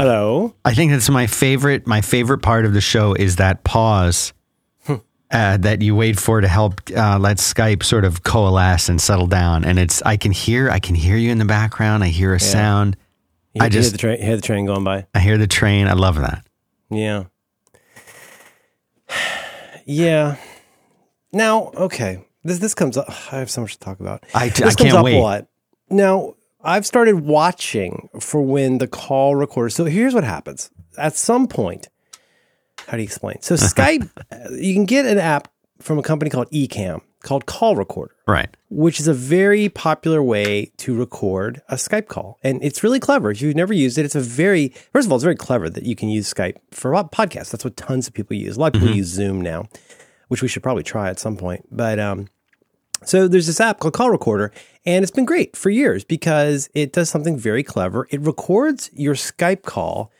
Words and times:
Hello. 0.00 0.54
I 0.64 0.72
think 0.74 0.92
that's 0.92 1.10
my 1.10 1.26
favorite. 1.26 1.86
My 1.86 2.00
favorite 2.00 2.38
part 2.38 2.64
of 2.64 2.72
the 2.72 2.80
show 2.80 3.12
is 3.14 3.36
that 3.36 3.64
pause 3.64 4.32
Hmm. 4.86 4.94
uh, 5.30 5.58
that 5.58 5.82
you 5.82 5.94
wait 5.94 6.18
for 6.18 6.40
to 6.40 6.48
help 6.48 6.80
uh, 6.96 7.18
let 7.18 7.36
Skype 7.36 7.82
sort 7.82 8.04
of 8.06 8.22
coalesce 8.22 8.88
and 8.88 8.98
settle 9.00 9.26
down. 9.26 9.64
And 9.64 9.78
it's 9.78 10.00
I 10.02 10.16
can 10.16 10.32
hear 10.32 10.70
I 10.70 10.78
can 10.78 10.94
hear 10.94 11.16
you 11.16 11.30
in 11.30 11.38
the 11.38 11.44
background. 11.44 12.02
I 12.02 12.08
hear 12.08 12.32
a 12.34 12.40
sound. 12.40 12.96
You 13.52 13.60
I 13.60 13.64
hear 13.64 13.70
just- 13.70 13.92
the 13.92 13.98
train, 13.98 14.22
hear 14.22 14.36
the 14.36 14.42
train 14.42 14.64
going 14.64 14.84
by. 14.84 15.06
I 15.14 15.20
hear 15.20 15.36
the 15.36 15.46
train. 15.46 15.86
I 15.86 15.92
love 15.92 16.16
that. 16.16 16.46
Yeah. 16.90 17.24
Yeah. 19.84 20.36
Now, 21.32 21.70
okay. 21.74 22.24
This 22.42 22.58
this 22.58 22.74
comes 22.74 22.96
up. 22.96 23.06
I 23.32 23.36
have 23.38 23.50
so 23.50 23.60
much 23.60 23.74
to 23.74 23.78
talk 23.80 24.00
about. 24.00 24.24
I, 24.34 24.44
I 24.44 24.48
this 24.48 24.60
comes 24.60 24.76
can't 24.76 24.94
up 24.96 25.04
wait. 25.04 25.16
a 25.16 25.20
lot. 25.20 25.46
Now, 25.90 26.34
I've 26.62 26.86
started 26.86 27.20
watching 27.20 28.08
for 28.20 28.42
when 28.42 28.78
the 28.78 28.86
call 28.88 29.36
recorder. 29.36 29.70
So 29.70 29.84
here's 29.84 30.14
what 30.14 30.24
happens. 30.24 30.70
At 30.98 31.16
some 31.16 31.46
point, 31.48 31.88
how 32.86 32.92
do 32.92 32.98
you 32.98 33.04
explain? 33.04 33.40
So 33.40 33.54
Skype, 33.56 34.08
uh, 34.30 34.50
you 34.54 34.74
can 34.74 34.84
get 34.84 35.06
an 35.06 35.18
app 35.18 35.48
from 35.78 35.98
a 35.98 36.02
company 36.02 36.30
called 36.30 36.50
Ecamm 36.50 37.00
called 37.22 37.44
Call 37.44 37.76
Recorder 37.76 38.14
Right. 38.26 38.48
which 38.70 38.98
is 38.98 39.06
a 39.06 39.12
very 39.12 39.68
popular 39.68 40.22
way 40.22 40.72
to 40.78 40.96
record 40.96 41.60
a 41.68 41.74
Skype 41.74 42.06
call. 42.08 42.38
And 42.42 42.62
it's 42.64 42.82
really 42.82 42.98
clever. 43.00 43.30
If 43.30 43.42
you've 43.42 43.56
never 43.56 43.74
used 43.74 43.98
it, 43.98 44.04
it's 44.06 44.14
a 44.14 44.20
very, 44.20 44.68
first 44.92 45.06
of 45.06 45.12
all, 45.12 45.16
it's 45.16 45.24
very 45.24 45.36
clever 45.36 45.68
that 45.68 45.84
you 45.84 45.94
can 45.94 46.08
use 46.08 46.32
Skype 46.32 46.56
for 46.70 46.94
a 46.94 47.04
podcasts. 47.04 47.50
That's 47.50 47.64
what 47.64 47.76
tons 47.76 48.08
of 48.08 48.14
people 48.14 48.36
use. 48.36 48.56
A 48.56 48.60
lot 48.60 48.74
of 48.74 48.80
people 48.80 48.96
use 48.96 49.08
Zoom 49.08 49.40
now, 49.42 49.66
which 50.28 50.40
we 50.42 50.48
should 50.48 50.62
probably 50.62 50.82
try 50.82 51.10
at 51.10 51.18
some 51.18 51.36
point. 51.36 51.66
But 51.70 51.98
um, 51.98 52.28
so 53.04 53.28
there's 53.28 53.46
this 53.46 53.60
app 53.60 53.78
called 53.80 53.94
Call 53.94 54.10
Recorder, 54.10 54.52
and 54.84 55.02
it's 55.02 55.10
been 55.10 55.24
great 55.24 55.56
for 55.56 55.70
years 55.70 56.04
because 56.04 56.68
it 56.74 56.92
does 56.92 57.08
something 57.10 57.36
very 57.38 57.62
clever. 57.62 58.06
It 58.10 58.20
records 58.20 58.90
your 58.92 59.14
Skype 59.14 59.62
call, 59.62 60.10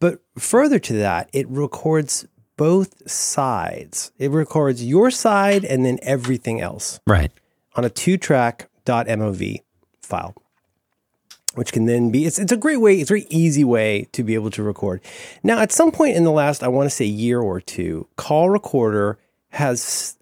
but 0.00 0.20
further 0.38 0.78
to 0.80 0.92
that, 0.94 1.28
it 1.32 1.48
records 1.48 2.26
both 2.56 3.08
sides. 3.10 4.12
It 4.18 4.30
records 4.30 4.84
your 4.84 5.10
side 5.10 5.64
and 5.64 5.84
then 5.84 5.98
everything 6.02 6.60
else 6.60 7.00
Right. 7.06 7.32
on 7.76 7.84
a 7.84 7.90
two 7.90 8.16
track 8.18 8.68
.mov 8.86 9.62
file, 10.02 10.34
which 11.54 11.72
can 11.72 11.86
then 11.86 12.10
be, 12.10 12.26
it's, 12.26 12.38
it's 12.38 12.52
a 12.52 12.56
great 12.56 12.78
way, 12.80 13.00
it's 13.00 13.10
a 13.10 13.14
very 13.14 13.26
easy 13.30 13.64
way 13.64 14.08
to 14.12 14.22
be 14.22 14.34
able 14.34 14.50
to 14.50 14.62
record. 14.62 15.00
Now, 15.42 15.58
at 15.60 15.72
some 15.72 15.90
point 15.92 16.16
in 16.16 16.24
the 16.24 16.30
last, 16.32 16.62
I 16.62 16.68
want 16.68 16.86
to 16.86 16.94
say 16.94 17.04
year 17.04 17.40
or 17.40 17.60
two, 17.60 18.06
Call 18.16 18.50
Recorder 18.50 19.18
has, 19.50 20.16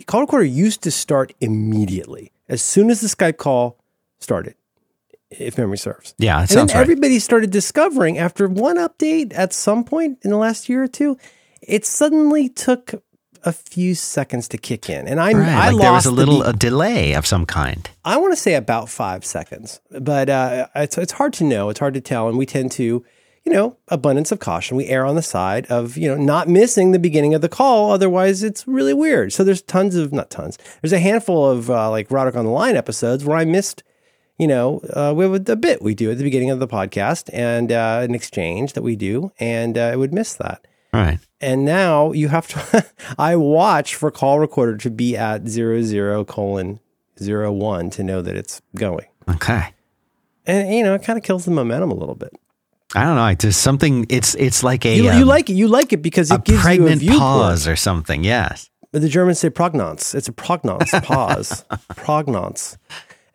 Call 0.00 0.22
Recorder 0.22 0.44
used 0.44 0.82
to 0.82 0.90
start 0.90 1.32
immediately 1.40 2.32
as 2.48 2.62
soon 2.62 2.90
as 2.90 3.00
the 3.00 3.08
Skype 3.08 3.36
call 3.36 3.78
started, 4.20 4.54
if 5.30 5.56
memory 5.58 5.78
serves. 5.78 6.14
Yeah, 6.18 6.40
And 6.40 6.48
then 6.48 6.66
right. 6.68 6.76
everybody 6.76 7.18
started 7.18 7.50
discovering 7.50 8.18
after 8.18 8.48
one 8.48 8.76
update 8.76 9.32
at 9.34 9.52
some 9.52 9.84
point 9.84 10.18
in 10.22 10.30
the 10.30 10.36
last 10.36 10.68
year 10.68 10.82
or 10.82 10.88
two, 10.88 11.16
it 11.60 11.84
suddenly 11.86 12.48
took 12.48 12.94
a 13.44 13.52
few 13.52 13.94
seconds 13.96 14.46
to 14.48 14.56
kick 14.58 14.88
in. 14.88 15.08
And 15.08 15.18
I, 15.20 15.32
Right. 15.32 15.48
I 15.48 15.70
like 15.70 15.82
there 15.82 15.92
was 15.92 16.04
lost 16.04 16.06
a 16.06 16.10
little 16.10 16.40
beat. 16.42 16.48
a 16.48 16.52
delay 16.52 17.12
of 17.14 17.26
some 17.26 17.44
kind. 17.46 17.88
I 18.04 18.16
want 18.16 18.32
to 18.32 18.36
say 18.36 18.54
about 18.54 18.88
five 18.88 19.24
seconds, 19.24 19.80
but 19.90 20.28
uh, 20.30 20.68
it's 20.76 20.96
it's 20.96 21.12
hard 21.12 21.32
to 21.34 21.44
know. 21.44 21.68
It's 21.68 21.80
hard 21.80 21.94
to 21.94 22.00
tell, 22.00 22.28
and 22.28 22.38
we 22.38 22.46
tend 22.46 22.70
to, 22.72 23.04
you 23.44 23.52
know, 23.52 23.76
abundance 23.88 24.30
of 24.30 24.38
caution. 24.38 24.76
We 24.76 24.86
err 24.86 25.04
on 25.04 25.16
the 25.16 25.22
side 25.22 25.66
of 25.66 25.96
you 25.96 26.08
know 26.08 26.16
not 26.16 26.48
missing 26.48 26.92
the 26.92 26.98
beginning 26.98 27.34
of 27.34 27.40
the 27.40 27.48
call. 27.48 27.90
Otherwise, 27.90 28.42
it's 28.42 28.66
really 28.66 28.94
weird. 28.94 29.32
So 29.32 29.44
there's 29.44 29.62
tons 29.62 29.96
of 29.96 30.12
not 30.12 30.30
tons. 30.30 30.58
There's 30.80 30.92
a 30.92 30.98
handful 30.98 31.48
of 31.48 31.70
uh, 31.70 31.90
like 31.90 32.10
Roderick 32.10 32.36
on 32.36 32.44
the 32.44 32.50
Line 32.50 32.76
episodes 32.76 33.24
where 33.24 33.36
I 33.36 33.44
missed. 33.44 33.82
You 34.38 34.48
know, 34.48 34.80
uh, 34.92 35.12
we 35.14 35.24
have 35.24 35.48
a 35.48 35.56
bit 35.56 35.82
we 35.82 35.94
do 35.94 36.10
at 36.10 36.18
the 36.18 36.24
beginning 36.24 36.50
of 36.50 36.58
the 36.58 36.66
podcast 36.66 37.30
and 37.32 37.70
uh, 37.70 38.00
an 38.02 38.14
exchange 38.14 38.72
that 38.72 38.82
we 38.82 38.96
do, 38.96 39.30
and 39.38 39.78
uh, 39.78 39.82
I 39.82 39.96
would 39.96 40.12
miss 40.12 40.34
that. 40.34 40.66
Right. 40.92 41.20
And 41.40 41.64
now 41.64 42.12
you 42.12 42.28
have 42.28 42.48
to, 42.48 42.86
I 43.18 43.36
watch 43.36 43.94
for 43.94 44.10
call 44.10 44.40
recorder 44.40 44.76
to 44.78 44.90
be 44.90 45.16
at 45.16 45.48
zero 45.48 45.82
zero 45.82 46.24
colon 46.24 46.80
zero 47.18 47.52
one 47.52 47.90
to 47.90 48.02
know 48.02 48.20
that 48.22 48.36
it's 48.36 48.60
going. 48.76 49.06
Okay. 49.28 49.72
And, 50.46 50.74
you 50.74 50.82
know, 50.82 50.94
it 50.94 51.02
kind 51.02 51.16
of 51.16 51.22
kills 51.22 51.44
the 51.44 51.50
momentum 51.50 51.90
a 51.90 51.94
little 51.94 52.14
bit. 52.14 52.32
I 52.94 53.04
don't 53.04 53.16
know. 53.16 53.22
I 53.22 53.34
just 53.34 53.62
something. 53.62 54.06
It's 54.08 54.34
it's 54.34 54.62
like 54.62 54.84
a 54.84 54.96
You, 54.96 55.10
um, 55.10 55.18
you 55.18 55.24
like 55.24 55.48
it. 55.48 55.54
You 55.54 55.68
like 55.68 55.92
it 55.92 56.02
because 56.02 56.30
it 56.30 56.44
gives 56.44 56.62
pregnant 56.62 57.02
you 57.02 57.14
a 57.14 57.18
pause 57.18 57.66
or 57.66 57.76
something. 57.76 58.24
Yes. 58.24 58.68
The 58.92 59.08
Germans 59.08 59.38
say 59.38 59.48
prognance. 59.48 60.14
It's 60.14 60.28
a 60.28 60.32
prognance 60.32 60.90
pause. 61.04 61.64
prognance. 61.94 62.76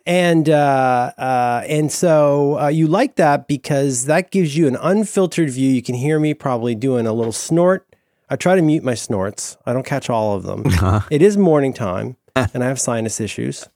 And 0.06 0.50
uh, 0.50 1.12
uh, 1.18 1.64
and 1.68 1.92
so 1.92 2.60
uh, 2.60 2.68
you 2.68 2.88
like 2.88 3.16
that 3.16 3.48
because 3.48 4.06
that 4.06 4.32
gives 4.32 4.56
you 4.56 4.68
an 4.68 4.78
unfiltered 4.78 5.50
view. 5.50 5.70
You 5.72 5.82
can 5.82 5.96
hear 5.96 6.20
me 6.20 6.34
probably 6.34 6.76
doing 6.76 7.08
a 7.08 7.12
little 7.14 7.34
snort. 7.34 7.86
I 8.30 8.36
try 8.36 8.56
to 8.56 8.62
mute 8.62 8.84
my 8.84 8.94
snorts. 8.94 9.58
I 9.66 9.74
don't 9.74 9.86
catch 9.86 10.10
all 10.10 10.36
of 10.36 10.44
them. 10.44 10.64
It 11.10 11.22
is 11.22 11.38
morning 11.38 11.74
time, 11.74 12.16
and 12.36 12.64
I 12.64 12.68
have 12.68 12.80
sinus 12.80 13.20
issues. 13.20 13.68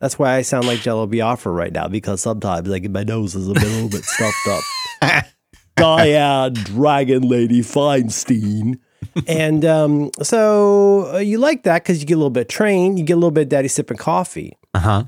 That's 0.00 0.18
why 0.18 0.34
I 0.34 0.42
sound 0.42 0.66
like 0.66 0.80
Jello 0.80 1.06
Biafra 1.06 1.52
right 1.52 1.72
now 1.72 1.88
because 1.88 2.20
sometimes 2.20 2.68
like 2.68 2.88
my 2.90 3.04
nose 3.04 3.34
is 3.34 3.46
a 3.46 3.52
little 3.52 3.88
bit 3.88 4.04
stuffed 4.04 4.48
up. 4.48 4.62
Diane 5.76 6.52
Dragon 6.54 7.28
Lady 7.28 7.60
Feinstein. 7.60 8.78
and 9.26 9.64
um, 9.64 10.10
so 10.22 11.14
uh, 11.14 11.18
you 11.18 11.38
like 11.38 11.64
that 11.64 11.82
because 11.82 12.00
you 12.00 12.06
get 12.06 12.14
a 12.14 12.18
little 12.18 12.30
bit 12.30 12.48
trained, 12.48 12.98
you 12.98 13.04
get 13.04 13.14
a 13.14 13.16
little 13.16 13.30
bit 13.30 13.42
of 13.42 13.48
daddy 13.48 13.68
sipping 13.68 13.96
coffee. 13.96 14.56
Uh 14.72 14.78
huh. 14.78 15.04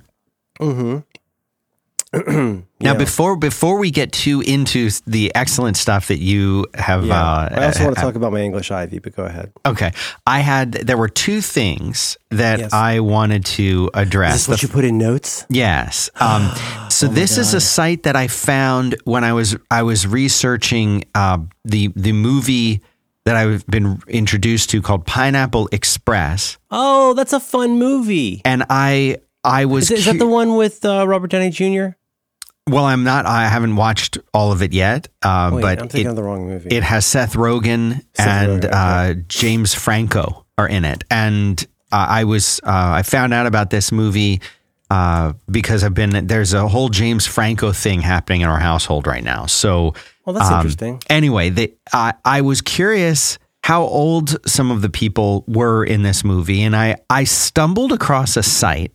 Mm-hmm. 0.60 0.98
Now, 2.78 2.94
before 2.94 3.37
before 3.37 3.78
we 3.78 3.91
get 3.91 4.12
too 4.12 4.43
into 4.43 4.91
the 5.06 5.34
excellent 5.34 5.77
stuff 5.77 6.09
that 6.09 6.19
you 6.19 6.66
have, 6.75 7.04
Yeah. 7.06 7.21
uh, 7.21 7.49
I 7.53 7.65
also 7.66 7.84
want 7.84 7.97
to 7.97 8.03
talk 8.03 8.15
about 8.16 8.32
my 8.32 8.41
English 8.41 8.71
Ivy, 8.71 8.99
but 8.99 9.16
go 9.16 9.25
ahead. 9.25 9.50
Okay, 9.65 9.93
I 10.26 10.41
had 10.41 10.72
there 10.72 10.99
were 10.99 11.09
two 11.09 11.41
things 11.41 12.16
that 12.31 12.59
Yes. 12.60 12.72
I 12.72 13.00
wanted 13.00 13.44
to 13.56 13.91
address. 13.94 14.34
Is 14.34 14.41
this 14.43 14.49
what 14.49 14.60
The 14.60 14.66
you 14.66 14.72
put 14.72 14.84
in 14.84 14.99
notes? 14.99 15.47
Yes. 15.49 16.10
Um, 16.21 16.50
so 16.91 17.09
this 17.09 17.38
is 17.38 17.55
a 17.55 17.60
site 17.60 18.03
that 18.05 18.15
I 18.16 18.26
found 18.28 18.97
when 19.05 19.25
I 19.25 19.32
was 19.32 19.56
I 19.71 19.82
was 19.82 20.06
researching 20.06 21.05
uh, 21.15 21.38
the 21.65 21.88
the 21.97 22.12
movie 22.12 22.82
that 23.25 23.37
I've 23.37 23.66
been 23.66 24.00
introduced 24.06 24.71
to 24.71 24.81
called 24.82 25.05
Pineapple 25.06 25.69
Express, 25.72 26.59
Oh, 26.71 27.15
that's 27.15 27.32
a 27.32 27.41
fun 27.41 27.78
movie. 27.78 28.43
and 28.44 28.65
I 28.71 29.16
I 29.43 29.65
was 29.65 29.84
Is, 29.84 29.91
it- 29.91 29.99
is 30.00 30.05
that 30.06 30.12
cu- 30.12 30.19
the 30.19 30.26
one 30.26 30.56
with 30.56 30.84
uh, 30.84 31.06
Robert 31.09 31.31
Downey 31.31 31.50
Jr.? 31.50 31.97
Well 32.69 32.84
I'm 32.84 33.04
not 33.04 33.27
I 33.27 33.47
haven't 33.49 33.77
watched 33.77 34.19
all 34.32 34.53
of 34.53 34.62
it 34.62 34.72
yet, 34.72 35.09
uh, 35.22 35.50
Wait, 35.53 35.62
but 35.62 35.78
I'm 35.81 35.88
thinking 35.88 36.06
it, 36.06 36.10
of 36.10 36.16
the 36.16 36.22
wrong 36.22 36.47
movie. 36.47 36.75
it 36.75 36.82
has 36.82 37.06
Seth 37.06 37.34
Rogen 37.34 38.03
Seth 38.15 38.27
and 38.27 38.62
Rogen, 38.62 38.72
uh, 38.72 39.15
James 39.28 39.75
Franco 39.75 40.47
are 40.59 40.69
in 40.69 40.84
it, 40.84 41.05
and 41.10 41.65
uh, 41.93 42.06
I 42.09 42.25
was 42.25 42.60
uh, 42.65 42.69
I 42.99 43.03
found 43.03 43.32
out 43.32 43.47
about 43.47 43.71
this 43.71 43.93
movie 43.93 44.41
uh, 44.91 45.32
because 45.50 45.84
I've 45.84 45.94
been 45.94 46.26
there's 46.26 46.53
a 46.53 46.69
whole 46.69 46.88
James 46.88 47.26
Franco 47.26 47.72
thing 47.72 48.00
happening 48.00 48.43
in 48.43 48.49
our 48.49 48.59
household 48.59 49.06
right 49.06 49.25
now. 49.25 49.47
So 49.47 49.94
well, 50.25 50.34
that's 50.34 50.50
um, 50.50 50.60
interesting. 50.60 51.03
Anyway, 51.09 51.50
they, 51.50 51.75
I 51.93 52.15
I 52.25 52.41
was 52.43 52.60
curious 52.60 53.38
how 53.62 53.82
old 53.82 54.37
some 54.49 54.71
of 54.71 54.82
the 54.82 54.88
people 54.88 55.44
were 55.49 55.84
in 55.84 56.03
this 56.03 56.25
movie, 56.25 56.62
and 56.62 56.76
I 56.76 56.97
I 57.10 57.25
stumbled 57.25 57.93
across 57.93 58.37
a 58.37 58.43
site 58.43 58.94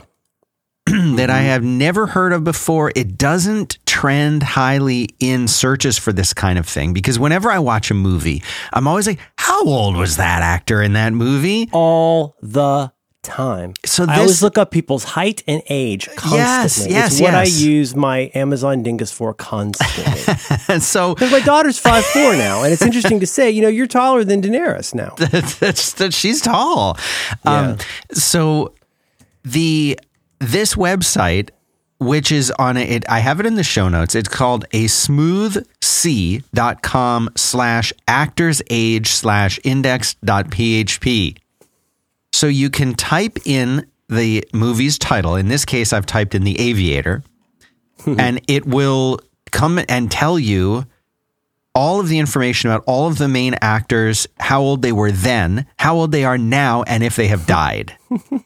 that 1.15 1.29
I 1.29 1.41
have 1.41 1.63
never 1.63 2.07
heard 2.07 2.33
of 2.33 2.43
before. 2.43 2.91
It 2.95 3.17
doesn't 3.17 3.77
trend 3.85 4.43
highly 4.43 5.09
in 5.19 5.47
searches 5.47 5.97
for 5.97 6.11
this 6.11 6.33
kind 6.33 6.59
of 6.59 6.67
thing 6.67 6.93
because 6.93 7.17
whenever 7.17 7.51
I 7.51 7.59
watch 7.59 7.91
a 7.91 7.93
movie, 7.93 8.43
I'm 8.73 8.87
always 8.87 9.07
like, 9.07 9.19
how 9.37 9.63
old 9.63 9.95
was 9.95 10.17
that 10.17 10.41
actor 10.41 10.81
in 10.81 10.93
that 10.93 11.13
movie? 11.13 11.69
All 11.71 12.35
the 12.41 12.91
time. 13.23 13.73
So 13.85 14.05
I 14.07 14.19
always 14.19 14.41
look 14.41 14.57
up 14.57 14.71
people's 14.71 15.03
height 15.03 15.43
and 15.47 15.61
age 15.69 16.07
constantly. 16.15 16.39
Yes, 16.39 16.87
yes, 16.89 17.11
it's 17.13 17.21
what 17.21 17.35
I 17.35 17.43
use 17.43 17.95
my 17.95 18.31
Amazon 18.33 18.83
Dingus 18.83 19.11
for 19.11 19.33
constantly. 19.33 20.35
And 20.67 20.81
so 20.83 21.13
Because 21.13 21.31
my 21.31 21.39
daughter's 21.41 21.77
five 21.77 22.03
four 22.05 22.35
now, 22.35 22.63
and 22.63 22.73
it's 22.73 22.81
interesting 22.81 23.19
to 23.19 23.27
say, 23.27 23.49
you 23.51 23.61
know, 23.61 23.67
you're 23.67 23.87
taller 23.87 24.23
than 24.23 24.41
Daenerys 24.41 24.95
now. 24.95 25.13
that's 25.17 25.93
that 25.93 26.13
she's 26.13 26.41
tall. 26.41 26.97
Um, 27.45 27.77
so 28.11 28.73
the 29.43 29.99
this 30.41 30.75
website, 30.75 31.51
which 31.99 32.31
is 32.31 32.51
on 32.57 32.75
it, 32.75 33.07
I 33.07 33.19
have 33.19 33.39
it 33.39 33.45
in 33.45 33.55
the 33.55 33.63
show 33.63 33.87
notes. 33.87 34.15
It's 34.15 34.27
called 34.27 34.65
a 34.71 34.85
smoothc.com 34.85 35.59
slash 37.37 37.93
actors 38.07 38.61
age 38.69 39.09
slash 39.11 39.59
index 39.63 40.15
dot 40.15 40.47
php. 40.49 41.37
So 42.33 42.47
you 42.47 42.69
can 42.69 42.95
type 42.95 43.37
in 43.45 43.85
the 44.09 44.43
movie's 44.53 44.97
title. 44.97 45.35
In 45.35 45.47
this 45.47 45.63
case, 45.63 45.93
I've 45.93 46.05
typed 46.07 46.33
in 46.35 46.43
The 46.43 46.59
Aviator, 46.59 47.23
and 48.05 48.41
it 48.47 48.65
will 48.65 49.19
come 49.51 49.79
and 49.87 50.11
tell 50.11 50.39
you 50.39 50.85
all 51.73 51.99
of 51.99 52.09
the 52.09 52.19
information 52.19 52.69
about 52.69 52.83
all 52.85 53.07
of 53.07 53.17
the 53.17 53.27
main 53.27 53.55
actors, 53.61 54.27
how 54.39 54.61
old 54.61 54.81
they 54.81 54.91
were 54.91 55.11
then, 55.11 55.65
how 55.77 55.95
old 55.95 56.11
they 56.11 56.25
are 56.25 56.37
now, 56.37 56.83
and 56.83 57.03
if 57.03 57.15
they 57.15 57.27
have 57.27 57.47
died. 57.47 57.95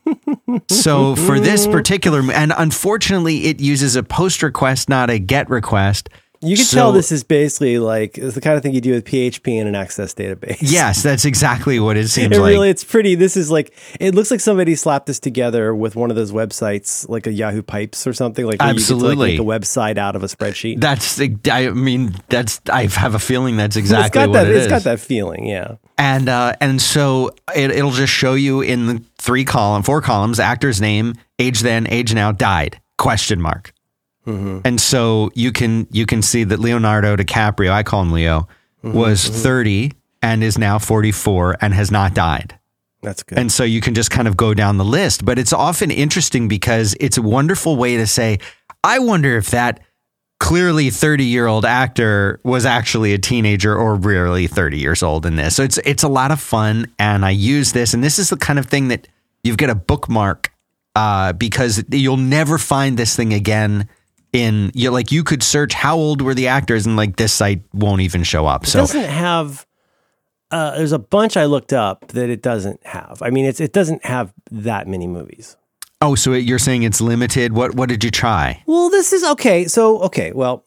so 0.70 1.16
for 1.16 1.40
this 1.40 1.66
particular, 1.66 2.22
and 2.32 2.54
unfortunately, 2.56 3.46
it 3.46 3.60
uses 3.60 3.96
a 3.96 4.04
post 4.04 4.44
request, 4.44 4.90
not 4.90 5.10
a 5.10 5.18
get 5.18 5.50
request. 5.50 6.10
You 6.46 6.56
can 6.56 6.66
So- 6.66 6.78
tell 6.78 6.92
this 6.92 7.12
is 7.12 7.24
basically 7.24 7.80
like 7.80 8.18
it's 8.18 8.36
the 8.36 8.42
kind 8.42 8.56
of 8.56 8.64
thing 8.64 8.74
you 8.74 8.82
do 8.82 8.92
with 8.94 9.06
PHP 9.06 9.58
in 9.60 9.68
an 9.68 9.76
Access 9.76 10.14
database. 10.14 10.58
Yes, 10.62 11.02
that's 11.04 11.26
exactly 11.26 11.80
what 11.80 11.98
it 11.98 12.08
seems 12.10 12.36
It 12.36 12.40
like. 12.40 12.50
really, 12.52 12.70
it's 12.70 12.84
pretty. 12.84 13.16
This 13.16 13.36
is 13.38 13.50
like, 13.52 13.74
it 14.00 14.14
looks 14.16 14.30
like 14.32 14.40
somebody 14.40 14.76
slapped 14.76 15.06
this 15.08 15.20
together 15.20 15.74
with 15.74 15.96
one 15.96 16.10
of 16.10 16.16
those 16.16 16.32
websites, 16.32 17.08
like 17.10 17.28
a 17.28 17.32
Yahoo 17.34 17.62
Pipes 17.62 18.06
or 18.08 18.14
something. 18.14 18.46
Like, 18.46 18.60
where 18.60 18.70
you 18.70 18.74
to, 18.76 18.80
Absolutely. 18.82 19.38
like, 19.38 19.40
make 19.40 19.40
a 19.40 19.44
website 19.60 19.98
out 19.98 20.16
of 20.16 20.24
a 20.24 20.28
spreadsheet. 20.28 20.80
that's 20.80 21.20
I 21.50 21.70
mean 21.70 22.16
that's 22.30 22.62
I 22.72 22.86
have 22.88 23.16
a 23.16 23.20
feeling 23.20 23.58
that's 23.58 23.76
it's 23.76 23.82
exactly 23.86 24.20
got 24.22 24.30
what 24.30 24.34
that. 24.44 24.48
it 24.48 24.56
It's 24.56 24.66
is. 24.66 24.72
got 24.72 24.84
that 24.84 25.00
feeling. 25.00 25.48
Yeah. 25.48 25.76
And 25.98 26.28
uh, 26.30 26.54
and 26.60 26.82
so 26.82 27.32
it, 27.56 27.72
it'll 27.72 27.92
just 27.92 28.12
show 28.14 28.34
you 28.34 28.62
in 28.62 28.88
the 28.88 29.02
three 29.18 29.46
column, 29.46 29.82
four 29.84 30.02
columns, 30.02 30.40
actor's 30.40 30.82
name, 30.82 31.16
age 31.40 31.62
then, 31.62 31.88
age 31.90 32.14
now, 32.14 32.32
died 32.32 32.80
question 32.98 33.42
mark. 33.42 33.72
Mm-hmm. 34.26 34.60
And 34.66 34.82
so 34.82 35.30
you 35.36 35.52
can 35.52 35.88
you 35.92 36.06
can 36.06 36.22
see 36.22 36.44
that 36.46 36.60
Leonardo 36.60 37.16
DiCaprio, 37.16 37.72
I 37.72 37.84
call 37.84 38.02
him 38.02 38.12
Leo, 38.12 38.48
Mm-hmm. 38.84 38.98
was 39.00 39.28
30 39.28 39.94
and 40.22 40.44
is 40.44 40.60
now 40.60 40.78
44 40.78 41.58
and 41.60 41.74
has 41.74 41.90
not 41.90 42.14
died. 42.14 42.60
That's 43.02 43.24
good. 43.24 43.40
And 43.40 43.52
so 43.52 43.64
you 43.64 43.82
can 43.82 43.96
just 43.96 44.12
kind 44.12 44.28
of 44.28 44.38
go 44.38 44.54
down 44.54 44.78
the 44.78 44.86
list. 44.86 45.26
But 45.26 45.40
it's 45.40 45.52
often 45.54 45.90
interesting 45.90 46.48
because 46.48 46.96
it's 47.00 47.18
a 47.18 47.22
wonderful 47.24 47.78
way 47.78 47.98
to 47.98 48.06
say, 48.06 48.38
I 48.84 49.00
wonder 49.00 49.38
if 49.38 49.50
that 49.50 49.80
clearly 50.40 50.92
30 50.92 51.26
year 51.26 51.48
old 51.48 51.66
actor 51.66 52.40
was 52.44 52.64
actually 52.64 53.14
a 53.14 53.18
teenager 53.18 53.76
or 53.76 53.96
really 53.96 54.46
30 54.46 54.78
years 54.78 55.02
old 55.02 55.26
in 55.26 55.36
this. 55.36 55.56
So 55.56 55.64
it's 55.64 55.80
it's 55.80 56.04
a 56.04 56.08
lot 56.08 56.30
of 56.30 56.40
fun. 56.40 56.94
And 57.00 57.26
I 57.26 57.32
use 57.32 57.72
this, 57.72 57.96
and 57.96 58.04
this 58.04 58.20
is 58.20 58.30
the 58.30 58.38
kind 58.38 58.60
of 58.60 58.68
thing 58.68 58.90
that 58.90 59.08
you've 59.44 59.58
got 59.58 59.72
a 59.72 59.76
bookmark 59.76 60.52
uh, 60.96 61.34
because 61.34 61.84
you'll 61.90 62.18
never 62.18 62.60
find 62.60 62.98
this 62.98 63.16
thing 63.16 63.34
again. 63.34 63.90
In 64.36 64.72
you 64.76 64.92
like 64.92 65.12
you 65.12 65.24
could 65.24 65.42
search 65.42 65.74
how 65.74 65.96
old 65.96 66.22
were 66.22 66.34
the 66.36 66.48
actors 66.48 66.86
and 66.86 66.96
like 66.96 67.16
this 67.16 67.34
site 67.34 67.62
won't 67.74 68.02
even 68.02 68.24
show 68.24 68.46
up. 68.46 68.64
it 68.66 68.68
So 68.68 68.80
doesn't 68.80 69.04
have, 69.10 69.66
uh, 70.52 70.76
there's 70.78 70.92
a 70.92 71.00
bunch 71.00 71.38
I 71.38 71.46
looked 71.46 71.74
up 71.74 72.08
that 72.10 72.30
it 72.30 72.42
doesn't 72.42 72.86
have. 72.86 73.22
I 73.22 73.30
mean, 73.30 73.46
it's, 73.46 73.60
it 73.60 73.74
doesn't 73.74 74.06
have 74.06 74.34
that 74.52 74.88
many 74.88 75.08
movies. 75.08 75.56
oh, 76.02 76.16
so 76.16 76.34
you're 76.34 76.60
saying 76.60 76.84
it's 76.84 77.02
limited? 77.02 77.54
What 77.54 77.76
what 77.76 77.90
did 77.90 78.04
you 78.04 78.12
try? 78.12 78.62
Well, 78.68 78.90
this 78.90 79.14
is 79.14 79.24
okay. 79.24 79.66
So, 79.68 80.00
okay. 80.04 80.34
Well, 80.34 80.64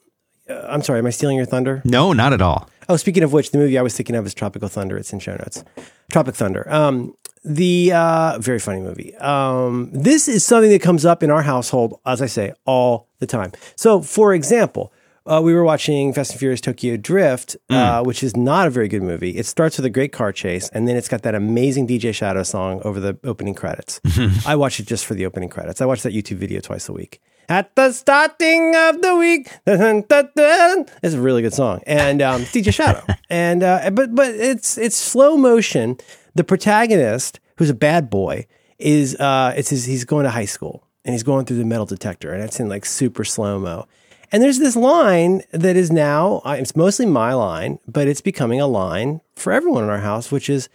uh, 0.49 0.65
I'm 0.67 0.81
sorry. 0.81 0.99
Am 0.99 1.05
I 1.05 1.11
stealing 1.11 1.37
your 1.37 1.45
thunder? 1.45 1.81
No, 1.85 2.11
not 2.13 2.33
at 2.33 2.41
all. 2.41 2.67
Oh, 2.89 2.97
speaking 2.97 3.21
of 3.23 3.31
which, 3.33 3.51
the 3.51 3.59
movie 3.59 3.77
I 3.77 3.83
was 3.83 3.95
thinking 3.95 4.15
of 4.15 4.25
is 4.25 4.33
Tropical 4.33 4.67
Thunder. 4.67 4.97
It's 4.97 5.13
in 5.13 5.19
show 5.19 5.35
notes. 5.35 5.63
Tropic 6.11 6.33
Thunder. 6.35 6.65
Um, 6.73 7.13
the 7.45 7.91
uh, 7.93 8.39
very 8.39 8.57
funny 8.59 8.81
movie. 8.81 9.15
Um, 9.17 9.91
this 9.93 10.27
is 10.27 10.43
something 10.43 10.71
that 10.71 10.81
comes 10.81 11.05
up 11.05 11.21
in 11.21 11.29
our 11.29 11.43
household, 11.43 11.99
as 12.05 12.19
I 12.21 12.25
say, 12.25 12.53
all 12.65 13.07
the 13.19 13.27
time. 13.27 13.51
So, 13.75 14.01
for 14.01 14.33
example, 14.33 14.91
uh, 15.25 15.41
we 15.41 15.53
were 15.53 15.63
watching 15.63 16.11
Fast 16.11 16.31
and 16.31 16.39
Furious 16.39 16.59
Tokyo 16.59 16.97
Drift, 16.97 17.55
uh, 17.69 18.03
which 18.03 18.23
is 18.23 18.35
not 18.35 18.67
a 18.67 18.69
very 18.71 18.87
good 18.87 19.03
movie. 19.03 19.37
It 19.37 19.45
starts 19.45 19.77
with 19.77 19.85
a 19.85 19.89
great 19.89 20.11
car 20.11 20.31
chase, 20.31 20.69
and 20.69 20.87
then 20.87 20.95
it's 20.95 21.07
got 21.07 21.21
that 21.21 21.35
amazing 21.35 21.87
DJ 21.87 22.13
Shadow 22.13 22.43
song 22.43 22.81
over 22.83 22.99
the 22.99 23.17
opening 23.23 23.53
credits. 23.53 24.01
I 24.47 24.55
watch 24.55 24.79
it 24.79 24.87
just 24.87 25.05
for 25.05 25.13
the 25.13 25.25
opening 25.25 25.49
credits. 25.49 25.81
I 25.81 25.85
watch 25.85 26.01
that 26.01 26.13
YouTube 26.13 26.37
video 26.37 26.61
twice 26.61 26.89
a 26.89 26.93
week. 26.93 27.21
At 27.47 27.75
the 27.75 27.91
starting 27.91 28.75
of 28.75 29.01
the 29.01 29.15
week, 29.15 29.51
dun, 29.65 30.03
dun, 30.07 30.29
dun. 30.35 30.85
it's 31.01 31.15
a 31.15 31.21
really 31.21 31.41
good 31.41 31.53
song, 31.53 31.81
and 31.85 32.21
um, 32.21 32.41
it's 32.43 32.51
DJ 32.51 32.73
Shadow, 32.73 33.03
and 33.29 33.63
uh, 33.63 33.89
but 33.91 34.15
but 34.15 34.33
it's 34.33 34.77
it's 34.77 34.95
slow 34.95 35.37
motion. 35.37 35.97
The 36.35 36.43
protagonist, 36.43 37.39
who's 37.57 37.69
a 37.69 37.75
bad 37.75 38.09
boy, 38.09 38.47
is 38.77 39.15
uh, 39.15 39.53
it's 39.57 39.69
his, 39.69 39.85
he's 39.85 40.05
going 40.05 40.23
to 40.23 40.29
high 40.31 40.45
school 40.45 40.87
and 41.09 41.15
he's 41.15 41.23
going 41.23 41.43
through 41.45 41.57
the 41.57 41.65
metal 41.65 41.87
detector, 41.87 42.31
and 42.31 42.43
it's 42.43 42.59
in 42.59 42.69
like 42.69 42.85
super 42.85 43.23
slow 43.23 43.57
mo. 43.57 43.87
And 44.31 44.43
there's 44.43 44.59
this 44.59 44.75
line 44.75 45.41
that 45.51 45.75
is 45.75 45.91
now 45.91 46.43
uh, 46.45 46.55
it's 46.59 46.75
mostly 46.75 47.07
my 47.07 47.33
line, 47.33 47.79
but 47.87 48.07
it's 48.07 48.21
becoming 48.21 48.61
a 48.61 48.67
line 48.67 49.21
for 49.35 49.51
everyone 49.51 49.83
in 49.85 49.89
our 49.89 49.97
house, 50.01 50.31
which 50.31 50.51
is 50.51 50.69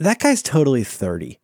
that 0.00 0.18
guy's 0.18 0.40
totally 0.42 0.82
thirty 0.82 1.38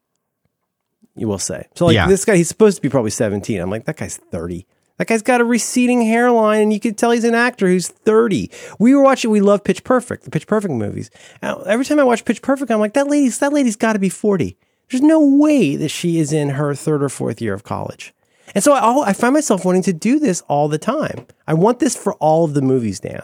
you 1.14 1.26
will 1.26 1.38
say. 1.38 1.66
So 1.74 1.84
like 1.86 1.94
Yeah. 1.94 2.06
this 2.06 2.24
guy, 2.24 2.36
he's 2.36 2.46
supposed 2.48 2.76
to 2.76 2.82
be 2.82 2.88
probably 2.88 3.10
17. 3.10 3.60
I'm 3.60 3.70
like, 3.70 3.86
that 3.86 3.96
guy's 3.96 4.16
30. 4.16 4.64
That 4.98 5.08
guy's 5.08 5.20
got 5.20 5.40
a 5.40 5.44
receding 5.44 6.00
hairline, 6.02 6.62
and 6.62 6.72
you 6.72 6.78
can 6.78 6.94
tell 6.94 7.10
he's 7.10 7.24
an 7.24 7.34
actor 7.34 7.66
who's 7.66 7.88
30. 7.88 8.48
We 8.78 8.94
were 8.94 9.02
watching, 9.02 9.28
we 9.32 9.40
love 9.40 9.64
Pitch 9.64 9.82
Perfect, 9.82 10.22
the 10.22 10.30
Pitch 10.30 10.46
Perfect 10.46 10.72
movies. 10.74 11.10
Now, 11.42 11.58
every 11.62 11.84
time 11.84 11.98
I 11.98 12.04
watch 12.04 12.24
Pitch 12.24 12.40
Perfect, 12.40 12.70
I'm 12.70 12.78
like, 12.78 12.94
that 12.94 13.08
lady's 13.08 13.38
that 13.40 13.52
lady's 13.52 13.74
got 13.74 13.94
to 13.94 13.98
be 13.98 14.08
40. 14.08 14.56
There's 14.90 15.02
no 15.02 15.20
way 15.20 15.76
that 15.76 15.90
she 15.90 16.18
is 16.18 16.32
in 16.32 16.50
her 16.50 16.74
third 16.74 17.02
or 17.02 17.08
fourth 17.08 17.40
year 17.40 17.54
of 17.54 17.64
college. 17.64 18.14
And 18.54 18.64
so 18.64 18.72
I, 18.72 19.10
I 19.10 19.12
find 19.12 19.34
myself 19.34 19.64
wanting 19.64 19.82
to 19.82 19.92
do 19.92 20.18
this 20.18 20.40
all 20.42 20.68
the 20.68 20.78
time. 20.78 21.26
I 21.46 21.54
want 21.54 21.80
this 21.80 21.96
for 21.96 22.14
all 22.14 22.44
of 22.44 22.54
the 22.54 22.62
movies, 22.62 23.00
Dan. 23.00 23.22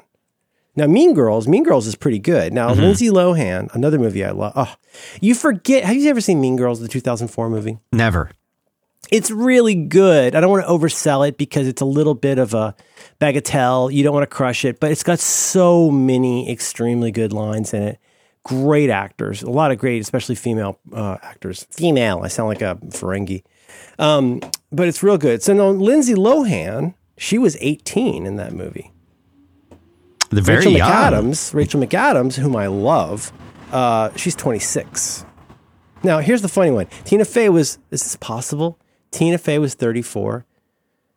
Now, 0.77 0.87
Mean 0.87 1.15
Girls, 1.15 1.47
Mean 1.47 1.63
Girls 1.63 1.87
is 1.87 1.95
pretty 1.95 2.19
good. 2.19 2.53
Now, 2.53 2.71
mm-hmm. 2.71 2.81
Lindsay 2.81 3.09
Lohan, 3.09 3.73
another 3.75 3.99
movie 3.99 4.25
I 4.25 4.33
love. 4.33 4.53
Oh, 4.57 4.75
you 5.21 5.35
forget. 5.35 5.85
Have 5.85 5.97
you 5.97 6.11
ever 6.11 6.21
seen 6.21 6.41
Mean 6.41 6.57
Girls, 6.57 6.81
the 6.81 6.89
2004 6.89 7.49
movie? 7.49 7.79
Never. 7.93 8.31
It's 9.13 9.31
really 9.31 9.75
good. 9.75 10.35
I 10.35 10.41
don't 10.41 10.51
want 10.51 10.67
to 10.67 10.71
oversell 10.71 11.27
it 11.29 11.39
because 11.39 11.69
it's 11.69 11.83
a 11.83 11.87
little 11.87 12.15
bit 12.15 12.39
of 12.39 12.55
a 12.55 12.75
bagatelle. 13.21 13.93
You 13.93 14.03
don't 14.03 14.15
want 14.15 14.29
to 14.29 14.35
crush 14.35 14.65
it, 14.65 14.81
but 14.81 14.91
it's 14.91 15.03
got 15.03 15.21
so 15.21 15.91
many 15.91 16.51
extremely 16.51 17.13
good 17.13 17.33
lines 17.33 17.73
in 17.73 17.83
it. 17.83 17.99
Great 18.45 18.91
actors, 18.91 19.43
a 19.43 19.51
lot 19.51 19.71
of 19.71 19.79
great, 19.79 20.01
especially 20.03 20.35
female 20.35 20.79
uh, 20.93 21.17
actors. 21.23 21.67
Female, 21.71 22.21
I 22.23 22.29
sound 22.29 22.49
like 22.49 22.63
a 22.63 22.77
Ferengi. 22.89 23.43
Um, 23.99 24.41
but 24.71 24.87
it's 24.87 25.03
real 25.03 25.19
good. 25.19 25.43
So, 25.43 25.55
no, 25.55 25.71
Lindsay 25.71 26.15
Lohan, 26.15 26.95
she 27.17 27.39
was 27.39 27.57
18 27.61 28.27
in 28.27 28.37
that 28.37 28.53
movie. 28.53 28.93
The 30.31 30.43
very 30.43 30.59
Rachel 30.59 30.73
young. 30.73 30.91
McAdams, 30.91 31.55
Rachel 31.55 31.81
McAdams, 31.81 32.35
whom 32.35 32.57
I 32.57 32.67
love, 32.67 33.33
uh, 33.73 34.11
she's 34.17 34.35
26. 34.35 35.25
Now, 36.03 36.19
here's 36.19 36.43
the 36.43 36.49
funny 36.49 36.71
one. 36.71 36.87
Tina 37.05 37.25
Fey 37.25 37.49
was, 37.49 37.79
is 37.91 38.03
this 38.03 38.17
possible? 38.17 38.79
Tina 39.11 39.39
Fey 39.39 39.59
was 39.59 39.75
34. 39.75 40.45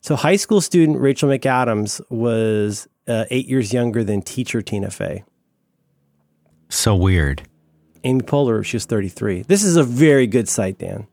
So, 0.02 0.16
high 0.16 0.36
school 0.38 0.62
student 0.62 1.00
Rachel 1.00 1.30
McAdams 1.30 2.00
was 2.10 2.88
uh, 3.08 3.26
eight 3.30 3.48
years 3.48 3.74
younger 3.74 4.04
than 4.04 4.22
teacher 4.22 4.62
Tina 4.62 4.92
Fey. 4.92 5.24
So 6.70 6.96
weird. 6.96 7.44
Amy 8.04 8.22
Poehler, 8.22 8.64
she 8.64 8.78
was 8.78 8.86
33. 8.86 9.44
This 9.44 9.64
is 9.64 9.76
a 9.76 9.84
very 9.84 10.28
good 10.28 10.48
site, 10.48 10.78
Dan. 10.78 11.08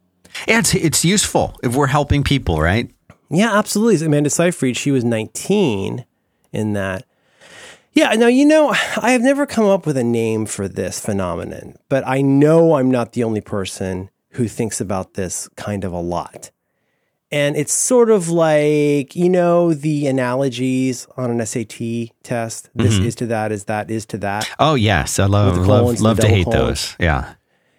Yeah, 0.48 0.58
it's 0.58 0.74
it's 0.74 1.04
useful 1.04 1.56
if 1.62 1.74
we're 1.76 1.86
helping 1.86 2.24
people, 2.24 2.60
right? 2.60 2.90
Yeah, 3.30 3.56
absolutely. 3.56 4.04
Amanda 4.06 4.30
Seyfried, 4.30 4.76
she 4.76 4.90
was 4.90 5.04
19 5.04 6.04
in 6.52 6.72
that. 6.74 7.04
Yeah, 7.92 8.12
now, 8.14 8.26
you 8.26 8.44
know, 8.44 8.74
I 9.00 9.12
have 9.12 9.22
never 9.22 9.46
come 9.46 9.66
up 9.66 9.86
with 9.86 9.96
a 9.96 10.04
name 10.04 10.46
for 10.46 10.66
this 10.66 10.98
phenomenon, 10.98 11.76
but 11.88 12.02
I 12.06 12.22
know 12.22 12.74
I'm 12.74 12.90
not 12.90 13.12
the 13.12 13.22
only 13.22 13.40
person 13.40 14.10
who 14.30 14.48
thinks 14.48 14.80
about 14.80 15.14
this 15.14 15.48
kind 15.56 15.84
of 15.84 15.92
a 15.92 16.00
lot. 16.00 16.50
And 17.34 17.56
it's 17.56 17.72
sort 17.72 18.10
of 18.12 18.28
like, 18.28 19.16
you 19.16 19.28
know, 19.28 19.74
the 19.74 20.06
analogies 20.06 21.08
on 21.16 21.32
an 21.32 21.44
SAT 21.44 22.12
test. 22.22 22.70
This 22.76 22.94
mm-hmm. 22.94 23.06
is 23.06 23.14
to 23.16 23.26
that, 23.26 23.50
is 23.50 23.64
that, 23.64 23.90
is 23.90 24.06
to 24.06 24.18
that. 24.18 24.48
Oh 24.60 24.76
yes, 24.76 25.18
I 25.18 25.26
love 25.26 25.66
love, 25.66 26.00
love 26.00 26.20
to 26.20 26.28
hate 26.28 26.44
colons. 26.44 26.60
those. 26.60 26.96
Yeah. 27.00 27.34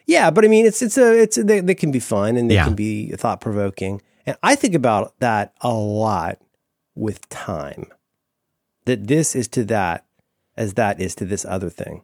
Yeah, 0.07 0.29
but 0.29 0.43
I 0.43 0.49
mean, 0.49 0.65
it's 0.65 0.81
it's 0.81 0.97
a 0.97 1.21
it's 1.21 1.37
they, 1.37 1.61
they 1.61 1.73
can 1.73 1.89
be 1.89 2.01
fun 2.01 2.35
and 2.35 2.51
they 2.51 2.55
Yeah. 2.55 2.65
can 2.65 2.75
be 2.75 3.11
thought 3.11 3.39
provoking, 3.39 4.01
and 4.25 4.35
I 4.43 4.55
think 4.55 4.75
about 4.75 5.17
that 5.19 5.53
a 5.61 5.73
lot 5.73 6.37
with 6.93 7.27
time. 7.29 7.87
That 8.83 9.07
this 9.07 9.37
is 9.37 9.47
to 9.49 9.63
that, 9.65 10.05
as 10.57 10.73
that 10.73 10.99
is 10.99 11.15
to 11.15 11.25
this 11.25 11.45
other 11.45 11.69
thing. 11.69 12.01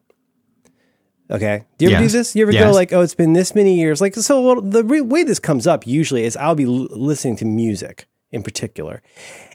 Okay, 1.31 1.63
do 1.77 1.85
you 1.85 1.91
ever 1.91 2.03
Yes. 2.03 2.11
do 2.11 2.17
this? 2.17 2.35
You 2.35 2.41
ever 2.43 2.51
go 2.51 2.71
like, 2.73 2.91
oh, 2.91 3.01
it's 3.01 3.15
been 3.15 3.33
this 3.33 3.55
many 3.55 3.75
years? 3.79 4.01
Like, 4.01 4.15
so 4.15 4.41
well, 4.41 4.61
the 4.61 4.83
re- 4.83 4.99
way 5.01 5.23
this 5.23 5.39
comes 5.39 5.65
up 5.65 5.87
usually 5.87 6.23
is 6.25 6.35
I'll 6.35 6.55
be 6.55 6.65
l- 6.65 6.87
listening 6.91 7.37
to 7.37 7.45
music 7.45 8.05
in 8.31 8.43
particular, 8.43 9.01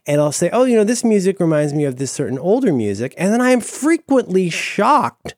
and 0.06 0.21
I'll 0.21 0.33
say, 0.33 0.49
oh, 0.52 0.64
you 0.64 0.75
know, 0.76 0.85
this 0.85 1.04
music 1.04 1.38
reminds 1.40 1.75
me 1.75 1.85
of 1.85 1.97
this 1.97 2.11
certain 2.12 2.38
older 2.38 2.73
music, 2.73 3.14
and 3.18 3.33
then 3.33 3.40
I 3.42 3.50
am 3.50 3.61
frequently 3.61 4.49
shocked 4.50 5.35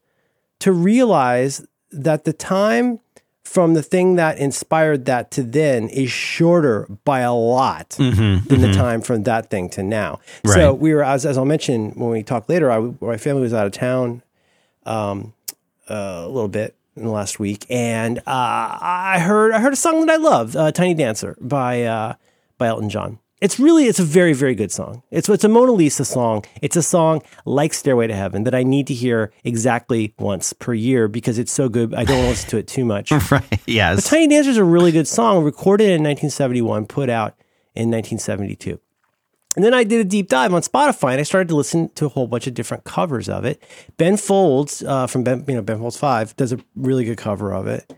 to 0.61 0.73
realize 0.73 1.65
that 1.91 2.25
the 2.25 2.33
time 2.33 3.01
from 3.45 3.75
the 3.75 3.83
thing 3.83 4.17
that 4.17 4.39
inspired 4.39 5.07
that 5.07 5.31
to 5.33 5.43
then 5.43 5.89
is 5.89 6.11
shorter 6.11 6.87
by 7.05 7.21
a 7.21 7.33
lot 7.33 7.91
than 7.99 8.61
the 8.61 8.73
time 8.75 9.01
from 9.01 9.23
that 9.23 9.49
thing 9.51 9.71
to 9.71 9.83
now. 9.83 10.21
So 10.45 10.75
Mm-hmm, 10.75 10.83
we 10.83 10.93
were, 10.95 11.03
as, 11.03 11.25
as 11.25 11.39
I'll 11.39 11.45
mention 11.47 11.93
when 11.93 12.11
we 12.11 12.23
talk 12.23 12.49
later, 12.49 12.71
I, 12.71 12.79
my 13.01 13.17
family 13.17 13.43
was 13.43 13.55
out 13.55 13.67
of 13.67 13.73
town 13.73 14.23
um, 14.85 15.33
uh, 15.89 16.23
a 16.25 16.29
little 16.29 16.49
bit 16.49 16.77
in 16.97 17.05
the 17.05 17.11
last 17.11 17.39
week, 17.39 17.67
and 17.71 18.19
uh, 18.19 18.23
I 18.27 19.19
heard 19.21 19.53
I 19.53 19.61
heard 19.61 19.73
a 19.73 19.77
song 19.77 20.05
that 20.07 20.13
I 20.13 20.17
love, 20.17 20.57
uh, 20.57 20.73
"Tiny 20.73 20.95
Dancer" 20.95 21.37
by 21.41 21.83
uh, 21.85 22.15
by 22.59 22.67
Elton 22.67 22.91
John. 22.91 23.19
It's 23.41 23.61
really 23.61 23.85
it's 23.85 24.01
a 24.01 24.05
very 24.05 24.33
very 24.33 24.57
good 24.57 24.73
song. 24.73 25.03
It's 25.11 25.29
it's 25.29 25.45
a 25.45 25.49
Mona 25.49 25.73
Lisa 25.73 26.05
song. 26.05 26.45
It's 26.61 26.75
a 26.77 26.83
song 26.83 27.23
like 27.45 27.73
Stairway 27.73 28.09
to 28.09 28.15
Heaven 28.15 28.43
that 28.45 28.55
I 28.55 28.65
need 28.65 28.89
to 28.89 28.95
hear 28.95 29.33
exactly 29.45 30.13
once 30.19 30.53
per 30.53 30.75
year 30.75 31.07
because 31.07 31.39
it's 31.39 31.53
so 31.53 31.69
good. 31.69 31.95
I 31.95 32.03
don't 32.05 32.17
want 32.17 32.25
to 32.25 32.31
listen 32.31 32.51
to 32.51 32.57
it 32.59 32.67
too 32.67 32.85
much. 32.85 33.13
Right. 33.31 33.61
Yes. 33.67 34.09
Tiny 34.09 34.29
Dancer 34.29 34.51
is 34.51 34.57
a 34.57 34.65
really 34.65 34.91
good 34.91 35.07
song, 35.07 35.45
recorded 35.45 35.85
in 35.85 36.03
1971, 36.03 36.87
put 36.87 37.11
out 37.11 37.35
in 37.75 37.91
1972. 37.91 38.81
And 39.59 39.65
then 39.65 39.75
I 39.75 39.83
did 39.83 40.01
a 40.01 40.05
deep 40.05 40.29
dive 40.29 40.55
on 40.55 40.63
Spotify 40.63 41.11
and 41.11 41.21
I 41.21 41.25
started 41.25 41.49
to 41.49 41.57
listen 41.57 41.89
to 41.97 42.07
a 42.07 42.09
whole 42.09 42.29
bunch 42.29 42.47
of 42.47 42.55
different 42.55 42.85
covers 42.85 43.29
of 43.29 43.45
it. 43.45 43.61
Ben 43.97 44.17
Folds 44.17 44.85
uh, 44.85 45.09
from 45.09 45.25
Ben, 45.25 45.45
you 45.49 45.55
know, 45.57 45.63
Ben 45.63 45.81
Folds 45.81 45.97
5 45.97 46.37
does 46.37 46.53
a 46.53 46.61
really 46.77 47.05
good 47.05 47.19
cover 47.19 47.53
of 47.53 47.67
it. 47.67 47.93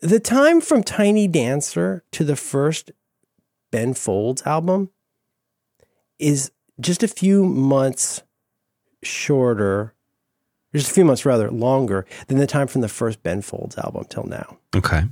The 0.00 0.18
time 0.18 0.62
from 0.62 0.82
Tiny 0.82 1.28
Dancer 1.28 2.02
to 2.12 2.24
the 2.24 2.34
first 2.34 2.92
Ben 3.70 3.92
Folds 3.92 4.40
album 4.46 4.88
is 6.18 6.50
just 6.80 7.02
a 7.02 7.08
few 7.08 7.44
months 7.44 8.22
shorter, 9.02 9.92
just 10.74 10.90
a 10.90 10.94
few 10.94 11.04
months 11.04 11.26
rather 11.26 11.50
longer 11.50 12.06
than 12.28 12.38
the 12.38 12.46
time 12.46 12.68
from 12.68 12.80
the 12.80 12.88
first 12.88 13.22
Ben 13.22 13.42
Folds 13.42 13.76
album 13.76 14.06
till 14.08 14.24
now. 14.24 14.56
Okay. 14.74 15.02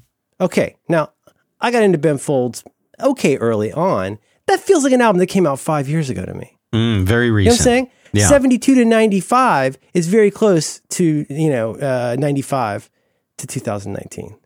Okay, 0.40 0.76
now 0.88 1.12
I 1.60 1.70
got 1.70 1.82
into 1.82 1.98
Ben 1.98 2.16
Folds 2.16 2.64
okay 2.98 3.36
early 3.36 3.70
on. 3.70 4.18
That 4.46 4.60
feels 4.60 4.84
like 4.84 4.92
an 4.92 5.00
album 5.00 5.18
that 5.20 5.26
came 5.26 5.46
out 5.46 5.58
five 5.58 5.88
years 5.88 6.10
ago 6.10 6.24
to 6.24 6.34
me. 6.34 6.56
Mm, 6.72 7.04
very 7.04 7.26
You 7.26 7.30
know 7.32 7.36
recent. 7.36 7.52
what 7.52 7.60
I'm 7.60 7.64
saying? 7.64 7.90
Yeah. 8.12 8.28
72 8.28 8.74
to 8.76 8.84
95 8.84 9.78
is 9.94 10.06
very 10.08 10.30
close 10.30 10.80
to, 10.90 11.26
you 11.28 11.50
know, 11.50 11.74
uh, 11.76 12.16
95 12.18 12.90
to 13.38 13.46
2019. 13.46 14.36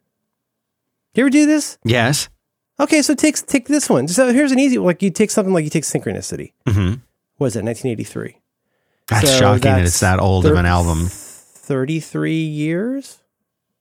You 1.15 1.23
ever 1.25 1.31
do 1.31 1.47
this? 1.47 1.79
Yes. 1.85 2.29
Okay, 2.81 3.03
so 3.03 3.15
take 3.15 3.35
take 3.47 3.67
this 3.67 3.91
one. 3.91 4.07
So 4.09 4.33
here's 4.33 4.53
an 4.53 4.59
easy 4.61 4.79
like 4.79 5.03
you 5.03 5.11
take 5.11 5.31
something 5.33 5.53
like 5.53 5.65
you 5.65 5.71
take 5.71 5.83
Synchronicity. 5.85 6.53
hmm 6.69 6.95
What 7.39 7.49
is 7.49 7.57
it? 7.57 7.65
1983. 7.65 8.37
That's 9.09 9.29
So 9.31 9.39
shocking 9.39 9.63
that 9.63 9.85
it's 9.85 10.01
that 10.01 10.21
old 10.21 10.47
of 10.47 10.55
an 10.57 10.65
album. 10.67 11.09
33 11.11 12.35
years? 12.45 13.19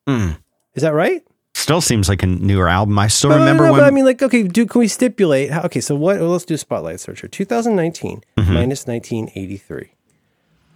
Mm. 0.08 0.38
Is 0.74 0.82
that 0.84 0.94
right? 0.94 1.22
Still 1.68 1.82
seems 1.82 2.08
like 2.08 2.24
a 2.24 2.28
newer 2.28 2.70
album. 2.70 2.98
I 2.98 3.08
still 3.08 3.30
No, 3.32 3.36
no, 3.36 3.42
remember 3.42 3.66
no, 3.66 3.72
when. 3.74 3.82
but 3.82 3.88
I 3.88 3.92
mean, 3.92 4.06
like, 4.06 4.24
okay, 4.24 4.44
do 4.44 4.66
can 4.66 4.80
we 4.80 4.88
stipulate? 4.88 5.52
How, 5.52 5.64
okay, 5.64 5.82
so 5.82 5.96
what? 5.96 6.18
Well, 6.18 6.30
let's 6.30 6.46
do 6.46 6.54
a 6.54 6.58
spotlight 6.58 7.02
search 7.02 7.20
here. 7.20 7.28
2019 7.28 8.22
Mm-hmm. 8.38 8.54
minus 8.54 8.88
1983. 8.88 9.92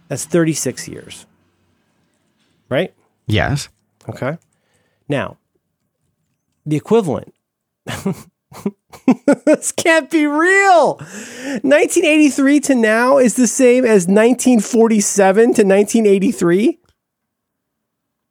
That's 0.08 0.26
36 0.26 0.88
years, 0.88 1.24
right? 2.68 2.92
yes. 3.26 3.70
Okay. 4.06 4.36
Now, 5.08 5.38
the 6.66 6.76
equivalent. 6.76 7.32
this 9.46 9.72
can't 9.72 10.10
be 10.10 10.26
real. 10.26 10.96
1983 11.62 12.60
to 12.60 12.74
now 12.74 13.16
is 13.16 13.36
the 13.36 13.46
same 13.46 13.84
as 13.86 14.06
1947 14.06 15.42
to 15.42 15.48
1983. 15.64 16.78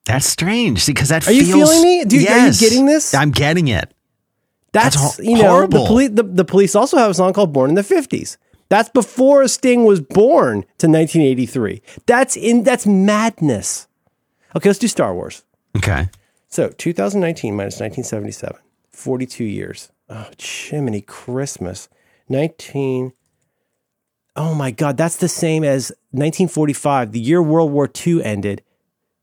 That's 0.05 0.25
strange. 0.25 0.86
Because 0.86 1.10
that 1.10 1.27
Are 1.27 1.31
you 1.31 1.46
feeling 1.46 1.81
me? 1.81 2.03
Do 2.05 2.17
Dude, 2.20 2.27
are 2.27 2.38
you 2.39 2.46
Yes. 2.46 2.60
getting 2.60 2.86
this? 2.86 3.13
I'm 3.13 3.31
getting 3.31 3.67
it. 3.67 3.93
That's, 4.74 4.96
That's 4.96 5.15
hor- 5.17 5.25
you 5.25 5.36
know 5.38 5.50
horrible. 5.50 5.81
the 5.84 5.88
police. 5.88 6.10
The, 6.13 6.24
the 6.24 6.46
police 6.46 6.75
also 6.75 6.98
have 6.98 7.12
a 7.12 7.13
song 7.13 7.34
called 7.34 7.51
"Born 7.53 7.70
in 7.70 7.75
the 7.75 7.81
'50s." 7.84 8.38
That's 8.70 8.88
before 8.89 9.46
Sting 9.50 9.84
was 9.84 10.00
born 10.00 10.62
to 10.77 10.88
1983. 10.88 11.81
That's 12.05 12.38
in 12.38 12.63
that's 12.63 12.86
madness. 12.88 13.88
Okay, 14.55 14.70
let's 14.70 14.79
do 14.79 14.88
Star 14.88 15.13
Wars. 15.13 15.43
Okay. 15.77 16.08
So 16.48 16.70
2019 16.70 17.55
minus 17.55 17.75
1977, 17.81 18.58
42 18.91 19.43
years. 19.43 19.91
Oh, 20.10 20.27
Jiminy 20.39 21.01
Christmas. 21.01 21.88
19. 22.29 23.12
Oh 24.38 24.53
my 24.55 24.72
God, 24.72 24.96
that's 24.98 25.17
the 25.17 25.27
same 25.27 25.63
as 25.65 25.91
1945, 26.12 27.12
the 27.12 27.20
year 27.20 27.41
World 27.43 27.72
War 27.72 27.89
II 28.08 28.24
ended, 28.24 28.62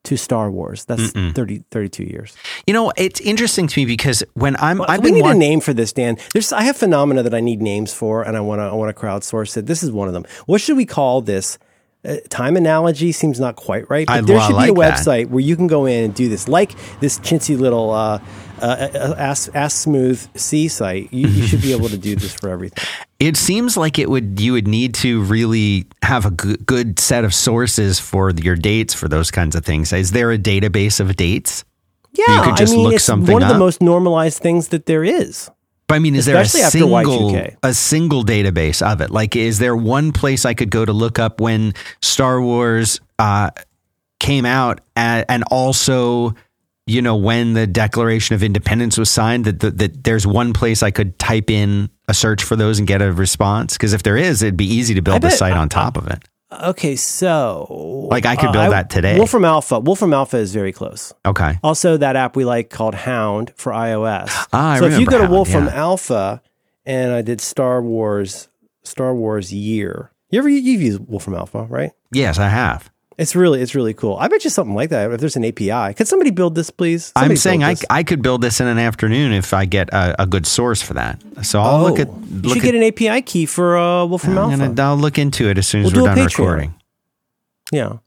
to 0.09 0.17
Star 0.17 0.51
Wars. 0.51 0.85
That's 0.87 1.13
30, 1.13 1.65
32 1.71 2.03
years. 2.05 2.35
You 2.67 2.75
know, 2.75 2.93
it's 2.97 3.21
interesting 3.21 3.67
to 3.69 3.81
me 3.81 3.85
because 3.87 4.25
when 4.35 4.57
I'm, 4.57 4.81
I've 4.83 5.01
we 5.03 5.11
been 5.13 5.23
need 5.23 5.31
a 5.31 5.35
name 5.35 5.61
for 5.61 5.73
this, 5.75 5.93
Dan. 5.93 6.17
There's, 6.33 6.53
I 6.53 6.63
have 6.63 6.77
phenomena 6.77 7.23
that 7.23 7.35
I 7.35 7.41
need 7.41 7.61
names 7.63 7.93
for, 7.95 8.23
and 8.23 8.37
I 8.37 8.41
want 8.41 8.61
to, 8.61 8.65
I 8.65 8.73
want 8.73 8.95
to 8.95 9.01
crowdsource 9.01 9.57
it. 9.57 9.67
This 9.67 9.83
is 9.83 9.91
one 9.93 10.09
of 10.09 10.15
them. 10.15 10.25
What 10.47 10.61
should 10.61 10.77
we 10.77 10.87
call 10.87 11.21
this? 11.23 11.59
Uh, 12.05 12.17
time 12.29 12.57
analogy 12.57 13.11
seems 13.11 13.41
not 13.41 13.57
quite 13.57 13.91
right, 13.91 14.07
but 14.07 14.13
I- 14.19 14.21
there 14.21 14.37
well, 14.37 14.47
should 14.47 14.57
like 14.57 14.73
be 14.75 14.81
a 14.81 14.85
that. 14.85 14.99
website 14.99 15.29
where 15.31 15.41
you 15.41 15.57
can 15.57 15.67
go 15.67 15.85
in 15.85 16.05
and 16.05 16.15
do 16.15 16.29
this, 16.29 16.47
like 16.49 16.73
this 17.01 17.19
chintzy 17.19 17.59
little 17.59 17.91
uh, 17.91 18.21
uh, 18.63 18.65
uh, 18.65 19.15
ass, 19.19 19.49
ass 19.53 19.75
smooth 19.75 20.25
C 20.37 20.69
site. 20.69 21.13
You, 21.13 21.27
you 21.29 21.47
should 21.47 21.61
be 21.61 21.73
able 21.73 21.89
to 21.89 21.99
do 21.99 22.15
this 22.15 22.33
for 22.33 22.49
everything. 22.51 22.85
It 23.21 23.37
seems 23.37 23.77
like 23.77 23.99
it 23.99 24.09
would 24.09 24.41
you 24.41 24.53
would 24.53 24.69
need 24.69 24.95
to 24.97 25.23
really 25.23 25.87
have 26.03 26.25
a 26.25 26.31
good, 26.31 26.65
good 26.67 27.01
set 27.01 27.25
of 27.25 27.35
sources 27.35 27.99
for 27.99 28.31
your 28.31 28.55
dates 28.55 28.95
for 28.95 29.09
those 29.09 29.31
kinds 29.31 29.57
of 29.57 29.65
things. 29.65 29.93
Is 29.93 30.13
there 30.13 30.31
a 30.31 30.39
database 30.39 31.01
of 31.01 31.17
dates? 31.17 31.65
Yeah, 32.13 32.37
you 32.37 32.43
could 32.43 32.57
just 32.57 32.73
I 32.73 32.77
mean, 32.77 32.85
look 32.85 32.95
it's 32.95 33.05
something 33.05 33.33
one 33.33 33.43
of 33.43 33.49
the 33.49 33.59
most 33.59 33.83
normalized 33.83 34.41
things 34.41 34.69
that 34.69 34.87
there 34.87 35.03
is. 35.03 35.51
But 35.89 35.97
I 35.97 35.99
mean, 36.01 36.15
is 36.15 36.27
there 36.27 36.37
a 36.37 36.45
single 36.45 36.91
Y2K. 36.91 37.57
a 37.63 37.73
single 37.73 38.23
database 38.23 38.83
of 38.87 39.01
it? 39.01 39.11
Like, 39.11 39.35
is 39.35 39.59
there 39.59 39.75
one 39.75 40.13
place 40.13 40.45
I 40.45 40.53
could 40.53 40.71
go 40.71 40.85
to 40.85 40.93
look 40.93 41.19
up 41.19 41.41
when 41.41 41.73
Star 42.03 42.43
Wars 42.43 43.01
uh, 43.19 43.51
came 44.21 44.45
out, 44.45 44.83
and, 44.97 45.25
and 45.31 45.45
also, 45.51 46.35
you 46.89 47.03
know, 47.03 47.17
when 47.17 47.53
the 47.53 47.67
Declaration 47.67 48.35
of 48.35 48.43
Independence 48.43 48.99
was 48.99 49.11
signed? 49.11 49.45
That, 49.45 49.61
that 49.61 49.79
that 49.79 50.05
there's 50.05 50.27
one 50.27 50.53
place 50.53 50.83
I 50.83 50.91
could 50.91 51.19
type 51.19 51.51
in 51.51 51.91
a 52.09 52.15
search 52.15 52.43
for 52.43 52.57
those 52.57 52.79
and 52.79 52.89
get 52.89 53.03
a 53.03 53.13
response? 53.13 53.75
Because 53.75 53.93
if 53.93 54.03
there 54.03 54.17
is, 54.17 54.43
it'd 54.43 54.57
be 54.57 54.67
easy 54.67 54.95
to 54.95 55.03
build 55.03 55.25
a 55.25 55.31
site 55.31 55.53
on 55.53 55.69
top 55.69 55.97
of 55.97 56.09
it. 56.09 56.23
Okay, 56.51 56.97
so 56.97 58.07
Like, 58.11 58.25
I 58.25 58.35
could 58.35 58.49
uh, 58.49 58.53
build 58.53 58.73
that 58.73 58.89
today. 58.89 59.19
Wolfram 59.19 59.45
Alpha. 59.45 59.81
Wolfram 59.81 60.15
Alpha 60.15 60.39
is 60.39 60.55
very 60.55 60.73
close. 60.73 61.13
Okay. 61.27 61.59
Also, 61.63 61.99
that 61.99 62.17
app 62.17 62.37
we 62.37 62.47
like 62.47 62.71
called 62.71 62.95
Hound 62.95 63.53
for 63.55 63.73
iOS. 63.73 64.31
Ah, 64.53 64.73
I 64.73 64.79
so 64.79 64.87
if 64.87 64.99
you 64.99 65.05
go 65.05 65.19
to 65.19 65.25
Hound, 65.25 65.33
Wolfram 65.33 65.67
yeah. 65.67 65.75
Alpha, 65.75 66.43
and 66.87 67.13
I 67.13 67.21
did 67.21 67.43
Star 67.43 67.83
Wars, 67.83 68.49
Star 68.83 69.15
Wars 69.15 69.53
year. 69.53 70.11
You 70.31 70.39
ever 70.39 70.49
you've 70.49 70.81
used 70.81 71.01
Wolfram 71.07 71.37
Alpha, 71.37 71.65
right? 71.65 71.93
Yes, 72.13 72.39
I 72.39 72.49
have. 72.49 72.91
It's 73.19 73.35
really 73.35 73.61
it's 73.61 73.75
really 73.75 73.95
cool. 73.95 74.17
I 74.17 74.29
bet 74.29 74.45
you 74.45 74.51
something 74.51 74.77
like 74.77 74.91
that. 74.91 75.11
If 75.11 75.19
there's 75.21 75.35
an 75.35 75.45
API, 75.45 75.93
could 75.95 76.07
somebody 76.07 76.31
build 76.31 76.55
this, 76.55 76.71
please? 76.71 77.13
I'm 77.17 77.35
saying 77.37 77.65
I, 77.65 77.73
this. 77.75 77.85
I 77.91 78.05
could 78.05 78.23
build 78.23 78.43
this 78.43 78.61
in 78.61 78.69
an 78.69 78.79
afternoon 78.79 79.33
if 79.33 79.53
I 79.53 79.65
get 79.65 79.89
a, 79.93 80.23
a 80.23 80.27
good 80.27 80.47
source 80.47 80.81
for 80.81 80.95
that. 80.95 81.21
So 81.43 81.61
I'll 81.61 81.83
look 81.83 81.99
at 81.99 82.07
Oh, 82.09 82.23
you 82.45 82.49
should 82.51 82.59
at 82.59 82.63
get 82.63 82.75
an 82.77 82.85
API 82.85 83.23
key 83.23 83.45
for 83.47 83.77
uh, 83.77 84.05
Wolfram 84.07 84.39
I'm 84.39 84.53
Alpha. 84.53 84.69
gonna, 84.75 84.83
I'll 84.91 84.97
look 84.97 85.19
into 85.19 85.49
it 85.51 85.59
as 85.59 85.67
soon 85.67 85.85
as 85.85 85.93
We'll 85.93 86.05
we're 86.05 86.15
do 86.15 86.15
done 86.15 86.27
Patreon. 86.29 86.39
recording. 86.39 86.75
yeah. 87.73 87.99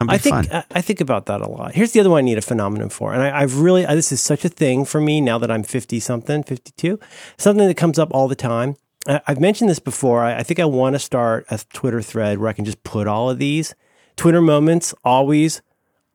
I 0.00 0.16
think. 0.18 0.52
I, 0.52 0.64
I 0.72 0.80
think 0.80 1.00
about 1.00 1.26
that 1.26 1.40
a 1.40 1.48
lot. 1.48 1.74
Here's 1.74 1.90
the 1.92 2.00
other 2.00 2.10
one 2.10 2.18
I 2.18 2.22
need 2.22 2.38
a 2.38 2.42
phenomenon 2.42 2.88
for, 2.88 3.12
and 3.12 3.20
I, 3.22 3.40
I've 3.40 3.58
really 3.58 3.84
I, 3.86 3.94
this 3.96 4.12
is 4.12 4.20
such 4.20 4.44
a 4.44 4.48
thing 4.48 4.84
for 4.84 5.00
me 5.00 5.20
now 5.20 5.38
that 5.38 5.50
I'm 5.50 5.62
fifty 5.64 5.98
something, 6.00 6.42
fifty 6.44 6.72
two, 6.76 7.00
something 7.36 7.66
that 7.66 7.76
comes 7.76 7.98
up 7.98 8.08
all 8.12 8.28
the 8.28 8.36
time. 8.36 8.76
I, 9.08 9.20
I've 9.26 9.40
mentioned 9.40 9.68
this 9.70 9.80
before. 9.80 10.22
I, 10.22 10.36
I 10.38 10.42
think 10.44 10.60
I 10.60 10.66
want 10.66 10.94
to 10.94 11.00
start 11.00 11.46
a 11.50 11.58
Twitter 11.72 12.00
thread 12.00 12.38
where 12.38 12.48
I 12.48 12.52
can 12.52 12.64
just 12.64 12.82
put 12.84 13.06
all 13.08 13.28
of 13.28 13.38
these 13.38 13.74
Twitter 14.18 14.42
moments, 14.42 14.94
always 15.04 15.62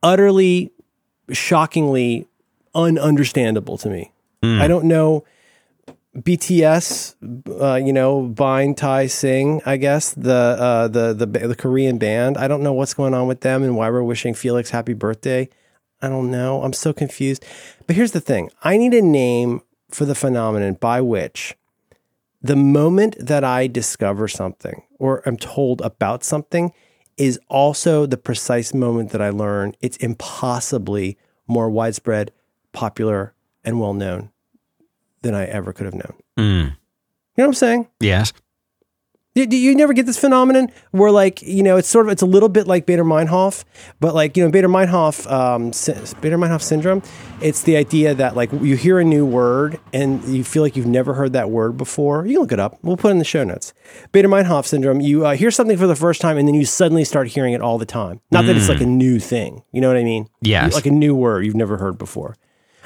utterly, 0.03 0.71
shockingly 1.31 2.27
ununderstandable 2.75 3.79
to 3.81 3.89
me. 3.89 4.11
I 4.61 4.67
don't 4.67 4.85
know. 4.85 5.23
BTS, 6.17 7.15
uh, 7.59 7.75
you 7.75 7.93
know, 7.93 8.21
Bind 8.23 8.77
Tai 8.77 9.07
Sing, 9.07 9.61
I 9.65 9.77
guess 9.77 10.13
the 10.13 10.33
uh, 10.33 10.87
the 10.89 11.13
the 11.13 11.25
the 11.25 11.55
Korean 11.55 11.97
band. 11.97 12.37
I 12.37 12.47
don't 12.47 12.61
know 12.61 12.73
what's 12.73 12.93
going 12.93 13.15
on 13.15 13.27
with 13.27 13.41
them 13.41 13.63
and 13.63 13.75
why 13.75 13.89
we're 13.89 14.03
wishing 14.03 14.35
Felix 14.35 14.69
happy 14.69 14.93
birthday. 14.93 15.49
I 16.01 16.09
don't 16.09 16.29
know. 16.29 16.61
I'm 16.61 16.73
so 16.73 16.93
confused. 16.93 17.45
But 17.87 17.95
here's 17.95 18.11
the 18.11 18.21
thing: 18.21 18.51
I 18.63 18.77
need 18.77 18.93
a 18.93 19.01
name 19.01 19.61
for 19.89 20.05
the 20.05 20.13
phenomenon 20.13 20.73
by 20.73 21.01
which 21.01 21.55
the 22.41 22.57
moment 22.57 23.15
that 23.19 23.43
I 23.43 23.67
discover 23.67 24.27
something 24.27 24.83
or 24.99 25.23
I'm 25.25 25.37
told 25.37 25.81
about 25.81 26.23
something 26.23 26.73
is 27.17 27.39
also 27.47 28.05
the 28.05 28.17
precise 28.17 28.73
moment 28.73 29.11
that 29.11 29.21
I 29.21 29.29
learn 29.29 29.75
it's 29.81 29.97
impossibly 29.97 31.17
more 31.47 31.69
widespread, 31.69 32.31
popular, 32.71 33.33
and 33.63 33.79
well 33.79 33.93
known 33.93 34.31
than 35.21 35.33
I 35.33 35.45
ever 35.45 35.73
could 35.73 35.85
have 35.85 35.95
known. 35.95 36.13
Mm. 36.37 36.63
You 36.65 37.41
know 37.41 37.45
what 37.45 37.45
I'm 37.45 37.53
saying? 37.53 37.87
Yes. 37.99 38.33
Do, 39.35 39.57
you 39.57 39.75
never 39.75 39.93
get 39.93 40.05
this 40.05 40.19
phenomenon 40.19 40.69
where, 40.91 41.09
like, 41.09 41.41
you 41.41 41.63
know, 41.63 41.77
it's 41.77 41.87
sort 41.87 42.05
of 42.05 42.11
it's 42.11 42.21
a 42.21 42.27
little 42.27 42.49
bit 42.49 42.67
like 42.67 42.85
Baader 42.85 43.03
Meinhof, 43.03 43.63
but 43.99 44.13
like 44.13 44.37
you 44.37 44.45
know, 44.45 44.51
Baader 44.51 44.69
Meinhof, 44.69 45.29
um, 45.31 45.71
Baader 45.71 46.37
Meinhof 46.37 46.61
syndrome. 46.61 47.01
It's 47.41 47.63
the 47.63 47.75
idea 47.75 48.13
that 48.13 48.35
like 48.35 48.51
you 48.51 48.75
hear 48.75 48.99
a 48.99 49.03
new 49.03 49.25
word 49.25 49.79
and 49.91 50.23
you 50.25 50.43
feel 50.43 50.61
like 50.61 50.75
you've 50.75 50.85
never 50.85 51.15
heard 51.15 51.33
that 51.33 51.49
word 51.49 51.77
before. 51.77 52.27
You 52.27 52.33
can 52.33 52.41
look 52.41 52.51
it 52.51 52.59
up. 52.59 52.77
We'll 52.83 52.95
put 52.95 53.07
it 53.07 53.11
in 53.11 53.17
the 53.17 53.25
show 53.25 53.43
notes. 53.43 53.73
Baader 54.13 54.25
Meinhof 54.25 54.67
syndrome. 54.67 55.01
You 55.01 55.25
uh, 55.25 55.35
hear 55.35 55.49
something 55.49 55.77
for 55.77 55.87
the 55.87 55.95
first 55.95 56.21
time 56.21 56.37
and 56.37 56.47
then 56.47 56.53
you 56.53 56.65
suddenly 56.65 57.03
start 57.03 57.27
hearing 57.27 57.53
it 57.53 57.61
all 57.61 57.79
the 57.79 57.87
time. 57.87 58.21
Not 58.29 58.45
that 58.45 58.55
it's 58.55 58.69
like 58.69 58.81
a 58.81 58.85
new 58.85 59.19
thing. 59.19 59.63
You 59.71 59.81
know 59.81 59.87
what 59.87 59.97
I 59.97 60.03
mean? 60.03 60.29
Yes. 60.41 60.75
Like 60.75 60.85
a 60.85 60.91
new 60.91 61.15
word 61.15 61.43
you've 61.43 61.55
never 61.55 61.77
heard 61.77 61.97
before. 61.97 62.37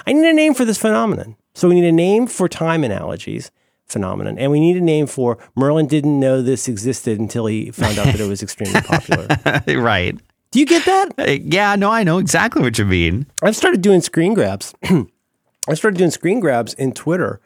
I 0.06 0.14
need 0.14 0.26
a 0.26 0.34
name 0.34 0.54
for 0.54 0.64
this 0.64 0.78
phenomenon. 0.78 1.36
So 1.54 1.68
we 1.68 1.76
need 1.76 1.88
a 1.88 1.92
name 1.92 2.28
for 2.28 2.48
time 2.48 2.86
analogies 2.86 3.52
phenomenon, 3.88 4.38
and 4.38 4.52
we 4.52 4.60
need 4.60 4.78
a 4.78 4.82
name 4.82 5.08
for 5.08 5.38
Merlin 5.56 5.88
didn't 5.88 6.20
know 6.20 6.42
this 6.42 6.68
existed 6.68 7.20
until 7.20 7.46
he 7.46 7.72
found 7.72 7.98
out 7.98 8.06
that 8.06 8.20
it 8.20 8.28
was 8.28 8.44
extremely 8.44 8.82
popular. 8.82 9.28
right. 9.82 10.18
Do 10.52 10.60
you 10.60 10.66
get 10.66 10.86
that? 10.86 11.14
Uh, 11.18 11.24
Yeah. 11.42 11.76
No, 11.76 11.92
I 11.92 12.04
know 12.04 12.18
exactly 12.18 12.62
what 12.62 12.78
you 12.78 12.86
mean. 12.86 13.28
I've 13.42 13.56
started 13.56 13.82
doing 13.82 14.02
screen 14.02 14.34
grabs. 14.34 14.74
I 14.84 15.74
started 15.74 15.98
doing 15.98 16.12
screen 16.12 16.40
grabs 16.40 16.74
in 16.74 16.94
Twitter 16.94 17.42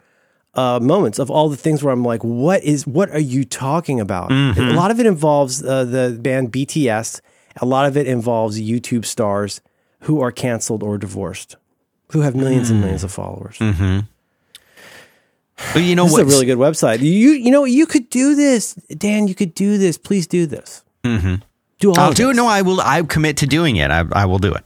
uh, 0.54 0.78
moments 0.80 1.18
of 1.18 1.30
all 1.30 1.48
the 1.48 1.56
things 1.56 1.82
where 1.82 1.92
I'm 1.92 2.04
like, 2.04 2.22
what 2.22 2.62
is, 2.62 2.86
what 2.86 3.10
are 3.10 3.20
you 3.20 3.44
talking 3.44 4.00
about? 4.00 4.30
Mm-hmm. 4.30 4.60
A 4.60 4.72
lot 4.74 4.90
of 4.90 5.00
it 5.00 5.06
involves 5.06 5.62
uh, 5.64 5.84
the 5.84 6.18
band 6.20 6.52
BTS. 6.52 7.20
A 7.60 7.66
lot 7.66 7.86
of 7.86 7.96
it 7.96 8.06
involves 8.06 8.60
YouTube 8.60 9.04
stars 9.04 9.60
who 10.00 10.20
are 10.20 10.30
canceled 10.32 10.82
or 10.82 10.98
divorced, 10.98 11.56
who 12.12 12.20
have 12.20 12.34
millions 12.34 12.70
and 12.70 12.80
millions 12.80 13.04
of 13.04 13.12
followers. 13.12 13.56
But 15.72 15.82
you 15.82 15.94
know 15.94 16.04
This 16.04 16.12
is 16.12 16.18
what? 16.18 16.22
a 16.22 16.26
really 16.26 16.46
good 16.46 16.58
website. 16.58 17.00
You, 17.00 17.30
you 17.30 17.50
know, 17.50 17.64
you 17.64 17.86
could 17.86 18.10
do 18.10 18.34
this, 18.34 18.74
Dan. 18.96 19.28
You 19.28 19.34
could 19.34 19.54
do 19.54 19.78
this. 19.78 19.98
Please 19.98 20.26
do 20.26 20.46
this. 20.46 20.84
Mm-hmm. 21.04 21.36
Do 21.78 21.90
all 21.90 21.98
I'll 22.00 22.10
of 22.10 22.14
do 22.16 22.30
it. 22.30 22.34
No, 22.36 22.46
I 22.46 22.62
will. 22.62 22.80
I 22.80 23.02
commit 23.02 23.36
to 23.38 23.46
doing 23.46 23.76
it. 23.76 23.90
I, 23.90 24.04
I 24.12 24.24
will 24.26 24.38
do 24.38 24.52
it. 24.52 24.64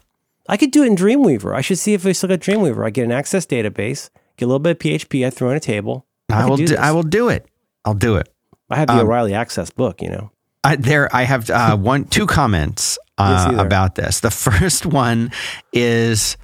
I 0.49 0.57
could 0.57 0.71
do 0.71 0.83
it 0.85 0.87
in 0.87 0.97
Dreamweaver. 0.97 1.55
I 1.57 1.61
should 1.61 1.78
see 1.78 1.93
if 1.95 2.07
I 2.07 2.12
still 2.12 2.28
got 2.28 2.38
Dreamweaver. 2.40 2.87
I 2.87 2.90
get 2.90 3.05
an 3.05 3.12
access 3.12 3.47
database, 3.47 4.11
get 4.37 4.45
a 4.45 4.49
little 4.49 4.61
bit 4.61 4.73
of 4.73 4.78
PHP. 4.78 5.26
I 5.26 5.31
throw 5.31 5.50
in 5.50 5.57
a 5.57 5.61
table. 5.61 6.07
I, 6.31 6.43
could 6.43 6.50
will. 6.50 6.57
do 6.57 6.66
Do. 6.69 6.76
I 6.76 6.93
will 6.93 7.02
do 7.02 7.28
it. 7.28 7.47
I'll 7.85 7.95
do 7.95 8.16
it. 8.16 8.28
I 8.71 8.76
have 8.76 8.88
the 8.88 9.00
O'Reilly 9.00 9.33
Access 9.35 9.71
book. 9.71 10.02
You 10.02 10.11
know. 10.11 10.31
I, 10.64 10.76
there, 10.76 11.14
I 11.14 11.23
have 11.23 11.49
uh, 11.50 11.76
one, 11.78 12.05
two 12.05 12.26
comments 12.26 12.99
uh, 13.19 13.52
there. 13.52 13.64
about 13.64 13.95
this. 13.95 14.21
The 14.21 14.31
first 14.33 14.85
one 14.87 15.31
is, 15.73 16.37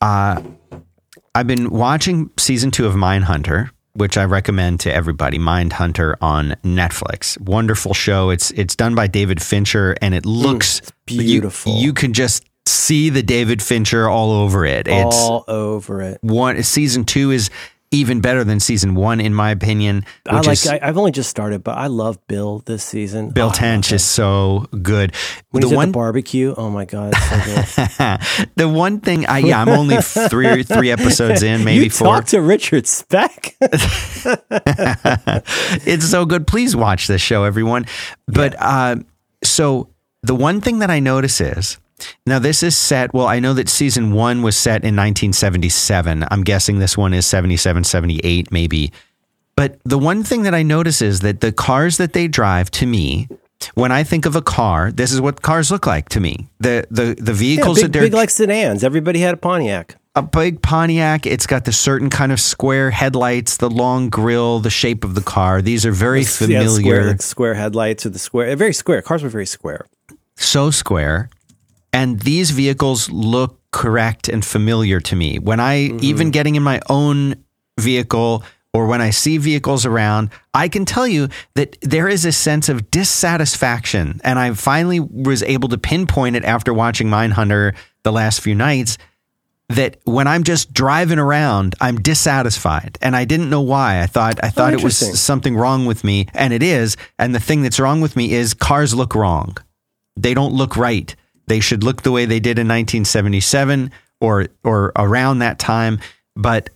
uh, 0.00 0.42
I've 1.34 1.46
been 1.46 1.70
watching 1.70 2.30
season 2.36 2.70
two 2.72 2.86
of 2.86 2.94
Mindhunter, 2.94 3.70
which 3.98 4.16
I 4.16 4.24
recommend 4.24 4.80
to 4.80 4.92
everybody. 4.94 5.38
Mind 5.38 5.74
Hunter 5.74 6.16
on 6.20 6.56
Netflix, 6.64 7.40
wonderful 7.40 7.94
show. 7.94 8.30
It's 8.30 8.50
it's 8.52 8.74
done 8.76 8.94
by 8.94 9.06
David 9.06 9.42
Fincher, 9.42 9.96
and 10.00 10.14
it 10.14 10.24
looks 10.24 10.80
Mm, 10.80 10.90
beautiful. 11.06 11.72
You, 11.74 11.86
you 11.86 11.92
can 11.92 12.12
just 12.12 12.44
see 12.66 13.08
the 13.10 13.22
David 13.22 13.62
Fincher 13.62 14.08
all 14.08 14.30
over 14.30 14.64
it. 14.66 14.86
It's 14.88 15.16
all 15.16 15.44
over 15.48 16.02
it. 16.02 16.18
one. 16.22 16.62
Season 16.62 17.04
two 17.04 17.30
is 17.30 17.50
even 17.90 18.20
better 18.20 18.44
than 18.44 18.60
season 18.60 18.94
one, 18.94 19.20
in 19.20 19.34
my 19.34 19.50
opinion. 19.50 20.04
I 20.28 20.36
like. 20.40 20.48
Is, 20.52 20.66
I, 20.66 20.78
I've 20.82 20.98
only 20.98 21.10
just 21.12 21.30
started, 21.30 21.64
but 21.64 21.76
I 21.78 21.86
love 21.86 22.18
Bill 22.26 22.58
this 22.60 22.84
season. 22.84 23.30
Bill 23.30 23.48
Oh, 23.48 23.52
Tench 23.52 23.92
is 23.92 24.04
so 24.04 24.66
good. 24.82 25.14
when 25.50 25.62
the 25.62 25.68
he's 25.68 25.76
one 25.76 25.84
at 25.84 25.92
the 25.92 25.92
barbecue. 25.94 26.54
Oh 26.56 26.68
my 26.70 26.84
god, 26.84 27.14
it's 27.16 27.24
so 27.74 27.86
good. 27.96 28.20
the 28.56 28.68
one 28.68 29.00
thing 29.00 29.26
I 29.26 29.38
yeah, 29.38 29.60
I'm 29.62 29.68
only 29.70 29.96
three 30.02 30.62
three 30.62 30.90
episodes 30.90 31.42
in, 31.42 31.64
maybe 31.64 31.84
you 31.84 31.90
four. 31.90 32.08
talked 32.08 32.28
to 32.28 32.40
Richard 32.42 32.86
Speck. 32.86 33.56
it's 35.86 36.04
so 36.10 36.24
good. 36.26 36.46
Please 36.46 36.76
watch 36.76 37.06
this 37.06 37.20
show, 37.22 37.44
everyone. 37.44 37.86
But 38.26 38.54
uh, 38.58 38.96
so 39.42 39.88
the 40.22 40.34
one 40.34 40.60
thing 40.60 40.80
that 40.80 40.90
I 40.90 41.00
notice 41.00 41.40
is 41.40 41.78
now 42.26 42.38
this 42.38 42.62
is 42.62 42.76
set. 42.76 43.12
Well, 43.14 43.26
I 43.26 43.40
know 43.40 43.54
that 43.54 43.68
season 43.68 44.12
one 44.12 44.42
was 44.42 44.56
set 44.56 44.82
in 44.84 44.94
1977. 44.96 46.24
I'm 46.30 46.42
guessing 46.44 46.78
this 46.78 46.96
one 46.96 47.14
is 47.14 47.26
77, 47.26 47.84
78, 47.84 48.50
maybe. 48.52 48.92
But 49.56 49.78
the 49.84 49.98
one 49.98 50.22
thing 50.22 50.42
that 50.44 50.54
I 50.54 50.62
notice 50.62 51.02
is 51.02 51.20
that 51.20 51.40
the 51.40 51.52
cars 51.52 51.96
that 51.96 52.12
they 52.12 52.28
drive 52.28 52.70
to 52.72 52.86
me. 52.86 53.28
When 53.74 53.90
I 53.90 54.04
think 54.04 54.24
of 54.24 54.36
a 54.36 54.42
car, 54.42 54.92
this 54.92 55.10
is 55.12 55.20
what 55.20 55.42
cars 55.42 55.72
look 55.72 55.84
like 55.84 56.08
to 56.10 56.20
me. 56.20 56.46
The 56.60 56.86
the 56.92 57.16
the 57.18 57.32
yeah, 57.32 57.38
vehicles 57.38 57.78
big, 57.78 57.82
that 57.86 57.92
they're 57.92 58.02
big 58.02 58.14
like 58.14 58.30
sedans. 58.30 58.84
Everybody 58.84 59.18
had 59.18 59.34
a 59.34 59.36
Pontiac. 59.36 59.96
a 60.14 60.22
big 60.22 60.62
Pontiac. 60.62 61.26
It's 61.26 61.44
got 61.44 61.64
the 61.64 61.72
certain 61.72 62.08
kind 62.08 62.30
of 62.30 62.38
square 62.40 62.92
headlights, 62.92 63.56
the 63.56 63.68
long 63.68 64.10
grill, 64.10 64.60
the 64.60 64.70
shape 64.70 65.02
of 65.02 65.16
the 65.16 65.22
car. 65.22 65.60
These 65.60 65.84
are 65.84 65.90
very 65.90 66.20
Yeah, 66.20 66.26
familiar, 66.28 66.68
square, 66.80 67.04
like 67.08 67.22
square 67.22 67.54
headlights 67.54 68.06
or 68.06 68.10
the 68.10 68.20
square. 68.20 68.54
Very 68.54 68.72
square. 68.72 69.02
Cars 69.02 69.24
were 69.24 69.28
very 69.28 69.46
square. 69.46 69.86
so 70.36 70.70
square. 70.70 71.28
And 71.92 72.20
these 72.20 72.50
vehicles 72.50 73.10
look 73.10 73.60
correct 73.70 74.28
and 74.28 74.44
familiar 74.44 75.00
to 75.00 75.16
me. 75.16 75.38
When 75.38 75.60
I, 75.60 75.88
Mm-hmm. 75.88 75.98
even 76.04 76.30
getting 76.30 76.54
in 76.56 76.62
my 76.62 76.80
own 76.88 77.36
vehicle 77.78 78.42
or 78.74 78.86
when 78.86 79.00
I 79.00 79.10
see 79.10 79.38
vehicles 79.38 79.86
around, 79.86 80.30
I 80.52 80.68
can 80.68 80.84
tell 80.84 81.06
you 81.06 81.28
that 81.54 81.76
there 81.80 82.08
is 82.08 82.24
a 82.24 82.32
sense 82.32 82.68
of 82.68 82.90
dissatisfaction. 82.90 84.20
And 84.24 84.38
I 84.38 84.52
finally 84.54 85.00
was 85.00 85.42
able 85.42 85.68
to 85.70 85.78
pinpoint 85.78 86.36
it 86.36 86.44
after 86.44 86.72
watching 86.74 87.08
Mindhunter 87.08 87.74
the 88.02 88.12
last 88.12 88.40
few 88.40 88.54
nights 88.54 88.98
that 89.70 89.98
when 90.04 90.26
I'm 90.26 90.44
just 90.44 90.72
driving 90.72 91.18
around, 91.18 91.74
I'm 91.78 92.00
dissatisfied, 92.00 92.96
and 93.02 93.14
I 93.14 93.26
didn't 93.26 93.50
know 93.50 93.60
why. 93.60 94.00
I 94.00 94.06
thought 94.06 94.42
I 94.42 94.48
thought 94.48 94.72
it 94.72 94.82
was 94.82 95.02
Oh, 95.02 95.12
something 95.12 95.56
wrong 95.56 95.84
with 95.84 96.04
me, 96.04 96.26
and 96.32 96.54
it 96.54 96.62
is. 96.62 96.96
And 97.18 97.34
the 97.34 97.40
thing 97.40 97.60
that's 97.62 97.78
wrong 97.78 98.00
with 98.00 98.16
me 98.16 98.32
is 98.32 98.54
cars 98.54 98.94
look 98.94 99.14
wrong. 99.14 99.58
They 100.16 100.32
don't 100.32 100.54
look 100.54 100.78
right. 100.78 101.14
They 101.48 101.60
should 101.60 101.82
look 101.82 102.02
the 102.02 102.12
way 102.12 102.24
they 102.24 102.40
did 102.40 102.58
in 102.58 102.68
1977 102.68 103.90
or 104.20 104.48
or 104.64 104.92
around 104.96 105.40
that 105.40 105.58
time. 105.58 106.00
But 106.36 106.70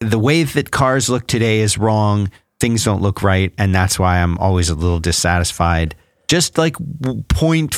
the 0.00 0.18
way 0.18 0.44
that 0.44 0.70
cars 0.70 1.08
look 1.08 1.26
today 1.26 1.60
is 1.60 1.78
wrong. 1.78 2.30
Things 2.60 2.84
don't 2.84 3.02
look 3.02 3.22
right, 3.22 3.52
and 3.58 3.74
that's 3.74 3.98
why 3.98 4.18
I'm 4.18 4.38
always 4.38 4.68
a 4.68 4.74
little 4.74 5.00
dissatisfied. 5.00 5.96
Just 6.28 6.56
like 6.58 6.74
0.5, 6.74 7.68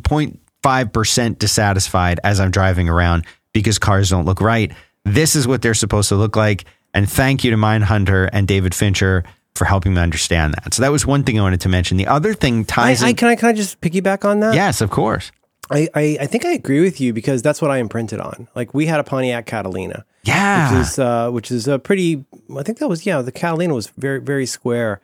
0.5 0.00 0.92
percent 0.92 1.38
dissatisfied 1.38 2.20
as 2.22 2.38
I'm 2.38 2.50
driving 2.50 2.88
around 2.88 3.24
because 3.52 3.78
cars 3.78 4.10
don't 4.10 4.26
look 4.26 4.40
right. 4.40 4.72
This 5.04 5.34
is 5.34 5.48
what 5.48 5.62
they're 5.62 5.74
supposed 5.74 6.10
to 6.10 6.16
look 6.16 6.36
like. 6.36 6.64
And 6.94 7.10
thank 7.10 7.44
you 7.44 7.50
to 7.50 7.56
Mindhunter 7.56 8.28
and 8.32 8.46
David 8.46 8.74
Fincher 8.74 9.24
for 9.54 9.64
helping 9.64 9.94
me 9.94 10.00
understand 10.00 10.54
that. 10.54 10.74
So 10.74 10.82
that 10.82 10.92
was 10.92 11.04
one 11.06 11.24
thing 11.24 11.38
I 11.38 11.42
wanted 11.42 11.60
to 11.62 11.68
mention. 11.68 11.96
The 11.96 12.06
other 12.06 12.32
thing 12.32 12.60
I, 12.60 12.62
ties 12.64 13.02
I 13.02 13.10
in. 13.10 13.16
can 13.16 13.28
I 13.28 13.36
can 13.36 13.48
I 13.48 13.52
just 13.52 13.80
piggyback 13.80 14.24
on 14.24 14.40
that? 14.40 14.54
yes, 14.54 14.80
of 14.80 14.90
course. 14.90 15.32
I, 15.70 15.88
I 15.94 16.18
I 16.22 16.26
think 16.26 16.44
I 16.44 16.52
agree 16.52 16.80
with 16.80 17.00
you 17.00 17.12
because 17.12 17.42
that's 17.42 17.60
what 17.60 17.70
I 17.70 17.78
imprinted 17.78 18.20
on. 18.20 18.48
Like 18.54 18.72
we 18.74 18.86
had 18.86 19.00
a 19.00 19.04
Pontiac 19.04 19.46
Catalina, 19.46 20.04
Yeah. 20.24 20.72
which 20.72 20.80
is 20.86 20.98
uh, 20.98 21.30
which 21.30 21.50
is 21.50 21.68
a 21.68 21.78
pretty. 21.78 22.24
I 22.56 22.62
think 22.62 22.78
that 22.78 22.88
was 22.88 23.04
yeah. 23.06 23.20
The 23.22 23.32
Catalina 23.32 23.74
was 23.74 23.88
very 23.98 24.20
very 24.20 24.46
square. 24.46 25.00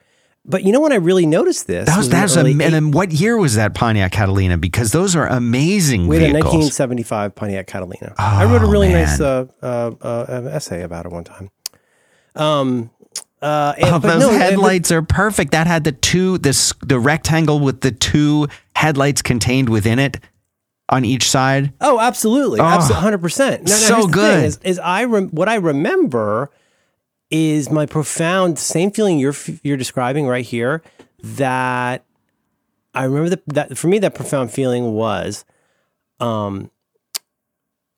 But 0.46 0.62
you 0.62 0.72
know 0.72 0.80
when 0.80 0.92
I 0.92 0.96
really 0.96 1.24
noticed 1.24 1.66
this? 1.66 1.86
That 1.86 1.96
was, 1.96 2.10
was 2.10 2.36
am- 2.36 2.46
and 2.46 2.60
then 2.74 2.90
what 2.90 3.12
year 3.12 3.38
was 3.38 3.54
that 3.54 3.74
Pontiac 3.74 4.12
Catalina? 4.12 4.58
Because 4.58 4.92
those 4.92 5.16
are 5.16 5.26
amazing 5.26 6.06
we 6.06 6.16
had 6.16 6.30
a 6.30 6.32
1975 6.34 7.34
Pontiac 7.34 7.66
Catalina. 7.66 8.14
I 8.18 8.44
wrote 8.44 8.60
a 8.62 8.66
Oh, 8.66 8.70
really 8.70 8.88
man. 8.88 9.06
nice 9.06 9.20
uh, 9.20 9.46
uh, 9.62 9.92
uh, 10.02 10.48
essay 10.52 10.82
about 10.82 11.06
it 11.06 11.12
one 11.12 11.24
time. 11.24 11.50
Um, 12.34 12.90
uh, 13.40 13.74
and, 13.78 13.86
Oh, 13.94 13.98
those 13.98 14.20
no, 14.20 14.30
headlights 14.32 14.90
are 14.90 15.02
perfect. 15.02 15.52
That 15.52 15.66
had 15.66 15.84
the 15.84 15.92
two 15.92 16.38
this 16.38 16.72
the 16.82 16.98
rectangle 16.98 17.60
with 17.60 17.80
the 17.80 17.92
two 17.92 18.48
headlights 18.76 19.22
contained 19.22 19.68
within 19.68 19.98
it 19.98 20.18
on 20.88 21.04
each 21.04 21.28
side. 21.28 21.72
Oh, 21.80 21.98
absolutely, 21.98 22.60
absolutely, 22.60 23.00
hundred 23.02 23.18
percent. 23.18 23.68
so 23.68 24.06
good. 24.06 24.44
Is, 24.44 24.58
is 24.62 24.78
I 24.78 25.04
rem- 25.04 25.30
what 25.30 25.48
I 25.48 25.56
remember 25.56 26.50
is 27.30 27.70
my 27.70 27.86
profound 27.86 28.58
same 28.58 28.90
feeling 28.90 29.18
you're 29.18 29.34
you're 29.62 29.76
describing 29.76 30.26
right 30.26 30.44
here. 30.44 30.82
That 31.22 32.04
I 32.94 33.04
remember 33.04 33.30
that 33.30 33.42
that 33.46 33.78
for 33.78 33.88
me 33.88 33.98
that 34.00 34.14
profound 34.14 34.50
feeling 34.50 34.92
was, 34.92 35.44
um, 36.20 36.70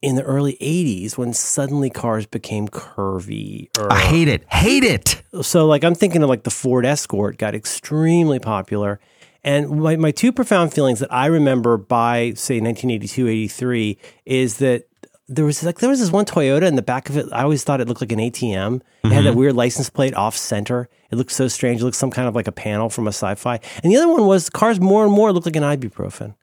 in 0.00 0.14
the 0.14 0.22
early 0.22 0.56
'80s 0.60 1.18
when 1.18 1.32
suddenly 1.32 1.90
cars 1.90 2.26
became 2.26 2.68
curvy. 2.68 3.68
Or, 3.78 3.92
I 3.92 3.98
hate 3.98 4.28
it. 4.28 4.44
Hate 4.48 4.84
it. 4.84 5.22
so 5.42 5.66
like 5.66 5.82
I'm 5.82 5.94
thinking 5.96 6.22
of 6.22 6.28
like 6.28 6.44
the 6.44 6.50
Ford 6.50 6.86
Escort 6.86 7.36
got 7.36 7.54
extremely 7.54 8.38
popular. 8.38 9.00
And 9.46 9.80
my, 9.80 9.94
my 9.94 10.10
two 10.10 10.32
profound 10.32 10.74
feelings 10.74 10.98
that 10.98 11.12
I 11.12 11.26
remember 11.26 11.76
by 11.76 12.32
say 12.34 12.60
1982, 12.60 13.28
83 13.28 13.98
is 14.26 14.58
that 14.58 14.88
there 15.28 15.44
was 15.44 15.62
like 15.62 15.78
there 15.78 15.88
was 15.88 16.00
this 16.00 16.10
one 16.10 16.24
Toyota 16.24 16.64
in 16.64 16.74
the 16.74 16.82
back 16.82 17.08
of 17.08 17.16
it. 17.16 17.26
I 17.32 17.42
always 17.42 17.62
thought 17.62 17.80
it 17.80 17.86
looked 17.86 18.00
like 18.00 18.10
an 18.10 18.18
ATM. 18.18 18.80
It 19.04 19.12
had 19.12 19.24
that 19.24 19.36
weird 19.36 19.54
license 19.54 19.88
plate 19.88 20.14
off 20.14 20.36
center. 20.36 20.88
It 21.12 21.16
looked 21.16 21.30
so 21.30 21.46
strange. 21.46 21.80
It 21.80 21.84
looked 21.84 21.96
some 21.96 22.10
kind 22.10 22.26
of 22.26 22.34
like 22.34 22.48
a 22.48 22.52
panel 22.52 22.88
from 22.88 23.06
a 23.06 23.12
sci-fi. 23.12 23.60
And 23.82 23.92
the 23.92 23.96
other 23.96 24.08
one 24.08 24.26
was 24.26 24.50
cars 24.50 24.80
more 24.80 25.04
and 25.04 25.12
more 25.12 25.32
looked 25.32 25.46
like 25.46 25.56
an 25.56 25.62
ibuprofen. 25.62 26.34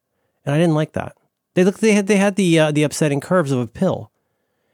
And 0.45 0.55
I 0.55 0.57
didn't 0.57 0.75
like 0.75 0.93
that. 0.93 1.17
They 1.55 1.65
looked 1.65 1.81
they 1.81 1.93
had 1.93 2.07
they 2.07 2.17
had 2.17 2.37
the 2.37 2.57
uh, 2.57 2.71
the 2.71 2.83
upsetting 2.83 3.19
curves 3.19 3.51
of 3.51 3.59
a 3.59 3.67
pill. 3.67 4.11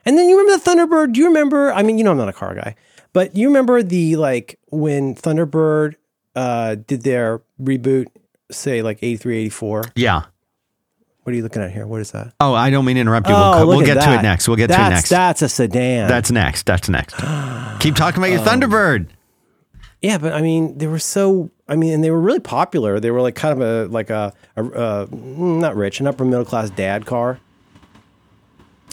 And 0.06 0.18
then 0.18 0.30
you 0.30 0.40
remember 0.40 0.64
the 0.64 0.70
Thunderbird? 0.70 1.14
Do 1.14 1.20
you 1.20 1.28
remember? 1.28 1.74
I 1.74 1.82
mean, 1.82 1.98
you 1.98 2.04
know, 2.04 2.12
I'm 2.12 2.18
not 2.18 2.30
a 2.30 2.34
car 2.34 2.54
guy, 2.54 2.76
but 3.12 3.36
you 3.36 3.48
remember 3.48 3.82
the 3.82 4.18
like 4.18 4.60
when 4.70 5.16
Thunderbird 5.16 5.96
uh, 6.36 6.76
did 6.76 7.04
their 7.04 7.42
reboot, 7.62 8.08
say 8.52 8.82
like 8.82 9.00
83, 9.02 9.38
84. 9.38 9.84
Yeah. 9.96 10.24
What 11.24 11.34
are 11.34 11.36
you 11.36 11.44
looking 11.44 11.62
at 11.62 11.72
here? 11.72 11.86
What 11.86 12.02
is 12.02 12.12
that? 12.12 12.34
Oh, 12.40 12.54
I 12.54 12.70
don't 12.70 12.86
mean 12.86 12.96
to 12.96 13.02
interrupt 13.02 13.28
you. 13.28 13.36
Oh, 13.36 13.68
we'll, 13.68 13.78
we'll 13.78 13.86
get 13.86 14.02
to 14.02 14.14
it 14.14 14.22
next. 14.22 14.48
We'll 14.48 14.58
get 14.58 14.68
that's, 14.68 14.80
to 14.80 14.86
it 14.86 14.90
next. 14.90 15.10
That's 15.10 15.42
a 15.44 15.50
sedan. 15.50 16.08
That's 16.08 16.32
next. 16.32 16.66
That's 16.66 16.90
next. 16.90 17.16
Keep 17.80 17.96
talking 17.96 18.18
about 18.18 18.32
your 18.32 18.40
Thunderbird. 18.40 19.08
yeah, 20.02 20.18
but 20.18 20.34
I 20.34 20.42
mean, 20.42 20.78
they 20.78 20.88
were 20.88 21.00
so. 21.00 21.52
I 21.68 21.76
mean, 21.76 21.94
and 21.94 22.04
they 22.04 22.10
were 22.10 22.20
really 22.20 22.40
popular. 22.40 23.00
They 23.00 23.12
were 23.12 23.22
like 23.22 23.36
kind 23.36 23.62
of 23.62 23.62
a 23.62 23.92
like 23.92 24.10
a, 24.10 24.34
a 24.56 24.64
uh, 24.64 25.08
not 25.12 25.76
rich, 25.76 26.00
an 26.00 26.08
upper 26.08 26.26
middle 26.26 26.46
class 26.46 26.72
dad 26.72 27.06
car. 27.06 27.40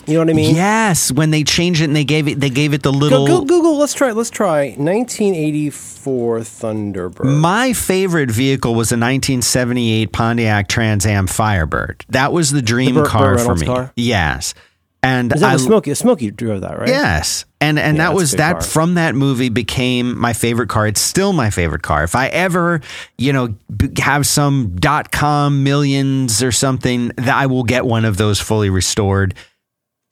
You 0.06 0.14
know 0.14 0.20
what 0.20 0.30
I 0.30 0.34
mean? 0.34 0.54
Yes, 0.54 1.10
when 1.10 1.30
they 1.30 1.42
changed 1.42 1.80
it 1.80 1.84
and 1.84 1.96
they 1.96 2.04
gave 2.04 2.28
it 2.28 2.38
they 2.38 2.50
gave 2.50 2.72
it 2.74 2.82
the 2.82 2.92
little 2.92 3.26
go 3.26 3.44
Google. 3.44 3.76
Let's 3.76 3.94
try. 3.94 4.12
Let's 4.12 4.30
try 4.30 4.74
1984 4.76 6.40
Thunderbird. 6.40 7.38
My 7.40 7.72
favorite 7.72 8.30
vehicle 8.30 8.72
was 8.74 8.92
a 8.92 8.94
1978 8.96 10.12
Pontiac 10.12 10.68
Trans 10.68 11.06
Am 11.06 11.26
Firebird. 11.26 12.04
That 12.10 12.32
was 12.32 12.50
the 12.50 12.62
dream 12.62 12.94
The 12.94 13.02
Burt- 13.02 13.10
car 13.10 13.34
Burt 13.36 13.44
for 13.46 13.54
me. 13.56 13.66
car? 13.66 13.92
Yes. 13.96 14.54
And 15.02 15.32
Is 15.32 15.40
that 15.40 15.50
I, 15.50 15.52
was 15.52 15.64
Smokey? 15.64 15.94
Smokey 15.94 16.30
drove 16.32 16.62
that, 16.62 16.78
right? 16.78 16.88
Yes. 16.88 17.44
And 17.60 17.78
and 17.78 17.96
Yeah, 17.96 18.04
that 18.04 18.14
was 18.14 18.32
that 18.32 18.52
car. 18.54 18.62
from 18.62 18.94
that 18.94 19.14
movie 19.14 19.50
became 19.50 20.18
my 20.18 20.32
favorite 20.32 20.68
car. 20.68 20.86
It's 20.88 21.00
still 21.00 21.32
my 21.32 21.50
favorite 21.50 21.82
car. 21.82 22.02
If 22.02 22.14
I 22.16 22.26
ever, 22.28 22.80
you 23.18 23.32
know, 23.32 23.54
have 23.98 24.26
some 24.26 24.74
dot 24.76 25.12
com 25.12 25.62
millions 25.64 26.42
or 26.42 26.50
something, 26.50 27.08
that 27.18 27.34
I 27.36 27.46
will 27.46 27.62
get 27.64 27.86
one 27.86 28.04
of 28.04 28.16
those 28.16 28.40
fully 28.40 28.68
restored. 28.70 29.34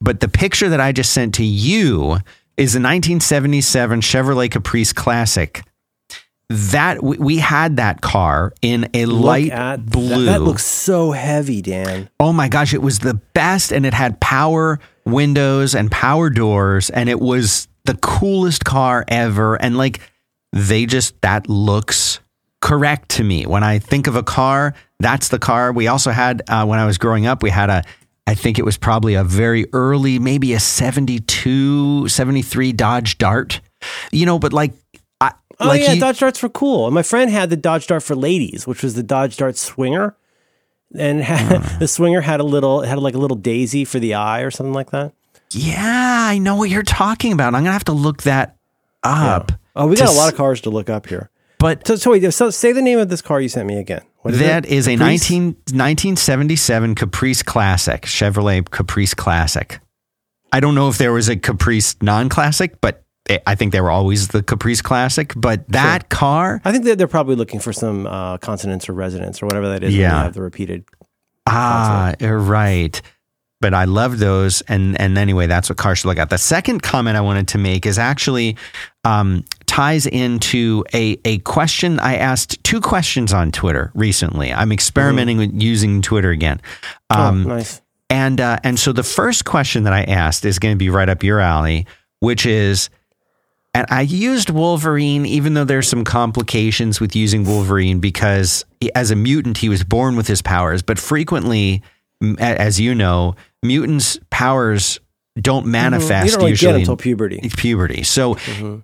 But 0.04 0.20
the 0.20 0.28
picture 0.28 0.68
that 0.68 0.80
I 0.80 0.92
just 0.92 1.12
sent 1.12 1.34
to 1.36 1.44
you 1.44 2.18
is 2.58 2.74
a 2.74 2.78
1977 2.78 4.02
Chevrolet 4.02 4.50
Caprice 4.50 4.92
Classic. 4.92 5.62
That 6.50 7.02
we, 7.02 7.38
had 7.38 7.78
that 7.78 8.02
car 8.02 8.52
in 8.60 8.90
a 8.92 9.06
Look 9.06 9.24
light 9.24 9.86
blue. 9.86 10.26
That, 10.26 10.32
that 10.32 10.42
looks 10.42 10.64
so 10.64 11.12
heavy, 11.12 11.62
Dan. 11.62 12.10
Oh 12.20 12.34
my 12.34 12.48
gosh, 12.48 12.74
it 12.74 12.82
was 12.82 12.98
the 12.98 13.14
best 13.14 13.72
and 13.72 13.86
it 13.86 13.94
had 13.94 14.20
power 14.20 14.78
windows 15.06 15.74
and 15.74 15.90
power 15.90 16.28
doors 16.28 16.90
and 16.90 17.08
it 17.08 17.18
was 17.18 17.66
the 17.86 17.94
coolest 17.94 18.64
car 18.64 19.06
ever 19.08 19.56
and 19.56 19.78
like 19.78 20.00
they 20.52 20.84
just 20.84 21.18
that 21.22 21.48
looks 21.48 22.20
correct 22.60 23.08
to 23.10 23.24
me. 23.24 23.46
When 23.46 23.64
I 23.64 23.78
think 23.78 24.06
of 24.06 24.14
a 24.14 24.22
car, 24.22 24.74
that's 25.00 25.28
the 25.28 25.38
car. 25.38 25.72
We 25.72 25.88
also 25.88 26.10
had 26.10 26.42
uh, 26.48 26.66
when 26.66 26.78
I 26.78 26.84
was 26.84 26.98
growing 26.98 27.26
up, 27.26 27.42
we 27.42 27.50
had 27.50 27.70
a 27.70 27.84
I 28.26 28.34
think 28.34 28.58
it 28.58 28.64
was 28.64 28.76
probably 28.78 29.14
a 29.14 29.24
very 29.24 29.66
early 29.72 30.18
maybe 30.18 30.54
a 30.54 30.60
72 30.60 32.08
73 32.08 32.72
Dodge 32.72 33.18
Dart. 33.18 33.60
You 34.12 34.26
know, 34.26 34.38
but 34.38 34.52
like 34.52 34.72
I 35.20 35.32
Oh 35.60 35.68
like 35.68 35.82
yeah, 35.82 35.92
you- 35.92 36.00
Dodge 36.00 36.18
Darts 36.20 36.42
were 36.42 36.48
cool. 36.48 36.86
And 36.86 36.94
my 36.94 37.02
friend 37.02 37.30
had 37.30 37.50
the 37.50 37.56
Dodge 37.56 37.86
Dart 37.86 38.02
for 38.02 38.14
ladies, 38.16 38.66
which 38.66 38.82
was 38.82 38.94
the 38.94 39.02
Dodge 39.02 39.36
Dart 39.36 39.56
Swinger, 39.56 40.16
and 40.96 41.22
had, 41.22 41.62
Hmm. 41.62 41.78
the 41.78 41.88
Swinger 41.88 42.22
had 42.22 42.40
a 42.40 42.44
little 42.44 42.80
had 42.82 42.98
like 42.98 43.14
a 43.14 43.18
little 43.18 43.36
daisy 43.36 43.84
for 43.84 43.98
the 43.98 44.14
eye 44.14 44.40
or 44.40 44.50
something 44.50 44.72
like 44.74 44.90
that. 44.90 45.12
Yeah, 45.50 46.26
I 46.28 46.38
know 46.38 46.56
what 46.56 46.70
you're 46.70 46.82
talking 46.82 47.32
about. 47.32 47.48
I'm 47.48 47.60
going 47.62 47.66
to 47.66 47.72
have 47.72 47.84
to 47.84 47.92
look 47.92 48.22
that 48.24 48.56
up. 49.04 49.52
Oh, 49.76 49.86
we 49.86 49.94
got 49.96 50.08
a 50.08 50.12
lot 50.16 50.32
of 50.32 50.36
cars 50.36 50.60
to 50.62 50.70
look 50.70 50.88
up 50.90 51.06
here. 51.06 51.30
But 51.64 51.86
So, 51.86 51.96
so 51.96 52.10
wait, 52.10 52.30
so 52.34 52.50
say 52.50 52.72
the 52.72 52.82
name 52.82 52.98
of 52.98 53.08
this 53.08 53.22
car 53.22 53.40
you 53.40 53.48
sent 53.48 53.66
me 53.66 53.78
again. 53.78 54.02
What 54.20 54.34
is 54.34 54.40
That 54.40 54.66
it? 54.66 54.70
is 54.70 54.86
a 54.86 54.98
Caprice? 54.98 55.30
19, 55.30 55.44
1977 55.44 56.94
Caprice 56.94 57.42
Classic, 57.42 58.02
Chevrolet 58.02 58.70
Caprice 58.70 59.14
Classic. 59.14 59.80
I 60.52 60.60
don't 60.60 60.74
know 60.74 60.90
if 60.90 60.98
there 60.98 61.10
was 61.10 61.30
a 61.30 61.36
Caprice 61.36 61.96
non 62.02 62.28
classic, 62.28 62.82
but 62.82 63.02
I 63.46 63.54
think 63.54 63.72
they 63.72 63.80
were 63.80 63.90
always 63.90 64.28
the 64.28 64.42
Caprice 64.42 64.82
Classic. 64.82 65.32
But 65.34 65.66
that 65.68 66.10
car, 66.10 66.60
I 66.66 66.70
think 66.70 66.84
that 66.84 66.98
they're 66.98 67.08
probably 67.08 67.34
looking 67.34 67.60
for 67.60 67.72
some 67.72 68.06
uh, 68.06 68.36
consonants 68.36 68.86
or 68.86 68.92
resonance 68.92 69.42
or 69.42 69.46
whatever 69.46 69.70
that 69.70 69.82
is. 69.82 69.96
Yeah. 69.96 70.28
the 70.28 70.42
repeated. 70.42 70.84
ah, 71.46 72.12
you're 72.20 72.38
right. 72.38 73.00
But 73.62 73.72
I 73.72 73.84
love 73.84 74.18
those. 74.18 74.60
And, 74.68 75.00
and 75.00 75.16
anyway, 75.16 75.46
that's 75.46 75.70
what 75.70 75.78
cars 75.78 76.00
should 76.00 76.08
look 76.08 76.18
at. 76.18 76.28
The 76.28 76.36
second 76.36 76.82
comment 76.82 77.16
I 77.16 77.22
wanted 77.22 77.48
to 77.48 77.58
make 77.58 77.86
is 77.86 77.98
actually 77.98 78.58
um, 79.04 79.46
ties 79.74 80.06
into 80.06 80.84
a, 80.94 81.18
a 81.24 81.38
question 81.38 81.98
I 81.98 82.14
asked 82.14 82.62
two 82.62 82.80
questions 82.80 83.32
on 83.32 83.50
Twitter 83.50 83.90
recently. 83.92 84.52
I'm 84.52 84.70
experimenting 84.70 85.36
with 85.36 85.60
using 85.60 86.00
Twitter 86.00 86.30
again. 86.30 86.60
Um, 87.10 87.44
oh, 87.44 87.56
nice. 87.56 87.82
And 88.08 88.40
uh, 88.40 88.60
and 88.62 88.78
so 88.78 88.92
the 88.92 89.02
first 89.02 89.44
question 89.44 89.82
that 89.82 89.92
I 89.92 90.04
asked 90.04 90.44
is 90.44 90.60
going 90.60 90.74
to 90.74 90.78
be 90.78 90.90
right 90.90 91.08
up 91.08 91.24
your 91.24 91.40
alley, 91.40 91.86
which 92.20 92.46
is, 92.46 92.88
and 93.74 93.84
I 93.90 94.02
used 94.02 94.48
Wolverine, 94.48 95.26
even 95.26 95.54
though 95.54 95.64
there's 95.64 95.88
some 95.88 96.04
complications 96.04 97.00
with 97.00 97.16
using 97.16 97.44
Wolverine 97.44 97.98
because 97.98 98.64
he- 98.80 98.94
as 98.94 99.10
a 99.10 99.16
mutant 99.16 99.58
he 99.58 99.68
was 99.68 99.82
born 99.82 100.14
with 100.14 100.28
his 100.28 100.40
powers, 100.40 100.82
but 100.82 101.00
frequently, 101.00 101.82
as 102.38 102.78
you 102.78 102.94
know, 102.94 103.34
mutants' 103.60 104.20
powers 104.30 105.00
don't 105.40 105.66
manifest 105.66 106.32
don't 106.32 106.40
really 106.40 106.50
usually 106.50 106.72
get 106.72 106.80
until 106.80 106.96
puberty. 106.96 107.50
puberty. 107.56 108.02
So 108.02 108.36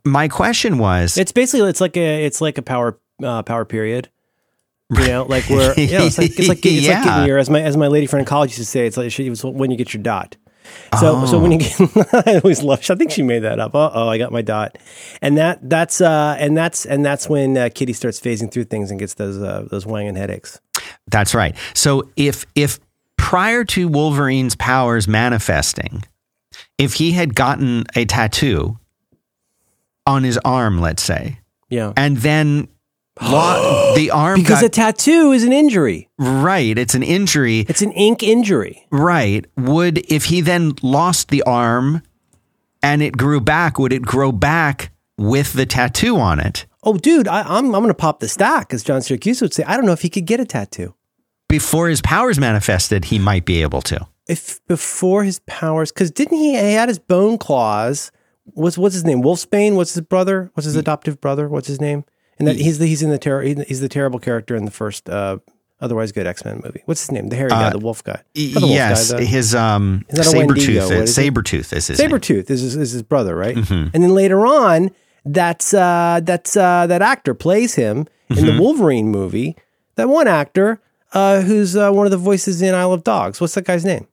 my 0.05 0.29
question 0.29 0.79
was, 0.79 1.17
It's 1.17 1.33
basically 1.33 1.69
it's 1.69 1.81
like 1.81 1.97
a 1.97 2.25
it's 2.25 2.41
like 2.41 2.59
a 2.59 2.63
power 2.63 2.99
uh, 3.23 3.43
power 3.43 3.65
period. 3.65 4.09
You 4.91 5.07
know, 5.07 5.23
like 5.29 5.49
where 5.49 5.79
you 5.79 5.93
know, 5.99 6.07
it's 6.07 6.19
like 6.19 6.31
it's 6.37 6.49
like 6.49 6.59
it's 6.65 6.89
like 6.89 7.05
getting 7.05 7.27
your 7.27 7.39
as 7.39 7.49
my 7.49 7.63
as 7.63 7.77
my 7.77 7.87
lady 7.87 8.07
friend 8.07 8.21
in 8.21 8.27
college 8.27 8.51
used 8.51 8.59
to 8.59 8.65
say, 8.65 8.87
it's 8.87 8.97
like 8.97 9.13
she 9.13 9.31
was 9.31 9.45
when 9.45 9.71
you 9.71 9.77
get 9.77 9.95
your 9.95 10.03
dot. 10.03 10.37
So 10.99 11.27
so 11.27 11.39
when 11.39 11.53
you 11.53 11.59
get 11.59 11.81
I 12.27 12.41
always 12.43 12.63
love 12.63 12.81
I 12.91 12.95
think 12.97 13.13
she 13.13 13.23
made 13.23 13.41
that 13.41 13.61
up. 13.61 13.75
Uh 13.75 13.91
oh, 13.93 14.09
I 14.09 14.19
got 14.19 14.33
my 14.33 14.43
dot. 14.43 14.79
And 15.23 15.39
that 15.39 15.59
that's 15.69 16.01
uh 16.01 16.37
and 16.39 16.57
that's 16.57 16.85
and 16.87 17.05
that's 17.05 17.29
when 17.29 17.57
uh, 17.57 17.69
Kitty 17.73 17.93
starts 17.93 18.21
phasing 18.21 18.51
through 18.51 18.65
things 18.65 18.91
and 18.91 18.99
gets 18.99 19.15
those 19.15 19.41
uh, 19.41 19.67
those 19.71 19.87
wanging 19.87 20.17
headaches. 20.17 20.61
That's 21.07 21.35
right. 21.35 21.57
So 21.75 22.11
if 22.17 22.47
if 22.57 22.81
prior 23.17 23.65
to 23.65 23.87
Wolverine's 23.87 24.57
powers 24.57 25.07
manifesting, 25.07 26.03
if 26.79 26.94
he 26.94 27.12
had 27.12 27.35
gotten 27.35 27.85
a 27.94 28.05
tattoo 28.05 28.79
on 30.07 30.25
his 30.25 30.38
arm, 30.44 30.81
let's 30.81 31.03
say, 31.03 31.40
Yeah. 31.68 31.92
and 31.96 32.16
then 32.18 32.68
the 33.20 34.11
arm 34.12 34.40
Because 34.40 34.61
got 34.61 34.64
a 34.64 34.68
tattoo 34.68 35.33
is 35.33 35.44
an 35.44 35.53
injury. 35.53 36.09
right, 36.18 36.77
it's 36.77 36.94
an 36.94 37.03
injury, 37.03 37.61
It's 37.68 37.83
an 37.83 37.92
ink 37.92 38.23
injury. 38.23 38.87
right? 38.90 39.44
Would 39.57 39.99
if 40.11 40.27
he 40.27 40.40
then 40.40 40.73
lost 40.83 41.29
the 41.29 41.42
arm 41.42 42.03
and 42.83 43.03
it 43.03 43.16
grew 43.16 43.40
back, 43.40 43.79
would 43.79 43.92
it 43.92 44.03
grow 44.03 44.33
back 44.33 44.90
with 45.18 45.53
the 45.53 45.66
tattoo 45.66 46.16
on 46.16 46.40
it? 46.40 46.64
Oh, 46.83 46.96
dude, 46.96 47.29
I, 47.29 47.42
I'm 47.42 47.66
I'm 47.75 47.83
gonna 47.83 47.92
pop 47.92 48.20
the 48.20 48.29
stack, 48.29 48.73
as 48.73 48.83
John 48.83 49.03
Siracusa 49.03 49.42
would 49.42 49.53
say. 49.53 49.64
I 49.64 49.77
don't 49.77 49.85
know 49.85 49.92
if 49.92 50.01
he 50.01 50.09
could 50.09 50.25
get 50.25 50.40
a 50.40 50.46
tattoo. 50.46 50.94
Before 51.46 51.88
his 51.90 52.01
powers 52.01 52.38
manifested, 52.38 53.07
he 53.07 53.18
might 53.18 53.44
be 53.44 53.61
able 53.61 53.83
to. 53.83 54.07
If 54.31 54.64
before 54.66 55.25
his 55.25 55.40
powers, 55.47 55.90
because 55.93 56.11
didn't 56.11 56.38
he? 56.38 56.51
He 56.53 56.73
had 56.75 56.88
his 56.88 56.99
bone 56.99 57.37
claws. 57.38 58.11
What's 58.55 58.79
what's 58.79 58.95
his 58.95 59.05
name? 59.05 59.23
Wolfsbane. 59.23 59.75
What's 59.77 59.95
his 59.95 60.03
brother? 60.03 60.51
What's 60.55 60.64
his 60.64 60.77
adoptive 60.77 61.21
brother? 61.21 61.49
What's 61.49 61.69
his 61.69 61.81
name? 61.81 62.05
And 62.38 62.49
that 62.49 62.57
he's 62.57 62.79
the 62.79 62.87
he's 62.87 63.03
in 63.03 63.11
the 63.11 63.19
terror. 63.19 63.43
He's 63.43 63.81
the 63.81 63.88
terrible 63.88 64.19
character 64.19 64.57
in 64.57 64.64
the 64.64 64.71
first 64.71 65.09
uh, 65.11 65.38
otherwise 65.81 66.11
good 66.12 66.27
X 66.27 66.45
Men 66.45 66.61
movie. 66.64 66.83
What's 66.87 67.03
his 67.03 67.12
name? 67.12 67.29
The 67.29 67.37
hairy 67.37 67.51
guy, 67.51 67.71
the 67.71 67.79
wolf 67.79 68.03
guy. 68.03 68.23
The 68.35 68.55
wolf 68.61 68.71
yes, 68.71 69.12
guy, 69.12 69.19
the- 69.21 69.25
his 69.27 69.55
um 69.55 70.05
Is 70.09 70.16
that 70.16 70.27
a 70.27 70.31
Saber 70.31 70.55
Tooth. 70.55 70.85
What 70.85 70.93
is 70.93 71.11
it? 71.11 71.12
Saber 71.12 71.43
tooth 71.43 71.73
is 71.73 71.87
his. 71.88 71.99
Sabretooth 72.01 72.51
is 72.51 72.61
his, 72.62 72.77
is 72.77 72.93
his 72.93 73.03
brother, 73.03 73.37
right? 73.37 73.57
Mm-hmm. 73.57 73.90
And 73.95 74.03
then 74.05 74.14
later 74.14 74.47
on, 74.47 74.90
that's 75.25 75.75
uh, 75.75 76.21
that's 76.23 76.57
uh, 76.57 76.87
that 76.87 77.03
actor 77.03 77.35
plays 77.35 77.75
him 77.75 78.07
in 78.31 78.37
Mm-hmm. 78.37 78.47
the 78.47 78.62
Wolverine 78.62 79.09
movie. 79.11 79.57
That 79.97 80.09
one 80.09 80.27
actor 80.29 80.81
uh, 81.12 81.43
who's 81.43 81.77
uh, 81.77 81.90
one 81.93 82.07
of 82.07 82.11
the 82.12 82.16
voices 82.16 82.62
in 82.62 82.75
Isle 82.75 82.93
of 82.95 83.05
Dogs. 83.05 83.40
What's 83.40 83.55
that 83.55 83.64
guy's 83.66 83.85
name? 83.85 84.07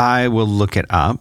I 0.00 0.28
will 0.28 0.46
look 0.46 0.76
it 0.76 0.86
up. 0.90 1.20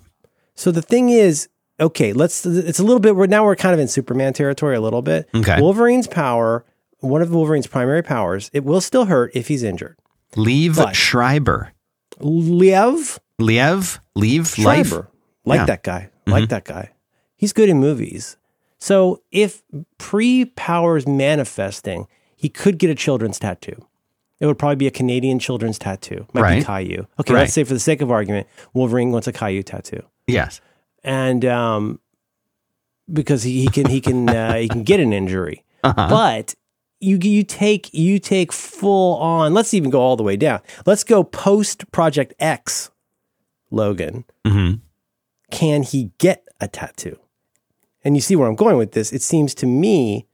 So 0.56 0.72
the 0.72 0.82
thing 0.82 1.10
is, 1.10 1.48
okay, 1.80 2.14
let's. 2.14 2.46
It's 2.46 2.80
a 2.80 2.84
little 2.84 3.00
bit. 3.00 3.16
We're 3.16 3.28
now 3.28 3.46
we're 3.46 3.56
kind 3.56 3.74
of 3.74 3.80
in 3.80 3.88
Superman 3.88 4.34
territory 4.34 4.76
a 4.76 4.82
little 4.82 5.02
bit. 5.02 5.30
Okay. 5.36 5.60
Wolverine's 5.62 6.08
power, 6.08 6.66
one 7.00 7.22
of 7.22 7.30
Wolverine's 7.32 7.68
primary 7.68 8.02
powers, 8.04 8.50
it 8.54 8.64
will 8.64 8.82
still 8.82 9.06
hurt 9.06 9.32
if 9.36 9.48
he's 9.48 9.64
injured. 9.64 9.98
Leave 10.36 10.76
But- 10.76 10.96
Schreiber. 10.96 11.74
Liev 12.20 13.20
Liev? 13.40 14.00
Leave? 14.16 14.58
Life? 14.58 14.88
Schreiber, 14.90 15.08
like 15.46 15.58
Yeah. 15.58 15.62
Mm-hmm. 15.62 15.66
that 15.68 15.84
guy, 15.84 16.10
like 16.28 16.50
that 16.50 16.66
guy. 16.66 16.92
He's 17.38 17.54
good 17.54 17.70
in 17.70 17.80
movies. 17.80 18.36
So 18.80 19.22
if 19.32 19.64
pre 19.98 20.46
powers 20.46 21.08
manifesting, 21.08 22.08
he 22.36 22.50
could 22.50 22.78
get 22.78 22.90
a 22.90 22.96
children's 22.96 23.40
tattoo. 23.40 23.86
It 24.40 24.46
would 24.46 24.58
probably 24.58 24.78
be 24.78 24.88
a 24.88 24.92
Canadian 24.92 25.38
children's 25.40 25.78
tattoo. 25.78 26.26
Might 26.34 26.42
Right. 26.42 26.60
be 26.60 26.64
Caillou. 26.64 27.06
Okay, 27.20 27.34
Right. 27.34 27.42
let's 27.42 27.54
say 27.54 27.64
for 27.66 27.74
the 27.74 27.80
sake 27.80 28.02
of 28.02 28.10
argument, 28.12 28.48
Wolverine 28.74 29.12
wants 29.12 29.28
a 29.28 29.34
Caillou 29.34 29.64
tattoo. 29.64 30.02
Yes. 30.28 30.62
and 31.04 31.44
um, 31.46 32.00
because 33.12 33.44
he, 33.44 33.62
he 33.62 33.68
can 33.68 33.88
he 33.88 34.02
can 34.02 34.30
uh, 34.30 34.56
he 34.56 34.68
can 34.68 34.84
get 34.84 35.00
an 35.00 35.12
injury, 35.14 35.64
Uh-huh. 35.84 36.08
but 36.10 36.56
you 37.00 37.18
you 37.22 37.44
take 37.44 37.94
you 37.94 38.20
take 38.20 38.52
full 38.52 39.18
on. 39.18 39.54
Let's 39.54 39.74
even 39.74 39.90
go 39.90 40.00
all 40.02 40.16
the 40.18 40.24
way 40.24 40.36
down. 40.38 40.60
Let's 40.86 41.04
go 41.04 41.24
post 41.24 41.90
Project 41.92 42.34
X, 42.40 42.92
Logan. 43.72 44.26
hmm 44.46 44.74
Can 45.52 45.84
he 45.84 46.12
get 46.18 46.46
a 46.62 46.68
tattoo? 46.68 47.18
And 48.04 48.16
you 48.16 48.22
see 48.22 48.36
where 48.36 48.48
I'm 48.48 48.56
going 48.56 48.78
with 48.78 48.92
this. 48.94 49.12
It 49.12 49.22
seems 49.22 49.54
to 49.56 49.66
me 49.66 50.28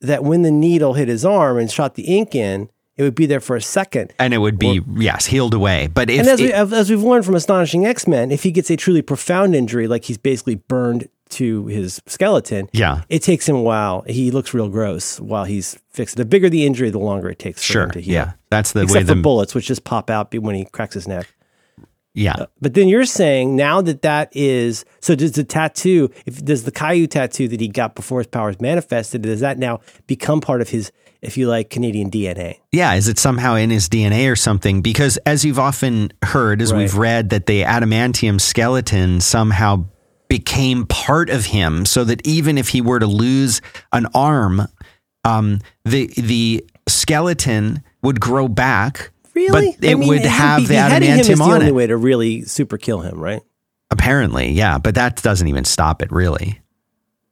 that 0.00 0.24
when 0.24 0.42
the 0.42 0.50
needle 0.50 0.94
hit 0.94 1.08
his 1.08 1.24
arm 1.24 1.58
and 1.58 1.70
shot 1.70 1.94
the 1.94 2.04
ink 2.04 2.34
in, 2.34 2.70
it 3.00 3.04
would 3.04 3.14
be 3.14 3.24
there 3.24 3.40
for 3.40 3.56
a 3.56 3.62
second. 3.62 4.12
And 4.18 4.34
it 4.34 4.38
would 4.38 4.58
be, 4.58 4.82
yes, 4.96 5.24
healed 5.24 5.54
away. 5.54 5.86
But 5.86 6.10
if 6.10 6.20
And 6.20 6.28
as, 6.28 6.38
we, 6.38 6.52
as 6.52 6.90
we've 6.90 7.02
learned 7.02 7.24
from 7.24 7.34
Astonishing 7.34 7.86
X 7.86 8.06
Men, 8.06 8.30
if 8.30 8.42
he 8.42 8.50
gets 8.50 8.70
a 8.70 8.76
truly 8.76 9.00
profound 9.00 9.54
injury, 9.54 9.88
like 9.88 10.04
he's 10.04 10.18
basically 10.18 10.56
burned 10.56 11.08
to 11.30 11.66
his 11.68 12.02
skeleton, 12.04 12.68
yeah, 12.72 13.04
it 13.08 13.22
takes 13.22 13.48
him 13.48 13.56
a 13.56 13.62
while. 13.62 14.02
He 14.06 14.30
looks 14.30 14.52
real 14.52 14.68
gross 14.68 15.18
while 15.18 15.44
he's 15.44 15.78
fixed. 15.88 16.18
The 16.18 16.26
bigger 16.26 16.50
the 16.50 16.66
injury, 16.66 16.90
the 16.90 16.98
longer 16.98 17.30
it 17.30 17.38
takes 17.38 17.64
for 17.64 17.72
sure. 17.72 17.82
him 17.84 17.90
to 17.92 18.00
heal. 18.02 18.12
Yeah. 18.12 18.32
That's 18.50 18.72
the 18.72 18.80
way 18.80 18.84
Except 18.84 19.08
for 19.08 19.14
the 19.14 19.22
bullets, 19.22 19.54
which 19.54 19.66
just 19.66 19.84
pop 19.84 20.10
out 20.10 20.34
when 20.34 20.54
he 20.54 20.66
cracks 20.66 20.92
his 20.92 21.08
neck. 21.08 21.26
Yeah. 22.12 22.34
Uh, 22.34 22.46
but 22.60 22.74
then 22.74 22.88
you're 22.88 23.06
saying 23.06 23.56
now 23.56 23.80
that 23.80 24.02
that 24.02 24.28
is 24.36 24.84
so 25.00 25.14
does 25.14 25.32
the 25.32 25.44
tattoo 25.44 26.10
if 26.26 26.44
does 26.44 26.64
the 26.64 26.72
Caillou 26.72 27.06
tattoo 27.06 27.48
that 27.48 27.60
he 27.60 27.68
got 27.68 27.94
before 27.94 28.18
his 28.18 28.26
powers 28.26 28.60
manifested 28.60 29.22
does 29.22 29.40
that 29.40 29.58
now 29.58 29.80
become 30.08 30.40
part 30.40 30.60
of 30.60 30.70
his 30.70 30.90
if 31.22 31.36
you 31.36 31.48
like 31.48 31.70
Canadian 31.70 32.10
DNA? 32.10 32.56
Yeah, 32.72 32.94
is 32.94 33.08
it 33.08 33.18
somehow 33.18 33.54
in 33.56 33.70
his 33.70 33.88
DNA 33.88 34.30
or 34.30 34.36
something? 34.36 34.82
Because 34.82 35.16
as 35.26 35.44
you've 35.44 35.58
often 35.58 36.12
heard, 36.22 36.62
as 36.62 36.72
Right. 36.72 36.78
we've 36.80 36.96
read, 36.96 37.30
that 37.30 37.46
the 37.46 37.62
adamantium 37.62 38.40
skeleton 38.40 39.20
somehow 39.20 39.84
became 40.28 40.86
part 40.86 41.28
of 41.30 41.46
him, 41.46 41.84
so 41.84 42.04
that 42.04 42.24
even 42.26 42.56
if 42.56 42.68
he 42.68 42.80
were 42.80 42.98
to 43.00 43.06
lose 43.06 43.60
an 43.92 44.06
arm, 44.14 44.68
um, 45.24 45.58
the 45.84 46.06
the 46.16 46.64
skeleton 46.88 47.82
would 48.02 48.20
grow 48.20 48.46
back. 48.48 49.10
Really? 49.34 49.76
But 49.78 49.84
it 49.88 49.98
would 49.98 50.20
him 50.22 50.30
have 50.30 50.62
the 50.62 50.68
beheading 50.68 51.08
him 51.10 51.18
is 51.20 51.28
adamantium 51.28 51.36
the 51.38 51.42
on 51.44 51.52
only 51.52 51.66
it. 51.68 51.74
way 51.74 51.86
to 51.86 51.96
really 51.96 52.42
super 52.42 52.78
kill 52.78 53.00
him, 53.00 53.18
right? 53.18 53.42
Apparently, 53.90 54.50
yeah, 54.52 54.78
but 54.78 54.94
that 54.94 55.20
doesn't 55.22 55.48
even 55.48 55.64
stop 55.64 56.02
it, 56.02 56.10
really. 56.12 56.60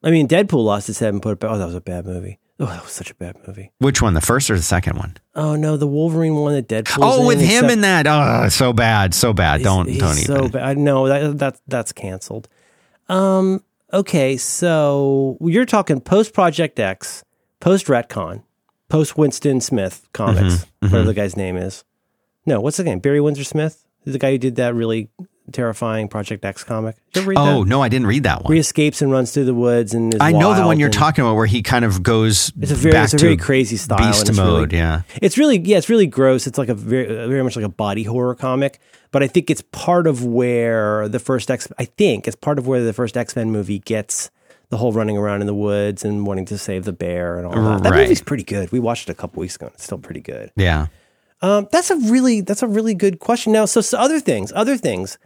I 0.03 0.11
mean, 0.11 0.27
Deadpool 0.29 0.65
lost 0.65 0.87
his 0.89 0.99
head 0.99 1.13
and 1.13 1.23
put 1.23 1.33
it 1.33 1.41
back. 1.41 1.51
Oh, 1.51 1.59
that 1.59 1.67
was 1.67 1.75
a 1.75 1.81
bad 1.81 2.05
movie. 2.07 2.39
Oh, 2.61 2.67
that 2.67 2.83
was 2.83 2.91
such 2.93 3.11
a 3.11 3.15
bad 3.15 3.37
movie. 3.47 3.71
Which 3.79 4.03
one, 4.03 4.15
the 4.15 4.21
first 4.21 4.51
or 4.51 4.57
the 4.57 4.63
second 4.63 4.97
one? 4.99 5.17
Oh 5.37 5.55
no, 5.55 5.77
the 5.77 5.87
Wolverine 5.87 6.35
one 6.35 6.55
that 6.55 6.67
Deadpool. 6.69 6.99
oh, 7.03 7.27
with 7.27 7.41
him 7.41 7.67
in 7.67 7.83
that. 7.83 8.07
Oh, 8.09 8.49
so 8.49 8.73
bad, 8.73 9.15
so 9.15 9.33
bad. 9.33 9.63
Don't 9.63 9.89
he's 9.89 9.99
don't 10.01 10.15
so 10.15 10.39
even. 10.39 10.51
bad. 10.51 10.77
No, 10.79 11.07
that 11.07 11.39
that 11.39 11.61
that's 11.69 11.93
canceled. 11.93 12.49
Um. 13.09 13.63
Okay, 13.93 14.37
so 14.37 15.39
you're 15.41 15.65
talking 15.65 16.01
post 16.01 16.35
Project 16.35 16.79
X, 16.79 17.25
post 17.61 17.87
retcon, 17.87 18.43
post 18.89 19.17
Winston 19.17 19.61
Smith 19.61 20.09
comics, 20.13 20.67
Mm-hmm, 20.83 20.87
whatever 20.87 21.05
the 21.05 21.15
guy's 21.15 21.37
name 21.37 21.57
is. 21.57 21.85
No, 22.45 22.61
what's 22.61 22.77
the 22.77 22.85
name? 22.85 22.99
Barry 22.99 23.21
Windsor 23.21 23.45
Smith, 23.45 23.87
He's 24.05 24.13
the 24.15 24.19
guy 24.19 24.33
who 24.33 24.39
did 24.39 24.57
that 24.57 24.75
really 24.75 25.09
terrifying 25.53 26.09
Project 26.09 26.45
X 26.45 26.65
comic. 26.65 26.97
Did 27.13 27.23
you 27.25 27.29
read 27.31 27.39
Oh 27.39 27.65
that? 27.65 27.69
no, 27.71 27.81
I 27.83 27.89
didn't 27.89 28.07
read 28.07 28.23
that 28.25 28.39
one. 28.43 28.49
Where 28.51 28.55
he 28.55 28.61
escapes 28.61 29.03
and 29.03 29.11
runs 29.11 29.33
through 29.33 29.45
the 29.47 29.55
woods 29.55 29.95
and 29.95 30.15
is 30.15 30.21
I 30.21 30.33
know 30.33 30.55
the 30.55 30.65
one 30.67 30.79
you're 30.79 30.89
talking 30.91 31.25
about, 31.25 31.35
where 31.37 31.47
he 31.47 31.63
kind 31.63 31.85
of 31.85 32.03
goes. 32.03 32.53
It's 32.61 32.73
a 32.73 32.75
very, 32.75 32.93
back 32.93 33.05
it's 33.05 33.15
a 33.15 33.19
to 33.19 33.25
very 33.25 33.37
crazy 33.37 33.77
style. 33.77 33.99
beast 33.99 34.29
it's 34.29 34.39
really- 34.39 34.51
mode. 34.61 34.73
yeah, 34.73 35.03
It's 35.23 35.39
really, 35.39 35.59
yeah, 35.59 35.79
it's 35.79 35.89
really 35.89 36.07
gross. 36.07 36.47
It's 36.47 36.59
like 36.59 36.69
a 36.69 36.75
very, 36.75 37.07
very 37.07 37.43
much 37.43 37.57
like 37.57 37.65
a 37.65 37.69
body 37.71 38.03
horror 38.05 38.35
comic. 38.35 38.81
But 39.11 39.23
I 39.23 39.27
think 39.27 39.51
it's 39.51 39.63
part 39.73 40.07
of 40.07 40.25
where 40.25 41.09
the 41.09 41.19
first 41.19 41.51
X, 41.51 41.67
I 41.79 41.87
think 41.87 42.27
it's 42.27 42.37
part 42.37 42.59
of 42.59 42.67
where 42.67 42.83
the 42.85 42.93
first 42.93 43.17
X 43.17 43.35
Men 43.35 43.51
movie 43.51 43.79
gets 43.79 44.31
the 44.71 44.77
whole 44.77 44.93
running 44.93 45.17
around 45.17 45.41
in 45.41 45.47
the 45.47 45.55
woods 45.55 46.05
and 46.05 46.27
wanting 46.27 46.45
to 46.45 46.59
save 46.59 46.85
the 46.85 46.93
bear 46.93 47.39
and 47.39 47.47
all 47.47 47.55
that. 47.55 47.83
That 47.85 47.93
Right. 47.93 48.03
movie's 48.03 48.21
pretty 48.21 48.43
good. 48.45 48.71
We 48.71 48.79
watched 48.81 49.09
it 49.09 49.13
a 49.13 49.15
couple 49.15 49.41
weeks 49.41 49.57
ago. 49.57 49.65
and 49.67 49.75
It's 49.75 49.85
still 49.85 49.97
pretty 49.97 50.21
good. 50.21 50.51
yeah. 50.57 50.89
Um, 51.41 51.69
that's 51.71 51.91
a 51.91 51.97
really, 51.97 52.41
that's 52.43 52.63
a 52.63 52.67
really 52.67 52.95
good 52.95 53.21
question. 53.21 53.53
Now, 53.53 53.65
so, 53.65 53.81
so 53.81 53.97
other 53.97 54.19
things, 54.21 54.53
other 54.57 54.77
things. 54.77 55.19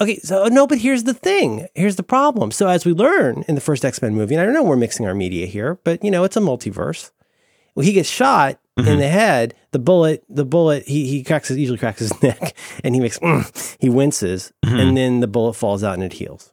Okay, 0.00 0.18
so 0.20 0.46
no, 0.46 0.66
but 0.66 0.78
here's 0.78 1.04
the 1.04 1.12
thing. 1.14 1.66
Here's 1.74 1.96
the 1.96 2.02
problem. 2.02 2.50
So 2.50 2.68
as 2.68 2.86
we 2.86 2.92
learn 2.92 3.44
in 3.48 3.54
the 3.54 3.60
first 3.60 3.84
X 3.84 4.00
Men 4.00 4.14
movie, 4.14 4.34
and 4.34 4.40
I 4.40 4.44
don't 4.44 4.54
know 4.54 4.62
we're 4.62 4.76
mixing 4.76 5.06
our 5.06 5.14
media 5.14 5.46
here, 5.46 5.78
but 5.84 6.02
you 6.02 6.10
know 6.10 6.24
it's 6.24 6.36
a 6.36 6.40
multiverse. 6.40 7.10
Well, 7.74 7.84
he 7.84 7.92
gets 7.92 8.08
shot 8.08 8.58
in 8.78 8.98
the 8.98 9.08
head. 9.08 9.54
The 9.72 9.78
bullet, 9.78 10.24
the 10.28 10.44
bullet, 10.46 10.84
he 10.88 11.06
he 11.06 11.22
cracks 11.22 11.48
his, 11.48 11.58
usually 11.58 11.76
cracks 11.78 12.00
his 12.00 12.22
neck, 12.22 12.56
and 12.82 12.94
he 12.94 13.00
makes 13.00 13.18
mm, 13.18 13.76
he 13.80 13.90
winces, 13.90 14.52
and 14.62 14.96
then 14.96 15.20
the 15.20 15.28
bullet 15.28 15.52
falls 15.54 15.84
out 15.84 15.94
and 15.94 16.02
it 16.02 16.14
heals. 16.14 16.52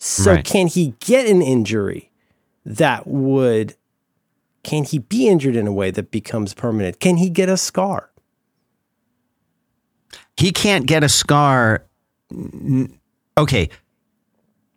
So 0.00 0.32
Right. 0.32 0.44
can 0.44 0.66
he 0.66 0.94
get 0.98 1.26
an 1.28 1.42
injury 1.42 2.10
that 2.66 3.06
would? 3.06 3.76
Can 4.64 4.82
he 4.84 4.98
be 4.98 5.28
injured 5.28 5.54
in 5.56 5.66
a 5.68 5.72
way 5.72 5.90
that 5.92 6.10
becomes 6.10 6.54
permanent? 6.54 6.98
Can 6.98 7.16
he 7.18 7.30
get 7.30 7.48
a 7.48 7.56
scar? 7.56 8.10
He 10.36 10.50
can't 10.50 10.86
get 10.86 11.04
a 11.04 11.08
scar. 11.08 11.84
Okay, 13.38 13.70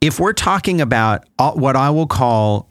if 0.02 0.20
we're 0.20 0.34
talking 0.34 0.82
about 0.82 1.26
uh, 1.40 1.52
what 1.52 1.76
I 1.76 1.90
will 1.90 2.08
call, 2.08 2.70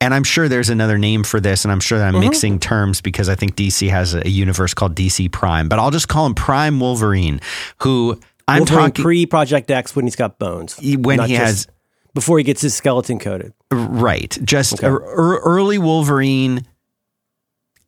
and 0.00 0.14
I'm 0.14 0.24
sure 0.24 0.48
there's 0.48 0.70
another 0.70 0.96
name 0.98 1.22
for 1.24 1.40
this, 1.40 1.64
and 1.64 1.72
I'm 1.72 1.80
sure 1.80 1.98
that 1.98 2.14
I'm 2.14 2.20
mixing 2.20 2.58
terms 2.58 3.00
because 3.00 3.28
I 3.28 3.34
think 3.34 3.56
DC 3.56 3.90
has 3.90 4.14
a 4.14 4.28
universe 4.28 4.74
called 4.74 4.94
DC 4.94 5.30
Prime, 5.32 5.68
but 5.68 5.78
I'll 5.78 5.90
just 5.90 6.08
call 6.08 6.24
him 6.26 6.34
Prime 6.34 6.80
Wolverine, 6.80 7.40
who 7.82 8.18
I'm 8.46 8.60
Wolverine 8.60 8.90
talking 8.90 9.02
pre 9.02 9.26
Project 9.26 9.70
X 9.70 9.94
when 9.94 10.06
he's 10.06 10.16
got 10.16 10.38
bones. 10.38 10.78
When 10.80 11.20
he 11.20 11.34
has- 11.34 11.66
before 12.14 12.38
he 12.38 12.44
gets 12.44 12.62
his 12.62 12.74
skeleton 12.74 13.18
coated. 13.18 13.52
Right. 13.70 14.36
Just 14.42 14.82
er- 14.82 14.96
er- 14.96 15.40
early 15.44 15.78
Wolverine. 15.78 16.66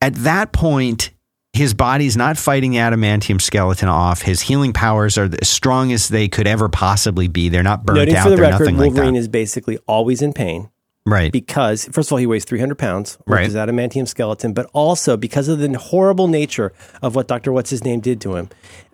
At 0.03 0.15
that 0.17 0.53
point, 0.53 1.11
his 1.53 1.75
body's 1.75 2.17
not 2.17 2.39
fighting 2.39 2.73
adamantium 2.73 3.41
skeleton 3.41 3.89
off. 3.89 4.23
His 4.23 4.43
healing 4.43 4.73
powers 4.73 5.19
are 5.19 5.29
as 5.41 5.49
strong 5.49 5.93
as 5.93 6.09
they 6.09 6.29
could 6.29 6.47
ever 6.47 6.69
possibly 6.69 7.27
be. 7.29 7.49
They're 7.49 7.63
not 7.63 7.85
burnt 7.85 7.99
Noting 7.99 8.15
out. 8.17 8.23
for 8.25 8.31
the 8.31 8.37
They're 8.37 8.45
record, 8.51 8.61
nothing 8.65 8.77
like 8.77 8.93
that. 8.93 9.01
Wolverine 9.01 9.17
is 9.17 9.27
basically 9.29 9.79
always 9.89 10.23
in 10.23 10.33
pain 10.33 10.71
right. 11.05 11.33
because, 11.33 11.87
first 11.87 12.09
of 12.09 12.13
all, 12.13 12.19
he 12.19 12.27
weighs 12.27 12.45
300 12.45 12.77
pounds 12.79 13.19
with 13.27 13.35
Right. 13.35 13.47
his 13.47 13.57
adamantium 13.57 14.07
skeleton, 14.07 14.53
but 14.53 14.71
also 14.73 15.17
because 15.17 15.49
of 15.49 15.59
the 15.59 15.77
horrible 15.77 16.29
nature 16.29 16.73
of 17.03 17.17
what 17.17 17.27
Dr. 17.27 17.53
What's 17.53 17.71
His 17.71 17.85
Name 17.85 17.99
did 18.01 18.21
to 18.21 18.37
him, 18.37 18.49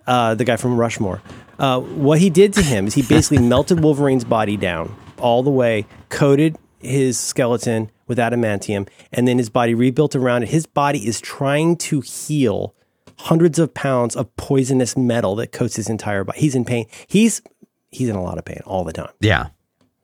uh, 0.07 0.33
the 0.33 0.43
guy 0.43 0.55
from 0.57 0.77
Rushmore. 0.77 1.21
Uh, 1.59 1.79
what 1.79 2.19
he 2.19 2.29
did 2.31 2.53
to 2.53 2.61
him 2.63 2.87
is 2.87 2.95
he 2.95 3.03
basically 3.03 3.37
melted 3.47 3.81
Wolverine's 3.83 4.23
body 4.25 4.57
down 4.57 4.95
all 5.19 5.43
the 5.43 5.51
way, 5.51 5.85
coated 6.09 6.57
his 6.79 7.19
skeleton 7.19 7.91
with 8.07 8.17
adamantium, 8.17 8.87
and 9.11 9.27
then 9.27 9.37
his 9.37 9.49
body 9.49 9.73
rebuilt 9.73 10.15
around 10.15 10.43
it. 10.43 10.49
His 10.49 10.65
body 10.65 11.05
is 11.07 11.19
trying 11.21 11.75
to 11.77 12.01
heal 12.01 12.73
hundreds 13.19 13.57
of 13.59 13.73
pounds 13.73 14.15
of 14.15 14.33
poisonous 14.37 14.95
metal 14.95 15.35
that 15.35 15.51
coats 15.51 15.75
his 15.75 15.89
entire 15.89 16.23
body. 16.23 16.39
He's 16.39 16.55
in 16.55 16.65
pain. 16.65 16.85
He's 17.07 17.41
he's 17.89 18.09
in 18.09 18.15
a 18.15 18.21
lot 18.23 18.37
of 18.37 18.45
pain 18.45 18.59
all 18.65 18.83
the 18.83 18.93
time. 18.93 19.11
yeah. 19.19 19.47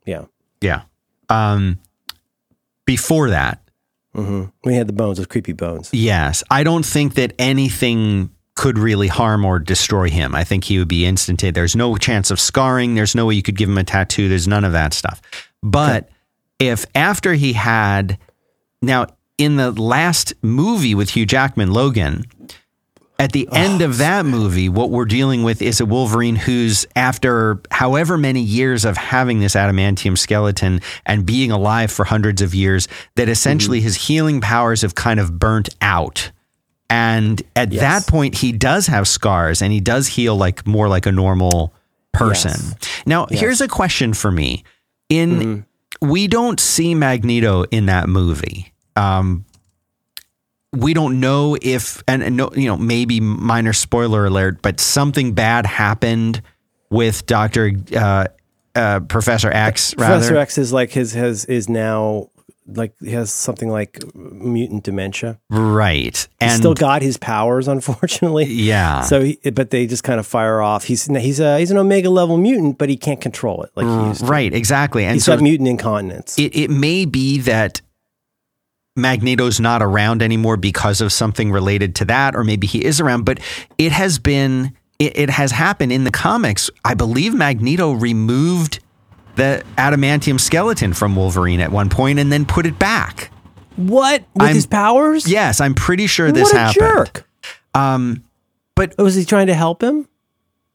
Yeah. 0.05 0.25
Yeah. 0.61 0.81
Um, 1.29 1.79
before 2.85 3.29
that, 3.29 3.61
When 4.11 4.51
he 4.65 4.73
had 4.75 4.87
the 4.87 4.93
bones, 4.93 5.17
those 5.17 5.27
creepy 5.27 5.53
bones. 5.53 5.89
yes, 5.93 6.43
I 6.51 6.63
don't 6.63 6.85
think 6.85 7.15
that 7.15 7.33
anything 7.39 8.29
could 8.55 8.77
really 8.77 9.07
harm 9.07 9.43
or 9.45 9.57
destroy 9.59 10.09
him. 10.09 10.35
I 10.35 10.43
think 10.43 10.65
he 10.65 10.77
would 10.77 10.87
be 10.87 11.05
instantaneous. 11.05 11.55
There's 11.55 11.75
no 11.75 11.95
chance 11.97 12.29
of 12.29 12.39
scarring. 12.39 12.93
There's 12.95 13.15
no 13.15 13.25
way 13.25 13.33
you 13.33 13.41
could 13.41 13.57
give 13.57 13.67
him 13.69 13.77
a 13.79 13.83
tattoo. 13.83 14.29
There's 14.29 14.47
none 14.47 14.63
of 14.65 14.73
that 14.73 14.93
stuff. 14.93 15.21
But 15.63 16.09
if 16.69 16.85
after 16.95 17.33
he 17.33 17.53
had, 17.53 18.17
now 18.81 19.07
in 19.37 19.57
the 19.57 19.71
last 19.71 20.33
movie 20.41 20.95
with 20.95 21.11
Hugh 21.11 21.25
Jackman, 21.25 21.71
Logan, 21.71 22.25
at 23.19 23.31
the 23.31 23.47
oh, 23.51 23.55
end 23.55 23.81
of 23.81 23.97
that 23.97 24.25
movie, 24.25 24.69
what 24.69 24.89
we're 24.89 25.05
dealing 25.05 25.43
with 25.43 25.61
is 25.61 25.79
a 25.79 25.85
Wolverine 25.85 26.35
who's, 26.35 26.85
after 26.95 27.61
however 27.69 28.17
many 28.17 28.41
years 28.41 28.85
of 28.85 28.97
having 28.97 29.39
this 29.39 29.55
adamantium 29.55 30.17
skeleton 30.17 30.81
and 31.05 31.25
being 31.25 31.51
alive 31.51 31.91
for 31.91 32.05
hundreds 32.05 32.41
of 32.41 32.55
years, 32.55 32.87
that 33.15 33.23
mm-hmm. 33.23 33.31
essentially 33.31 33.81
his 33.81 33.95
healing 33.95 34.41
powers 34.41 34.81
have 34.81 34.95
kind 34.95 35.19
of 35.19 35.37
burnt 35.37 35.69
out. 35.81 36.31
And 36.89 37.41
at 37.55 37.71
Yes. 37.71 37.81
that 37.81 38.11
point, 38.11 38.37
he 38.37 38.51
does 38.51 38.87
have 38.87 39.07
scars 39.07 39.61
and 39.61 39.71
he 39.71 39.79
does 39.79 40.07
heal 40.07 40.35
like 40.35 40.65
more 40.65 40.87
like 40.87 41.05
a 41.05 41.11
normal 41.11 41.73
person. 42.13 42.75
Now, 43.05 43.27
here's 43.29 43.61
a 43.61 43.67
question 43.67 44.13
for 44.13 44.31
me. 44.31 44.63
In 45.09 45.29
mm-hmm. 45.31 45.59
We 46.03 46.27
don't 46.27 46.59
see 46.59 46.93
Magneto 46.93 47.63
in 47.63 47.85
that 47.85 48.09
movie. 48.09 48.73
Um, 48.95 49.45
we 50.73 50.93
don't 50.93 51.19
know 51.19 51.57
if 51.61 52.03
and, 52.07 52.21
and 52.21 52.35
no, 52.35 52.51
you 52.53 52.67
know 52.67 52.77
maybe 52.77 53.19
minor 53.19 53.73
spoiler 53.73 54.25
alert, 54.25 54.61
but 54.61 54.79
something 54.79 55.33
bad 55.33 55.65
happened 55.65 56.41
with 56.89 57.25
Doctor 57.25 57.71
uh, 57.95 58.25
uh, 58.75 58.99
Professor 59.01 59.49
X. 59.49 59.95
Rather, 59.95 60.15
Professor 60.15 60.37
X 60.37 60.57
is 60.57 60.73
like 60.73 60.91
his 60.91 61.13
has 61.13 61.45
is 61.45 61.69
now 61.69 62.29
like 62.67 62.93
he 62.99 63.11
has 63.11 63.31
something 63.31 63.69
like 63.69 63.99
mutant 64.15 64.83
dementia. 64.83 65.39
right? 65.49 66.15
He's 66.15 66.27
And 66.39 66.59
still 66.59 66.73
got 66.73 67.01
his 67.01 67.17
powers, 67.17 67.67
unfortunately. 67.75 68.45
yeah, 68.45 69.01
So, 69.01 69.21
he, 69.21 69.39
but 69.51 69.69
they 69.69 69.85
just 69.87 70.03
kind 70.03 70.19
of 70.19 70.25
fire 70.27 70.61
off. 70.61 70.85
He's 70.85 71.05
he's 71.05 71.39
a 71.39 71.59
he's 71.59 71.71
an 71.71 71.77
Omega 71.77 72.09
level 72.09 72.37
mutant, 72.37 72.77
but 72.77 72.89
he 72.89 72.97
can't 72.97 73.19
control 73.21 73.63
it 73.63 73.71
like 73.75 73.85
he 73.85 74.07
used 74.07 74.21
to. 74.21 74.25
right, 74.27 74.53
exactly. 74.53 75.03
And 75.05 75.13
He's 75.15 75.25
so 75.25 75.35
got 75.35 75.43
mutant 75.43 75.69
incontinence. 75.69 76.37
it, 76.39 76.55
it 76.55 76.69
may 76.69 77.05
be 77.05 77.39
that 77.39 77.81
Magneto's 78.95 79.59
not 79.59 79.81
around 79.81 80.21
anymore 80.21 80.55
because 80.57 81.01
of 81.01 81.11
something 81.11 81.51
related 81.51 81.95
to 81.95 82.05
that, 82.05 82.35
or 82.35 82.43
maybe 82.43 82.67
he 82.67 82.83
is 82.85 82.99
around, 82.99 83.23
but 83.25 83.39
it 83.79 83.91
has 83.91 84.19
been, 84.19 84.71
it, 84.99 85.17
it 85.17 85.29
has 85.31 85.51
happened 85.51 85.91
in 85.91 86.03
the 86.03 86.11
comics. 86.11 86.69
I 86.85 86.93
believe 86.93 87.33
Magneto 87.33 87.93
removed 87.93 88.79
the 89.35 89.63
adamantium 89.77 90.39
skeleton 90.39 90.93
from 90.93 91.15
Wolverine 91.15 91.59
at 91.59 91.71
one 91.71 91.89
point 91.89 92.19
and 92.19 92.31
then 92.31 92.45
put 92.45 92.65
it 92.65 92.77
back. 92.79 93.31
what 93.75 94.23
with 94.35 94.43
I'm- 94.43 94.55
his 94.55 94.65
powers? 94.67 95.27
Yes, 95.27 95.59
I'm 95.59 95.73
pretty 95.73 96.07
sure 96.07 96.31
this 96.31 96.51
what 96.51 96.55
a 96.55 96.59
happened. 96.59 96.75
jerk! 97.13 97.27
Um, 97.73 98.23
but 98.75 98.93
oh, 98.99 99.03
Was 99.03 99.15
he 99.15 99.25
trying 99.25 99.47
to 99.47 99.55
help 99.55 99.81
him? 99.83 100.07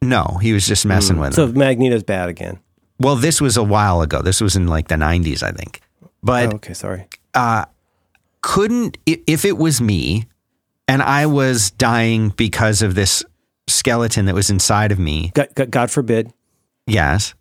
no, 0.03 0.39
he 0.43 0.53
was 0.53 0.67
just 0.67 0.87
messing 0.87 1.17
hmm. 1.17 1.23
with 1.23 1.35
So 1.35 1.45
him. 1.47 1.55
So 1.55 1.59
Magneto's 1.59 2.03
bad 2.05 2.29
again. 2.29 2.59
Well, 3.01 3.17
this 3.17 3.41
was 3.41 3.57
a 3.57 3.63
while 3.63 4.03
ago. 4.03 4.23
This 4.23 4.41
was 4.41 4.57
in 4.57 4.67
like 4.67 4.89
the 4.89 4.95
90s, 4.97 5.43
I 5.43 5.53
think. 5.53 5.81
But 6.23 6.53
Oh, 6.53 6.57
okay, 6.57 6.75
sorry. 6.75 7.07
Uh, 7.35 7.65
couldn't 8.41 8.99
if 9.07 9.45
it 9.45 9.57
was 9.59 9.81
me 9.81 10.27
and 10.89 11.03
I 11.03 11.27
was 11.27 11.71
dying 11.73 12.31
because 12.31 12.83
of 12.83 12.95
this 12.95 13.25
skeleton 13.69 14.27
that 14.27 14.35
was 14.35 14.51
inside 14.51 14.91
of 14.93 14.99
me, 14.99 15.31
God, 15.35 15.49
God, 15.55 15.71
God 15.71 15.91
forbid. 15.91 16.33
yes, 16.87 17.35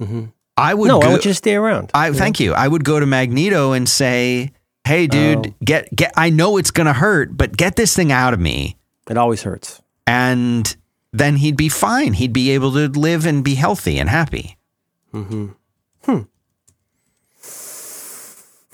mm-hmm. 0.00 0.26
I 0.56 0.74
would 0.74 0.88
No, 0.88 1.00
go, 1.00 1.06
I 1.08 1.10
want 1.10 1.24
you 1.24 1.30
to 1.30 1.34
stay 1.34 1.54
around. 1.54 1.90
I 1.94 2.12
thank 2.12 2.38
you. 2.40 2.52
I 2.52 2.68
would 2.68 2.84
go 2.84 3.00
to 3.00 3.06
Magneto 3.06 3.72
and 3.72 3.88
say, 3.88 4.50
"Hey, 4.86 5.06
dude, 5.06 5.46
Oh. 5.48 5.54
get 5.64 5.88
get. 5.96 6.12
I 6.16 6.30
know 6.30 6.56
it's 6.58 6.70
gonna 6.70 6.92
hurt, 6.92 7.36
but 7.36 7.56
get 7.56 7.76
this 7.76 7.94
thing 7.96 8.12
out 8.12 8.34
of 8.34 8.40
me." 8.40 8.76
it 9.10 9.16
always 9.16 9.42
hurts. 9.42 9.80
And 10.06 10.74
then 11.12 11.36
he'd 11.36 11.56
be 11.56 11.68
fine. 11.68 12.12
He'd 12.14 12.32
be 12.32 12.50
able 12.50 12.72
to 12.72 12.88
live 12.88 13.26
and 13.26 13.42
be 13.44 13.54
healthy 13.56 13.98
and 13.98 14.08
happy. 14.08 14.56
Mm-hmm. 15.12 15.48
Hmm. 16.04 16.20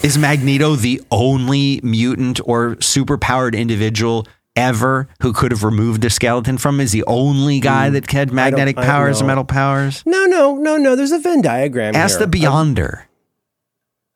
Is 0.03 0.17
Magneto 0.17 0.77
the 0.77 1.01
only 1.11 1.81
mutant 1.83 2.41
or 2.45 2.77
superpowered 2.77 3.57
individual 3.59 4.27
ever 4.59 5.09
who 5.23 5.33
could 5.33 5.53
have 5.53 5.65
removed 5.65 6.03
the 6.03 6.11
skeleton 6.11 6.59
from? 6.59 6.81
Is 6.81 6.93
the 6.93 7.05
only 7.07 7.61
guy 7.61 7.89
that 7.91 8.11
had 8.11 8.33
magnetic 8.33 8.77
Mm. 8.77 8.85
Powers 8.85 9.21
and 9.21 9.27
metal 9.27 9.45
powers? 9.45 10.03
No, 10.05 10.27
no, 10.27 10.57
no, 10.57 10.77
no. 10.77 10.97
There's 10.97 11.13
a 11.13 11.19
Venn 11.19 11.41
diagram. 11.43 11.95
Ask 11.95 12.19
here. 12.19 12.27
the 12.27 12.39
Beyonder. 12.39 13.03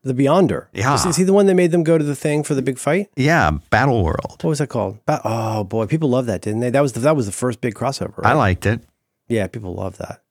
The 0.04 0.14
Beyonder. 0.14 0.66
Yeah. 0.72 0.94
Is, 0.94 1.06
is 1.06 1.16
he 1.16 1.22
the 1.24 1.32
one 1.32 1.46
that 1.46 1.54
made 1.54 1.70
them 1.70 1.84
go 1.84 1.96
to 1.96 2.02
the 2.04 2.16
thing 2.16 2.42
for 2.42 2.54
the 2.54 2.62
big 2.62 2.78
fight? 2.78 3.08
yeah, 3.16 3.52
Battle 3.70 4.02
World. 4.02 4.38
What 4.42 4.50
was 4.50 4.58
that 4.58 4.66
called? 4.68 4.98
Ba- 5.06 5.20
oh 5.24 5.62
boy, 5.64 5.86
people 5.86 6.08
love 6.10 6.26
that, 6.26 6.42
didn't 6.42 6.60
they? 6.60 6.70
That 6.70 6.80
was 6.80 6.92
the, 6.94 7.00
that 7.00 7.14
was 7.16 7.26
the 7.26 7.32
first 7.32 7.60
big 7.60 7.74
crossover. 7.74 8.20
I 8.24 8.32
liked 8.32 8.66
it. 8.66 8.80
yeah, 9.28 9.46
people 9.46 9.74
love 9.74 9.98
that. 9.98 10.22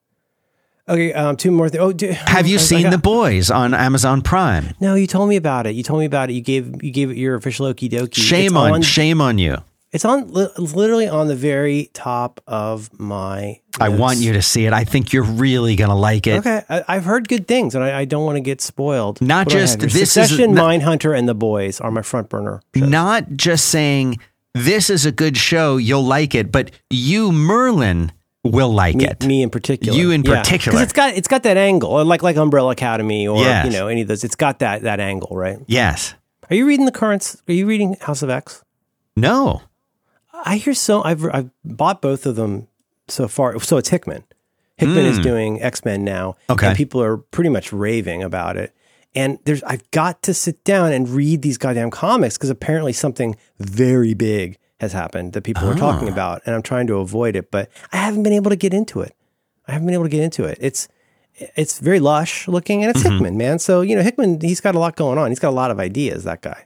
Okay, 0.90 1.14
um, 1.14 1.38
two 1.38 1.52
more 1.52 1.70
things. 1.70 1.82
Oh, 1.82 1.94
do, 1.94 2.12
Have 2.12 2.48
you 2.48 2.58
seen 2.58 2.90
The 2.90 2.98
Boys 2.98 3.50
on 3.50 3.74
Amazon 3.74 4.22
Prime? 4.22 4.74
No, 4.82 4.96
you 4.96 5.08
told 5.08 5.30
me 5.30 5.38
about 5.38 5.66
it. 5.68 5.76
You 5.76 5.84
told 5.84 6.00
me 6.00 6.06
about 6.06 6.30
it. 6.30 6.34
You 6.34 6.42
gave 6.42 6.84
you 6.84 6.92
gave 6.92 7.10
it 7.12 7.18
your 7.18 7.36
official 7.36 7.66
okie 7.68 7.90
dokie. 7.90 8.16
Shame 8.16 8.48
it's 8.48 8.56
on, 8.56 8.82
shame 8.82 9.22
on 9.22 9.38
you. 9.38 9.58
It's 9.94 10.06
on 10.06 10.32
li- 10.32 10.48
literally 10.58 11.08
on 11.10 11.28
the 11.28 11.36
very 11.36 11.90
top 11.94 12.40
of 12.48 12.98
my. 12.98 13.60
I 13.80 13.90
want 13.90 14.20
you 14.20 14.32
to 14.34 14.42
see 14.42 14.66
it. 14.66 14.72
I 14.74 14.86
think 14.86 15.12
you're 15.12 15.24
really 15.24 15.76
gonna 15.76 15.98
like 15.98 16.28
it. 16.28 16.40
Okay, 16.40 16.62
I, 16.70 16.84
I've 16.88 17.04
heard 17.04 17.28
good 17.28 17.46
things, 17.48 17.76
and 17.76 17.84
I, 17.84 18.00
I 18.00 18.06
don't 18.06 18.24
want 18.26 18.38
to 18.38 18.42
get 18.42 18.62
spoiled. 18.62 19.22
Not 19.22 19.48
What 19.48 19.52
just- 19.54 19.82
have 19.82 19.92
this 19.92 19.96
is- 19.96 20.12
Succession, 20.14 20.54
not- 20.54 20.70
Mindhunter, 20.72 21.18
and 21.18 21.28
The 21.28 21.36
Boys 21.36 21.82
are 21.82 21.92
my 21.92 22.02
front 22.04 22.30
burner. 22.30 22.62
shows. 22.76 22.90
Not 22.90 23.32
just 23.36 23.68
saying 23.68 24.20
this 24.54 24.90
is 24.90 25.06
a 25.06 25.12
good 25.12 25.36
show, 25.36 25.76
you'll 25.78 26.06
like 26.06 26.36
it, 26.36 26.52
but 26.54 26.72
you, 26.90 27.32
Merlin, 27.34 28.12
will 28.44 28.72
like 28.74 28.96
me, 28.96 29.06
it. 29.08 29.26
me 29.26 29.44
in 29.44 29.50
particular. 29.50 29.98
You 29.98 30.12
in 30.12 30.24
Yeah. 30.24 30.42
particular. 30.42 30.78
'Cause 30.78 30.84
it's 30.84 30.94
got 30.94 31.14
it's 31.16 31.28
got 31.28 31.44
that 31.44 31.58
angle, 31.58 32.04
like 32.06 32.24
like 32.24 32.38
Umbrella 32.38 32.72
Academy, 32.72 33.28
or 33.28 33.38
Yes. 33.40 33.66
you 33.66 33.72
know 33.74 33.88
any 33.90 34.02
of 34.04 34.08
those. 34.08 34.24
It's 34.24 34.36
got 34.38 34.60
that 34.60 34.84
that 34.84 35.02
angle, 35.02 35.36
right? 35.36 35.58
Yes. 35.68 36.14
Are 36.50 36.56
you 36.56 36.66
reading 36.66 36.86
the 36.86 36.92
currents? 36.94 37.42
Are 37.50 37.54
you 37.54 37.66
reading 37.66 37.98
House 38.02 38.22
of 38.24 38.30
X? 38.30 38.64
No. 39.18 39.62
I 40.44 40.58
hear 40.58 40.74
so. 40.74 41.04
I've 41.04 41.24
I've 41.26 41.50
bought 41.64 42.02
both 42.02 42.26
of 42.26 42.36
them 42.36 42.68
so 43.08 43.28
far. 43.28 43.60
So 43.60 43.78
it's 43.78 43.90
Hickman. 43.90 44.24
Hickman 44.78 45.06
is 45.06 45.20
doing 45.20 45.62
X 45.62 45.86
Men 45.86 46.04
now, 46.04 46.36
Hmm. 46.48 46.54
Okay. 46.54 46.68
and 46.70 46.76
people 46.78 47.02
are 47.04 47.18
pretty 47.18 47.50
much 47.50 47.72
raving 47.72 48.24
about 48.24 48.58
it. 48.58 48.74
And 49.14 49.38
there's 49.46 49.62
I've 49.64 49.90
got 49.92 50.24
to 50.24 50.34
sit 50.34 50.64
down 50.64 50.92
and 50.94 51.08
read 51.10 51.42
these 51.42 51.58
goddamn 51.58 51.92
comics 51.92 52.38
because 52.38 52.50
apparently 52.50 52.94
something 52.94 53.36
very 53.60 54.14
big 54.14 54.58
has 54.80 54.94
happened 54.94 55.34
that 55.34 55.44
people 55.44 55.70
are 55.70 55.76
talking 55.76 56.10
Ah. 56.10 56.14
about, 56.14 56.42
and 56.46 56.56
I'm 56.56 56.64
trying 56.64 56.88
to 56.88 56.96
avoid 56.96 57.36
it, 57.36 57.52
but 57.52 57.70
I 57.94 57.98
haven't 57.98 58.24
been 58.24 58.34
able 58.34 58.50
to 58.50 58.56
get 58.56 58.74
into 58.74 59.02
it. 59.02 59.14
I 59.68 59.74
haven't 59.74 59.86
been 59.86 59.94
able 59.94 60.06
to 60.06 60.10
get 60.10 60.24
into 60.24 60.46
it. 60.46 60.58
It's 60.62 60.88
it's 61.56 61.80
very 61.80 62.00
lush 62.00 62.48
looking, 62.48 62.84
and 62.84 62.90
it's 62.96 63.04
Mm-hmm. 63.04 63.12
Hickman, 63.14 63.38
man. 63.38 63.60
So 63.60 63.82
you 63.82 63.96
know, 63.96 64.02
Hickman, 64.02 64.40
he's 64.42 64.62
got 64.62 64.74
a 64.74 64.80
lot 64.80 64.96
going 64.96 65.18
on. 65.20 65.30
He's 65.30 65.40
got 65.40 65.50
a 65.50 65.60
lot 65.62 65.70
of 65.72 65.80
ideas. 65.80 66.24
That 66.24 66.42
guy. 66.42 66.66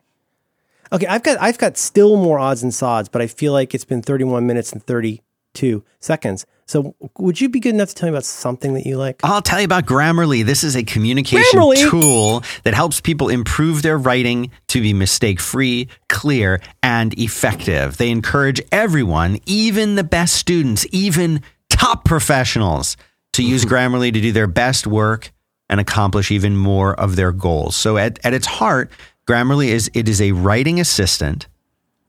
Okay, 0.95 1.08
I've 1.08 1.23
got 1.23 1.38
I've 1.41 1.58
got 1.58 1.77
still 1.77 2.15
more 2.15 2.39
odds 2.39 2.63
and 2.63 2.73
sods, 2.73 3.10
but 3.10 3.21
I 3.21 3.27
feel 3.27 3.51
like 3.51 3.75
it's 3.75 3.84
been 3.84 4.01
31 4.01 4.47
minutes 4.47 4.71
and 4.71 4.81
32 4.81 5.84
seconds. 5.99 6.45
So 6.67 6.95
would 7.19 7.41
you 7.41 7.49
be 7.49 7.60
good 7.60 7.75
enough 7.75 7.89
to 7.89 7.95
tell 7.95 8.08
me 8.08 8.12
about 8.12 8.23
something 8.23 8.73
that 8.75 8.86
you 8.86 8.97
like? 8.97 9.19
I'll 9.21 9.41
tell 9.41 9.60
you 9.60 9.65
about 9.65 9.86
Grammarly. 9.86 10.45
This 10.45 10.63
is 10.63 10.77
a 10.77 10.84
communication 10.84 11.60
Grammarly? 11.60 11.89
tool 11.89 12.43
that 12.63 12.73
helps 12.73 13.01
people 13.01 13.27
improve 13.27 13.81
their 13.81 13.97
writing 13.97 14.51
to 14.69 14.79
be 14.79 14.93
mistake 14.93 15.41
free, 15.41 15.89
clear, 16.08 16.62
and 16.81 17.13
effective. 17.19 17.97
They 17.97 18.10
encourage 18.10 18.62
everyone, 18.71 19.39
even 19.45 19.95
the 19.95 20.03
best 20.05 20.36
students, 20.36 20.88
even 20.93 21.41
top 21.69 22.05
professionals, 22.05 22.95
to 23.34 23.43
use 23.43 23.65
Grammarly 23.65 24.13
to 24.13 24.21
do 24.21 24.31
their 24.31 24.47
best 24.47 24.88
work 24.88 25.34
and 25.67 25.81
accomplish 25.81 26.31
even 26.31 26.55
more 26.55 26.97
of 26.97 27.17
their 27.17 27.34
goals. 27.34 27.75
So 27.75 27.97
at, 27.97 28.17
at 28.23 28.34
its 28.34 28.47
heart, 28.47 28.89
Grammarly 29.27 29.67
is 29.67 29.89
it 29.93 30.07
is 30.07 30.21
a 30.21 30.31
writing 30.33 30.79
assistant 30.79 31.47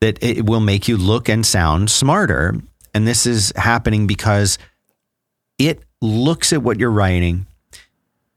that 0.01 0.23
it 0.23 0.45
will 0.45 0.61
make 0.61 0.89
you 0.89 0.97
look 0.97 1.29
and 1.29 1.45
sound 1.45 1.91
smarter. 1.91 2.61
And 2.95 3.07
this 3.07 3.27
is 3.27 3.53
happening 3.57 4.07
because 4.07 4.59
it 5.59 5.83
looks 6.01 6.53
at 6.53 6.63
what 6.63 6.79
you're 6.79 6.91
writing, 6.91 7.47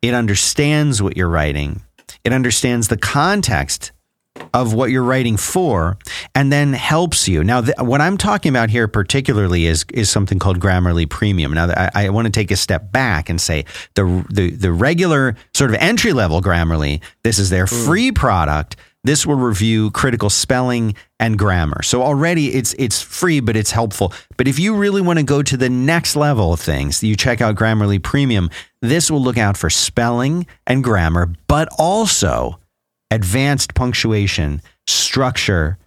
it 0.01 0.13
understands 0.13 1.01
what 1.01 1.17
you're 1.17 1.29
writing, 1.29 1.81
it 2.23 2.31
understands 2.31 2.87
the 2.87 2.97
context 2.97 3.91
of 4.53 4.73
what 4.73 4.91
you're 4.91 5.03
writing 5.03 5.37
for, 5.37 5.97
and 6.35 6.51
then 6.51 6.73
helps 6.73 7.27
you. 7.27 7.43
Now, 7.43 7.61
th- 7.61 7.77
what 7.79 8.01
I'm 8.01 8.17
talking 8.17 8.49
about 8.49 8.69
here 8.69 8.87
particularly 8.87 9.65
is 9.65 9.85
is 9.93 10.09
something 10.09 10.39
called 10.39 10.59
Grammarly 10.59 11.09
Premium. 11.09 11.53
Now, 11.53 11.69
I, 11.69 11.91
I 12.05 12.09
want 12.09 12.25
to 12.25 12.31
take 12.31 12.51
a 12.51 12.55
step 12.55 12.91
back 12.91 13.29
and 13.29 13.39
say 13.39 13.65
the 13.95 14.25
the 14.29 14.51
the 14.51 14.71
regular 14.71 15.35
sort 15.53 15.71
of 15.71 15.77
entry 15.77 16.13
level 16.13 16.41
Grammarly, 16.41 17.01
this 17.23 17.39
is 17.39 17.49
their 17.49 17.65
mm. 17.65 17.85
free 17.85 18.11
product. 18.11 18.75
This 19.05 19.25
will 19.25 19.35
review 19.37 19.91
critical 19.91 20.29
spelling 20.29 20.93
and 21.21 21.37
grammar. 21.39 21.81
So 21.83 22.03
already 22.03 22.53
it's 22.53 22.75
it's 22.77 23.01
free, 23.01 23.39
but 23.39 23.55
it's 23.55 23.71
helpful. 23.71 24.13
But 24.35 24.47
if 24.47 24.59
you 24.59 24.75
really 24.75 25.01
want 25.01 25.19
to 25.19 25.23
go 25.23 25.41
to 25.41 25.55
the 25.55 25.69
next 25.69 26.17
level 26.17 26.51
of 26.51 26.59
things, 26.59 27.01
you 27.01 27.15
check 27.15 27.39
out 27.39 27.55
Grammarly 27.55 28.03
Premium. 28.03 28.49
This 28.81 29.09
will 29.09 29.21
look 29.21 29.37
out 29.37 29.55
for 29.55 29.69
spelling 29.69 30.47
and 30.67 30.83
grammar, 30.83 31.33
but 31.47 31.69
also 31.77 32.58
advanced 33.11 33.73
punctuation, 33.75 34.61
structure, 34.87 35.77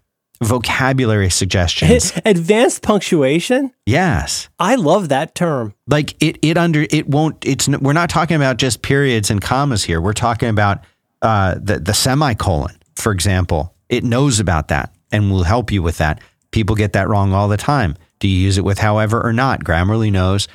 vocabulary 0.42 1.30
suggestions. 1.30 2.12
Advanced 2.24 2.82
punctuation? 2.82 3.72
yes. 3.87 4.48
I 4.58 4.74
love 4.74 5.11
that 5.11 5.35
term. 5.35 5.74
Like 5.87 6.20
it 6.22 6.38
it 6.42 6.58
under 6.58 6.85
it 6.90 7.08
won't 7.08 7.44
it's 7.46 7.68
we're 7.68 7.92
not 7.92 8.11
talking 8.11 8.37
about 8.37 8.56
just 8.56 8.82
periods 8.82 9.30
and 9.30 9.40
commas 9.40 9.85
here. 9.85 10.00
We're 10.00 10.12
talking 10.12 10.48
about 10.48 10.85
uh 11.22 11.56
the 11.62 11.78
the 11.78 11.94
semicolon, 11.94 12.76
for 12.96 13.12
example. 13.12 13.74
It 13.88 14.02
knows 14.04 14.40
about 14.40 14.68
that 14.68 14.92
and 15.12 15.30
will 15.30 15.44
help 15.44 15.70
you 15.70 15.82
with 15.82 15.98
that. 15.98 16.20
People 16.50 16.74
get 16.74 16.94
that 16.94 17.08
wrong 17.08 17.32
all 17.32 17.48
the 17.48 17.56
time. 17.56 17.96
Do 18.18 18.26
you 18.26 18.38
use 18.38 18.58
it 18.58 18.64
with 18.64 18.78
however 18.78 19.24
or 19.24 19.32
not? 19.32 19.62
Grammarly 19.62 20.11
knows. 20.11 20.48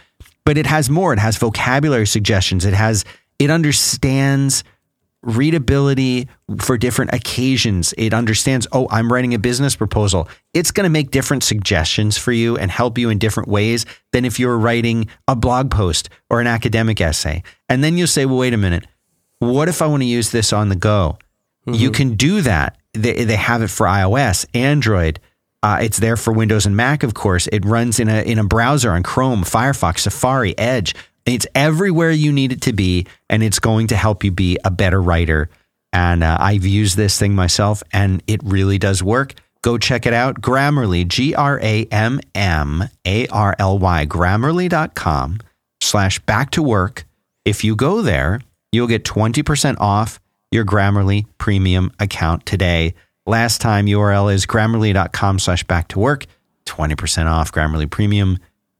But 0.43 0.57
it 0.57 0.65
has 0.65 0.89
more. 0.89 1.13
It 1.13 1.19
has 1.19 1.37
vocabulary 1.37 2.07
suggestions. 2.07 2.65
It 2.65 2.73
has 2.73 3.05
it 3.39 3.49
understands 3.49 4.63
readability 5.23 6.27
for 6.59 6.77
different 6.77 7.13
occasions. 7.13 7.93
It 7.97 8.13
understands, 8.13 8.67
oh, 8.71 8.87
I'm 8.91 9.11
writing 9.11 9.33
a 9.33 9.39
business 9.39 9.75
proposal. 9.75 10.29
It's 10.53 10.71
going 10.71 10.85
to 10.85 10.89
make 10.89 11.11
different 11.11 11.43
suggestions 11.43 12.17
for 12.17 12.31
you 12.31 12.57
and 12.57 12.71
help 12.71 12.97
you 12.97 13.09
in 13.09 13.17
different 13.17 13.49
ways 13.49 13.85
than 14.13 14.25
if 14.25 14.39
you're 14.39 14.57
writing 14.57 15.07
a 15.27 15.35
blog 15.35 15.71
post 15.71 16.09
or 16.29 16.39
an 16.39 16.47
academic 16.47 17.01
essay. 17.01 17.43
And 17.67 17.83
then 17.83 17.97
you'll 17.97 18.07
say, 18.07 18.25
well, 18.25 18.37
wait 18.37 18.53
a 18.53 18.57
minute. 18.57 18.85
What 19.39 19.69
if 19.69 19.81
I 19.81 19.87
want 19.87 20.01
to 20.01 20.07
use 20.07 20.31
this 20.31 20.53
on 20.53 20.69
the 20.69 20.75
go? 20.75 21.17
You 21.65 21.91
can 21.91 22.15
do 22.15 22.41
that. 22.41 22.77
They, 22.93 23.25
they 23.25 23.35
have 23.35 23.61
it 23.61 23.69
for 23.69 23.85
iOS, 23.85 24.45
Android. 24.53 25.19
Uh, 25.61 25.79
it's 25.81 25.99
there 25.99 26.15
for 26.15 26.31
Windows 26.31 26.65
and 26.65 26.77
Mac, 26.77 27.03
of 27.03 27.13
course. 27.13 27.47
It 27.47 27.65
runs 27.65 27.99
in 27.99 28.07
a 28.07 28.21
in 28.21 28.39
a 28.39 28.45
browser 28.45 28.91
on 28.91 29.03
Chrome, 29.03 29.43
Firefox, 29.43 29.99
Safari, 29.99 30.57
Edge. 30.57 30.95
It's 31.27 31.45
everywhere 31.53 32.11
you 32.11 32.31
need 32.31 32.53
it 32.53 32.61
to 32.61 32.73
be, 32.73 33.05
and 33.29 33.43
it's 33.43 33.59
going 33.59 33.87
to 33.87 33.97
help 33.97 34.23
you 34.23 34.31
be 34.31 34.57
a 34.63 34.71
better 34.71 35.01
writer. 35.01 35.49
And 35.91 36.23
uh, 36.23 36.37
I've 36.39 36.65
used 36.65 36.95
this 36.95 37.19
thing 37.19 37.35
myself, 37.35 37.83
and 37.91 38.23
it 38.27 38.41
really 38.43 38.77
does 38.77 39.03
work. 39.03 39.33
Go 39.61 39.77
check 39.77 40.05
it 40.05 40.13
out. 40.13 40.41
Grammarly, 40.41 41.05
G 41.05 41.35
R 41.35 41.59
A 41.61 41.85
M 41.85 42.21
M 42.33 42.87
A 43.05 43.27
R 43.27 43.55
L 43.59 43.77
Y, 43.77 44.05
grammarly.com 44.05 45.39
slash 45.81 46.19
back 46.19 46.51
to 46.51 46.63
work. 46.63 47.05
If 47.43 47.63
you 47.63 47.75
go 47.75 48.01
there, 48.01 48.41
you'll 48.71 48.87
get 48.87 49.03
20% 49.03 49.75
off 49.79 50.19
your 50.51 50.63
Grammarly 50.63 51.25
premium 51.37 51.91
account 51.99 52.45
today. 52.45 52.93
Last 53.25 53.59
time 53.59 53.87
URL 53.87 54.33
is 54.33 54.45
grammarly.com 54.45 55.39
slash 55.39 55.63
back 55.63 55.89
to 55.89 55.99
work, 55.99 56.25
20% 56.65 57.25
off 57.25 57.51
Grammarly 57.51 57.89
premium. 57.89 58.37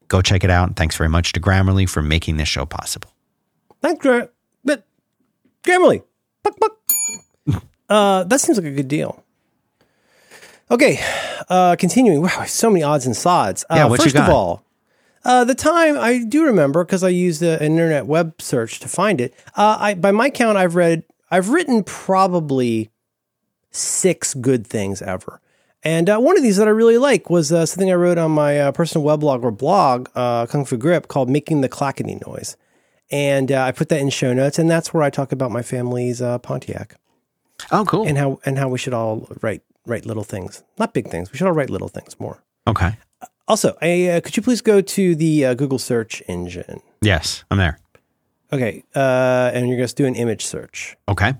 Go 0.08 0.22
check 0.22 0.44
it 0.44 0.50
out. 0.50 0.68
And 0.70 0.76
thanks 0.76 0.96
very 0.96 1.10
much 1.10 1.34
to 1.34 1.40
Grammarly 1.42 1.90
for 1.90 2.02
making 2.02 2.38
this 2.38 2.48
show 2.48 2.66
possible. 2.66 3.12
Thanks, 3.82 4.02
Gra- 4.02 4.30
but 4.64 4.86
Grammarly. 5.64 6.04
Buck, 6.44 6.58
buck. 6.60 6.74
Uh, 7.90 8.26
that 8.26 8.42
seems 8.42 8.58
like 8.58 8.68
a 8.68 8.72
good 8.72 8.90
deal. 8.90 9.24
Okay, 10.70 11.00
uh, 11.48 11.78
continuing. 11.80 12.22
Wow, 12.22 12.44
so 12.46 12.70
many 12.70 12.84
odds 12.84 13.06
and 13.06 13.16
sods. 13.16 13.64
Uh, 13.70 13.76
Yeah, 13.76 13.86
what 13.86 14.00
you 14.00 14.04
first 14.04 14.16
got? 14.16 14.28
of 14.30 14.36
all, 14.36 14.64
uh, 15.24 15.46
the 15.46 15.56
time 15.56 15.98
I 15.98 16.18
do 16.26 16.44
remember 16.44 16.84
because 16.84 17.02
I 17.02 17.08
used 17.08 17.42
a, 17.42 17.56
an 17.60 17.72
internet 17.72 18.06
web 18.06 18.42
search 18.42 18.82
to 18.82 18.90
find 18.90 19.22
it. 19.22 19.34
Uh, 19.56 19.78
I, 19.80 19.94
by 19.94 20.12
my 20.12 20.30
count, 20.30 20.58
I've 20.58 20.76
read, 20.76 21.04
I've 21.32 21.48
written 21.48 21.82
probably 21.86 22.90
six 23.72 24.34
good 24.34 24.68
things 24.68 25.02
ever, 25.02 25.40
And 25.88 26.10
uh, 26.10 26.18
one 26.20 26.36
of 26.36 26.44
these 26.44 26.58
that 26.58 26.68
I 26.68 26.72
really 26.72 26.98
like 26.98 27.30
was 27.30 27.50
uh, 27.54 27.66
something 27.66 27.90
I 27.90 27.94
wrote 27.96 28.18
on 28.18 28.32
my 28.32 28.60
uh, 28.60 28.72
personal 28.74 29.08
weblog 29.08 29.42
or 29.44 29.52
blog, 29.52 30.10
uh, 30.16 30.46
Kung 30.46 30.66
Fu 30.66 30.78
Grippe, 30.78 31.08
called 31.08 31.30
"Making 31.30 31.62
the 31.62 31.70
Clackety 31.70 32.20
Noise," 32.28 32.58
and 33.10 33.50
uh, 33.54 33.62
I 33.64 33.72
put 33.72 33.88
that 33.88 34.02
in 34.02 34.10
show 34.10 34.34
notes, 34.34 34.60
and 34.60 34.70
that's 34.70 34.94
where 34.94 35.02
I 35.02 35.10
talk 35.10 35.32
about 35.32 35.50
my 35.50 35.62
family's 35.62 36.22
uh, 36.22 36.40
Pontiac 36.40 36.96
Oh, 37.72 37.86
cool. 37.86 38.06
and 38.06 38.18
how 38.18 38.40
and 38.46 38.58
how 38.58 38.68
we 38.68 38.78
should 38.78 38.94
all 38.94 39.30
write 39.42 39.62
write 39.86 40.06
little 40.06 40.26
things, 40.26 40.62
not 40.78 40.94
big 40.94 41.08
things. 41.08 41.32
We 41.32 41.38
should 41.38 41.48
all 41.48 41.54
write 41.54 41.70
little 41.70 41.88
things 41.88 42.20
more. 42.20 42.44
okay. 42.68 42.98
Also, 43.48 43.78
I, 43.82 44.08
uh, 44.10 44.20
could 44.20 44.36
you 44.36 44.44
please 44.44 44.60
go 44.60 44.82
to 44.82 45.16
the 45.16 45.46
uh, 45.46 45.54
Google 45.54 45.80
search 45.80 46.22
engine? 46.28 46.82
Yes, 47.02 47.46
I'm 47.50 47.58
there. 47.58 47.80
Okay, 48.52 48.84
uh, 48.94 49.52
and 49.54 49.70
you're 49.70 49.78
going 49.78 49.88
to 49.88 49.96
do 49.96 50.06
an 50.06 50.16
image 50.16 50.46
search 50.46 50.98
Okay. 51.08 51.34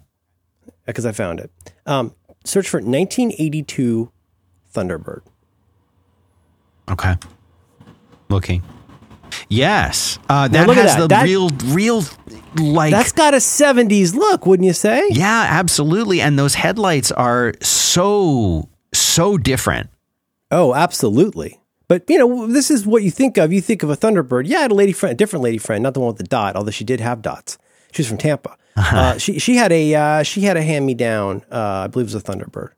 because 0.86 1.06
I 1.06 1.12
found 1.12 1.42
it. 1.42 1.52
Um, 1.86 2.16
search 2.46 2.70
for 2.70 2.78
1982 2.80 4.10
Thunderbird. 4.82 5.22
Okay. 6.90 7.16
Looking. 8.30 8.64
Yes. 9.50 10.20
Uh, 10.30 10.48
that 10.48 10.70
at 10.70 10.76
has 10.76 10.96
that. 10.96 11.00
the 11.02 11.08
That- 11.08 11.24
real, 11.24 11.50
real, 11.66 12.04
like. 12.58 12.92
That's 12.92 13.12
got 13.12 13.34
a 13.34 13.38
70s 13.38 14.14
look, 14.14 14.46
wouldn't 14.46 14.66
you 14.66 14.74
say? 14.74 15.08
yeah, 15.12 15.48
absolutely. 15.50 16.22
And 16.22 16.38
those 16.38 16.56
headlights 16.56 17.12
are 17.12 17.54
so, 17.62 18.70
so 18.94 19.38
different. 19.38 19.90
Oh, 20.52 20.74
absolutely. 20.74 21.60
But 21.90 22.04
you 22.10 22.18
know, 22.18 22.48
this 22.48 22.70
is 22.70 22.86
what 22.86 23.04
you 23.04 23.12
think 23.12 23.38
of. 23.38 23.52
You 23.54 23.62
think 23.62 23.82
of 23.84 23.90
a 23.90 23.96
Thunderbird. 23.98 24.44
Yeah, 24.46 24.60
I 24.60 24.62
had 24.64 24.72
a 24.72 24.76
lady 24.76 24.92
friend, 24.92 25.12
a 25.14 25.16
different 25.16 25.44
lady 25.44 25.58
friend, 25.58 25.82
not 25.84 25.94
the 25.94 26.00
one 26.02 26.08
with 26.08 26.18
the 26.18 26.24
dot, 26.26 26.56
although 26.58 26.72
she 26.72 26.84
did 26.84 27.00
have 27.00 27.22
dots. 27.22 27.58
She 27.94 28.02
was 28.02 28.08
from 28.10 28.18
Tampa. 28.18 28.56
Uh, 28.80 29.18
she 29.18 29.40
she 29.40 29.56
had 29.56 29.72
a 29.72 29.96
uh, 29.96 30.22
she 30.24 30.42
had 30.42 30.56
a 30.56 30.62
hand 30.62 30.86
me 30.86 30.94
down. 30.94 31.42
Uh, 31.52 31.86
I 31.86 31.88
believe 31.88 32.10
it 32.10 32.14
was 32.14 32.16
a 32.16 32.22
Thunderbird. 32.24 32.70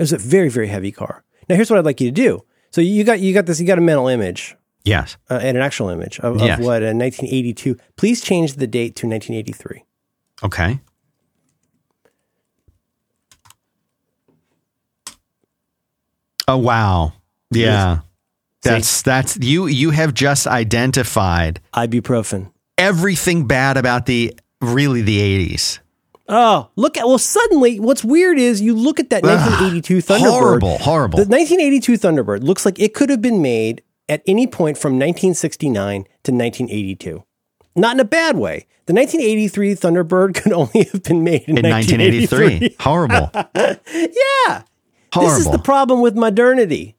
It 0.00 0.04
was 0.04 0.12
a 0.14 0.18
very 0.18 0.48
very 0.48 0.68
heavy 0.68 0.92
car. 0.92 1.22
Now 1.48 1.56
here's 1.56 1.68
what 1.70 1.78
I'd 1.78 1.84
like 1.84 2.00
you 2.00 2.08
to 2.08 2.14
do. 2.14 2.40
So 2.70 2.80
you 2.80 3.04
got 3.04 3.20
you 3.20 3.34
got 3.34 3.44
this. 3.44 3.60
You 3.60 3.66
got 3.66 3.76
a 3.76 3.82
mental 3.82 4.08
image 4.08 4.56
Yes. 4.82 5.18
uh, 5.28 5.38
and 5.42 5.58
an 5.58 5.62
actual 5.62 5.90
image 5.90 6.18
of, 6.20 6.36
of 6.36 6.40
Yes. 6.40 6.58
what 6.58 6.82
in 6.82 6.96
1982. 6.98 7.76
Please 7.96 8.22
change 8.22 8.54
the 8.54 8.66
date 8.66 8.96
to 8.96 9.06
1983. 9.06 9.84
Okay. 10.42 10.80
Oh 16.48 16.56
wow. 16.56 17.12
Yeah. 17.50 18.00
That's 18.62 19.02
that's 19.02 19.38
you 19.40 19.66
you 19.66 19.90
have 19.90 20.12
just 20.12 20.46
identified 20.46 21.60
Ibuprofen. 21.72 22.52
everything 22.76 23.46
bad 23.46 23.76
about 23.78 24.04
the 24.06 24.34
really 24.60 25.00
the 25.02 25.18
80s. 25.18 25.78
Oh, 26.32 26.70
look 26.76 26.96
at 26.96 27.06
well. 27.06 27.18
Suddenly, 27.18 27.80
what's 27.80 28.04
weird 28.04 28.38
is 28.38 28.62
you 28.62 28.74
look 28.74 29.00
at 29.00 29.10
that 29.10 29.24
ah, 29.24 29.28
1982 29.28 29.96
Thunderbird. 29.98 30.20
Horrible, 30.30 30.78
horrible. 30.78 31.16
The 31.16 31.24
1982 31.28 31.92
Thunderbird 31.94 32.44
looks 32.44 32.64
like 32.64 32.78
it 32.78 32.94
could 32.94 33.10
have 33.10 33.20
been 33.20 33.42
made 33.42 33.82
at 34.08 34.22
any 34.26 34.46
point 34.46 34.78
from 34.78 34.92
1969 34.92 36.04
to 36.04 36.32
1982. 36.32 37.24
Not 37.74 37.94
in 37.96 38.00
a 38.00 38.04
bad 38.04 38.36
way. 38.36 38.66
The 38.86 38.94
1983 38.94 39.74
Thunderbird 39.74 40.34
could 40.42 40.52
only 40.52 40.84
have 40.92 41.02
been 41.02 41.24
made 41.24 41.42
in, 41.48 41.58
in 41.58 41.68
1983. 41.68 42.76
Horrible. 42.78 43.30
yeah. 43.56 44.62
Horrible. 45.12 45.34
This 45.34 45.38
is 45.38 45.50
the 45.50 45.60
problem 45.62 46.00
with 46.00 46.16
modernity. 46.16 46.96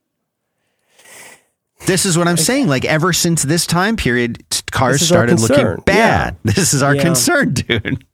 This 1.87 2.05
is 2.05 2.17
what 2.17 2.27
I'm 2.27 2.37
saying. 2.37 2.67
Like 2.67 2.85
ever 2.85 3.13
since 3.13 3.43
this 3.43 3.65
time 3.65 3.95
period, 3.95 4.43
cars 4.71 4.95
This 4.95 5.03
is 5.03 5.11
our 5.11 5.27
started 5.27 5.39
looking 5.39 5.83
bad. 5.83 6.37
This 6.43 6.73
is 6.73 6.83
our 6.83 6.95
Yeah. 6.95 7.01
concern, 7.01 7.53
dude. 7.53 8.05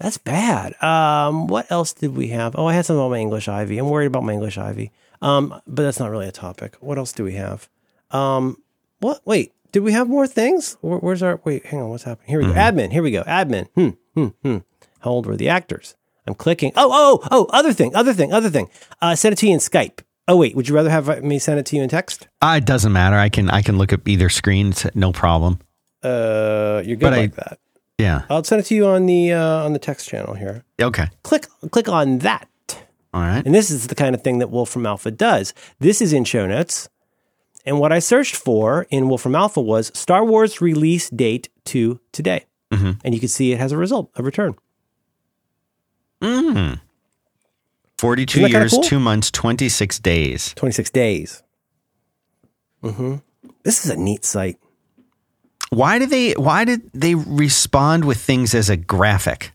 That's 0.00 0.18
bad. 0.18 0.80
Um, 0.82 1.48
what 1.48 1.70
else 1.70 1.92
did 1.92 2.16
we 2.16 2.28
have? 2.28 2.54
Oh, 2.56 2.66
I 2.66 2.74
had 2.74 2.86
something 2.86 3.00
about 3.00 3.10
my 3.10 3.18
English 3.18 3.48
Ivy. 3.48 3.78
I'm 3.78 3.88
worried 3.90 4.06
about 4.06 4.22
my 4.24 4.32
English 4.32 4.56
Ivy. 4.56 4.92
Um, 5.20 5.48
but 5.66 5.82
that's 5.82 5.98
not 5.98 6.10
really 6.10 6.28
a 6.28 6.32
topic. 6.32 6.76
What 6.80 6.98
else 6.98 7.12
do 7.12 7.24
we 7.24 7.34
have? 7.34 7.68
Um, 8.12 8.58
what? 9.00 9.20
Wait, 9.24 9.52
did 9.72 9.80
we 9.80 9.92
have 9.92 10.08
more 10.08 10.26
things? 10.28 10.76
Where, 10.80 10.98
where's 10.98 11.22
our? 11.22 11.40
Wait, 11.44 11.66
hang 11.66 11.80
on. 11.82 11.90
What's 11.90 12.04
happening? 12.04 12.28
Here 12.28 12.38
we 12.38 12.46
go. 12.46 12.52
Admin. 12.52 12.92
Here 12.92 13.02
we 13.02 13.10
go. 13.10 13.22
Admin. 13.24 13.68
Hmm. 13.74 13.88
Hmm. 14.14 14.26
Hmm. 14.42 14.56
How 15.00 15.10
old 15.10 15.26
were 15.26 15.36
the 15.36 15.48
actors? 15.48 15.96
I'm 16.26 16.34
clicking. 16.34 16.72
Oh, 16.76 16.90
oh, 16.92 17.28
oh. 17.32 17.46
Other 17.50 17.72
thing. 17.72 17.96
Other 17.96 18.12
thing. 18.14 18.32
Other 18.32 18.50
thing. 18.50 18.68
Uh, 19.02 19.16
send 19.16 19.32
it 19.32 19.36
to 19.38 19.46
you 19.46 19.54
in 19.54 19.58
Skype. 19.58 20.00
Oh 20.28 20.36
wait, 20.36 20.54
would 20.54 20.68
you 20.68 20.74
rather 20.74 20.90
have 20.90 21.24
me 21.24 21.38
send 21.38 21.58
it 21.58 21.64
to 21.66 21.76
you 21.76 21.82
in 21.82 21.88
text? 21.88 22.28
Uh, 22.42 22.56
it 22.58 22.66
doesn't 22.66 22.92
matter. 22.92 23.16
I 23.16 23.30
can 23.30 23.48
I 23.50 23.62
can 23.62 23.78
look 23.78 23.92
at 23.94 24.00
either 24.06 24.28
screen. 24.28 24.68
It's 24.68 24.86
no 24.94 25.10
problem. 25.10 25.58
Uh, 26.02 26.82
you're 26.84 26.96
good 26.96 27.00
But 27.00 27.14
I- 27.14 27.16
like 27.16 27.34
that. 27.36 27.58
Yeah. 27.98 28.22
I'll 28.30 28.44
send 28.44 28.60
it 28.60 28.66
to 28.66 28.74
you 28.74 28.86
on 28.86 29.06
the 29.06 29.32
uh, 29.32 29.64
on 29.64 29.72
the 29.72 29.78
text 29.78 30.08
channel 30.08 30.34
here. 30.34 30.64
Okay. 30.80 31.08
Click 31.24 31.46
click 31.72 31.88
on 31.88 32.18
that. 32.18 32.48
All 33.12 33.22
right. 33.22 33.44
And 33.44 33.54
this 33.54 33.70
is 33.70 33.88
the 33.88 33.94
kind 33.94 34.14
of 34.14 34.22
thing 34.22 34.38
that 34.38 34.50
Wolfram 34.50 34.86
Alpha 34.86 35.10
does. 35.10 35.52
This 35.80 36.00
is 36.00 36.12
in 36.12 36.24
show 36.24 36.46
notes. 36.46 36.88
And 37.66 37.80
what 37.80 37.92
I 37.92 37.98
searched 37.98 38.36
for 38.36 38.86
in 38.90 39.08
Wolfram 39.08 39.34
Alpha 39.34 39.60
was 39.60 39.90
Star 39.98 40.24
Wars 40.24 40.60
release 40.60 41.10
date 41.10 41.48
to 41.66 41.98
today. 42.12 42.44
And 42.70 43.14
you 43.14 43.18
can 43.18 43.28
see 43.28 43.52
it 43.52 43.58
has 43.58 43.72
a 43.72 43.78
result, 43.78 44.10
a 44.14 44.22
return. 44.22 44.54
42 46.20 46.80
Isn't 48.40 48.50
years, 48.50 48.72
cool? 48.72 48.82
2 48.82 49.00
months, 49.00 49.30
26 49.30 49.98
days. 50.00 50.52
26 50.54 50.90
days. 50.90 51.42
hmm 52.82 53.16
This 53.64 53.84
is 53.84 53.90
a 53.90 53.96
neat 53.96 54.24
site. 54.24 54.58
Why 55.70 55.98
did 55.98 56.10
they 56.10 56.32
why 56.32 56.64
did 56.64 56.90
they 56.92 57.14
respond 57.14 58.04
with 58.04 58.18
things 58.18 58.54
as 58.54 58.70
a 58.70 58.76
graphic? 58.76 59.52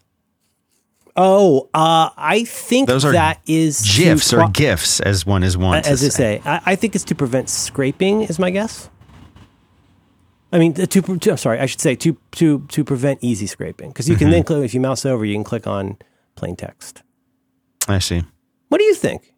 Oh, 1.15 1.69
uh, 1.75 2.09
I 2.17 2.43
think 2.43 2.87
Those 2.87 3.05
are 3.05 3.11
that 3.11 3.39
is 3.45 3.81
GIFs 3.95 4.31
pro- 4.33 4.45
or 4.45 4.49
GIFs 4.49 4.99
as 4.99 5.25
one 5.27 5.43
is 5.43 5.55
one. 5.55 5.77
as 5.85 5.99
to 5.99 6.07
I 6.07 6.09
say. 6.09 6.41
I, 6.43 6.61
I 6.65 6.75
think 6.75 6.95
it's 6.95 7.03
to 7.05 7.15
prevent 7.15 7.49
scraping. 7.49 8.23
Is 8.23 8.39
my 8.39 8.49
guess. 8.49 8.89
I 10.51 10.59
mean, 10.59 10.73
to, 10.73 10.85
to 10.87 11.31
I'm 11.31 11.37
sorry, 11.37 11.59
I 11.59 11.65
should 11.65 11.81
say 11.81 11.95
to 11.95 12.17
to 12.33 12.59
to 12.67 12.83
prevent 12.83 13.19
easy 13.23 13.47
scraping 13.47 13.89
because 13.89 14.07
you 14.09 14.15
can 14.15 14.29
then 14.29 14.43
click 14.43 14.63
if 14.63 14.73
you 14.73 14.79
mouse 14.79 15.05
over, 15.05 15.25
you 15.25 15.35
can 15.35 15.43
click 15.43 15.67
on 15.67 15.97
plain 16.35 16.55
text. 16.55 17.03
I 17.87 17.99
see. 17.99 18.23
What 18.69 18.77
do 18.79 18.83
you 18.85 18.95
think? 18.95 19.33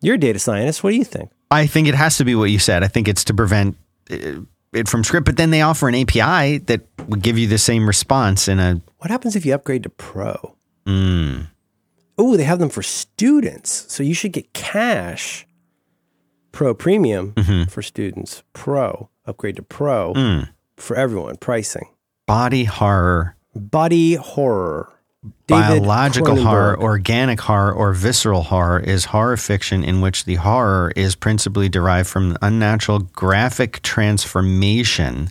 You're 0.00 0.14
a 0.14 0.18
data 0.18 0.38
scientist. 0.38 0.82
What 0.82 0.90
do 0.90 0.96
you 0.96 1.04
think? 1.04 1.30
I 1.50 1.66
think 1.66 1.88
it 1.88 1.94
has 1.94 2.16
to 2.18 2.24
be 2.24 2.34
what 2.34 2.50
you 2.50 2.58
said. 2.58 2.82
I 2.82 2.88
think 2.88 3.08
it's 3.08 3.24
to 3.24 3.34
prevent 3.34 3.76
uh, 4.10 4.40
it 4.72 4.88
from 4.88 5.04
script, 5.04 5.26
but 5.26 5.36
then 5.36 5.50
they 5.50 5.62
offer 5.62 5.88
an 5.88 5.94
API 5.94 6.58
that 6.58 6.82
would 7.08 7.22
give 7.22 7.38
you 7.38 7.46
the 7.46 7.58
same 7.58 7.86
response 7.86 8.48
in 8.48 8.58
a 8.58 8.80
What 8.98 9.10
happens 9.10 9.36
if 9.36 9.44
you 9.44 9.54
upgrade 9.54 9.82
to 9.84 9.90
Pro? 9.90 10.56
Oh, 12.16 12.36
they 12.36 12.44
have 12.44 12.58
them 12.58 12.68
for 12.68 12.82
students. 12.82 13.86
So 13.88 14.02
you 14.02 14.14
should 14.14 14.32
get 14.32 14.52
cash. 14.52 15.46
Pro 16.52 16.74
Premium 16.74 17.32
mm-hmm. 17.32 17.70
for 17.70 17.82
students. 17.82 18.42
Pro 18.52 19.08
upgrade 19.26 19.56
to 19.56 19.62
Pro 19.62 20.12
hmm. 20.14 20.40
for 20.76 20.96
everyone. 20.96 21.36
Pricing. 21.36 21.88
body 22.26 22.64
horror, 22.64 23.36
Body 23.54 24.14
horror. 24.14 24.92
David 25.22 25.82
biological 25.82 26.36
horror, 26.42 26.80
organic 26.80 27.40
horror, 27.40 27.72
or 27.72 27.92
visceral 27.92 28.44
horror 28.44 28.80
is 28.80 29.06
horror 29.06 29.36
fiction 29.36 29.84
in 29.84 30.00
which 30.00 30.24
the 30.24 30.36
horror 30.36 30.92
is 30.96 31.14
principally 31.14 31.68
derived 31.68 32.08
from 32.08 32.38
unnatural 32.40 33.00
graphic 33.00 33.82
transformation, 33.82 35.28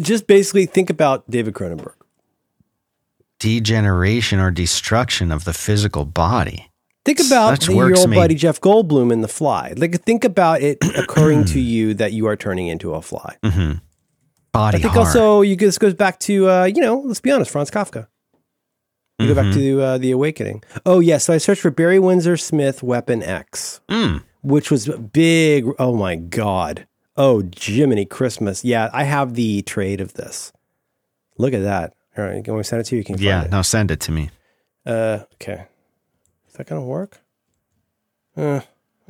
Just 0.00 0.26
basically 0.28 0.66
think 0.66 0.90
about 0.90 1.28
David 1.28 1.54
Cronenberg. 1.54 1.94
degeneration, 3.40 4.38
or 4.38 4.50
destruction 4.50 5.32
of 5.32 5.44
the 5.44 5.52
physical 5.52 6.04
body. 6.04 6.70
Think 7.04 7.20
about 7.20 7.50
Such 7.50 7.66
the, 7.66 7.74
your 7.74 7.98
old 7.98 8.14
buddy 8.14 8.34
Jeff 8.34 8.60
Goldblum 8.60 9.12
in 9.12 9.20
The 9.20 9.28
Fly. 9.28 9.74
Like, 9.76 10.02
think 10.04 10.24
about 10.24 10.62
it 10.62 10.78
occurring 10.96 11.44
to 11.46 11.60
you 11.60 11.94
that 11.94 12.12
you 12.12 12.26
are 12.26 12.36
turning 12.36 12.68
into 12.68 12.94
a 12.94 13.02
fly. 13.02 13.36
Body 13.42 14.78
I 14.78 14.80
think 14.80 14.92
horror. 14.92 15.06
also 15.06 15.40
you 15.42 15.56
this 15.56 15.78
goes 15.78 15.94
back 15.94 16.20
to 16.20 16.48
uh, 16.48 16.64
you 16.64 16.80
know 16.80 17.00
let's 17.04 17.20
be 17.20 17.30
honest 17.32 17.50
Franz 17.50 17.70
Kafka. 17.72 18.06
You 19.18 19.28
go 19.28 19.34
back 19.34 19.44
Mm-hmm. 19.46 19.58
to 19.60 19.80
uh, 19.82 19.98
the 19.98 20.10
Awakening. 20.10 20.64
Oh 20.84 20.98
yes, 21.00 21.24
so 21.24 21.34
I 21.34 21.38
searched 21.38 21.62
for 21.62 21.70
Barry 21.70 21.98
Windsor 22.00 22.36
Smith 22.36 22.82
Weapon 22.82 23.22
X, 23.22 23.80
Mm. 23.88 24.22
which 24.42 24.70
was 24.70 24.88
big. 24.88 25.66
Oh 25.78 25.94
my 25.94 26.16
god. 26.16 26.86
Oh 27.16 27.42
Jiminy 27.56 28.06
Christmas. 28.06 28.64
Yeah, 28.64 28.90
I 28.92 29.04
have 29.04 29.34
the 29.34 29.62
trade 29.62 30.00
of 30.00 30.14
this. 30.14 30.52
Look 31.38 31.54
at 31.54 31.62
that. 31.62 31.94
All 32.18 32.24
right, 32.24 32.44
can 32.44 32.54
we 32.56 32.62
send 32.64 32.80
it 32.80 32.84
to 32.86 32.96
you? 32.96 32.98
You 33.00 33.04
can 33.04 33.18
yeah, 33.18 33.46
now 33.50 33.62
send 33.62 33.90
it 33.92 34.00
to 34.00 34.12
me. 34.12 34.30
Uh, 34.84 35.20
okay. 35.34 35.66
Is 36.48 36.54
that 36.54 36.66
gonna 36.66 36.82
work? 36.82 37.20
Uh, 38.36 38.60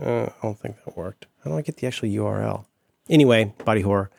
uh, 0.01 0.25
I 0.27 0.33
don't 0.43 0.59
think 0.59 0.77
that 0.85 0.97
worked. 0.97 1.27
How 1.45 1.51
do 1.51 1.57
I 1.57 1.63
get 1.63 1.77
the 1.79 1.87
actual 1.87 2.09
URL? 2.09 2.67
Anyway, 3.09 3.55
body 3.65 3.81
horror. 3.81 4.11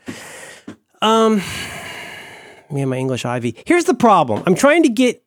Um, 1.01 1.35
me 2.71 2.81
and 2.81 2.89
my 2.89 2.97
English 2.97 3.25
Ivy. 3.25 3.55
Here's 3.65 3.85
the 3.85 3.93
problem. 3.93 4.41
I'm 4.47 4.55
trying 4.55 4.83
to 4.83 4.89
get 4.89 5.23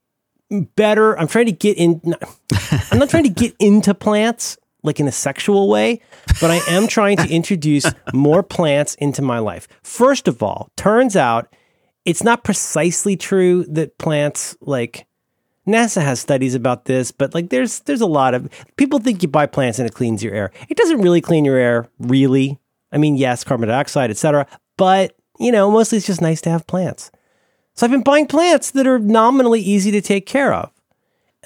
better. 0.51 1.19
I'm 1.19 1.29
trying 1.29 1.47
to 1.47 1.53
get 1.53 1.77
in. 1.77 2.01
I'm 2.91 2.99
not 2.99 3.11
trying 3.11 3.25
to 3.25 3.31
get 3.31 3.55
into 3.59 3.95
plants 3.95 4.59
like 4.83 5.01
in 5.01 5.09
a 5.09 5.13
sexual 5.13 5.69
way, 5.69 6.01
but 6.41 6.51
I 6.51 6.57
am 6.69 6.87
trying 6.87 7.17
to 7.19 7.29
introduce 7.29 7.85
more 8.13 8.43
plants 8.43 8.95
into 8.97 9.23
my 9.23 9.39
life. 9.39 9.69
First 9.83 10.29
of 10.29 10.43
all, 10.43 10.71
turns 10.77 11.17
out 11.17 11.53
it's 12.05 12.23
not 12.23 12.45
precisely 12.45 13.17
true 13.17 13.65
that 13.65 13.99
plants 13.99 14.57
like 14.61 15.07
NASA 15.67 16.01
has 16.01 16.21
studies 16.21 16.55
about 16.55 16.87
this, 16.87 17.13
but 17.13 17.35
like 17.35 17.51
there's 17.51 17.81
there's 17.81 18.01
a 18.01 18.07
lot 18.07 18.35
of 18.35 18.49
people 18.77 18.99
think 18.99 19.23
you 19.23 19.29
buy 19.29 19.47
plants 19.47 19.79
and 19.79 19.87
it 19.87 19.95
cleans 19.95 20.23
your 20.23 20.35
air. 20.35 20.51
It 20.69 20.77
doesn't 20.77 21.03
really 21.03 21.21
clean 21.21 21.45
your 21.45 21.59
air, 21.59 21.89
really. 21.99 22.59
I 22.91 22.97
mean, 22.97 23.17
yes, 23.17 23.45
carbon 23.45 23.69
dioxide, 23.69 24.11
etc. 24.11 24.47
But 24.77 25.15
you 25.39 25.53
know, 25.53 25.71
mostly 25.71 25.99
it's 25.99 26.07
just 26.07 26.23
nice 26.23 26.41
to 26.43 26.51
have 26.51 26.67
plants. 26.67 27.11
So 27.79 27.87
I've 27.87 27.93
been 27.93 28.03
buying 28.03 28.27
plants 28.27 28.73
that 28.73 28.89
are 28.89 28.99
nominally 28.99 29.61
easy 29.61 29.93
to 29.93 30.01
take 30.01 30.27
care 30.27 30.53
of, 30.53 30.73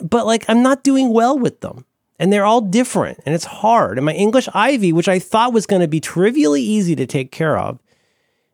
but 0.01 0.25
like 0.25 0.47
I'm 0.49 0.63
not 0.63 0.83
doing 0.83 1.13
well 1.13 1.39
with 1.39 1.61
them, 1.61 1.85
and 2.19 2.33
they're 2.33 2.47
all 2.47 2.63
different, 2.63 3.21
and 3.27 3.35
it's 3.35 3.45
hard. 3.45 3.99
And 3.99 4.07
my 4.07 4.15
English 4.15 4.49
ivy, 4.55 4.95
which 4.95 5.09
I 5.09 5.19
thought 5.19 5.53
was 5.53 5.67
going 5.67 5.83
to 5.83 5.89
be 5.89 6.01
trivially 6.01 6.63
easy 6.63 6.97
to 6.97 7.05
take 7.05 7.33
care 7.33 7.59
of, 7.59 7.81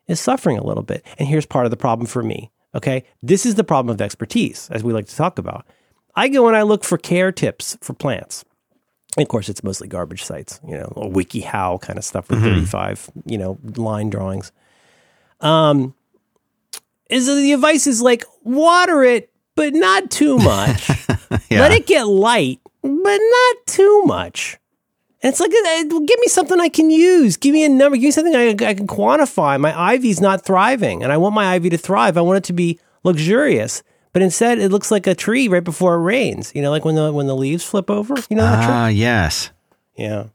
is 0.09 0.19
suffering 0.19 0.57
a 0.57 0.63
little 0.65 0.83
bit. 0.83 1.05
And 1.17 1.29
here's 1.29 1.45
part 1.45 1.63
of 1.63 1.71
the 1.71 1.77
problem 1.77 2.05
for 2.05 2.21
me. 2.21 2.51
Okay. 2.75 3.05
This 3.23 3.45
is 3.45 3.55
the 3.55 3.63
problem 3.63 3.93
of 3.93 4.01
expertise, 4.01 4.67
as 4.71 4.83
we 4.83 4.91
like 4.91 5.07
to 5.07 5.15
talk 5.15 5.39
about. 5.39 5.65
I 6.17 6.27
go 6.27 6.49
and 6.49 6.57
I 6.57 6.63
look 6.63 6.83
for 6.83 6.97
care 6.97 7.31
tips 7.31 7.77
for 7.79 7.93
plants. 7.93 8.43
And 9.15 9.23
of 9.23 9.29
course, 9.29 9.47
it's 9.47 9.63
mostly 9.63 9.87
garbage 9.87 10.25
sites, 10.25 10.59
you 10.67 10.77
know, 10.77 10.91
WikiHow 10.97 11.79
kind 11.79 11.97
of 11.97 12.03
stuff 12.03 12.29
with 12.29 12.41
35, 12.41 13.09
you 13.25 13.37
know, 13.37 13.57
line 13.77 14.09
drawings. 14.09 14.51
Um, 15.39 15.95
is 17.09 17.27
the 17.27 17.53
advice 17.53 17.87
is 17.87 18.01
like 18.01 18.23
water 18.43 19.03
it, 19.03 19.31
but 19.55 19.73
not 19.73 20.11
too 20.11 20.37
much. 20.37 20.89
Yeah. 21.49 21.61
Let 21.61 21.71
it 21.71 21.85
get 21.87 22.03
light, 22.07 22.59
but 22.81 22.91
not 23.19 23.55
too 23.65 24.03
much. 24.05 24.57
And 25.21 25.31
it's 25.33 25.41
like, 25.41 25.51
uh, 25.51 25.83
give 25.83 26.19
me 26.19 26.27
something 26.27 26.61
I 26.61 26.69
can 26.69 26.89
use. 26.89 27.35
Give 27.35 27.51
me 27.53 27.65
a 27.65 27.69
number. 27.69 27.97
Give 27.97 28.05
me 28.05 28.11
something 28.11 28.35
I, 28.35 28.49
I 28.51 28.73
can 28.73 28.87
quantify. 28.87 29.59
My 29.59 29.77
ivy's 29.77 30.21
not 30.21 30.45
thriving, 30.45 31.03
and 31.03 31.11
I 31.11 31.17
want 31.17 31.35
my 31.35 31.53
ivy 31.53 31.69
to 31.71 31.77
thrive. 31.77 32.17
I 32.17 32.21
want 32.21 32.37
it 32.37 32.43
to 32.45 32.53
be 32.53 32.79
luxurious. 33.03 33.83
But 34.13 34.21
instead, 34.21 34.59
it 34.59 34.69
looks 34.69 34.91
like 34.91 35.07
a 35.07 35.13
tree 35.13 35.47
right 35.47 35.63
before 35.63 35.95
it 35.95 35.99
rains. 35.99 36.53
You 36.55 36.61
know, 36.61 36.71
like 36.71 36.85
when 36.85 36.95
the 36.95 37.11
when 37.11 37.27
the 37.27 37.35
leaves 37.35 37.65
flip 37.65 37.89
over. 37.89 38.15
You 38.29 38.37
know 38.37 38.43
that 38.43 38.63
trick? 38.63 38.69
Ah, 38.69 38.87
yes. 38.87 39.51
Yeah. 39.97 40.27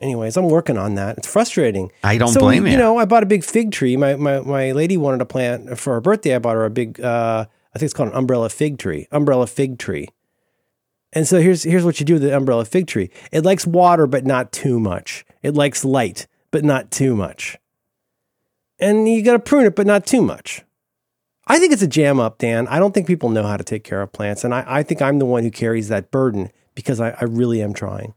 Anyways, 0.00 0.36
I'm 0.36 0.48
working 0.48 0.78
on 0.78 0.94
that. 0.94 1.18
It's 1.18 1.26
frustrating. 1.30 1.92
I 2.02 2.16
don't 2.16 2.28
so, 2.28 2.40
blame 2.40 2.66
you. 2.66 2.72
You 2.72 2.78
know, 2.78 2.96
I 2.96 3.04
bought 3.04 3.22
a 3.22 3.26
big 3.26 3.44
fig 3.44 3.70
tree. 3.70 3.96
My 3.96 4.16
my 4.16 4.40
my 4.40 4.72
lady 4.72 4.96
wanted 4.96 5.20
a 5.20 5.26
plant 5.26 5.78
for 5.78 5.94
her 5.94 6.00
birthday. 6.00 6.34
I 6.34 6.38
bought 6.38 6.54
her 6.54 6.64
a 6.64 6.70
big. 6.70 7.00
Uh, 7.00 7.44
I 7.74 7.78
think 7.78 7.86
it's 7.86 7.94
called 7.94 8.10
an 8.10 8.16
umbrella 8.16 8.48
fig 8.48 8.78
tree. 8.78 9.06
Umbrella 9.12 9.46
fig 9.46 9.78
tree. 9.78 10.08
And 11.12 11.26
so 11.26 11.40
here's 11.40 11.64
here's 11.64 11.84
what 11.84 12.00
you 12.00 12.06
do 12.06 12.14
with 12.14 12.22
the 12.22 12.36
umbrella 12.36 12.64
fig 12.64 12.86
tree. 12.86 13.10
It 13.30 13.44
likes 13.44 13.66
water, 13.66 14.06
but 14.06 14.24
not 14.24 14.52
too 14.52 14.80
much. 14.80 15.24
It 15.42 15.54
likes 15.54 15.84
light, 15.84 16.26
but 16.50 16.64
not 16.64 16.90
too 16.90 17.14
much. 17.14 17.58
And 18.78 19.08
you 19.08 19.22
got 19.22 19.32
to 19.32 19.38
prune 19.38 19.66
it, 19.66 19.76
but 19.76 19.86
not 19.86 20.06
too 20.06 20.22
much. 20.22 20.62
I 21.46 21.58
think 21.58 21.72
it's 21.72 21.82
a 21.82 21.88
jam 21.88 22.20
up, 22.20 22.38
Dan. 22.38 22.68
I 22.68 22.78
don't 22.78 22.94
think 22.94 23.06
people 23.06 23.28
know 23.28 23.42
how 23.42 23.56
to 23.56 23.64
take 23.64 23.82
care 23.82 24.00
of 24.00 24.12
plants, 24.12 24.44
and 24.44 24.54
I, 24.54 24.64
I 24.66 24.82
think 24.82 25.02
I'm 25.02 25.18
the 25.18 25.26
one 25.26 25.42
who 25.42 25.50
carries 25.50 25.88
that 25.88 26.10
burden 26.10 26.50
because 26.74 27.00
I, 27.00 27.10
I 27.10 27.24
really 27.24 27.60
am 27.60 27.74
trying. 27.74 28.14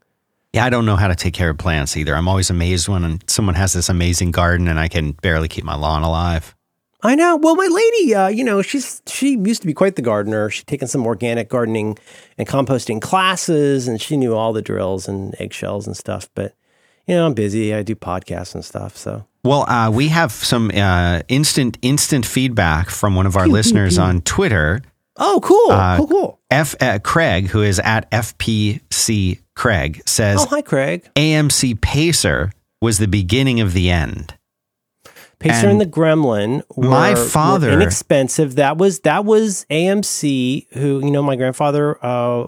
Yeah, 0.53 0.65
I 0.65 0.69
don't 0.69 0.85
know 0.85 0.95
how 0.95 1.07
to 1.07 1.15
take 1.15 1.33
care 1.33 1.49
of 1.49 1.57
plants 1.57 1.97
either. 1.97 2.15
I'm 2.15 2.27
always 2.27 2.51
amazed 2.51 2.87
when 2.87 3.19
someone 3.27 3.55
has 3.55 3.73
this 3.73 3.89
amazing 3.89 4.31
garden 4.31 4.67
and 4.67 4.79
I 4.79 4.87
can 4.87 5.13
barely 5.13 5.47
keep 5.47 5.63
my 5.63 5.75
lawn 5.75 6.03
alive. 6.03 6.55
I 7.01 7.15
know. 7.15 7.35
Well, 7.37 7.55
my 7.55 7.67
lady, 7.69 8.15
uh, 8.15 8.27
you 8.29 8.43
know, 8.45 8.61
she's 8.61 9.01
she 9.07 9.35
used 9.37 9.61
to 9.61 9.67
be 9.67 9.73
quite 9.73 9.97
the 9.97 10.01
gardener. 10.01 10.49
She'd 10.49 10.67
taken 10.67 10.87
some 10.87 11.05
organic 11.05 11.49
gardening 11.49 11.97
and 12.37 12.47
composting 12.47 13.01
classes, 13.01 13.89
and 13.89 13.99
she 14.01 14.15
knew 14.15 14.33
all 14.35 14.53
the 14.53 14.61
drills 14.61 15.07
and 15.09 15.35
eggshells 15.37 15.85
and 15.85 15.97
stuff. 15.97 16.29
But 16.33 16.55
you 17.07 17.15
know, 17.15 17.25
I'm 17.25 17.33
busy. 17.33 17.73
I 17.73 17.83
do 17.83 17.95
podcasts 17.95 18.55
and 18.55 18.63
stuff. 18.63 18.95
So 18.95 19.25
Well, 19.43 19.69
uh, 19.69 19.91
we 19.91 20.07
have 20.09 20.31
some 20.31 20.71
uh, 20.73 21.23
instant 21.27 21.77
instant 21.81 22.25
feedback 22.25 22.89
from 22.89 23.15
one 23.15 23.25
of 23.25 23.35
our 23.35 23.47
listeners 23.47 23.97
on 23.97 24.21
Twitter. 24.21 24.81
oh, 25.17 25.41
cool, 25.43 25.71
Uh, 25.71 25.97
cool, 25.97 26.07
cool. 26.07 26.39
F 26.49 26.73
uh, 26.81 26.99
Craig, 27.03 27.47
who 27.47 27.63
is 27.63 27.79
at 27.79 28.09
FPC 28.11 29.39
Craig, 29.55 30.01
says 30.05 30.39
Oh, 30.41 30.45
hi, 30.47 30.61
Craig. 30.61 31.09
AMC 31.15 31.79
Pacer 31.81 32.51
was 32.81 32.97
the 32.97 33.07
beginning 33.07 33.59
of 33.61 33.73
the 33.73 33.89
end. 33.89 34.35
Pacer 35.39 35.67
and 35.67 35.71
and 35.73 35.81
the 35.81 35.85
Gremlin. 35.85 36.63
Were, 36.75 36.89
my 36.89 37.11
were 37.11 37.15
father- 37.17 37.71
inexpensive. 37.71 38.55
That 38.55 38.77
was 38.77 39.01
that 39.01 39.25
was 39.25 39.65
AMC. 39.69 40.67
Who 40.73 41.03
you 41.05 41.11
know, 41.11 41.21
my 41.21 41.35
grandfather 41.35 41.97
uh, 42.03 42.43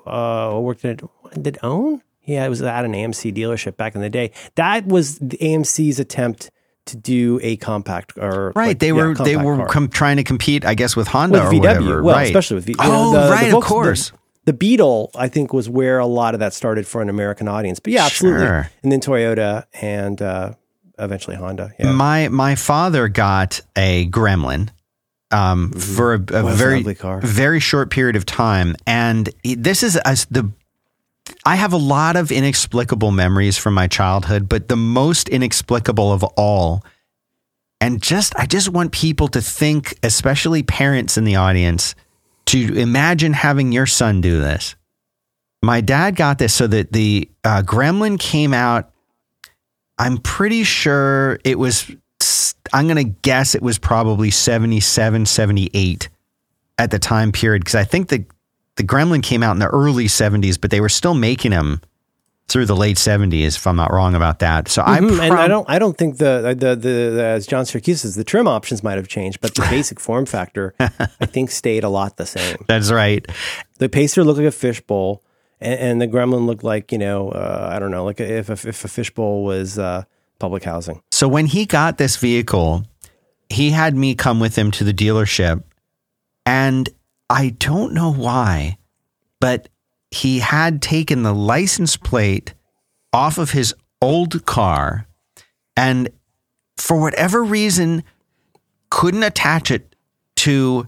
uh, 0.56 0.60
worked 0.60 0.86
at 0.86 1.02
did 1.42 1.58
own. 1.62 2.02
Yeah, 2.24 2.46
it 2.46 2.50
was 2.50 2.62
at 2.62 2.86
an 2.86 2.94
AMC 2.94 3.36
dealership 3.36 3.78
back 3.78 3.94
in 3.96 4.02
the 4.02 4.10
day. 4.10 4.32
That 4.56 4.88
was 4.88 5.20
the 5.20 5.38
AMC's 5.38 6.00
attempt 6.00 6.50
to 6.88 6.98
do 6.98 7.40
a 7.44 7.58
compact 7.58 8.14
or 8.18 8.52
Right, 8.56 8.68
like, 8.70 8.80
they 8.80 8.88
yeah, 8.88 8.94
were 8.94 9.14
they 9.16 9.34
compact 9.36 9.46
were 9.60 9.66
com- 9.68 9.90
trying 9.90 10.18
to 10.18 10.24
compete, 10.24 10.66
I 10.66 10.74
guess, 10.74 10.96
with 10.96 11.08
Honda 11.08 11.40
with 11.40 11.48
or 11.48 11.52
VW. 11.52 11.60
whatever. 11.60 12.04
Well, 12.04 12.16
right. 12.16 12.24
especially 12.28 12.56
with 12.56 12.66
V. 12.66 12.76
Oh, 12.80 13.12
the- 13.14 13.30
right, 13.32 13.46
of 13.48 13.52
Volks- 13.52 13.68
the- 13.68 13.74
course. 13.74 14.10
The, 14.12 14.18
Beetle, 14.54 15.12
I 15.16 15.28
think, 15.28 15.54
was 15.54 15.68
where 15.68 16.00
a 16.00 16.06
lot 16.06 16.34
of 16.34 16.40
that 16.40 16.54
started 16.54 16.86
for 16.86 17.02
an 17.02 17.10
American 17.10 17.48
audience. 17.48 17.80
But 17.80 17.94
yeah, 17.94 18.06
absolutely. 18.06 18.46
Sure. 18.46 18.70
And 18.84 18.92
then 18.92 19.00
Toyota 19.00 19.66
and 19.82 20.22
uh, 20.22 20.54
eventually 21.00 21.36
Honda. 21.36 21.74
Yeah. 21.80 21.92
My 21.92 22.28
my 22.30 22.56
father 22.56 23.08
got 23.08 23.62
a 23.76 24.08
Gremlin 24.10 24.70
um, 25.32 25.72
for 25.72 26.14
a, 26.14 26.18
a 26.18 26.20
Mm-hmm. 26.20 26.56
Very 26.56 26.84
very 27.22 27.60
short 27.60 27.90
period 27.90 28.16
of 28.16 28.26
time, 28.26 28.76
and 28.86 29.30
this 29.44 29.84
is 29.84 29.98
as 29.98 30.26
the. 30.26 30.50
I 31.44 31.56
have 31.56 31.74
a 31.74 31.78
lot 31.78 32.16
of 32.16 32.32
inexplicable 32.32 33.10
memories 33.10 33.58
from 33.58 33.74
my 33.74 33.88
childhood, 33.88 34.48
but 34.48 34.68
the 34.68 34.76
most 34.76 35.28
inexplicable 35.28 36.14
of 36.14 36.24
all, 36.38 36.86
and 37.82 38.00
just 38.02 38.36
I 38.38 38.46
just 38.46 38.70
want 38.70 38.92
people 38.92 39.28
to 39.30 39.42
think, 39.42 39.98
especially 40.04 40.62
parents 40.62 41.18
in 41.18 41.24
the 41.24 41.36
audience, 41.36 41.96
to 42.48 42.76
imagine 42.76 43.34
having 43.34 43.72
your 43.72 43.86
son 43.86 44.22
do 44.22 44.40
this. 44.40 44.76
My 45.64 45.82
dad 45.82 46.16
got 46.16 46.38
this 46.38 46.54
so 46.54 46.68
that 46.68 46.92
the 46.92 47.30
uh, 47.44 47.64
Gremlin 47.66 48.20
came 48.20 48.54
out 48.54 48.92
I'm 49.98 50.18
pretty 50.18 50.64
sure 50.64 51.40
it 51.44 51.58
was, 51.58 51.94
I'm 52.74 52.88
going 52.88 52.98
to 52.98 53.16
guess 53.22 53.56
it 53.56 53.62
was 53.62 53.78
probably 53.78 54.30
77, 54.30 55.26
78 55.26 56.10
at 56.78 56.92
the 56.92 57.00
time 57.00 57.32
period. 57.32 57.62
Because 57.62 57.76
I 57.76 57.86
think 57.86 58.10
the, 58.10 58.26
the 58.76 58.84
Gremlin 58.84 59.24
came 59.24 59.42
out 59.42 59.54
in 59.54 59.60
the 59.60 59.68
early 59.68 60.06
70s, 60.06 60.60
but 60.60 60.72
they 60.72 60.82
were 60.82 60.90
still 60.90 61.14
making 61.14 61.52
them 61.52 61.82
through 62.48 62.66
the 62.68 62.76
late 62.76 62.98
70s, 62.98 63.56
if 63.58 63.66
I'm 63.66 63.76
not 63.76 63.92
wrong 63.92 64.14
about 64.14 64.40
that. 64.40 64.68
So 64.68 64.84
I, 64.86 65.00
Mhm, 65.00 65.14
and 65.14 65.22
I 65.22 65.30
prob- 65.30 65.50
don't, 65.50 65.70
I 65.70 65.80
don't 65.80 65.98
think 65.98 66.18
the, 66.18 66.56
the, 66.58 66.76
the, 66.76 67.12
the, 67.12 67.24
as 67.24 67.48
John 67.48 67.66
Siracusa 67.66 67.98
says, 68.00 68.16
the 68.16 68.24
trim 68.24 68.48
options 68.48 68.84
might 68.84 68.98
have 68.98 69.08
changed, 69.08 69.42
but 69.42 69.56
the 69.56 69.62
basic 69.70 70.00
form 70.00 70.26
factor, 70.28 70.76
I 70.80 71.26
think, 71.26 71.50
stayed 71.50 71.84
a 71.84 71.90
lot 71.90 72.18
the 72.18 72.26
same. 72.28 72.58
that's 72.68 72.92
right. 72.92 73.26
The 73.80 73.90
Pacer 73.90 74.24
looked 74.24 74.38
like 74.38 74.48
a 74.48 74.52
fishbowl, 74.52 75.24
and, 75.60 75.80
and 75.80 76.02
the 76.02 76.08
Gremlin 76.08 76.46
looked 76.46 76.64
like, 76.64 76.92
you 76.92 77.00
know, 77.00 77.30
uh, 77.30 77.70
I 77.74 77.80
don't 77.80 77.90
know, 77.92 78.06
like 78.06 78.20
if, 78.20 78.50
if, 78.52 78.66
if 78.66 78.86
a 78.86 78.88
fishbowl 78.88 79.44
was 79.44 79.80
uh, 79.80 80.04
public 80.38 80.64
housing. 80.64 81.02
So 81.12 81.28
when 81.28 81.48
he 81.48 81.66
got 81.66 81.98
this 81.98 82.16
vehicle, 82.18 82.86
he 83.50 83.72
had 83.72 83.96
me 83.96 84.14
come 84.14 84.40
with 84.40 84.56
him 84.56 84.70
to 84.72 84.84
the 84.84 84.94
dealership. 84.94 85.64
And 86.46 86.88
I 87.28 87.50
don't 87.58 87.94
know 87.94 88.14
why, 88.14 88.78
but 89.40 89.68
he 90.16 90.40
had 90.40 90.82
taken 90.82 91.24
the 91.24 91.34
license 91.34 91.98
plate 91.98 92.54
off 93.12 93.38
of 93.38 93.52
his 93.52 93.74
old 94.02 94.46
car 94.46 95.08
and 95.76 96.10
for 96.78 97.00
whatever 97.00 97.44
reason 97.44 98.04
couldn't 98.90 99.24
attach 99.24 99.72
it 99.72 99.96
to 100.36 100.88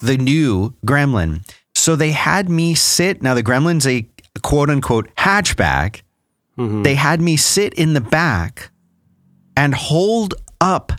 the 0.00 0.16
new 0.16 0.74
Gremlin. 0.86 1.48
So 1.74 1.96
they 1.96 2.10
had 2.10 2.48
me 2.48 2.74
sit. 2.74 3.22
Now 3.22 3.34
the 3.34 3.42
Gremlin's 3.42 3.86
a 3.86 4.06
quote 4.42 4.70
unquote 4.70 5.14
hatchback. 5.16 6.02
Mm-hmm. 6.58 6.82
They 6.82 6.94
had 6.94 7.20
me 7.20 7.36
sit 7.36 7.74
in 7.74 7.94
the 7.94 8.00
back 8.00 8.70
and 9.56 9.74
hold 9.74 10.34
up 10.60 10.92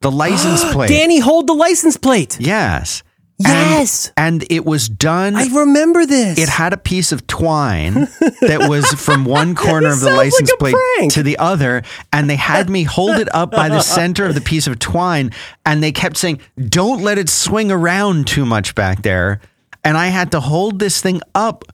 the 0.00 0.10
license 0.10 0.62
plate. 0.72 0.88
Danny, 0.88 1.18
hold 1.18 1.46
the 1.46 1.54
license 1.54 1.96
plate. 1.96 2.38
Yes. 2.38 3.02
Yes. 3.38 4.12
And, 4.16 4.42
and 4.42 4.52
it 4.52 4.64
was 4.64 4.88
done. 4.88 5.36
I 5.36 5.46
remember 5.48 6.06
this. 6.06 6.38
it 6.38 6.48
had 6.48 6.72
a 6.72 6.76
piece 6.78 7.12
of 7.12 7.26
twine 7.26 7.94
that 8.40 8.66
was 8.68 8.86
from 8.94 9.24
one 9.24 9.54
corner 9.54 9.88
of 9.88 10.00
the 10.00 10.06
sounds 10.06 10.16
like 10.16 10.32
license 10.32 10.52
plate 10.58 10.74
prank. 10.96 11.12
to 11.12 11.22
the 11.22 11.38
other. 11.38 11.82
And 12.12 12.30
they 12.30 12.36
had 12.36 12.70
me 12.70 12.84
hold 12.84 13.16
it 13.16 13.32
up 13.34 13.50
by 13.50 13.68
the 13.68 13.80
center 13.82 14.24
of 14.24 14.34
the 14.34 14.40
piece 14.40 14.66
of 14.66 14.78
twine. 14.78 15.32
And 15.66 15.82
they 15.82 15.92
kept 15.92 16.16
saying, 16.16 16.40
don't 16.58 17.02
let 17.02 17.18
it 17.18 17.28
swing 17.28 17.70
around 17.70 18.26
too 18.26 18.46
much 18.46 18.74
back 18.74 19.02
there. 19.02 19.40
And 19.84 19.96
I 19.96 20.06
had 20.08 20.32
to 20.32 20.40
hold 20.40 20.78
this 20.78 21.00
thing 21.00 21.20
up 21.34 21.64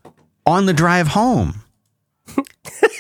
on 0.45 0.67
the 0.67 0.73
drive 0.75 1.09
home. 1.09 1.63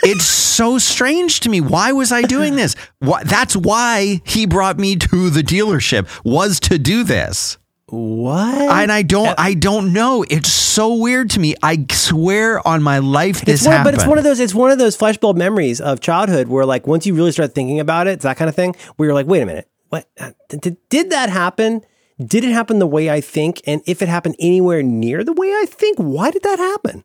it's 0.05 0.25
so 0.25 0.79
strange 0.79 1.41
to 1.41 1.49
me. 1.49 1.61
Why 1.61 1.93
was 1.93 2.13
I 2.13 2.23
doing 2.23 2.57
this? 2.57 2.77
Why, 2.99 3.25
that's 3.25 3.57
why 3.57 4.21
he 4.25 4.47
brought 4.47 4.79
me 4.79 4.97
to 4.97 5.31
the 5.31 5.43
dealership 5.43 6.09
was 6.25 6.61
to 6.61 6.79
do 6.79 7.03
this. 7.05 7.59
What? 7.93 8.55
And 8.55 8.91
I 8.91 9.03
don't, 9.03 9.39
I 9.39 9.53
don't 9.53 9.93
know. 9.93 10.25
It's 10.31 10.51
so 10.51 10.95
weird 10.95 11.29
to 11.31 11.41
me. 11.41 11.55
I 11.63 11.85
swear 11.91 12.67
on 12.67 12.83
my 12.83 13.01
life, 13.01 13.43
this 13.43 13.61
it's 13.61 13.67
one, 13.67 13.77
happened. 13.77 13.97
but 13.97 14.03
it's 14.03 14.09
one 14.09 14.17
of 14.17 14.25
those. 14.25 14.41
It's 14.41 14.55
one 14.55 14.71
of 14.71 14.79
those 14.79 14.97
flashbulb 14.97 15.37
memories 15.37 15.79
of 15.79 16.01
childhood 16.01 16.49
where, 16.49 16.65
like, 16.65 16.87
once 16.87 17.05
you 17.05 17.15
really 17.15 17.33
start 17.33 17.55
thinking 17.55 17.81
about 17.81 18.07
it, 18.07 18.13
it's 18.13 18.23
that 18.23 18.39
kind 18.39 18.49
of 18.49 18.55
thing 18.55 18.75
where 18.97 19.09
you're 19.09 19.15
like, 19.15 19.27
"Wait 19.27 19.43
a 19.43 19.47
minute, 19.47 19.69
what 19.91 20.09
uh, 20.19 20.31
did, 20.49 20.79
did 20.89 21.11
that 21.11 21.29
happen? 21.29 21.83
Did 22.19 22.45
it 22.45 22.53
happen 22.53 22.79
the 22.79 22.87
way 22.87 23.11
I 23.11 23.21
think? 23.21 23.61
And 23.67 23.83
if 23.87 24.01
it 24.01 24.09
happened 24.09 24.37
anywhere 24.39 24.83
near 24.83 25.23
the 25.23 25.35
way 25.35 25.49
I 25.49 25.67
think, 25.69 25.99
why 25.99 26.31
did 26.31 26.45
that 26.45 26.59
happen? 26.59 27.05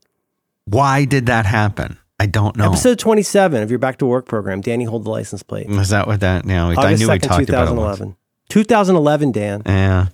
Why 0.64 1.04
did 1.04 1.26
that 1.26 1.46
happen? 1.46 1.98
I 2.18 2.28
don't 2.28 2.56
know. 2.56 2.68
Episode 2.70 2.98
27 2.98 3.62
of 3.62 3.70
your 3.70 3.80
Back 3.80 3.98
to 3.98 4.06
Work 4.06 4.26
program, 4.26 4.62
Danny 4.62 4.86
hold 4.86 5.04
the 5.04 5.10
license 5.10 5.44
plate. 5.44 5.68
Was 5.68 5.90
that 5.90 6.08
what 6.08 6.22
that? 6.22 6.46
No, 6.46 6.70
I 6.78 6.96
knew 6.96 7.10
we 7.10 7.16
2nd, 7.16 7.22
talked 7.24 7.50
about 7.50 7.68
it. 7.68 7.74
once. 7.74 7.98
2011. 8.00 8.16
2011, 8.50 9.32
Dan. 9.34 9.62
Yeah. 9.66 10.08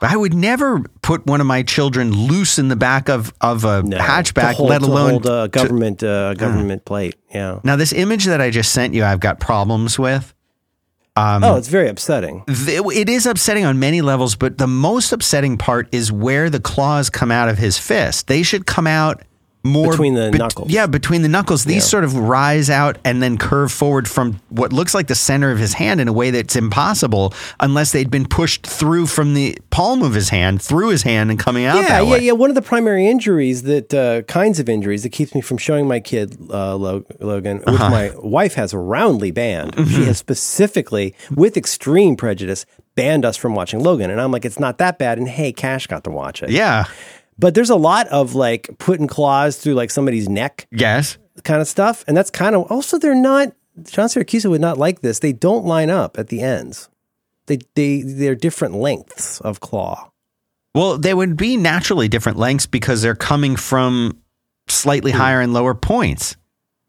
I 0.00 0.16
would 0.16 0.34
never 0.34 0.80
put 1.02 1.26
one 1.26 1.40
of 1.40 1.46
my 1.46 1.62
children 1.62 2.10
loose 2.12 2.58
in 2.58 2.66
the 2.68 2.74
back 2.76 3.08
of, 3.08 3.32
of 3.40 3.64
a 3.64 3.82
No, 3.84 3.98
hatchback, 3.98 4.54
hold- 4.54 4.70
let 4.70 4.82
alone 4.82 5.10
hold 5.10 5.26
a 5.26 5.42
to- 5.42 5.48
government 5.48 6.02
uh, 6.02 6.34
government 6.34 6.84
plate. 6.84 7.14
Yeah. 7.32 7.60
Now, 7.62 7.76
this 7.76 7.92
image 7.92 8.24
that 8.24 8.40
I 8.40 8.50
just 8.50 8.72
sent 8.72 8.94
you, 8.94 9.04
I've 9.04 9.20
got 9.20 9.38
problems 9.38 9.98
with. 9.98 10.34
Um, 11.14 11.44
oh, 11.44 11.56
it's 11.56 11.68
very 11.68 11.88
upsetting. 11.88 12.42
Th- 12.46 12.80
It 12.94 13.08
is 13.10 13.26
upsetting 13.26 13.64
on 13.66 13.78
many 13.78 14.00
levels, 14.00 14.34
but 14.34 14.56
the 14.58 14.66
most 14.66 15.12
upsetting 15.12 15.58
part 15.58 15.88
is 15.92 16.10
where 16.10 16.48
the 16.50 16.58
claws 16.60 17.10
come 17.10 17.30
out 17.30 17.48
of 17.50 17.58
his 17.58 17.76
fist. 17.78 18.26
They 18.28 18.42
should 18.42 18.64
come 18.66 18.86
out 18.86 19.22
more 19.64 19.92
Between 19.92 20.14
the 20.14 20.30
knuckles. 20.32 20.70
Yeah, 20.70 20.86
between 20.86 21.22
the 21.22 21.28
knuckles. 21.28 21.64
These 21.64 21.76
Yeah. 21.84 21.88
sort 21.90 22.04
of 22.04 22.16
rise 22.16 22.68
out 22.68 22.98
and 23.04 23.22
then 23.22 23.38
curve 23.38 23.70
forward 23.70 24.08
from 24.08 24.40
what 24.48 24.72
looks 24.72 24.92
like 24.94 25.06
the 25.06 25.14
center 25.14 25.50
of 25.52 25.58
his 25.60 25.74
hand 25.74 26.00
in 26.00 26.08
a 26.08 26.12
way 26.12 26.30
that's 26.32 26.56
impossible 26.56 27.32
unless 27.60 27.92
they'd 27.92 28.10
been 28.10 28.26
pushed 28.26 28.66
through 28.66 29.06
from 29.06 29.34
the 29.34 29.56
palm 29.70 30.02
of 30.02 30.14
his 30.14 30.30
hand 30.30 30.60
through 30.60 30.88
his 30.88 31.02
hand 31.04 31.30
and 31.30 31.38
coming 31.38 31.64
out 31.64 31.76
Yeah, 31.76 32.00
yeah, 32.00 32.10
way. 32.10 32.18
yeah. 32.22 32.32
One 32.32 32.50
of 32.50 32.54
the 32.56 32.62
primary 32.62 33.06
injuries 33.06 33.62
that 33.62 33.94
uh, 33.94 34.22
kinds 34.22 34.58
of 34.58 34.68
injuries 34.68 35.04
that 35.04 35.10
keeps 35.10 35.34
me 35.34 35.40
from 35.40 35.58
showing 35.58 35.86
my 35.86 36.00
kid 36.00 36.36
uh, 36.50 36.74
Logan, 36.76 37.58
which 37.58 37.68
Uh-huh. 37.68 37.88
my 37.90 38.10
wife 38.16 38.54
has 38.54 38.74
roundly 38.74 39.30
banned. 39.30 39.76
Mm-hmm. 39.76 39.90
She 39.94 40.04
has 40.06 40.18
specifically, 40.18 41.14
with 41.34 41.56
extreme 41.56 42.16
prejudice, 42.16 42.66
banned 42.94 43.24
us 43.24 43.36
from 43.36 43.54
watching 43.54 43.80
Logan. 43.80 44.10
And 44.10 44.20
I'm 44.20 44.32
like, 44.32 44.44
it's 44.44 44.58
not 44.60 44.78
that 44.78 44.98
bad. 44.98 45.18
And 45.18 45.28
hey, 45.28 45.52
Cash 45.52 45.86
got 45.86 46.04
to 46.04 46.10
watch 46.10 46.42
it. 46.42 46.50
Yeah. 46.50 46.84
But 47.38 47.54
there's 47.54 47.70
a 47.70 47.76
lot 47.76 48.06
of 48.08 48.34
like 48.34 48.68
putting 48.78 49.06
claws 49.06 49.56
through 49.56 49.74
like 49.74 49.90
somebody's 49.90 50.28
neck 50.28 50.66
Yes. 50.70 51.18
kind 51.44 51.60
of 51.60 51.68
stuff. 51.68 52.04
And 52.06 52.16
that's 52.16 52.30
kind 52.30 52.54
of 52.54 52.70
also 52.70 52.98
they're 52.98 53.14
not 53.14 53.52
John 53.84 54.08
Siracusa 54.08 54.50
would 54.50 54.60
not 54.60 54.76
like 54.78 55.00
this. 55.00 55.18
They 55.20 55.32
don't 55.32 55.64
line 55.64 55.88
up 55.90 56.18
at 56.18 56.28
the 56.28 56.42
ends. 56.42 56.88
They 57.46 57.58
they 57.74 58.02
they're 58.02 58.34
different 58.34 58.74
lengths 58.74 59.40
of 59.40 59.60
claw. 59.60 60.10
Well, 60.74 60.98
they 60.98 61.14
would 61.14 61.36
be 61.36 61.56
naturally 61.56 62.08
different 62.08 62.38
lengths 62.38 62.66
because 62.66 63.02
they're 63.02 63.14
coming 63.14 63.56
from 63.56 64.18
slightly 64.68 65.10
Hmm. 65.12 65.18
higher 65.18 65.40
and 65.40 65.52
lower 65.52 65.74
points. 65.74 66.36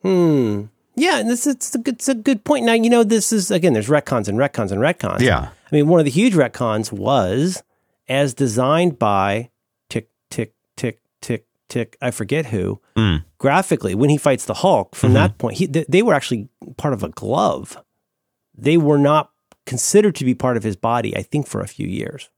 Hmm. 0.01 0.63
Yeah, 0.95 1.19
and 1.19 1.29
this 1.29 1.47
it's 1.47 1.73
a 1.73 1.79
good, 1.79 1.95
it's 1.95 2.07
a 2.09 2.13
good 2.13 2.43
point. 2.43 2.65
Now 2.65 2.73
you 2.73 2.89
know 2.89 3.03
this 3.03 3.31
is 3.33 3.49
again. 3.49 3.73
There's 3.73 3.87
retcons 3.87 4.27
and 4.27 4.37
retcons 4.37 4.71
and 4.71 4.79
retcons. 4.81 5.21
Yeah. 5.21 5.49
I 5.71 5.75
mean 5.75 5.87
one 5.87 5.99
of 5.99 6.05
the 6.05 6.11
huge 6.11 6.33
retcons 6.35 6.91
was 6.91 7.63
as 8.07 8.33
designed 8.33 8.99
by 8.99 9.49
tick. 11.73 11.97
I 12.01 12.11
forget 12.11 12.45
who 12.47 12.79
Mm. 12.95 13.23
graphically 13.37 13.95
when 13.95 14.09
he 14.09 14.17
fights 14.17 14.45
the 14.45 14.53
Hulk. 14.63 14.95
From 14.95 15.13
that 15.13 15.37
point, 15.37 15.57
he, 15.57 15.67
th- 15.67 15.87
they 15.89 16.01
were 16.01 16.13
actually 16.13 16.47
part 16.77 16.93
of 16.93 17.03
a 17.03 17.09
glove. 17.09 17.77
They 18.55 18.77
were 18.77 18.97
not 18.99 19.31
considered 19.65 20.15
to 20.15 20.25
be 20.25 20.35
part 20.35 20.57
of 20.57 20.63
his 20.63 20.75
body. 20.75 21.15
I 21.17 21.23
think 21.23 21.47
for 21.47 21.61
a 21.61 21.67
few 21.67 21.87
years. 21.87 22.29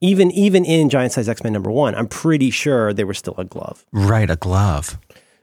Even 0.00 0.30
even 0.32 0.64
in 0.64 0.88
Giant 0.90 1.12
Size 1.12 1.28
X 1.28 1.42
Men 1.42 1.52
number 1.54 1.70
one, 1.70 1.94
I'm 1.94 2.06
pretty 2.08 2.50
sure 2.50 2.92
they 2.92 3.04
were 3.04 3.14
still 3.14 3.34
a 3.38 3.44
glove. 3.44 3.84
Right, 3.92 4.28
a 4.30 4.36
glove. 4.36 4.98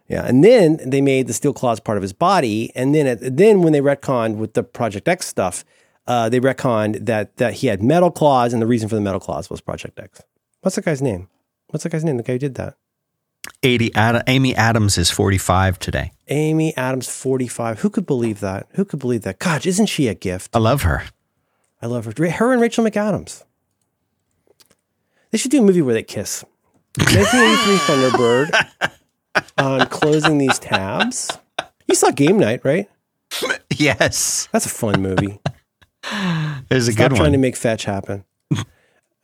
Yeah, 0.08 0.26
and 0.28 0.44
then 0.44 0.80
they 0.86 1.02
made 1.02 1.26
the 1.28 1.34
steel 1.34 1.54
claws 1.54 1.80
part 1.80 1.98
of 1.98 2.02
his 2.04 2.14
body, 2.14 2.72
and 2.76 2.94
then 2.94 3.18
then 3.22 3.62
when 3.64 3.74
they 3.74 3.82
retconned 3.82 4.36
with 4.38 4.54
the 4.54 4.62
Project 4.64 5.08
X 5.08 5.26
stuff, 5.28 5.66
uh, 6.06 6.30
they 6.30 6.40
retconned 6.40 7.06
that 7.08 7.38
that 7.38 7.54
he 7.56 7.68
had 7.68 7.82
metal 7.82 8.12
claws, 8.12 8.54
and 8.54 8.62
the 8.62 8.68
reason 8.68 8.88
for 8.90 8.96
the 8.96 9.02
metal 9.02 9.20
claws 9.20 9.50
was 9.50 9.60
Project 9.62 9.98
X. 10.00 10.22
What's 10.62 10.76
that 10.76 10.86
guy's 10.86 11.02
name? 11.02 11.30
What's 11.70 11.84
that 11.84 11.92
guy's 11.92 12.04
name? 12.04 12.18
The 12.18 12.24
guy 12.24 12.34
who 12.34 12.40
did 12.40 12.56
that? 12.56 12.76
80 13.62 13.94
Ad- 13.96 14.24
Amy 14.28 14.56
Adams 14.56 14.98
is 14.98 15.12
45 15.12 15.80
today. 15.80 16.12
Amy 16.30 16.76
Adams, 16.78 17.10
forty-five. 17.10 17.80
Who 17.82 17.90
could 17.90 18.06
believe 18.06 18.40
that? 18.40 18.68
Who 18.76 18.86
could 18.86 19.00
believe 19.00 19.24
that? 19.24 19.40
Gosh, 19.40 19.66
isn't 19.66 19.88
she 19.88 20.08
a 20.08 20.16
gift? 20.16 20.56
I 20.56 20.60
love 20.60 20.84
her. 20.84 21.04
I 21.82 21.88
love 21.88 22.06
her. 22.06 22.30
Her 22.30 22.54
and 22.54 22.62
Rachel 22.62 22.86
McAdams. 22.86 23.44
They 25.32 25.38
should 25.38 25.52
do 25.52 25.60
a 25.62 25.66
movie 25.66 25.82
where 25.82 25.94
they 25.94 26.04
kiss. 26.04 26.46
1983 26.98 27.78
Thunderbird 28.56 28.92
on 29.58 29.86
closing 29.88 30.38
these 30.38 30.60
tabs. 30.60 31.30
You 31.88 31.96
saw 31.96 32.12
Game 32.12 32.38
Night, 32.40 32.62
right? 32.64 32.90
Yes. 33.76 34.48
That's 34.52 34.66
a 34.66 34.70
fun 34.70 35.02
movie. 35.02 35.40
There's 36.70 36.88
a 36.88 36.92
Stop 36.94 37.10
good 37.12 37.18
trying 37.18 37.32
to 37.34 37.38
make 37.38 37.56
fetch 37.58 37.84
happen. 37.86 38.24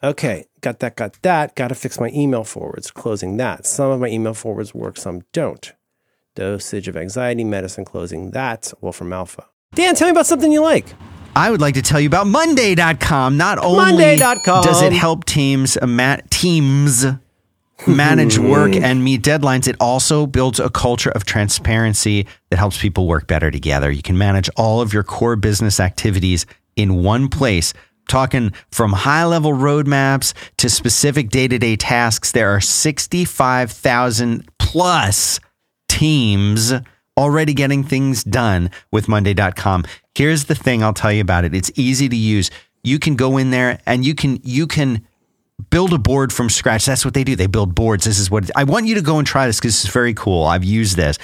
Okay, 0.03 0.45
got 0.61 0.79
that, 0.79 0.95
got 0.95 1.21
that. 1.21 1.55
Got 1.55 1.69
to 1.69 1.75
fix 1.75 1.99
my 1.99 2.09
email 2.09 2.43
forwards. 2.43 2.91
Closing 2.91 3.37
that. 3.37 3.65
Some 3.65 3.91
of 3.91 3.99
my 3.99 4.07
email 4.07 4.33
forwards 4.33 4.73
work, 4.73 4.97
some 4.97 5.21
don't. 5.33 5.73
Dosage 6.35 6.87
of 6.87 6.95
anxiety 6.95 7.43
medicine. 7.43 7.85
Closing 7.85 8.31
that. 8.31 8.73
Wolfram 8.81 9.13
Alpha. 9.13 9.45
Dan, 9.75 9.95
tell 9.95 10.07
me 10.07 10.11
about 10.11 10.25
something 10.25 10.51
you 10.51 10.61
like. 10.61 10.85
I 11.35 11.51
would 11.51 11.61
like 11.61 11.75
to 11.75 11.81
tell 11.81 11.99
you 11.99 12.07
about 12.07 12.27
Monday.com. 12.27 13.37
Not 13.37 13.59
only 13.59 13.77
Monday.com. 13.77 14.63
does 14.63 14.81
it 14.81 14.93
help 14.93 15.25
teams 15.25 15.77
uh, 15.77 16.17
teams 16.29 17.05
manage 17.87 18.37
work 18.37 18.75
and 18.75 19.03
meet 19.03 19.21
deadlines, 19.21 19.67
it 19.67 19.75
also 19.79 20.25
builds 20.25 20.59
a 20.59 20.69
culture 20.69 21.11
of 21.11 21.25
transparency 21.25 22.27
that 22.49 22.57
helps 22.57 22.81
people 22.81 23.07
work 23.07 23.27
better 23.27 23.51
together. 23.51 23.91
You 23.91 24.01
can 24.01 24.17
manage 24.17 24.49
all 24.57 24.81
of 24.81 24.91
your 24.91 25.03
core 25.03 25.35
business 25.35 25.79
activities 25.79 26.45
in 26.75 27.03
one 27.03 27.29
place. 27.29 27.73
Talking 28.09 28.53
from 28.71 28.91
high 28.91 29.23
level 29.23 29.51
roadmaps 29.51 30.33
to 30.57 30.67
specific 30.67 31.29
day 31.29 31.47
to 31.47 31.59
day 31.59 31.75
tasks, 31.75 32.31
there 32.31 32.49
are 32.49 32.59
65,000 32.59 34.49
plus 34.57 35.39
teams 35.87 36.73
already 37.15 37.53
getting 37.53 37.83
things 37.83 38.23
done 38.23 38.71
with 38.91 39.07
Monday.com. 39.07 39.85
Here's 40.15 40.45
the 40.45 40.55
thing 40.55 40.83
I'll 40.83 40.91
tell 40.91 41.13
you 41.13 41.21
about 41.21 41.45
it. 41.45 41.53
It's 41.53 41.71
easy 41.75 42.09
to 42.09 42.15
use. 42.15 42.49
You 42.83 42.97
can 42.97 43.15
go 43.15 43.37
in 43.37 43.51
there 43.51 43.79
and 43.85 44.03
you 44.03 44.15
can 44.15 44.39
you 44.43 44.65
can 44.65 45.05
build 45.69 45.93
a 45.93 45.99
board 45.99 46.33
from 46.33 46.49
scratch. 46.49 46.87
That's 46.87 47.05
what 47.05 47.13
they 47.13 47.23
do. 47.23 47.35
They 47.35 47.45
build 47.45 47.75
boards. 47.75 48.05
This 48.05 48.17
is 48.17 48.31
what 48.31 48.49
I 48.55 48.63
want 48.63 48.87
you 48.87 48.95
to 48.95 49.01
go 49.01 49.19
and 49.19 49.27
try 49.27 49.45
this 49.45 49.59
because 49.59 49.83
it's 49.83 49.93
very 49.93 50.15
cool. 50.15 50.45
I've 50.45 50.63
used 50.63 50.95
this. 50.95 51.19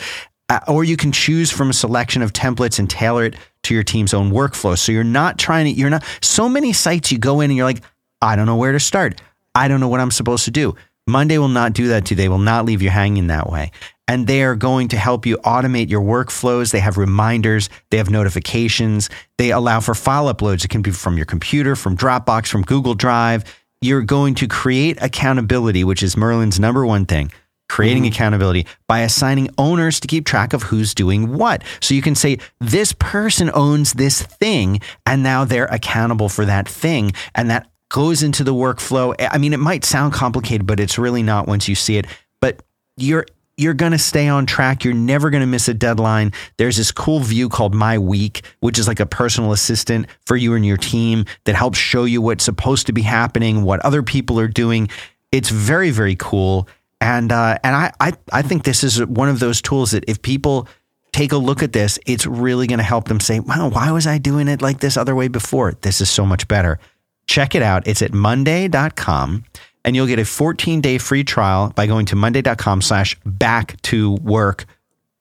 Uh, 0.50 0.60
or 0.68 0.84
you 0.84 0.96
can 0.96 1.12
choose 1.12 1.50
from 1.50 1.72
a 1.72 1.74
selection 1.74 2.22
of 2.22 2.32
templates 2.32 2.78
and 2.78 2.88
tailor 2.88 3.26
it 3.26 3.36
to 3.66 3.74
your 3.74 3.84
team's 3.84 4.14
own 4.14 4.32
workflow. 4.32 4.78
So 4.78 4.92
you're 4.92 5.04
not 5.04 5.38
trying 5.38 5.66
to, 5.66 5.72
you're 5.72 5.90
not, 5.90 6.04
so 6.22 6.50
many 6.50 6.74
sites 6.74 7.12
you 7.12 7.18
go 7.18 7.42
in 7.42 7.52
and 7.52 7.58
you're 7.58 7.66
like, 7.66 7.84
I 8.22 8.36
don't 8.36 8.46
know 8.46 8.56
where 8.56 8.72
to 8.72 8.80
start. 8.80 9.22
I 9.54 9.68
don't 9.68 9.80
know 9.80 9.88
what 9.88 10.00
I'm 10.00 10.12
supposed 10.12 10.46
to 10.46 10.52
do. 10.52 10.76
Monday 11.08 11.38
will 11.38 11.48
not 11.48 11.74
do 11.74 11.90
that 11.90 12.06
to 12.06 12.14
you. 12.14 12.16
They 12.16 12.30
will 12.30 12.40
not 12.40 12.66
leave 12.66 12.82
you 12.82 12.90
hanging 12.90 13.28
that 13.28 13.50
way. 13.50 13.72
And 14.08 14.28
they 14.28 14.44
are 14.44 14.56
going 14.56 14.88
to 14.90 14.98
help 14.98 15.26
you 15.26 15.38
automate 15.38 15.90
your 15.90 16.02
workflows. 16.02 16.72
They 16.72 16.80
have 16.80 16.98
reminders, 16.98 17.70
they 17.90 17.98
have 17.98 18.10
notifications, 18.10 19.10
they 19.38 19.52
allow 19.52 19.80
for 19.80 19.96
file 19.96 20.34
uploads. 20.34 20.64
It 20.64 20.70
can 20.70 20.82
be 20.82 20.92
from 20.92 21.18
your 21.18 21.26
computer, 21.26 21.76
from 21.76 21.98
Dropbox, 21.98 22.48
from 22.48 22.64
Google 22.64 22.96
Drive. 22.96 23.44
You're 23.82 24.02
going 24.02 24.36
to 24.36 24.48
create 24.48 24.98
accountability, 25.02 25.84
which 25.84 26.02
is 26.02 26.18
Merlin's 26.18 26.60
number 26.60 26.86
one 26.86 27.06
thing 27.06 27.32
creating 27.70 28.04
mm-hmm. 28.04 28.14
accountability 28.14 28.66
by 28.88 29.00
assigning 29.00 29.50
owners 29.58 30.00
to 30.00 30.08
keep 30.08 30.26
track 30.26 30.54
of 30.54 30.64
who's 30.64 30.94
doing 30.94 31.36
what. 31.38 31.64
So 31.82 31.94
you 31.94 32.02
can 32.02 32.16
say, 32.16 32.38
this 32.60 32.94
person 32.94 33.50
owns 33.54 33.94
this 33.94 34.22
thing, 34.22 34.82
and 35.06 35.24
now 35.24 35.46
they're 35.46 35.66
accountable 35.66 36.30
for 36.30 36.46
that 36.46 36.68
thing. 36.68 37.14
And 37.34 37.50
that 37.50 37.70
goes 37.90 38.24
into 38.24 38.44
the 38.44 38.54
workflow. 38.54 39.16
I 39.32 39.38
mean, 39.38 39.54
it 39.54 39.60
might 39.60 39.86
sound 39.86 40.14
complicated, 40.14 40.68
but 40.68 40.80
it's 40.80 40.98
really 40.98 41.24
not 41.24 41.48
once 41.48 41.68
you 41.68 41.76
see 41.76 41.98
it. 41.98 42.08
But 42.42 42.62
you're 42.98 43.26
you're 43.58 43.74
going 43.74 43.94
to 43.94 43.98
stay 43.98 44.28
on 44.28 44.46
track. 44.46 44.84
You're 44.84 44.94
never 44.94 45.30
going 45.30 45.42
to 45.42 45.48
miss 45.48 45.68
a 45.68 45.74
deadline. 45.74 46.34
There's 46.58 46.76
this 46.78 46.92
cool 46.92 47.22
view 47.22 47.48
called 47.48 47.74
My 47.74 47.98
Week, 47.98 48.44
which 48.60 48.78
is 48.78 48.88
like 48.88 49.00
a 49.00 49.06
personal 49.06 49.54
assistant 49.54 50.08
for 50.26 50.36
you 50.36 50.56
and 50.56 50.66
your 50.66 50.78
team 50.78 51.26
that 51.46 51.56
helps 51.56 51.78
show 51.78 52.04
you 52.04 52.22
what's 52.22 52.44
supposed 52.44 52.86
to 52.88 52.94
be 52.94 53.02
happening, 53.02 53.64
what 53.64 53.80
other 53.82 54.04
people 54.04 54.40
are 54.40 54.50
doing. 54.50 54.90
It's 55.32 55.50
very, 55.50 55.90
very 55.90 56.18
cool. 56.18 56.68
And 57.06 57.32
uh, 57.32 57.60
and 57.64 57.76
I, 57.76 57.92
I 58.00 58.14
I 58.32 58.42
think 58.42 58.64
this 58.64 58.84
is 58.84 59.06
one 59.06 59.30
of 59.30 59.40
those 59.40 59.62
tools 59.62 59.92
that 59.92 60.04
if 60.08 60.24
people 60.24 60.68
take 61.12 61.32
a 61.32 61.38
look 61.38 61.62
at 61.62 61.72
this, 61.72 62.00
it's 62.08 62.26
really 62.26 62.66
going 62.66 62.80
to 62.80 62.84
help 62.84 63.08
them 63.08 63.20
say, 63.20 63.40
"Wow, 63.40 63.70
why 63.70 63.92
was 63.92 64.08
I 64.08 64.18
doing 64.18 64.48
it 64.48 64.64
like 64.64 64.80
this 64.80 64.98
other 64.98 65.14
way 65.14 65.28
before? 65.28 65.74
This 65.82 66.02
is 66.02 66.10
so 66.10 66.26
much 66.26 66.48
better." 66.48 66.80
Check 67.28 67.54
it 67.54 67.62
out. 67.62 67.88
It's 67.88 68.02
at 68.02 68.12
monday.com 68.12 69.44
and 69.84 69.96
you'll 69.96 70.08
get 70.08 70.18
a 70.18 70.26
14 70.26 70.82
day 70.82 70.98
free 70.98 71.24
trial 71.24 71.72
by 71.76 71.86
going 71.86 72.08
to 72.08 72.16
monday.com 72.16 72.82
slash 72.82 73.16
back 73.24 73.80
to 73.84 74.14
work, 74.14 74.66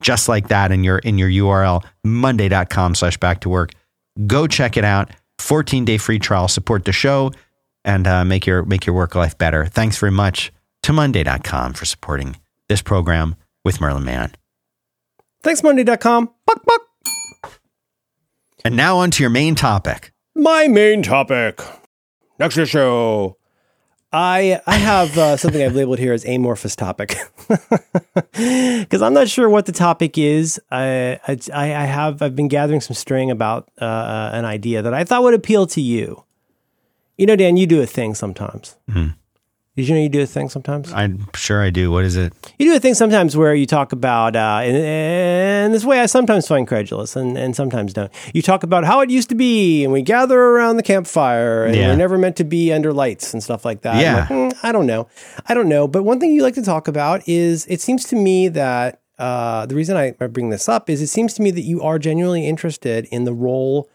just 0.01 0.27
like 0.27 0.49
that 0.49 0.73
in 0.73 0.85
your, 0.85 0.99
in 0.99 1.19
your 1.19 1.29
URL, 1.29 1.85
monday.com 2.03 2.95
slash 2.95 3.19
back 3.19 3.41
to 3.41 3.51
work. 3.51 3.73
Go 4.27 4.47
check 4.47 4.79
it 4.79 4.85
out. 4.85 5.11
14 5.39 5.85
day 5.85 5.99
free 5.99 6.19
trial, 6.19 6.49
support 6.49 6.87
the 6.87 6.93
show 6.93 7.31
and 7.85 8.07
uh, 8.07 8.25
make 8.25 8.47
your, 8.47 8.65
make 8.65 8.87
your 8.87 8.97
work 8.97 9.15
life 9.15 9.37
better. 9.37 9.67
Thanks 9.67 9.99
very 9.99 10.13
much 10.13 10.51
to 10.85 10.93
monday.com 10.93 11.75
for 11.75 11.85
supporting 11.85 12.37
this 12.69 12.83
program 12.83 13.37
with 13.65 13.81
Merlin 13.81 14.05
Mann. 14.05 14.33
Thanks, 15.43 15.63
Monday.com. 15.63 16.31
Buck, 16.47 16.65
buck. 16.65 16.81
And 18.65 18.77
now 18.77 18.97
on 18.99 19.11
to 19.11 19.23
your 19.23 19.31
main 19.31 19.55
topic. 19.55 20.13
My 20.35 20.69
main 20.69 21.03
topic. 21.03 21.61
Next 22.39 22.55
show. 22.67 23.37
I 24.13 24.61
I 24.67 24.77
have 24.77 25.19
uh, 25.19 25.37
something 25.39 25.63
I've 25.63 25.75
labeled 25.75 25.99
here 25.99 26.13
as 26.13 26.25
amorphous 26.25 26.77
topic 26.77 27.17
because 28.33 29.03
I'm 29.03 29.13
not 29.13 29.29
sure 29.29 29.49
what 29.49 29.67
the 29.67 29.73
topic 29.73 30.17
is. 30.17 30.61
I, 30.71 31.19
I 31.27 31.39
I 31.53 31.85
have 31.85 32.23
I've 32.23 32.37
been 32.37 32.49
gathering 32.49 32.81
some 32.81 32.95
string 32.95 33.31
about 33.31 33.71
uh, 33.81 34.31
an 34.33 34.45
idea 34.45 34.83
that 34.83 34.95
I 34.95 35.05
thought 35.05 35.25
would 35.25 35.35
appeal 35.35 35.67
to 35.69 35.81
you. 35.81 36.25
You 37.19 37.27
know, 37.27 37.37
Dan, 37.37 37.57
you 37.57 37.67
do 37.67 37.83
a 37.83 37.87
thing 37.87 38.15
sometimes. 38.15 38.77
Mm-hmm. 38.91 39.15
Did 39.77 39.89
you 39.89 39.95
know 39.97 40.01
you 40.03 40.09
do 40.09 40.23
a 40.23 40.27
thing 40.27 40.49
sometimes? 40.49 40.93
I'm 40.93 41.27
sure 41.35 41.61
I 41.61 41.71
do. 41.71 41.91
What 41.91 42.05
is 42.05 42.15
it? 42.17 42.33
You 42.61 42.71
do 42.71 42.77
a 42.77 42.81
thing 42.81 42.95
sometimes 42.95 43.37
where 43.37 43.57
you 43.57 43.67
talk 43.67 43.91
about, 43.91 44.37
uh, 44.37 44.61
and, 44.63 44.77
and 44.77 45.75
this 45.75 45.85
way 45.85 45.99
I 45.99 46.07
sometimes 46.07 46.47
find 46.47 46.65
credulous 46.69 47.17
and, 47.17 47.37
and 47.37 47.57
sometimes 47.57 47.93
don't. 47.93 48.13
You 48.33 48.41
talk 48.41 48.63
about 48.63 48.85
how 48.85 49.01
it 49.01 49.11
used 49.11 49.29
to 49.31 49.35
be, 49.35 49.83
and 49.83 49.93
we 49.93 50.03
gather 50.03 50.39
around 50.39 50.77
the 50.77 50.85
campfire, 50.85 51.65
and 51.65 51.75
Yeah. 51.75 51.89
we're 51.89 51.97
never 51.97 52.17
meant 52.19 52.37
to 52.37 52.45
be 52.45 52.73
under 52.73 52.93
lights 52.93 53.33
and 53.35 53.43
stuff 53.43 53.65
like 53.65 53.81
that. 53.83 54.01
Yeah. 54.01 54.15
like, 54.21 54.29
"Hmm, 54.29 54.67
I 54.67 54.71
don't 54.71 54.87
know. 54.87 55.09
I 55.49 55.55
don't 55.55 55.69
know. 55.69 55.89
But 55.89 56.05
one 56.05 56.21
thing 56.21 56.31
you 56.31 56.43
like 56.43 56.55
to 56.55 56.63
talk 56.63 56.87
about 56.87 57.29
is 57.29 57.67
it 57.67 57.81
seems 57.81 58.05
to 58.05 58.17
me 58.17 58.47
that 58.49 59.01
uh, 59.19 59.67
the 59.67 59.75
reason 59.75 59.97
I 59.97 60.13
bring 60.13 60.51
this 60.51 60.69
up 60.69 60.89
is 60.89 61.03
it 61.03 61.09
seems 61.09 61.35
to 61.35 61.43
me 61.43 61.51
that 61.51 61.63
you 61.63 61.83
are 61.83 61.99
genuinely 61.99 62.47
interested 62.47 63.07
in 63.11 63.25
the 63.25 63.33
role 63.35 63.89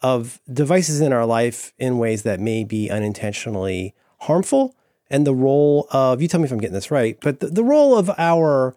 of 0.00 0.40
devices 0.50 1.02
in 1.02 1.12
our 1.12 1.26
life 1.26 1.74
in 1.78 1.98
ways 1.98 2.22
that 2.22 2.40
may 2.40 2.64
be 2.64 2.88
unintentionally 2.90 3.94
harmful 4.20 4.74
and 5.10 5.26
the 5.26 5.34
role 5.34 5.86
of 5.90 6.20
you 6.22 6.28
tell 6.28 6.40
me 6.40 6.44
if 6.46 6.52
i'm 6.52 6.58
getting 6.58 6.74
this 6.74 6.90
right 6.90 7.18
but 7.20 7.40
the, 7.40 7.46
the 7.48 7.64
role 7.64 7.96
of 7.96 8.10
our 8.18 8.74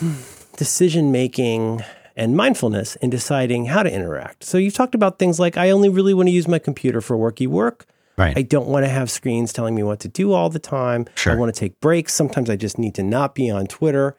decision 0.56 1.12
making 1.12 1.82
and 2.16 2.36
mindfulness 2.36 2.96
in 2.96 3.10
deciding 3.10 3.66
how 3.66 3.82
to 3.82 3.92
interact 3.92 4.44
so 4.44 4.58
you've 4.58 4.74
talked 4.74 4.94
about 4.94 5.18
things 5.18 5.40
like 5.40 5.56
i 5.56 5.70
only 5.70 5.88
really 5.88 6.12
want 6.14 6.26
to 6.28 6.30
use 6.32 6.46
my 6.48 6.58
computer 6.58 7.00
for 7.00 7.16
worky 7.16 7.46
work 7.46 7.86
Right. 8.18 8.36
I 8.36 8.42
don't 8.42 8.68
want 8.68 8.84
to 8.84 8.90
have 8.90 9.10
screens 9.10 9.54
telling 9.54 9.74
me 9.74 9.82
what 9.82 9.98
to 10.00 10.08
do 10.08 10.34
all 10.34 10.50
the 10.50 10.58
time. 10.58 11.06
Sure. 11.14 11.32
I 11.32 11.36
want 11.36 11.52
to 11.52 11.58
take 11.58 11.80
breaks. 11.80 12.12
Sometimes 12.12 12.50
I 12.50 12.56
just 12.56 12.78
need 12.78 12.94
to 12.96 13.02
not 13.02 13.34
be 13.34 13.48
on 13.50 13.66
Twitter. 13.66 14.18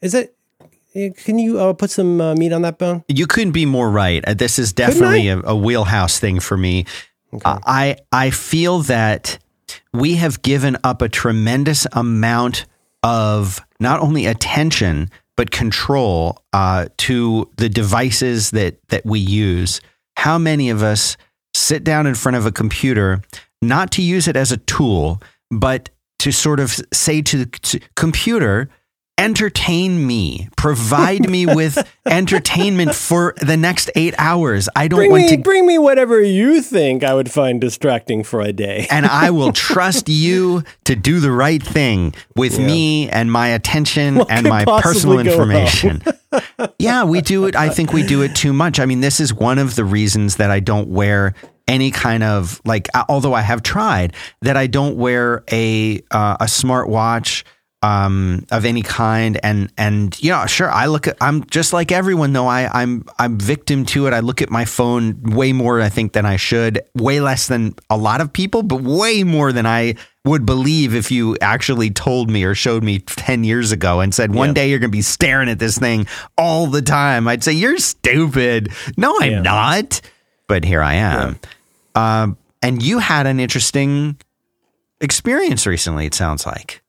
Is 0.00 0.14
it? 0.14 0.34
eh, 0.94 1.10
Can 1.10 1.38
you 1.38 1.60
uh, 1.60 1.74
put 1.74 1.90
some 1.90 2.22
uh, 2.22 2.34
meat 2.36 2.54
on 2.54 2.62
that 2.62 2.78
bone? 2.78 3.04
You 3.06 3.26
couldn't 3.26 3.52
be 3.52 3.66
more 3.66 3.90
right. 3.90 4.24
Uh, 4.26 4.32
This 4.32 4.58
is 4.58 4.72
definitely 4.72 5.28
a, 5.28 5.40
a 5.42 5.54
wheelhouse 5.54 6.18
thing 6.18 6.40
for 6.40 6.56
me. 6.56 6.86
Uh, 7.44 7.58
I 7.66 7.96
I 8.10 8.30
feel 8.30 8.78
that 8.84 9.38
we 9.92 10.14
have 10.16 10.42
given 10.42 10.76
up 10.84 11.02
a 11.02 11.08
tremendous 11.08 11.86
amount 11.92 12.66
of 13.02 13.64
not 13.80 14.00
only 14.00 14.26
attention 14.26 15.10
but 15.36 15.50
control 15.50 16.42
uh, 16.52 16.86
to 16.96 17.50
the 17.56 17.68
devices 17.68 18.52
that 18.52 18.78
that 18.88 19.04
we 19.04 19.18
use. 19.18 19.80
How 20.16 20.38
many 20.38 20.70
of 20.70 20.82
us 20.82 21.16
sit 21.54 21.84
down 21.84 22.06
in 22.06 22.14
front 22.14 22.36
of 22.36 22.46
a 22.46 22.52
computer 22.52 23.22
not 23.60 23.90
to 23.92 24.02
use 24.02 24.28
it 24.28 24.36
as 24.36 24.52
a 24.52 24.58
tool, 24.58 25.20
but 25.50 25.90
to 26.20 26.32
sort 26.32 26.60
of 26.60 26.80
say 26.92 27.22
to 27.22 27.44
the 27.44 27.80
computer, 27.96 28.68
entertain 29.16 30.06
me, 30.06 30.48
provide 30.56 31.28
me 31.28 31.46
with 31.46 31.78
entertainment 32.06 32.94
for 32.94 33.34
the 33.40 33.56
next 33.56 33.90
eight 33.94 34.14
hours. 34.18 34.68
I 34.74 34.88
don't 34.88 34.98
Bring 34.98 35.10
want 35.10 35.22
me, 35.24 35.36
to 35.36 35.42
bring 35.42 35.66
me 35.66 35.78
whatever 35.78 36.20
you 36.20 36.60
think 36.60 37.04
I 37.04 37.14
would 37.14 37.30
find 37.30 37.60
distracting 37.60 38.24
for 38.24 38.40
a 38.40 38.52
day. 38.52 38.86
and 38.90 39.06
I 39.06 39.30
will 39.30 39.52
trust 39.52 40.08
you 40.08 40.64
to 40.84 40.96
do 40.96 41.20
the 41.20 41.30
right 41.30 41.62
thing 41.62 42.14
with 42.36 42.58
me 42.58 43.08
and 43.08 43.30
my 43.30 43.48
attention 43.48 44.20
and 44.28 44.48
my 44.48 44.64
personal 44.64 45.20
information. 45.20 46.02
yeah, 46.78 47.04
we 47.04 47.20
do 47.20 47.44
it. 47.44 47.54
I 47.54 47.68
think 47.68 47.92
we 47.92 48.02
do 48.02 48.22
it 48.22 48.34
too 48.34 48.52
much. 48.52 48.80
I 48.80 48.86
mean, 48.86 49.00
this 49.00 49.20
is 49.20 49.32
one 49.32 49.58
of 49.58 49.76
the 49.76 49.84
reasons 49.84 50.36
that 50.36 50.50
I 50.50 50.60
don't 50.60 50.88
wear 50.88 51.34
any 51.66 51.90
kind 51.90 52.22
of 52.22 52.60
like 52.66 52.88
although 53.08 53.32
I 53.32 53.40
have 53.40 53.62
tried 53.62 54.14
that 54.42 54.54
I 54.54 54.66
don't 54.66 54.96
wear 54.96 55.44
a 55.50 55.98
uh, 56.10 56.36
a 56.40 56.44
smartwatch 56.44 57.42
um, 57.84 58.46
of 58.50 58.64
any 58.64 58.80
kind. 58.82 59.38
And 59.42 59.70
and 59.76 60.20
you 60.22 60.30
know 60.30 60.46
sure 60.46 60.70
I 60.70 60.86
look 60.86 61.06
at 61.06 61.16
I'm 61.20 61.44
just 61.46 61.72
like 61.72 61.92
everyone 61.92 62.32
though. 62.32 62.46
I 62.46 62.68
I'm 62.82 63.04
I'm 63.18 63.38
victim 63.38 63.84
to 63.86 64.06
it. 64.06 64.14
I 64.14 64.20
look 64.20 64.40
at 64.40 64.50
my 64.50 64.64
phone 64.64 65.20
way 65.22 65.52
more 65.52 65.80
I 65.82 65.88
think 65.90 66.12
than 66.14 66.24
I 66.24 66.36
should. 66.36 66.80
Way 66.94 67.20
less 67.20 67.46
than 67.46 67.74
a 67.90 67.96
lot 67.96 68.20
of 68.20 68.32
people 68.32 68.62
but 68.62 68.80
way 68.80 69.22
more 69.24 69.52
than 69.52 69.66
I 69.66 69.96
would 70.24 70.46
believe 70.46 70.94
if 70.94 71.10
you 71.10 71.36
actually 71.42 71.90
told 71.90 72.30
me 72.30 72.44
or 72.44 72.54
showed 72.54 72.82
me 72.82 72.98
10 73.00 73.44
years 73.44 73.72
ago 73.72 74.00
and 74.00 74.14
said 74.14 74.34
one 74.34 74.48
Yeah. 74.50 74.54
day 74.54 74.70
you're 74.70 74.78
going 74.78 74.90
to 74.90 74.96
be 74.96 75.02
staring 75.02 75.50
at 75.50 75.58
this 75.58 75.76
thing 75.76 76.06
all 76.38 76.66
the 76.66 76.80
time. 76.80 77.28
I'd 77.28 77.44
say 77.44 77.52
you're 77.52 77.76
stupid. 77.76 78.72
No 78.96 79.14
I'm 79.20 79.30
Yeah. 79.32 79.42
not. 79.42 80.00
But 80.48 80.64
here 80.64 80.80
I 80.82 80.94
am. 80.94 81.38
Um, 81.94 82.38
and 82.62 82.82
you 82.82 82.98
had 83.00 83.26
an 83.26 83.38
interesting 83.38 84.16
experience 85.00 85.66
recently 85.66 86.06
it 86.06 86.14
sounds 86.14 86.46
like 86.46 86.80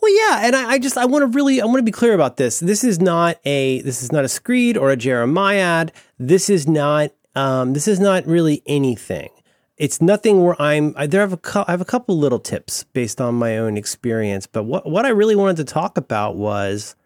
Well, 0.00 0.14
yeah, 0.14 0.46
and 0.46 0.54
I, 0.54 0.72
I 0.72 0.78
just 0.78 0.96
I 0.96 1.04
want 1.06 1.22
to 1.22 1.36
really 1.36 1.60
I 1.60 1.64
want 1.66 1.78
to 1.78 1.82
be 1.82 1.92
clear 1.92 2.14
about 2.14 2.36
this. 2.36 2.60
This 2.60 2.84
is 2.84 3.00
not 3.00 3.38
a 3.44 3.80
this 3.82 4.02
is 4.02 4.12
not 4.12 4.24
a 4.24 4.28
screed 4.28 4.76
or 4.76 4.90
a 4.90 4.96
Jeremiad. 4.96 5.92
This 6.18 6.48
is 6.48 6.68
not 6.68 7.10
um, 7.34 7.72
this 7.72 7.88
is 7.88 8.00
not 8.00 8.26
really 8.26 8.62
anything. 8.66 9.30
It's 9.76 10.02
nothing 10.02 10.42
where 10.42 10.60
I'm. 10.60 10.92
I, 10.96 11.06
there 11.06 11.20
have 11.20 11.32
a 11.32 11.36
cou- 11.36 11.64
I 11.68 11.70
have 11.70 11.80
a 11.80 11.84
couple 11.84 12.18
little 12.18 12.40
tips 12.40 12.82
based 12.92 13.20
on 13.20 13.36
my 13.36 13.56
own 13.58 13.76
experience. 13.76 14.46
But 14.46 14.64
what 14.64 14.90
what 14.90 15.06
I 15.06 15.10
really 15.10 15.36
wanted 15.36 15.56
to 15.58 15.64
talk 15.64 15.96
about 15.96 16.36
was, 16.36 16.96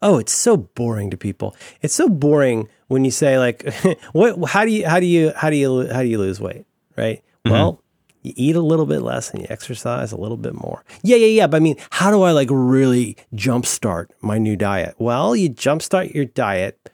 oh, 0.00 0.18
it's 0.18 0.32
so 0.32 0.56
boring 0.56 1.10
to 1.10 1.16
people. 1.16 1.56
It's 1.80 1.94
so 1.94 2.08
boring 2.08 2.68
when 2.86 3.04
you 3.04 3.10
say 3.10 3.38
like, 3.40 3.72
what? 4.12 4.50
How 4.50 4.64
do 4.64 4.70
you 4.70 4.86
how 4.86 5.00
do 5.00 5.06
you 5.06 5.32
how 5.34 5.50
do 5.50 5.56
you 5.56 5.88
how 5.92 6.02
do 6.02 6.08
you 6.08 6.18
lose 6.18 6.40
weight? 6.40 6.64
Right. 6.96 7.24
Well, 7.44 7.81
you 8.22 8.32
eat 8.36 8.56
a 8.56 8.60
little 8.60 8.86
bit 8.86 9.00
less 9.00 9.30
and 9.30 9.40
you 9.40 9.46
exercise 9.50 10.12
a 10.12 10.16
little 10.16 10.36
bit 10.36 10.54
more. 10.54 10.84
Yeah, 11.02 11.16
yeah, 11.16 11.26
yeah. 11.26 11.46
But 11.46 11.58
I 11.58 11.60
mean, 11.60 11.76
how 11.90 12.10
do 12.10 12.22
I 12.22 12.32
like 12.32 12.48
really 12.50 13.16
jumpstart 13.34 14.08
my 14.20 14.38
new 14.38 14.56
diet? 14.56 14.94
Well, 14.98 15.34
you 15.36 15.50
jumpstart 15.50 16.14
your 16.14 16.24
diet 16.24 16.90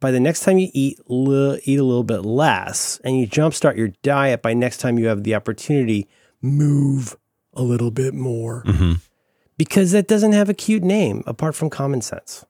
by 0.00 0.10
the 0.10 0.20
next 0.20 0.40
time 0.40 0.58
you 0.58 0.68
eat, 0.72 0.98
li- 1.08 1.60
eat 1.64 1.78
a 1.78 1.84
little 1.84 2.04
bit 2.04 2.24
less, 2.24 3.00
and 3.04 3.18
you 3.18 3.26
jumpstart 3.26 3.76
your 3.76 3.88
diet 4.02 4.42
by 4.42 4.54
next 4.54 4.78
time 4.78 4.98
you 4.98 5.06
have 5.06 5.24
the 5.24 5.34
opportunity, 5.34 6.08
move 6.40 7.16
a 7.54 7.62
little 7.62 7.90
bit 7.90 8.14
more. 8.14 8.62
Mm-hmm. 8.64 8.92
Because 9.56 9.90
that 9.90 10.06
doesn't 10.06 10.32
have 10.32 10.48
a 10.48 10.54
cute 10.54 10.84
name 10.84 11.24
apart 11.26 11.56
from 11.56 11.68
common 11.68 12.00
sense. 12.00 12.44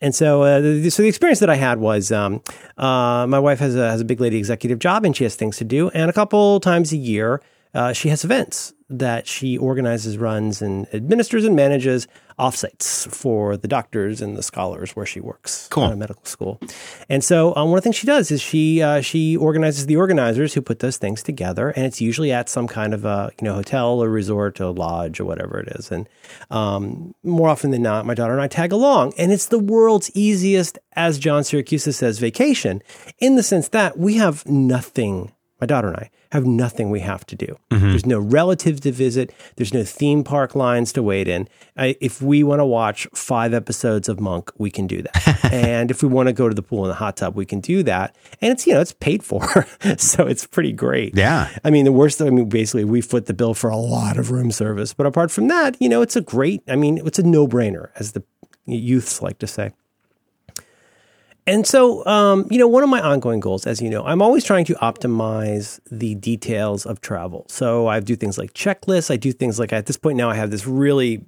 And 0.00 0.14
so, 0.14 0.42
uh, 0.42 0.60
the, 0.60 0.90
so 0.90 1.02
the 1.02 1.08
experience 1.08 1.40
that 1.40 1.50
I 1.50 1.56
had 1.56 1.80
was, 1.80 2.12
um, 2.12 2.40
uh, 2.76 3.26
my 3.28 3.38
wife 3.40 3.58
has 3.58 3.74
a 3.74 3.90
has 3.90 4.00
a 4.00 4.04
big 4.04 4.20
lady 4.20 4.38
executive 4.38 4.78
job, 4.78 5.04
and 5.04 5.16
she 5.16 5.24
has 5.24 5.34
things 5.34 5.56
to 5.56 5.64
do. 5.64 5.90
And 5.90 6.08
a 6.08 6.12
couple 6.12 6.60
times 6.60 6.92
a 6.92 6.96
year, 6.96 7.40
uh, 7.74 7.92
she 7.92 8.08
has 8.08 8.24
events 8.24 8.74
that 8.90 9.26
she 9.26 9.58
organizes, 9.58 10.16
runs, 10.16 10.62
and 10.62 10.86
administers 10.94 11.44
and 11.44 11.54
manages 11.54 12.08
offsites 12.38 13.06
for 13.12 13.56
the 13.56 13.68
doctors 13.68 14.22
and 14.22 14.36
the 14.36 14.42
scholars 14.42 14.92
where 14.92 15.04
she 15.04 15.20
works 15.20 15.68
Cool. 15.70 15.84
at 15.86 15.92
a 15.92 15.96
medical 15.96 16.24
school. 16.24 16.60
And 17.08 17.22
so, 17.22 17.54
um, 17.56 17.68
one 17.70 17.78
of 17.78 17.82
the 17.82 17.86
things 17.86 17.96
she 17.96 18.06
does 18.06 18.30
is 18.30 18.40
she 18.40 18.80
uh, 18.80 19.00
she 19.00 19.36
organizes 19.36 19.86
the 19.86 19.96
organizers 19.96 20.54
who 20.54 20.62
put 20.62 20.78
those 20.78 20.96
things 20.96 21.22
together, 21.22 21.70
and 21.70 21.84
it's 21.84 22.00
usually 22.00 22.32
at 22.32 22.48
some 22.48 22.66
kind 22.68 22.94
of 22.94 23.04
a 23.04 23.30
you 23.40 23.44
know 23.44 23.54
hotel 23.54 24.02
or 24.02 24.08
resort 24.08 24.60
or 24.60 24.72
lodge 24.72 25.20
or 25.20 25.24
whatever 25.24 25.58
it 25.58 25.68
is. 25.76 25.90
And 25.90 26.08
um, 26.50 27.14
more 27.22 27.48
often 27.48 27.70
than 27.70 27.82
not, 27.82 28.06
my 28.06 28.14
daughter 28.14 28.32
and 28.32 28.40
I 28.42 28.48
tag 28.48 28.72
along, 28.72 29.12
and 29.18 29.32
it's 29.32 29.46
the 29.46 29.58
world's 29.58 30.10
easiest, 30.14 30.78
as 30.94 31.18
John 31.18 31.42
Siracusa 31.42 31.92
says, 31.92 32.18
vacation, 32.18 32.82
in 33.18 33.36
the 33.36 33.42
sense 33.42 33.68
that 33.68 33.98
we 33.98 34.14
have 34.14 34.46
nothing. 34.46 35.32
My 35.60 35.66
daughter 35.66 35.88
and 35.88 35.96
I 35.96 36.10
have 36.32 36.44
nothing 36.44 36.90
we 36.90 37.00
have 37.00 37.24
to 37.26 37.36
do. 37.36 37.58
Mm-hmm. 37.70 37.90
There's 37.90 38.06
no 38.06 38.18
relatives 38.18 38.80
to 38.80 38.92
visit. 38.92 39.32
There's 39.56 39.72
no 39.72 39.82
theme 39.82 40.24
park 40.24 40.54
lines 40.54 40.92
to 40.92 41.02
wait 41.02 41.28
in. 41.28 41.48
I, 41.76 41.96
if 42.00 42.20
we 42.20 42.42
want 42.42 42.60
to 42.60 42.66
watch 42.66 43.06
five 43.14 43.54
episodes 43.54 44.08
of 44.08 44.20
Monk, 44.20 44.50
we 44.58 44.70
can 44.70 44.86
do 44.86 45.02
that. 45.02 45.44
and 45.52 45.90
if 45.90 46.02
we 46.02 46.08
want 46.08 46.28
to 46.28 46.32
go 46.32 46.48
to 46.48 46.54
the 46.54 46.62
pool 46.62 46.84
in 46.84 46.88
the 46.88 46.94
hot 46.94 47.16
tub, 47.16 47.34
we 47.34 47.46
can 47.46 47.60
do 47.60 47.82
that. 47.84 48.14
And 48.40 48.52
it's 48.52 48.66
you 48.66 48.74
know 48.74 48.80
it's 48.80 48.92
paid 48.92 49.22
for, 49.22 49.66
so 49.96 50.26
it's 50.26 50.46
pretty 50.46 50.72
great. 50.72 51.16
Yeah. 51.16 51.48
I 51.64 51.70
mean, 51.70 51.84
the 51.84 51.92
worst, 51.92 52.20
I 52.20 52.30
mean, 52.30 52.48
basically, 52.48 52.84
we 52.84 53.00
foot 53.00 53.26
the 53.26 53.34
bill 53.34 53.54
for 53.54 53.70
a 53.70 53.76
lot 53.76 54.18
of 54.18 54.30
room 54.30 54.50
service. 54.50 54.92
But 54.92 55.06
apart 55.06 55.30
from 55.30 55.48
that, 55.48 55.76
you 55.80 55.88
know, 55.88 56.02
it's 56.02 56.16
a 56.16 56.20
great, 56.20 56.62
I 56.68 56.76
mean, 56.76 56.98
it's 57.06 57.18
a 57.18 57.22
no 57.22 57.46
brainer, 57.46 57.90
as 57.96 58.12
the 58.12 58.22
youths 58.66 59.22
like 59.22 59.38
to 59.38 59.46
say. 59.46 59.72
And 61.48 61.66
so, 61.66 62.04
um, 62.04 62.46
you 62.50 62.58
know, 62.58 62.68
one 62.68 62.82
of 62.82 62.90
my 62.90 63.00
ongoing 63.00 63.40
goals, 63.40 63.66
as 63.66 63.80
you 63.80 63.88
know, 63.88 64.04
I'm 64.04 64.20
always 64.20 64.44
trying 64.44 64.66
to 64.66 64.74
optimize 64.74 65.80
the 65.90 66.14
details 66.14 66.84
of 66.84 67.00
travel. 67.00 67.46
So 67.48 67.86
I 67.86 68.00
do 68.00 68.16
things 68.16 68.36
like 68.36 68.52
checklists. 68.52 69.10
I 69.10 69.16
do 69.16 69.32
things 69.32 69.58
like 69.58 69.72
at 69.72 69.86
this 69.86 69.96
point 69.96 70.18
now, 70.18 70.28
I 70.28 70.34
have 70.34 70.50
this 70.50 70.66
really, 70.66 71.24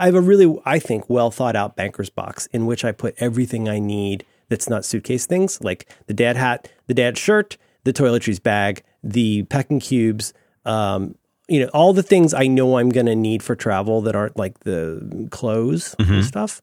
I 0.00 0.06
have 0.06 0.16
a 0.16 0.20
really, 0.20 0.60
I 0.64 0.80
think, 0.80 1.08
well 1.08 1.30
thought 1.30 1.54
out 1.54 1.76
banker's 1.76 2.10
box 2.10 2.46
in 2.46 2.66
which 2.66 2.84
I 2.84 2.90
put 2.90 3.14
everything 3.18 3.68
I 3.68 3.78
need 3.78 4.26
that's 4.48 4.68
not 4.68 4.84
suitcase 4.84 5.26
things, 5.26 5.62
like 5.62 5.88
the 6.08 6.14
dad 6.14 6.36
hat, 6.36 6.68
the 6.88 6.94
dad 6.94 7.16
shirt, 7.16 7.56
the 7.84 7.92
toiletries 7.92 8.42
bag, 8.42 8.82
the 9.04 9.44
packing 9.44 9.78
cubes, 9.78 10.34
um, 10.64 11.14
you 11.50 11.60
know, 11.60 11.70
all 11.74 11.92
the 11.92 12.02
things 12.02 12.32
I 12.32 12.46
know 12.46 12.78
I'm 12.78 12.88
going 12.88 13.06
to 13.06 13.16
need 13.16 13.42
for 13.42 13.56
travel 13.56 14.00
that 14.02 14.14
aren't 14.14 14.36
like 14.36 14.60
the 14.60 15.28
clothes 15.30 15.94
and 15.98 16.24
stuff. 16.24 16.62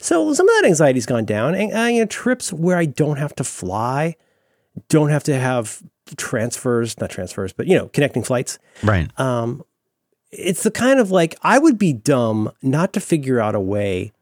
So 0.00 0.34
some 0.34 0.48
of 0.48 0.54
that 0.56 0.66
anxiety's 0.66 1.06
gone 1.06 1.24
down, 1.24 1.54
and 1.54 1.72
uh, 1.72 1.82
you 1.82 2.00
know, 2.00 2.06
trips 2.06 2.52
where 2.52 2.76
I 2.76 2.84
don't 2.84 3.16
have 3.16 3.34
to 3.36 3.44
fly 3.44 4.16
don't 4.88 5.10
have 5.10 5.24
to 5.24 5.38
have 5.38 5.82
transfers, 6.16 6.98
not 7.00 7.10
transfers, 7.10 7.52
but 7.52 7.66
you 7.66 7.76
know, 7.76 7.88
connecting 7.88 8.22
flights. 8.22 8.58
Right. 8.82 9.08
Um, 9.18 9.62
it's 10.30 10.64
the 10.64 10.70
kind 10.70 10.98
of 10.98 11.10
like 11.10 11.36
I 11.42 11.58
would 11.58 11.78
be 11.78 11.92
dumb 11.92 12.50
not 12.62 12.92
to 12.94 13.00
figure 13.00 13.40
out 13.40 13.54
a 13.54 13.60
way 13.60 14.12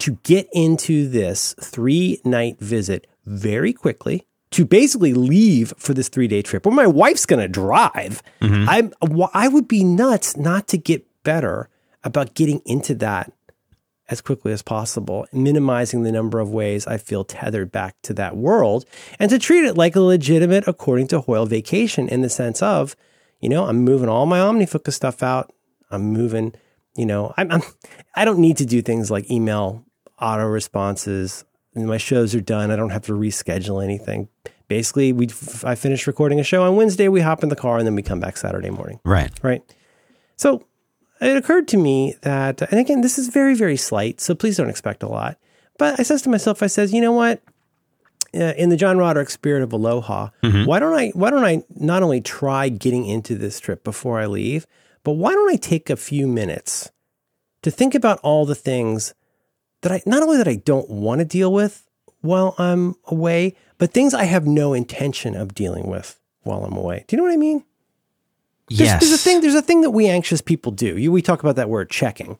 to 0.00 0.18
get 0.24 0.48
into 0.52 1.08
this 1.08 1.54
three 1.60 2.20
night 2.24 2.58
visit 2.58 3.06
very 3.24 3.72
quickly 3.72 4.26
to 4.54 4.64
basically 4.64 5.14
leave 5.14 5.74
for 5.76 5.94
this 5.94 6.08
three 6.08 6.28
day 6.28 6.40
trip 6.40 6.64
where 6.64 6.74
my 6.74 6.86
wife's 6.86 7.26
going 7.26 7.40
to 7.40 7.48
drive. 7.48 8.22
Mm-hmm. 8.40 8.68
I'm, 8.68 9.28
I 9.34 9.48
would 9.48 9.66
be 9.66 9.82
nuts 9.82 10.36
not 10.36 10.68
to 10.68 10.78
get 10.78 11.04
better 11.24 11.68
about 12.04 12.34
getting 12.34 12.62
into 12.64 12.94
that 12.96 13.32
as 14.08 14.20
quickly 14.20 14.52
as 14.52 14.62
possible, 14.62 15.26
minimizing 15.32 16.04
the 16.04 16.12
number 16.12 16.38
of 16.38 16.50
ways 16.52 16.86
I 16.86 16.98
feel 16.98 17.24
tethered 17.24 17.72
back 17.72 17.96
to 18.02 18.14
that 18.14 18.36
world 18.36 18.84
and 19.18 19.28
to 19.30 19.40
treat 19.40 19.64
it 19.64 19.76
like 19.76 19.96
a 19.96 20.00
legitimate, 20.00 20.68
according 20.68 21.08
to 21.08 21.22
Hoyle, 21.22 21.46
vacation 21.46 22.08
in 22.08 22.20
the 22.20 22.28
sense 22.28 22.62
of, 22.62 22.94
you 23.40 23.48
know, 23.48 23.64
I'm 23.64 23.78
moving 23.78 24.08
all 24.08 24.26
my 24.26 24.38
OmniFocus 24.38 24.92
stuff 24.92 25.20
out. 25.20 25.52
I'm 25.90 26.12
moving, 26.12 26.54
you 26.96 27.06
know, 27.06 27.34
I'm, 27.36 27.50
I'm 27.50 27.62
I 28.14 28.24
don't 28.24 28.38
need 28.38 28.58
to 28.58 28.66
do 28.66 28.82
things 28.82 29.10
like 29.10 29.28
email 29.30 29.84
auto 30.20 30.44
responses. 30.44 31.44
My 31.74 31.96
shows 31.96 32.34
are 32.34 32.40
done. 32.40 32.70
I 32.70 32.76
don't 32.76 32.90
have 32.90 33.06
to 33.06 33.12
reschedule 33.12 33.82
anything. 33.82 34.28
Basically, 34.68 35.12
we 35.12 35.28
I 35.64 35.74
finish 35.74 36.06
recording 36.06 36.40
a 36.40 36.44
show 36.44 36.62
on 36.62 36.76
Wednesday. 36.76 37.08
We 37.08 37.20
hop 37.20 37.42
in 37.42 37.48
the 37.48 37.56
car 37.56 37.78
and 37.78 37.86
then 37.86 37.94
we 37.94 38.02
come 38.02 38.20
back 38.20 38.36
Saturday 38.36 38.70
morning. 38.70 39.00
Right. 39.04 39.32
Right. 39.42 39.62
So 40.36 40.64
it 41.20 41.36
occurred 41.36 41.68
to 41.68 41.76
me 41.76 42.14
that, 42.22 42.62
and 42.62 42.80
again, 42.80 43.00
this 43.00 43.18
is 43.18 43.28
very, 43.28 43.54
very 43.54 43.76
slight, 43.76 44.20
so 44.20 44.34
please 44.34 44.56
don't 44.56 44.70
expect 44.70 45.02
a 45.02 45.08
lot. 45.08 45.38
But 45.78 45.98
I 45.98 46.02
says 46.02 46.22
to 46.22 46.28
myself, 46.28 46.62
I 46.62 46.66
says, 46.66 46.92
you 46.92 47.00
know 47.00 47.12
what? 47.12 47.42
Uh, 48.34 48.52
in 48.56 48.68
the 48.68 48.76
John 48.76 48.98
Roderick 48.98 49.30
spirit 49.30 49.62
of 49.62 49.72
aloha, 49.72 50.30
why 50.66 50.80
don't 50.80 50.94
I? 50.94 51.10
Why 51.10 51.30
don't 51.30 51.44
I 51.44 51.62
not 51.76 52.02
only 52.02 52.20
try 52.20 52.68
getting 52.68 53.06
into 53.06 53.36
this 53.36 53.60
trip 53.60 53.84
before 53.84 54.18
I 54.20 54.26
leave, 54.26 54.66
but 55.04 55.12
why 55.12 55.32
don't 55.32 55.50
I 55.50 55.56
take 55.56 55.88
a 55.88 55.96
few 55.96 56.26
minutes 56.26 56.90
to 57.62 57.70
think 57.70 57.94
about 57.94 58.18
all 58.24 58.44
the 58.44 58.56
things 58.56 59.14
that 59.84 59.92
I 59.92 60.02
not 60.06 60.22
only 60.22 60.38
that 60.38 60.48
I 60.48 60.56
don't 60.56 60.90
want 60.90 61.20
to 61.20 61.24
deal 61.24 61.52
with 61.52 61.86
while 62.22 62.54
I'm 62.58 62.96
away, 63.06 63.54
but 63.78 63.92
things 63.92 64.14
I 64.14 64.24
have 64.24 64.46
no 64.46 64.72
intention 64.72 65.36
of 65.36 65.54
dealing 65.54 65.86
with 65.88 66.18
while 66.42 66.64
I'm 66.64 66.76
away. 66.76 67.04
Do 67.06 67.14
you 67.14 67.18
know 67.18 67.24
what 67.24 67.32
I 67.32 67.36
mean? 67.36 67.64
There's, 68.68 68.80
yes. 68.80 69.00
there's 69.00 69.12
a 69.12 69.18
thing. 69.18 69.42
There's 69.42 69.54
a 69.54 69.60
thing 69.60 69.82
that 69.82 69.90
we 69.90 70.08
anxious 70.08 70.40
people 70.40 70.72
do. 70.72 70.96
You, 70.96 71.12
we 71.12 71.20
talk 71.20 71.40
about 71.42 71.56
that 71.56 71.68
word 71.68 71.90
checking, 71.90 72.38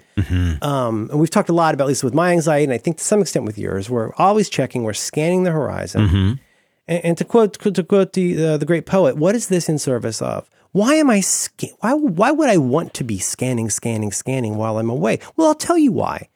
um, 0.63 1.11
and 1.11 1.21
we've 1.21 1.29
talked 1.29 1.51
a 1.51 1.53
lot 1.53 1.75
about, 1.75 1.85
at 1.85 1.89
least 1.89 2.03
with 2.03 2.15
my 2.15 2.33
anxiety, 2.33 2.65
and 2.65 2.73
I 2.73 2.79
think 2.79 2.97
to 2.97 3.05
some 3.05 3.21
extent 3.21 3.45
with 3.45 3.59
yours. 3.59 3.91
We're 3.91 4.15
always 4.15 4.49
checking. 4.49 4.85
We're 4.85 4.95
scanning 4.95 5.45
the 5.45 5.51
horizon. 5.51 6.41
And, 6.89 7.05
and 7.05 7.19
to 7.19 7.27
quote 7.27 7.53
to 7.61 7.85
quote 7.85 8.15
the 8.15 8.43
uh, 8.47 8.57
the 8.57 8.65
great 8.65 8.87
poet, 8.87 9.19
what 9.19 9.35
is 9.35 9.49
this 9.49 9.69
in 9.69 9.79
service 9.79 10.23
of? 10.23 10.49
Why 10.73 10.95
am 10.95 11.11
I 11.11 11.21
sca- 11.21 11.77
why 11.81 11.93
why 11.93 12.31
would 12.31 12.49
I 12.49 12.57
want 12.57 12.95
to 12.95 13.05
be 13.05 13.19
scanning, 13.19 13.69
scanning, 13.69 14.11
scanning 14.11 14.57
while 14.57 14.79
I'm 14.79 14.89
away? 14.89 15.19
Well, 15.37 15.49
I'll 15.49 15.55
tell 15.55 15.77
you 15.77 15.93
why. 15.93 16.29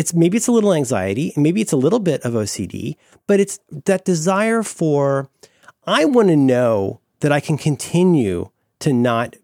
It's 0.00 0.14
maybe 0.14 0.38
it's 0.38 0.48
a 0.48 0.52
little 0.52 0.72
anxiety, 0.72 1.34
maybe 1.36 1.60
it's 1.60 1.72
a 1.72 1.76
little 1.76 1.98
bit 1.98 2.22
of 2.22 2.32
OCD, 2.32 2.96
but 3.26 3.38
it's 3.38 3.60
that 3.84 4.06
desire 4.06 4.62
for 4.62 5.28
I 5.86 6.06
want 6.06 6.28
to 6.28 6.36
know 6.36 7.02
that 7.20 7.32
I 7.32 7.38
can 7.38 7.58
continue 7.58 8.48
to 8.78 8.94
not 8.94 9.36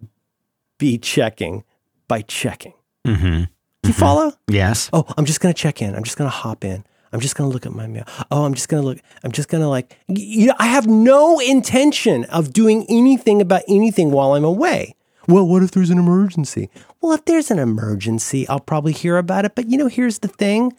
be 0.78 0.96
checking 0.96 1.62
by 2.09 2.22
checking. 2.22 2.72
Mm-hmm. 3.07 3.44
Do 3.82 3.88
you 3.88 3.92
follow? 3.92 4.32
Yes. 4.48 4.88
Oh, 4.94 5.04
I'm 5.18 5.26
just 5.26 5.42
going 5.42 5.54
to 5.54 5.61
check 5.61 5.82
in. 5.82 5.94
I'm 5.94 6.04
just 6.04 6.16
going 6.16 6.30
to 6.30 6.34
hop 6.34 6.64
in. 6.64 6.86
I'm 7.12 7.20
just 7.20 7.36
going 7.36 7.50
to 7.50 7.52
look 7.52 7.66
at 7.66 7.72
my 7.72 7.86
mail. 7.86 8.04
Oh, 8.30 8.46
I'm 8.46 8.54
just 8.54 8.70
going 8.70 8.82
to 8.82 8.88
look. 8.88 8.98
I'm 9.22 9.32
just 9.32 9.50
going 9.50 9.61
to 9.61 9.68
like, 9.68 9.98
you 10.09 10.46
know, 10.46 10.54
I 10.59 10.68
have 10.68 10.86
no 10.86 11.38
intention 11.38 12.24
of 12.24 12.54
doing 12.54 12.86
anything 12.88 13.42
about 13.42 13.62
anything 13.68 14.11
while 14.11 14.32
I'm 14.32 14.44
away. 14.44 14.95
Well, 15.29 15.47
what 15.47 15.62
if 15.62 15.72
there's 15.72 15.91
an 15.91 15.99
emergency? 15.99 16.70
Well, 17.01 17.12
if 17.12 17.24
there's 17.24 17.51
an 17.51 17.59
emergency, 17.59 18.47
I'll 18.49 18.61
probably 18.61 18.93
hear 18.93 19.16
about 19.18 19.45
it. 19.45 19.55
But 19.55 19.68
you 19.70 19.77
know, 19.79 19.89
here's 19.89 20.20
the 20.20 20.29
thing 20.29 20.72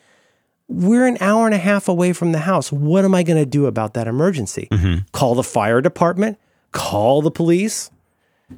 we're 0.69 1.07
an 1.07 1.17
hour 1.21 1.45
and 1.45 1.55
a 1.55 1.59
half 1.59 1.87
away 1.87 2.13
from 2.13 2.33
the 2.33 2.39
house. 2.39 2.71
What 2.71 3.05
am 3.05 3.15
I 3.15 3.23
going 3.23 3.41
to 3.41 3.45
do 3.45 3.65
about 3.65 3.93
that 3.93 4.07
emergency? 4.07 4.67
Mm-hmm. 4.71 5.05
Call 5.13 5.35
the 5.35 5.43
fire 5.43 5.81
department? 5.81 6.37
Call 6.71 7.21
the 7.21 7.31
police? 7.31 7.89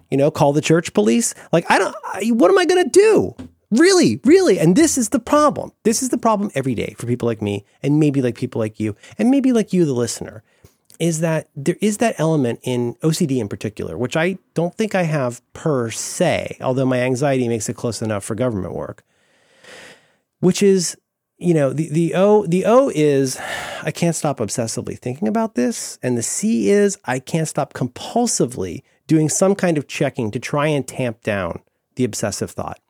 You 0.09 0.17
know, 0.17 0.31
call 0.31 0.53
the 0.53 0.61
church 0.61 0.93
police? 0.93 1.33
Like, 1.51 1.69
I 1.69 1.77
don't, 1.77 1.95
I, 2.03 2.27
what 2.29 2.49
am 2.49 2.57
I 2.57 2.65
going 2.65 2.83
to 2.83 2.89
do? 2.89 3.35
Really, 3.71 4.19
really. 4.23 4.59
And 4.59 4.75
this 4.75 4.97
is 4.97 5.09
the 5.09 5.19
problem. 5.19 5.71
This 5.83 6.01
is 6.01 6.09
the 6.09 6.17
problem 6.17 6.51
every 6.55 6.73
day 6.73 6.95
for 6.97 7.05
people 7.05 7.27
like 7.27 7.41
me, 7.41 7.65
and 7.83 7.99
maybe 7.99 8.21
like 8.21 8.35
people 8.35 8.59
like 8.59 8.79
you, 8.79 8.95
and 9.19 9.29
maybe 9.29 9.51
like 9.51 9.73
you, 9.73 9.85
the 9.85 9.93
listener, 9.93 10.43
is 10.99 11.21
that 11.21 11.47
there 11.55 11.77
is 11.81 11.97
that 11.97 12.19
element 12.19 12.59
in 12.63 12.95
OCD 12.95 13.39
in 13.39 13.47
particular, 13.47 13.97
which 13.97 14.17
I 14.17 14.37
don't 14.53 14.75
think 14.75 14.95
I 14.95 15.03
have 15.03 15.41
per 15.53 15.89
se, 15.89 16.57
although 16.61 16.85
my 16.85 16.99
anxiety 16.99 17.47
makes 17.47 17.69
it 17.69 17.75
close 17.75 18.01
enough 18.01 18.23
for 18.23 18.35
government 18.35 18.73
work, 18.75 19.03
which 20.39 20.61
is 20.61 20.97
you 21.37 21.53
know 21.53 21.71
the 21.71 21.89
the 21.89 22.13
o 22.15 22.45
the 22.45 22.65
o 22.65 22.91
is 22.93 23.39
i 23.83 23.91
can't 23.91 24.15
stop 24.15 24.39
obsessively 24.39 24.99
thinking 24.99 25.27
about 25.27 25.55
this 25.55 25.97
and 26.03 26.17
the 26.17 26.21
c 26.21 26.69
is 26.69 26.97
i 27.05 27.17
can't 27.17 27.47
stop 27.47 27.73
compulsively 27.73 28.83
doing 29.07 29.29
some 29.29 29.55
kind 29.55 29.77
of 29.77 29.87
checking 29.87 30.31
to 30.31 30.39
try 30.39 30.67
and 30.67 30.85
tamp 30.85 31.23
down 31.23 31.61
the 31.95 32.03
obsessive 32.03 32.51
thought 32.51 32.81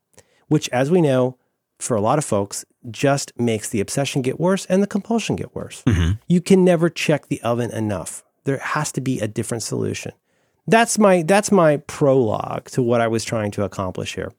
which 0.47 0.67
as 0.69 0.89
we 0.89 0.99
know 0.99 1.37
for 1.77 1.95
a 1.95 2.01
lot 2.01 2.17
of 2.17 2.25
folks 2.25 2.65
just 2.89 3.37
makes 3.39 3.69
the 3.69 3.79
obsession 3.79 4.21
get 4.21 4.39
worse 4.39 4.65
and 4.67 4.81
the 4.81 4.87
compulsion 4.87 5.35
get 5.35 5.53
worse 5.55 5.83
mm-hmm. 5.83 6.13
you 6.27 6.41
can 6.41 6.63
never 6.63 6.89
check 6.89 7.27
the 7.27 7.41
oven 7.41 7.71
enough 7.71 8.23
there 8.45 8.57
has 8.57 8.91
to 8.91 9.01
be 9.01 9.19
a 9.19 9.27
different 9.27 9.63
solution 9.63 10.11
that's 10.67 10.97
my 10.97 11.23
that's 11.23 11.51
my 11.51 11.77
prologue 11.77 12.65
to 12.69 12.81
what 12.81 13.01
i 13.01 13.07
was 13.07 13.23
trying 13.23 13.51
to 13.51 13.63
accomplish 13.63 14.15
here 14.15 14.31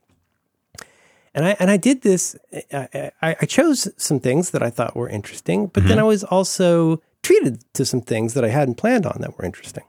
and 1.35 1.45
I 1.45 1.57
and 1.61 1.71
I 1.71 1.77
did 1.77 2.03
this. 2.03 2.37
I, 2.73 3.13
I, 3.23 3.37
I 3.41 3.47
chose 3.47 3.89
some 3.97 4.21
things 4.21 4.51
that 4.51 4.63
I 4.63 4.71
thought 4.71 4.97
were 4.97 5.09
interesting, 5.09 5.69
but 5.69 5.85
then 5.85 5.93
mm-hmm. 5.93 6.01
I 6.01 6.05
was 6.05 6.25
also 6.25 7.01
treated 7.23 7.63
to 7.75 7.85
some 7.85 8.01
things 8.01 8.35
that 8.35 8.45
I 8.45 8.49
hadn't 8.49 8.77
planned 8.77 9.07
on 9.07 9.19
that 9.21 9.39
were 9.39 9.45
interesting. 9.45 9.85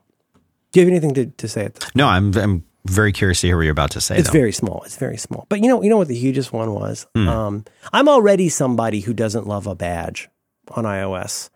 Do 0.72 0.80
you 0.80 0.86
have 0.86 0.92
anything 0.92 1.14
to, 1.16 1.26
to 1.26 1.48
say 1.48 1.66
at 1.66 1.76
this? 1.76 1.96
No, 1.96 2.08
I'm 2.08 2.36
I'm 2.36 2.64
very 2.86 3.12
curious 3.12 3.42
to 3.42 3.48
hear 3.48 3.58
what 3.58 3.64
you're 3.64 3.72
about 3.72 3.92
to 3.92 4.02
say. 4.02 4.18
It's 4.18 4.30
though. 4.30 4.40
very 4.40 4.52
small. 4.52 4.82
It's 4.84 4.98
very 4.98 5.18
small. 5.18 5.46
But 5.50 5.62
you 5.62 5.68
know, 5.68 5.82
you 5.82 5.90
know 5.90 5.98
what 5.98 6.08
the 6.08 6.16
hugest 6.16 6.52
one 6.52 6.74
was? 6.74 7.08
Um, 7.28 7.66
I'm 7.94 8.10
already 8.10 8.50
somebody 8.50 9.02
who 9.02 9.14
doesn't 9.14 9.48
love 9.48 9.68
a 9.68 9.76
badge 9.76 10.30
on 10.72 10.86
iOS. 10.86 11.50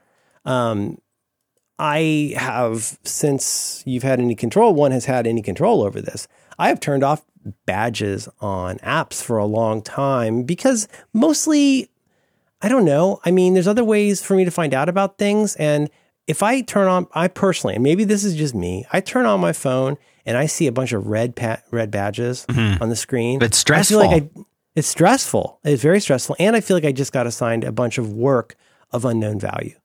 Um, 0.45 0.99
I 1.77 2.33
have 2.37 2.97
since 3.03 3.83
you've 3.85 4.03
had 4.03 4.19
any 4.19 4.35
control, 4.35 4.73
one 4.73 4.91
has 4.91 5.05
had 5.05 5.27
any 5.27 5.41
control 5.41 5.83
over 5.83 5.99
this. 5.99 6.27
I 6.57 6.69
have 6.69 6.79
turned 6.79 7.03
off 7.03 7.25
badges 7.65 8.29
on 8.39 8.77
apps 8.79 9.21
for 9.21 9.37
a 9.37 9.45
long 9.45 9.81
time 9.81 10.43
because 10.43 10.87
mostly 11.13 11.89
I 12.61 12.69
don't 12.69 12.85
know. 12.85 13.19
I 13.25 13.31
mean, 13.31 13.53
there's 13.53 13.67
other 13.67 13.83
ways 13.83 14.23
for 14.23 14.35
me 14.35 14.45
to 14.45 14.51
find 14.51 14.73
out 14.73 14.89
about 14.89 15.17
things. 15.17 15.55
And 15.57 15.89
if 16.25 16.41
I 16.41 16.61
turn 16.61 16.87
on, 16.87 17.07
I 17.13 17.27
personally, 17.27 17.75
and 17.75 17.83
maybe 17.83 18.03
this 18.05 18.23
is 18.23 18.35
just 18.35 18.55
me, 18.55 18.85
I 18.91 19.01
turn 19.01 19.25
on 19.25 19.39
my 19.39 19.53
phone 19.53 19.97
and 20.25 20.37
I 20.37 20.45
see 20.45 20.67
a 20.67 20.71
bunch 20.71 20.91
of 20.91 21.07
red 21.07 21.35
pa- 21.35 21.61
red 21.71 21.91
badges 21.91 22.45
on 22.49 22.89
the 22.89 22.95
screen. 22.95 23.41
It's 23.41 23.57
stressful. 23.57 23.99
I 23.99 24.01
feel 24.01 24.11
like. 24.11 24.31
I, 24.35 24.41
it's 24.75 24.87
stressful. 24.89 25.59
It's 25.63 25.81
very 25.81 26.01
stressful, 26.01 26.35
and 26.37 26.55
I 26.55 26.61
feel 26.61 26.75
like 26.75 26.83
I 26.85 26.91
just 26.91 27.13
got 27.13 27.27
assigned 27.27 27.63
a 27.63 27.71
bunch 27.71 27.97
of 27.97 28.11
work 28.11 28.55
of 28.91 29.05
unknown 29.05 29.39
value. 29.39 29.75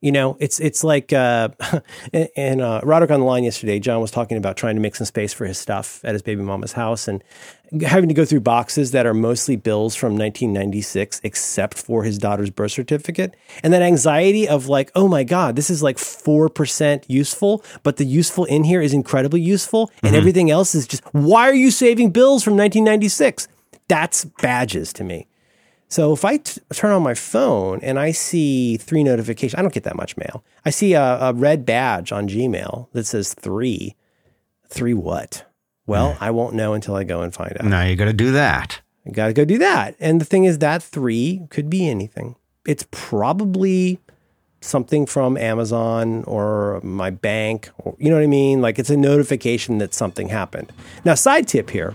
You 0.00 0.12
know, 0.12 0.36
it's 0.40 0.60
it's 0.60 0.84
like 0.84 1.12
uh, 1.12 1.48
in 2.12 2.60
uh, 2.60 2.80
Roderick 2.82 3.10
on 3.10 3.20
the 3.20 3.26
line 3.26 3.44
yesterday. 3.44 3.78
John 3.78 4.00
was 4.00 4.10
talking 4.10 4.36
about 4.36 4.56
trying 4.56 4.76
to 4.76 4.80
make 4.80 4.94
some 4.94 5.06
space 5.06 5.32
for 5.32 5.44
his 5.44 5.58
stuff 5.58 6.00
at 6.04 6.12
his 6.12 6.22
baby 6.22 6.42
mama's 6.42 6.72
house, 6.72 7.08
and 7.08 7.22
having 7.80 8.08
to 8.08 8.14
go 8.14 8.24
through 8.24 8.40
boxes 8.40 8.90
that 8.90 9.06
are 9.06 9.14
mostly 9.14 9.56
bills 9.56 9.94
from 9.94 10.12
1996, 10.12 11.20
except 11.24 11.78
for 11.78 12.04
his 12.04 12.18
daughter's 12.18 12.50
birth 12.50 12.72
certificate, 12.72 13.34
and 13.62 13.72
that 13.72 13.82
anxiety 13.82 14.46
of 14.46 14.66
like, 14.68 14.90
oh 14.94 15.08
my 15.08 15.24
god, 15.24 15.56
this 15.56 15.70
is 15.70 15.82
like 15.82 15.98
four 15.98 16.48
percent 16.48 17.04
useful, 17.08 17.64
but 17.82 17.96
the 17.96 18.04
useful 18.04 18.44
in 18.44 18.64
here 18.64 18.82
is 18.82 18.92
incredibly 18.92 19.40
useful, 19.40 19.90
and 20.02 20.08
mm-hmm. 20.08 20.16
everything 20.16 20.50
else 20.50 20.74
is 20.74 20.86
just 20.86 21.02
why 21.12 21.48
are 21.48 21.54
you 21.54 21.70
saving 21.70 22.10
bills 22.10 22.42
from 22.42 22.56
1996? 22.56 23.48
That's 23.88 24.24
badges 24.24 24.92
to 24.94 25.04
me. 25.04 25.26
So 25.88 26.14
if 26.14 26.24
I 26.24 26.38
t- 26.38 26.60
turn 26.72 26.90
on 26.92 27.02
my 27.02 27.12
phone 27.12 27.80
and 27.82 27.98
I 27.98 28.12
see 28.12 28.78
three 28.78 29.04
notifications, 29.04 29.58
I 29.58 29.60
don't 29.60 29.74
get 29.74 29.84
that 29.84 29.94
much 29.94 30.16
mail. 30.16 30.42
I 30.64 30.70
see 30.70 30.94
a, 30.94 31.18
a 31.20 31.34
red 31.34 31.66
badge 31.66 32.12
on 32.12 32.28
Gmail 32.28 32.88
that 32.92 33.04
says 33.04 33.34
three. 33.34 33.94
Three 34.68 34.94
what? 34.94 35.44
Well, 35.86 36.16
I 36.20 36.30
won't 36.30 36.54
know 36.54 36.74
until 36.74 36.94
I 36.94 37.04
go 37.04 37.22
and 37.22 37.34
find 37.34 37.56
out. 37.58 37.64
now 37.64 37.82
you 37.84 37.96
got 37.96 38.04
to 38.04 38.12
do 38.12 38.32
that. 38.32 38.80
You 39.04 39.12
got 39.12 39.26
to 39.26 39.32
go 39.32 39.44
do 39.44 39.58
that. 39.58 39.96
And 39.98 40.20
the 40.20 40.24
thing 40.24 40.44
is, 40.44 40.58
that 40.58 40.82
three 40.82 41.46
could 41.50 41.68
be 41.68 41.88
anything. 41.88 42.36
It's 42.66 42.86
probably 42.92 43.98
something 44.60 45.06
from 45.06 45.36
Amazon 45.36 46.22
or 46.24 46.80
my 46.84 47.10
bank, 47.10 47.70
or 47.78 47.96
you 47.98 48.08
know 48.08 48.16
what 48.16 48.22
I 48.22 48.28
mean? 48.28 48.62
Like 48.62 48.78
it's 48.78 48.90
a 48.90 48.96
notification 48.96 49.78
that 49.78 49.92
something 49.92 50.28
happened. 50.28 50.72
Now, 51.04 51.14
side 51.14 51.48
tip 51.48 51.70
here 51.70 51.94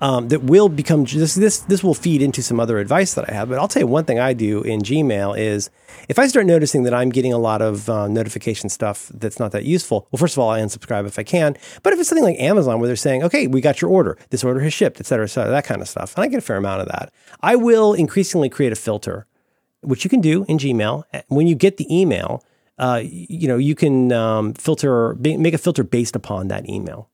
um, 0.00 0.28
that 0.28 0.42
will 0.42 0.68
become 0.68 1.04
this 1.04 1.34
this 1.34 1.60
this 1.60 1.82
will 1.82 1.94
feed 1.94 2.22
into 2.22 2.42
some 2.42 2.60
other 2.60 2.78
advice 2.78 3.14
that 3.14 3.30
I 3.30 3.34
have. 3.34 3.48
But 3.48 3.58
I'll 3.58 3.68
tell 3.68 3.80
you 3.80 3.86
one 3.86 4.04
thing 4.04 4.18
I 4.18 4.32
do 4.32 4.62
in 4.62 4.80
Gmail 4.80 5.38
is 5.38 5.70
if 6.08 6.18
I 6.18 6.26
start 6.26 6.46
noticing 6.46 6.82
that 6.84 6.94
I'm 6.94 7.10
getting 7.10 7.32
a 7.32 7.38
lot 7.38 7.62
of 7.62 7.88
uh, 7.88 8.06
notification 8.08 8.68
stuff 8.68 9.10
that's 9.14 9.38
not 9.38 9.52
that 9.52 9.64
useful. 9.64 10.06
Well, 10.10 10.18
first 10.18 10.34
of 10.34 10.40
all, 10.40 10.50
I 10.50 10.60
unsubscribe 10.60 11.06
if 11.06 11.18
I 11.18 11.22
can. 11.22 11.56
But 11.82 11.92
if 11.92 12.00
it's 12.00 12.08
something 12.08 12.24
like 12.24 12.38
Amazon 12.38 12.78
where 12.78 12.86
they're 12.86 12.96
saying, 12.96 13.22
"Okay, 13.24 13.46
we 13.46 13.60
got 13.60 13.80
your 13.80 13.90
order. 13.90 14.18
This 14.30 14.44
order 14.44 14.60
has 14.60 14.72
shipped," 14.72 15.00
et 15.00 15.06
cetera, 15.06 15.24
et 15.24 15.28
cetera, 15.28 15.50
that 15.50 15.64
kind 15.64 15.80
of 15.80 15.88
stuff, 15.88 16.14
and 16.16 16.24
I 16.24 16.28
get 16.28 16.38
a 16.38 16.42
fair 16.42 16.56
amount 16.56 16.82
of 16.82 16.88
that. 16.88 17.12
I 17.40 17.56
will 17.56 17.94
increasingly 17.94 18.48
create 18.48 18.72
a 18.72 18.76
filter, 18.76 19.26
which 19.80 20.04
you 20.04 20.10
can 20.10 20.20
do 20.20 20.44
in 20.48 20.58
Gmail 20.58 21.04
when 21.28 21.46
you 21.46 21.54
get 21.54 21.76
the 21.76 21.86
email. 21.94 22.44
Uh, 22.78 23.00
you 23.02 23.48
know, 23.48 23.56
you 23.56 23.74
can 23.74 24.12
um, 24.12 24.52
filter, 24.52 25.14
make 25.14 25.54
a 25.54 25.58
filter 25.58 25.82
based 25.82 26.14
upon 26.14 26.48
that 26.48 26.68
email 26.68 27.08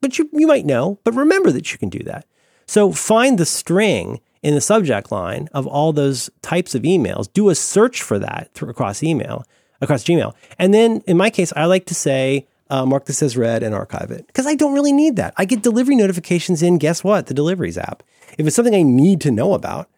but 0.00 0.18
you, 0.18 0.28
you 0.32 0.46
might 0.46 0.66
know, 0.66 0.98
but 1.04 1.14
remember 1.14 1.50
that 1.52 1.72
you 1.72 1.78
can 1.78 1.88
do 1.88 2.00
that. 2.00 2.26
So 2.66 2.92
find 2.92 3.38
the 3.38 3.46
string 3.46 4.20
in 4.42 4.54
the 4.54 4.60
subject 4.60 5.10
line 5.10 5.48
of 5.52 5.66
all 5.66 5.92
those 5.92 6.30
types 6.42 6.74
of 6.74 6.82
emails. 6.82 7.32
Do 7.32 7.48
a 7.48 7.54
search 7.54 8.02
for 8.02 8.18
that 8.18 8.50
through, 8.54 8.70
across 8.70 9.02
email, 9.02 9.44
across 9.80 10.04
Gmail. 10.04 10.34
And 10.58 10.72
then 10.72 11.02
in 11.06 11.16
my 11.16 11.30
case, 11.30 11.52
I 11.56 11.64
like 11.64 11.86
to 11.86 11.94
say, 11.94 12.46
uh, 12.70 12.84
mark 12.84 13.06
this 13.06 13.22
as 13.22 13.36
read 13.36 13.62
and 13.62 13.74
archive 13.74 14.10
it 14.10 14.26
because 14.26 14.46
I 14.46 14.54
don't 14.54 14.74
really 14.74 14.92
need 14.92 15.16
that. 15.16 15.32
I 15.36 15.46
get 15.46 15.62
delivery 15.62 15.96
notifications 15.96 16.62
in, 16.62 16.78
guess 16.78 17.02
what? 17.02 17.26
The 17.26 17.34
deliveries 17.34 17.78
app. 17.78 18.02
If 18.36 18.46
it's 18.46 18.56
something 18.56 18.74
I 18.74 18.82
need 18.82 19.20
to 19.22 19.30
know 19.30 19.54
about, 19.54 19.88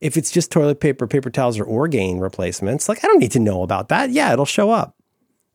if 0.00 0.16
it's 0.16 0.30
just 0.30 0.50
toilet 0.50 0.80
paper, 0.80 1.06
paper 1.06 1.30
towels, 1.30 1.58
or 1.58 1.64
Orgain 1.64 2.20
replacements, 2.20 2.88
like 2.88 3.04
I 3.04 3.08
don't 3.08 3.18
need 3.18 3.32
to 3.32 3.40
know 3.40 3.62
about 3.62 3.88
that. 3.88 4.10
Yeah, 4.10 4.32
it'll 4.32 4.44
show 4.46 4.70
up. 4.70 4.96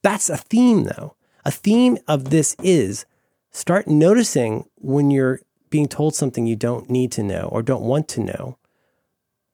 That's 0.04 0.30
a 0.30 0.38
theme 0.38 0.84
though. 0.84 1.16
A 1.46 1.52
theme 1.52 1.98
of 2.08 2.30
this 2.30 2.56
is 2.62 3.06
start 3.52 3.88
noticing 3.88 4.70
when 4.76 5.12
you're 5.12 5.42
being 5.70 5.88
told 5.88 6.16
something 6.16 6.46
you 6.46 6.56
don't 6.56 6.90
need 6.90 7.12
to 7.14 7.24
know 7.24 7.50
or 7.52 7.62
don't 7.62 7.84
want 7.84 8.08
to 8.10 8.22
know. 8.22 8.58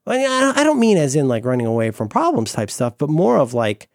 I 0.07 0.63
don't 0.63 0.79
mean 0.79 0.97
as 0.97 1.15
in 1.15 1.27
like 1.27 1.45
running 1.45 1.65
away 1.65 1.91
from 1.91 2.09
problems 2.09 2.53
type 2.53 2.69
stuff, 2.69 2.97
but 2.97 3.09
more 3.09 3.37
of 3.37 3.53
like, 3.53 3.89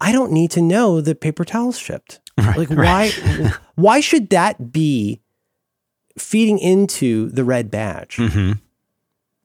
I 0.00 0.12
don't 0.12 0.32
need 0.32 0.50
to 0.52 0.62
know 0.62 1.00
that 1.00 1.20
paper 1.20 1.44
towels 1.44 1.78
shipped. 1.78 2.20
Right, 2.40 2.56
like 2.56 2.70
right. 2.70 3.12
why 3.12 3.52
why 3.74 4.00
should 4.00 4.30
that 4.30 4.72
be 4.72 5.20
feeding 6.16 6.58
into 6.58 7.28
the 7.28 7.44
red 7.44 7.70
badge? 7.70 8.16
Mm-hmm. 8.16 8.52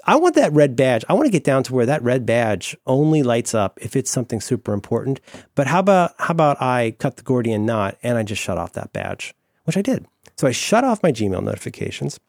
I 0.05 0.15
want 0.15 0.35
that 0.35 0.53
red 0.53 0.77
badge. 0.77 1.03
I 1.09 1.13
want 1.13 1.25
to 1.25 1.31
get 1.31 1.43
down 1.43 1.63
to 1.63 1.73
where 1.73 1.87
that 1.87 2.03
red 2.03 2.25
badge 2.25 2.77
only 2.87 3.21
lights 3.21 3.53
up 3.53 3.79
if 3.81 3.97
it's 3.97 4.09
something 4.09 4.39
super 4.39 4.71
important. 4.71 5.19
But 5.55 5.67
how 5.67 5.79
about 5.79 6.13
how 6.19 6.31
about 6.31 6.61
I 6.61 6.95
cut 6.97 7.17
the 7.17 7.23
Gordian 7.23 7.65
knot 7.65 7.97
and 8.01 8.17
I 8.17 8.23
just 8.23 8.41
shut 8.41 8.57
off 8.57 8.71
that 8.73 8.93
badge? 8.93 9.33
Which 9.66 9.78
I 9.78 9.82
did. 9.82 10.05
So 10.38 10.47
I 10.47 10.51
shut 10.51 10.84
off 10.84 11.03
my 11.03 11.11
Gmail 11.11 11.43
notifications 11.43 12.20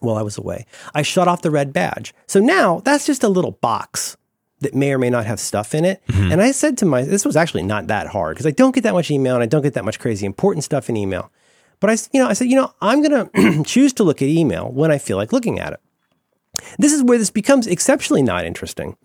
while 0.00 0.16
I 0.16 0.22
was 0.22 0.38
away. 0.38 0.66
I 0.94 1.02
shut 1.02 1.28
off 1.28 1.42
the 1.42 1.50
red 1.50 1.72
badge. 1.72 2.14
So 2.26 2.40
now 2.40 2.80
that's 2.84 3.06
just 3.06 3.22
a 3.22 3.28
little 3.28 3.52
box 3.52 4.16
that 4.60 4.74
may 4.74 4.92
or 4.92 4.98
may 4.98 5.10
not 5.10 5.26
have 5.26 5.40
stuff 5.40 5.74
in 5.74 5.84
it. 5.84 6.02
Mm-hmm. 6.08 6.32
And 6.32 6.42
I 6.42 6.52
said 6.52 6.78
to 6.78 6.86
my, 6.86 7.02
this 7.02 7.24
was 7.24 7.36
actually 7.36 7.64
not 7.64 7.88
that 7.88 8.08
hard 8.08 8.36
because 8.36 8.46
I 8.46 8.52
don't 8.52 8.74
get 8.74 8.84
that 8.84 8.94
much 8.94 9.10
email 9.10 9.34
and 9.34 9.42
I 9.42 9.46
don't 9.46 9.62
get 9.62 9.74
that 9.74 9.84
much 9.84 9.98
crazy 9.98 10.24
important 10.24 10.64
stuff 10.64 10.88
in 10.88 10.96
email. 10.96 11.30
But 11.80 11.90
I, 11.90 11.96
you 12.12 12.20
know, 12.22 12.28
I 12.28 12.32
said, 12.32 12.46
you 12.46 12.56
know, 12.56 12.72
I'm 12.80 13.02
going 13.02 13.28
to 13.28 13.64
choose 13.64 13.92
to 13.94 14.04
look 14.04 14.22
at 14.22 14.28
email 14.28 14.70
when 14.70 14.92
I 14.92 14.98
feel 14.98 15.16
like 15.16 15.32
looking 15.32 15.58
at 15.58 15.72
it. 15.72 15.80
This 16.78 16.92
is 16.92 17.02
where 17.02 17.18
this 17.18 17.30
becomes 17.30 17.66
exceptionally 17.66 18.22
not 18.22 18.44
interesting 18.44 18.96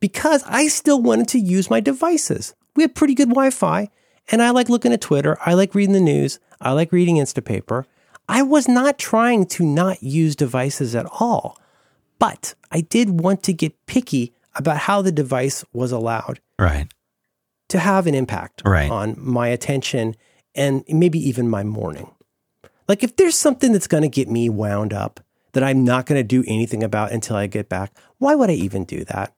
because 0.00 0.42
I 0.46 0.68
still 0.68 1.00
wanted 1.00 1.28
to 1.28 1.38
use 1.38 1.70
my 1.70 1.80
devices. 1.80 2.54
We 2.74 2.82
have 2.82 2.94
pretty 2.94 3.14
good 3.14 3.28
Wi 3.28 3.50
Fi 3.50 3.88
and 4.30 4.42
I 4.42 4.50
like 4.50 4.68
looking 4.68 4.92
at 4.92 5.00
Twitter. 5.00 5.36
I 5.44 5.54
like 5.54 5.74
reading 5.74 5.92
the 5.92 6.00
news. 6.00 6.38
I 6.60 6.72
like 6.72 6.92
reading 6.92 7.16
Instapaper. 7.16 7.84
I 8.28 8.42
was 8.42 8.68
not 8.68 8.98
trying 8.98 9.46
to 9.46 9.64
not 9.64 10.02
use 10.02 10.34
devices 10.34 10.94
at 10.94 11.06
all, 11.20 11.58
but 12.18 12.54
I 12.70 12.80
did 12.80 13.20
want 13.20 13.42
to 13.44 13.52
get 13.52 13.86
picky 13.86 14.32
about 14.54 14.78
how 14.78 15.02
the 15.02 15.12
device 15.12 15.64
was 15.72 15.92
allowed 15.92 16.40
right. 16.58 16.90
to 17.68 17.78
have 17.78 18.06
an 18.06 18.14
impact 18.14 18.62
right. 18.64 18.90
on 18.90 19.14
my 19.18 19.48
attention 19.48 20.16
and 20.54 20.84
maybe 20.88 21.18
even 21.18 21.48
my 21.48 21.64
morning. 21.64 22.10
Like 22.88 23.02
if 23.02 23.16
there's 23.16 23.36
something 23.36 23.72
that's 23.72 23.86
going 23.86 24.02
to 24.02 24.08
get 24.08 24.28
me 24.28 24.48
wound 24.48 24.92
up 24.92 25.20
that 25.52 25.62
I'm 25.62 25.84
not 25.84 26.06
going 26.06 26.18
to 26.18 26.26
do 26.26 26.44
anything 26.46 26.82
about 26.82 27.12
until 27.12 27.36
I 27.36 27.46
get 27.46 27.68
back, 27.68 27.92
why 28.18 28.34
would 28.34 28.50
I 28.50 28.54
even 28.54 28.84
do 28.84 29.04
that? 29.04 29.34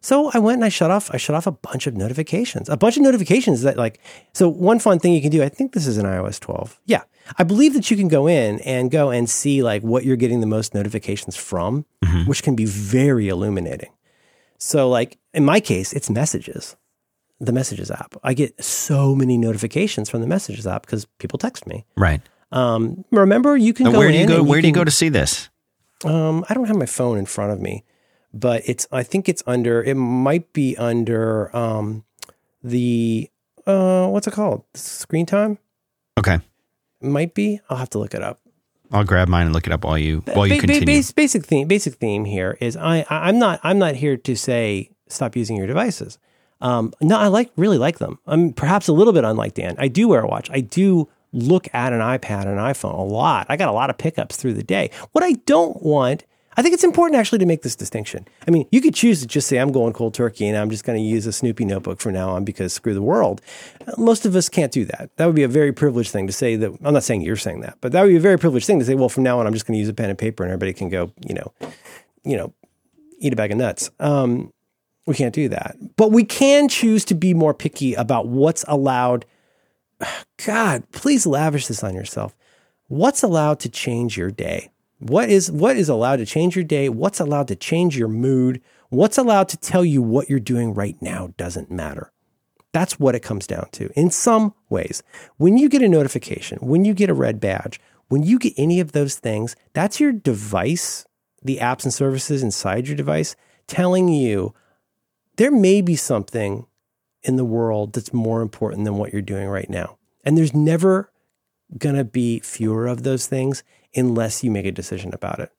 So 0.00 0.30
I 0.32 0.38
went 0.38 0.56
and 0.56 0.64
I 0.64 0.70
shut 0.70 0.90
off 0.90 1.10
I 1.12 1.18
shut 1.18 1.36
off 1.36 1.46
a 1.46 1.52
bunch 1.52 1.86
of 1.86 1.94
notifications. 1.94 2.68
A 2.68 2.76
bunch 2.76 2.96
of 2.96 3.02
notifications 3.02 3.62
that 3.62 3.76
like 3.76 4.00
so 4.32 4.48
one 4.48 4.78
fun 4.78 4.98
thing 4.98 5.12
you 5.12 5.20
can 5.20 5.30
do, 5.30 5.42
I 5.42 5.48
think 5.48 5.72
this 5.72 5.86
is 5.86 5.98
in 5.98 6.06
iOS 6.06 6.40
12. 6.40 6.80
Yeah. 6.86 7.02
I 7.38 7.44
believe 7.44 7.74
that 7.74 7.90
you 7.90 7.96
can 7.96 8.08
go 8.08 8.26
in 8.26 8.60
and 8.60 8.90
go 8.90 9.10
and 9.10 9.28
see 9.28 9.62
like 9.62 9.82
what 9.82 10.04
you're 10.04 10.16
getting 10.16 10.40
the 10.40 10.46
most 10.46 10.74
notifications 10.74 11.36
from, 11.36 11.84
mm-hmm. 12.02 12.28
which 12.28 12.42
can 12.42 12.56
be 12.56 12.64
very 12.64 13.28
illuminating. 13.28 13.90
So 14.58 14.88
like 14.88 15.18
in 15.34 15.44
my 15.44 15.60
case, 15.60 15.92
it's 15.92 16.08
messages. 16.08 16.76
The 17.42 17.52
messages 17.52 17.90
app. 17.90 18.16
I 18.22 18.34
get 18.34 18.62
so 18.62 19.14
many 19.14 19.38
notifications 19.38 20.10
from 20.10 20.20
the 20.20 20.26
messages 20.26 20.66
app 20.66 20.82
because 20.82 21.06
people 21.18 21.38
text 21.38 21.66
me. 21.66 21.86
Right. 21.96 22.20
Um, 22.52 23.04
remember, 23.10 23.56
you 23.56 23.72
can 23.72 23.90
go. 23.90 23.98
Where 23.98 24.10
do 24.10 24.18
you 24.18 24.26
go? 24.26 24.42
Where 24.42 24.58
you 24.58 24.62
do 24.62 24.68
you 24.68 24.74
go 24.74 24.84
to 24.84 24.90
see 24.90 25.08
this? 25.08 25.48
Um, 26.04 26.44
I 26.48 26.54
don't 26.54 26.66
have 26.66 26.76
my 26.76 26.86
phone 26.86 27.16
in 27.16 27.24
front 27.24 27.52
of 27.52 27.60
me 27.60 27.84
but 28.32 28.62
it's 28.66 28.86
I 28.92 29.02
think 29.02 29.28
it's 29.28 29.42
under 29.46 29.82
it 29.82 29.94
might 29.94 30.52
be 30.52 30.76
under 30.76 31.54
um, 31.56 32.04
the 32.62 33.30
uh, 33.66 34.08
what's 34.08 34.26
it 34.26 34.32
called 34.32 34.64
screen 34.74 35.26
time. 35.26 35.58
Okay, 36.18 36.38
might 37.00 37.34
be. 37.34 37.60
I'll 37.68 37.78
have 37.78 37.90
to 37.90 37.98
look 37.98 38.14
it 38.14 38.22
up. 38.22 38.40
I'll 38.92 39.04
grab 39.04 39.28
mine 39.28 39.46
and 39.46 39.54
look 39.54 39.66
it 39.66 39.72
up 39.72 39.84
while 39.84 39.98
you 39.98 40.22
while 40.32 40.46
you 40.46 40.54
ba- 40.54 40.60
continue. 40.60 40.86
Basic, 40.86 41.14
basic 41.16 41.44
theme 41.46 41.68
basic 41.68 41.94
theme 41.94 42.24
here 42.24 42.56
is 42.60 42.76
I 42.76 43.06
I'm 43.08 43.38
not 43.38 43.60
I'm 43.62 43.78
not 43.78 43.94
here 43.94 44.16
to 44.16 44.36
say 44.36 44.90
stop 45.08 45.36
using 45.36 45.56
your 45.56 45.66
devices. 45.66 46.18
Um, 46.60 46.92
no, 47.00 47.16
I 47.16 47.28
like 47.28 47.50
really 47.56 47.78
like 47.78 47.98
them. 47.98 48.18
I'm 48.26 48.52
perhaps 48.52 48.88
a 48.88 48.92
little 48.92 49.12
bit 49.12 49.24
unlike 49.24 49.54
Dan. 49.54 49.76
I 49.78 49.88
do 49.88 50.08
wear 50.08 50.20
a 50.20 50.26
watch. 50.26 50.50
I 50.50 50.60
do 50.60 51.08
look 51.32 51.68
at 51.72 51.92
an 51.92 52.00
iPad 52.00 52.42
and 52.42 52.50
an 52.50 52.58
iPhone 52.58 52.98
a 52.98 53.02
lot. 53.02 53.46
I 53.48 53.56
got 53.56 53.68
a 53.68 53.72
lot 53.72 53.88
of 53.88 53.96
pickups 53.96 54.36
through 54.36 54.54
the 54.54 54.62
day. 54.62 54.90
What 55.12 55.22
I 55.24 55.32
don't 55.46 55.82
want 55.82 56.24
I 56.56 56.62
think 56.62 56.74
it's 56.74 56.82
important 56.82 57.18
actually 57.18 57.38
to 57.38 57.46
make 57.46 57.62
this 57.62 57.76
distinction. 57.76 58.26
I 58.46 58.50
mean, 58.50 58.66
you 58.72 58.80
could 58.80 58.94
choose 58.94 59.20
to 59.20 59.26
just 59.26 59.46
say, 59.46 59.58
I'm 59.58 59.70
going 59.70 59.92
cold 59.92 60.14
turkey 60.14 60.48
and 60.48 60.56
I'm 60.56 60.68
just 60.68 60.84
going 60.84 60.98
to 60.98 61.04
use 61.04 61.24
a 61.26 61.32
Snoopy 61.32 61.64
notebook 61.64 62.00
from 62.00 62.12
now 62.12 62.30
on 62.30 62.44
because 62.44 62.72
screw 62.72 62.92
the 62.92 63.02
world. 63.02 63.40
Most 63.96 64.26
of 64.26 64.34
us 64.34 64.48
can't 64.48 64.72
do 64.72 64.84
that. 64.86 65.10
That 65.16 65.26
would 65.26 65.36
be 65.36 65.44
a 65.44 65.48
very 65.48 65.72
privileged 65.72 66.10
thing 66.10 66.26
to 66.26 66.32
say 66.32 66.56
that. 66.56 66.72
I'm 66.82 66.92
not 66.92 67.04
saying 67.04 67.22
you're 67.22 67.36
saying 67.36 67.60
that, 67.60 67.78
but 67.80 67.92
that 67.92 68.02
would 68.02 68.08
be 68.08 68.16
a 68.16 68.20
very 68.20 68.38
privileged 68.38 68.66
thing 68.66 68.80
to 68.80 68.84
say, 68.84 68.94
well, 68.94 69.08
from 69.08 69.22
now 69.22 69.38
on, 69.38 69.46
I'm 69.46 69.52
just 69.52 69.66
going 69.66 69.76
to 69.76 69.80
use 69.80 69.88
a 69.88 69.94
pen 69.94 70.10
and 70.10 70.18
paper 70.18 70.42
and 70.42 70.50
everybody 70.50 70.72
can 70.72 70.88
go, 70.88 71.12
you 71.26 71.34
know, 71.34 71.52
you 72.24 72.36
know, 72.36 72.52
eat 73.18 73.32
a 73.32 73.36
bag 73.36 73.52
of 73.52 73.58
nuts. 73.58 73.90
Um, 74.00 74.52
we 75.06 75.14
can't 75.14 75.34
do 75.34 75.48
that. 75.50 75.76
But 75.96 76.10
we 76.10 76.24
can 76.24 76.68
choose 76.68 77.04
to 77.06 77.14
be 77.14 77.32
more 77.32 77.54
picky 77.54 77.94
about 77.94 78.26
what's 78.26 78.64
allowed. 78.66 79.24
God, 80.44 80.90
please 80.90 81.26
lavish 81.26 81.68
this 81.68 81.84
on 81.84 81.94
yourself. 81.94 82.34
What's 82.88 83.22
allowed 83.22 83.60
to 83.60 83.68
change 83.68 84.16
your 84.16 84.32
day? 84.32 84.70
What 85.00 85.30
is 85.30 85.50
what 85.50 85.76
is 85.76 85.88
allowed 85.88 86.16
to 86.16 86.26
change 86.26 86.54
your 86.54 86.64
day? 86.64 86.90
What's 86.90 87.20
allowed 87.20 87.48
to 87.48 87.56
change 87.56 87.96
your 87.96 88.08
mood? 88.08 88.60
What's 88.90 89.16
allowed 89.18 89.48
to 89.48 89.56
tell 89.56 89.84
you 89.84 90.02
what 90.02 90.28
you're 90.28 90.40
doing 90.40 90.74
right 90.74 90.96
now 91.00 91.32
doesn't 91.38 91.70
matter. 91.70 92.12
That's 92.72 93.00
what 93.00 93.14
it 93.14 93.20
comes 93.20 93.46
down 93.46 93.68
to. 93.72 93.90
In 93.98 94.10
some 94.10 94.54
ways, 94.68 95.02
when 95.38 95.56
you 95.56 95.68
get 95.68 95.82
a 95.82 95.88
notification, 95.88 96.58
when 96.58 96.84
you 96.84 96.92
get 96.92 97.10
a 97.10 97.14
red 97.14 97.40
badge, 97.40 97.80
when 98.08 98.22
you 98.22 98.38
get 98.38 98.52
any 98.56 98.78
of 98.78 98.92
those 98.92 99.16
things, 99.16 99.56
that's 99.72 100.00
your 100.00 100.12
device, 100.12 101.06
the 101.42 101.58
apps 101.58 101.84
and 101.84 101.94
services 101.94 102.42
inside 102.42 102.86
your 102.86 102.96
device 102.96 103.34
telling 103.66 104.08
you 104.08 104.52
there 105.36 105.50
may 105.50 105.80
be 105.80 105.96
something 105.96 106.66
in 107.22 107.36
the 107.36 107.44
world 107.44 107.94
that's 107.94 108.12
more 108.12 108.42
important 108.42 108.84
than 108.84 108.96
what 108.96 109.12
you're 109.12 109.22
doing 109.22 109.48
right 109.48 109.70
now. 109.70 109.96
And 110.24 110.36
there's 110.36 110.54
never 110.54 111.10
going 111.78 111.94
to 111.94 112.04
be 112.04 112.40
fewer 112.40 112.86
of 112.86 113.02
those 113.04 113.26
things 113.26 113.62
unless 113.94 114.44
you 114.44 114.50
make 114.50 114.66
a 114.66 114.72
decision 114.72 115.12
about 115.14 115.40
it. 115.40 115.52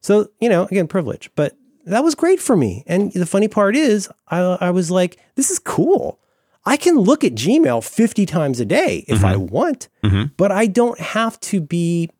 So, 0.00 0.30
you 0.40 0.48
know, 0.48 0.64
again, 0.64 0.86
privilege, 0.86 1.30
but 1.34 1.56
that 1.84 2.04
was 2.04 2.14
great 2.14 2.40
for 2.40 2.56
me. 2.56 2.84
And 2.86 3.12
the 3.12 3.26
funny 3.26 3.48
part 3.48 3.76
is, 3.76 4.08
I, 4.28 4.38
I 4.38 4.70
was 4.70 4.90
like, 4.90 5.18
this 5.34 5.50
is 5.50 5.58
cool. 5.58 6.18
I 6.64 6.76
can 6.76 6.96
look 6.96 7.22
at 7.22 7.34
Gmail 7.34 7.84
50 7.88 8.26
times 8.26 8.58
a 8.58 8.64
day 8.64 9.04
if 9.06 9.18
mm-hmm. 9.18 9.26
I 9.26 9.36
want, 9.36 9.88
mm-hmm. 10.02 10.24
but 10.36 10.50
I 10.50 10.66
don't 10.66 10.98
have 10.98 11.38
to 11.40 11.60
be 11.60 12.10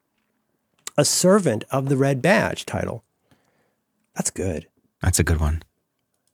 a 0.96 1.04
servant 1.04 1.64
of 1.70 1.88
the 1.88 1.96
red 1.96 2.22
badge 2.22 2.64
title. 2.64 3.04
That's 4.14 4.30
good. 4.30 4.68
That's 5.02 5.18
a 5.18 5.24
good 5.24 5.40
one. 5.40 5.62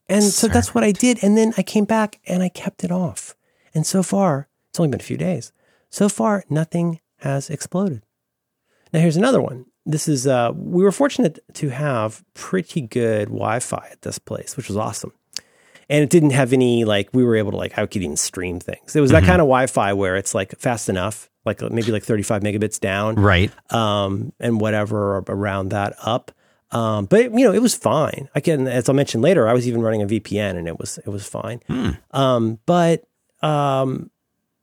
And 0.08 0.22
servant. 0.22 0.34
so 0.34 0.48
that's 0.48 0.74
what 0.74 0.84
I 0.84 0.92
did. 0.92 1.24
And 1.24 1.36
then 1.36 1.54
I 1.56 1.62
came 1.62 1.86
back 1.86 2.20
and 2.26 2.42
I 2.42 2.50
kept 2.50 2.84
it 2.84 2.92
off. 2.92 3.34
And 3.74 3.86
so 3.86 4.02
far, 4.02 4.48
it's 4.68 4.78
only 4.78 4.90
been 4.90 5.00
a 5.00 5.04
few 5.04 5.16
days. 5.16 5.52
So 5.88 6.08
far, 6.08 6.44
nothing 6.50 7.00
has 7.18 7.48
exploded. 7.48 8.02
Now, 8.92 9.00
here's 9.00 9.16
another 9.16 9.40
one. 9.40 9.66
This 9.84 10.06
is, 10.06 10.26
uh, 10.26 10.52
we 10.54 10.84
were 10.84 10.92
fortunate 10.92 11.38
to 11.54 11.70
have 11.70 12.22
pretty 12.34 12.82
good 12.82 13.28
Wi 13.28 13.58
Fi 13.58 13.88
at 13.90 14.02
this 14.02 14.18
place, 14.18 14.56
which 14.56 14.68
was 14.68 14.76
awesome. 14.76 15.12
And 15.88 16.02
it 16.04 16.10
didn't 16.10 16.30
have 16.30 16.52
any, 16.52 16.84
like, 16.84 17.10
we 17.12 17.24
were 17.24 17.36
able 17.36 17.50
to, 17.50 17.56
like, 17.56 17.76
I 17.76 17.86
could 17.86 18.02
even 18.02 18.16
stream 18.16 18.60
things. 18.60 18.94
It 18.94 19.00
was 19.00 19.10
that 19.10 19.22
mm-hmm. 19.22 19.30
kind 19.30 19.40
of 19.42 19.46
Wi 19.46 19.66
Fi 19.66 19.92
where 19.92 20.16
it's 20.16 20.34
like 20.34 20.56
fast 20.58 20.88
enough 20.88 21.28
like 21.44 21.60
maybe 21.60 21.92
like 21.92 22.04
35 22.04 22.42
megabits 22.42 22.78
down, 22.78 23.16
Right. 23.16 23.50
um, 23.72 24.32
and 24.38 24.60
whatever 24.60 25.18
around 25.28 25.70
that 25.70 25.94
up. 26.02 26.32
Um, 26.70 27.06
but 27.06 27.32
you 27.32 27.44
know, 27.44 27.52
it 27.52 27.60
was 27.60 27.74
fine. 27.74 28.28
I 28.34 28.40
can, 28.40 28.66
as 28.66 28.88
I'll 28.88 28.94
mention 28.94 29.20
later, 29.20 29.48
I 29.48 29.52
was 29.52 29.68
even 29.68 29.82
running 29.82 30.02
a 30.02 30.06
VPN 30.06 30.56
and 30.56 30.66
it 30.66 30.78
was 30.78 30.98
it 30.98 31.08
was 31.08 31.26
fine. 31.26 31.60
Um, 32.12 32.58
but 32.64 33.04
um, 33.42 34.10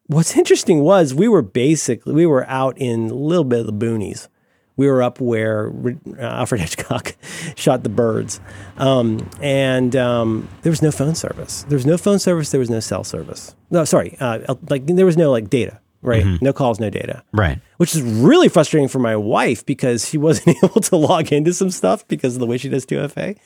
what's 0.10 0.36
interesting 0.36 0.82
was 0.82 1.14
we 1.14 1.28
were 1.28 1.42
basically 1.42 2.14
we 2.14 2.26
were 2.26 2.46
out 2.50 2.78
in 2.78 3.10
a 3.10 3.14
little 3.14 3.44
bit 3.46 3.62
of 3.62 3.66
the 3.66 3.74
boonies. 3.74 4.28
We 4.76 4.88
were 4.88 5.04
up 5.04 5.20
where 5.20 5.72
uh, 6.18 6.22
Alfred 6.22 6.62
Hitchcock 6.66 7.16
shot 7.56 7.84
the 7.84 7.90
birds, 7.90 8.40
um, 8.78 9.30
and 9.42 9.96
um, 9.96 10.48
there 10.62 10.72
was 10.72 10.82
no 10.82 10.90
phone 10.92 11.16
service. 11.16 11.64
There 11.68 11.76
was 11.76 11.86
no 11.86 11.98
phone 11.98 12.18
service. 12.20 12.52
There 12.52 12.60
was 12.62 12.70
no 12.70 12.80
cell 12.80 13.04
service. 13.04 13.56
No, 13.72 13.84
sorry, 13.86 14.16
uh, 14.22 14.56
like 14.70 14.86
there 14.88 15.06
was 15.06 15.18
no 15.18 15.32
like 15.32 15.50
data. 15.50 15.80
Right, 16.02 16.26
no 16.42 16.54
calls, 16.54 16.80
no 16.80 16.90
data 16.90 17.24
Right. 17.34 17.60
which 17.76 17.94
is 17.94 18.02
really 18.02 18.48
frustrating 18.48 18.88
for 18.88 19.00
my 19.00 19.18
wife 19.18 19.66
because 19.66 20.08
she 20.08 20.18
wasn't 20.28 20.56
able 20.64 20.80
to 20.80 20.96
log 20.96 21.34
into 21.34 21.52
some 21.54 21.70
stuff 21.72 22.08
because 22.08 22.36
of 22.36 22.40
the 22.40 22.46
way 22.46 22.58
she 22.58 22.70
does 22.70 22.86
2FA. 22.86 23.38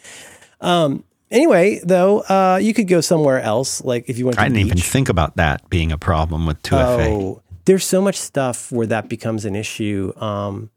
Um, 0.61 1.03
anyway, 1.33 1.81
though, 1.83 2.21
uh, 2.21 2.59
you 2.61 2.73
could 2.73 2.87
go 2.87 3.01
somewhere 3.01 3.41
else, 3.41 3.83
like 3.83 4.05
if 4.07 4.17
you 4.17 4.25
went 4.25 4.37
to 4.37 4.41
I 4.41 4.45
didn't 4.47 4.59
even 4.59 4.75
beach. 4.75 4.85
think 4.85 5.09
about 5.09 5.35
that 5.35 5.69
being 5.69 5.91
a 5.91 5.97
problem 5.97 6.45
with 6.45 6.61
2FA. 6.63 7.07
Oh, 7.09 7.41
there's 7.65 7.83
so 7.85 8.01
much 8.01 8.15
stuff 8.15 8.71
where 8.71 8.87
that 8.87 9.09
becomes 9.09 9.43
an 9.43 9.55
issue. 9.55 10.13
Um, 10.15 10.69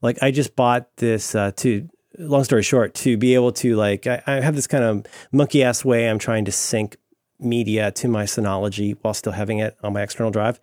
like 0.00 0.22
I 0.22 0.30
just 0.30 0.56
bought 0.56 0.88
this 0.96 1.34
uh, 1.34 1.52
to. 1.56 1.88
Long 2.18 2.44
story 2.44 2.62
short, 2.62 2.94
to 2.94 3.18
be 3.18 3.34
able 3.34 3.52
to 3.52 3.76
like, 3.76 4.06
I, 4.06 4.22
I 4.26 4.40
have 4.40 4.54
this 4.56 4.66
kind 4.66 4.82
of 4.82 5.06
monkey 5.32 5.62
ass 5.62 5.84
way 5.84 6.08
I'm 6.08 6.18
trying 6.18 6.46
to 6.46 6.52
sync 6.52 6.96
media 7.38 7.90
to 7.90 8.08
my 8.08 8.24
Synology 8.24 8.96
while 9.02 9.12
still 9.12 9.32
having 9.34 9.58
it 9.58 9.76
on 9.82 9.92
my 9.92 10.00
external 10.00 10.30
drive. 10.32 10.58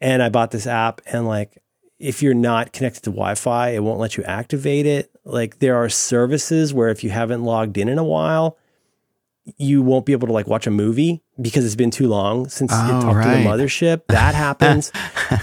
And 0.00 0.22
I 0.22 0.28
bought 0.28 0.52
this 0.52 0.68
app, 0.68 1.00
and 1.04 1.26
like, 1.26 1.58
if 1.98 2.22
you're 2.22 2.32
not 2.32 2.72
connected 2.72 3.02
to 3.04 3.10
Wi-Fi, 3.10 3.70
it 3.70 3.82
won't 3.82 3.98
let 3.98 4.16
you 4.16 4.22
activate 4.22 4.86
it. 4.86 5.10
Like, 5.24 5.58
there 5.58 5.74
are 5.74 5.88
services 5.88 6.72
where 6.72 6.90
if 6.90 7.02
you 7.02 7.10
haven't 7.10 7.42
logged 7.42 7.76
in 7.76 7.88
in 7.88 7.98
a 7.98 8.04
while, 8.04 8.56
you 9.56 9.82
won't 9.82 10.06
be 10.06 10.12
able 10.12 10.26
to 10.26 10.32
like 10.32 10.46
watch 10.46 10.66
a 10.66 10.70
movie 10.70 11.22
because 11.40 11.64
it's 11.66 11.76
been 11.76 11.90
too 11.90 12.08
long 12.08 12.48
since 12.48 12.72
you 12.72 12.78
Oh, 12.80 13.00
talked 13.02 13.16
right. 13.16 13.36
to 13.36 13.42
the 13.42 13.48
mothership. 13.48 14.02
That 14.08 14.34
happens. 14.46 14.90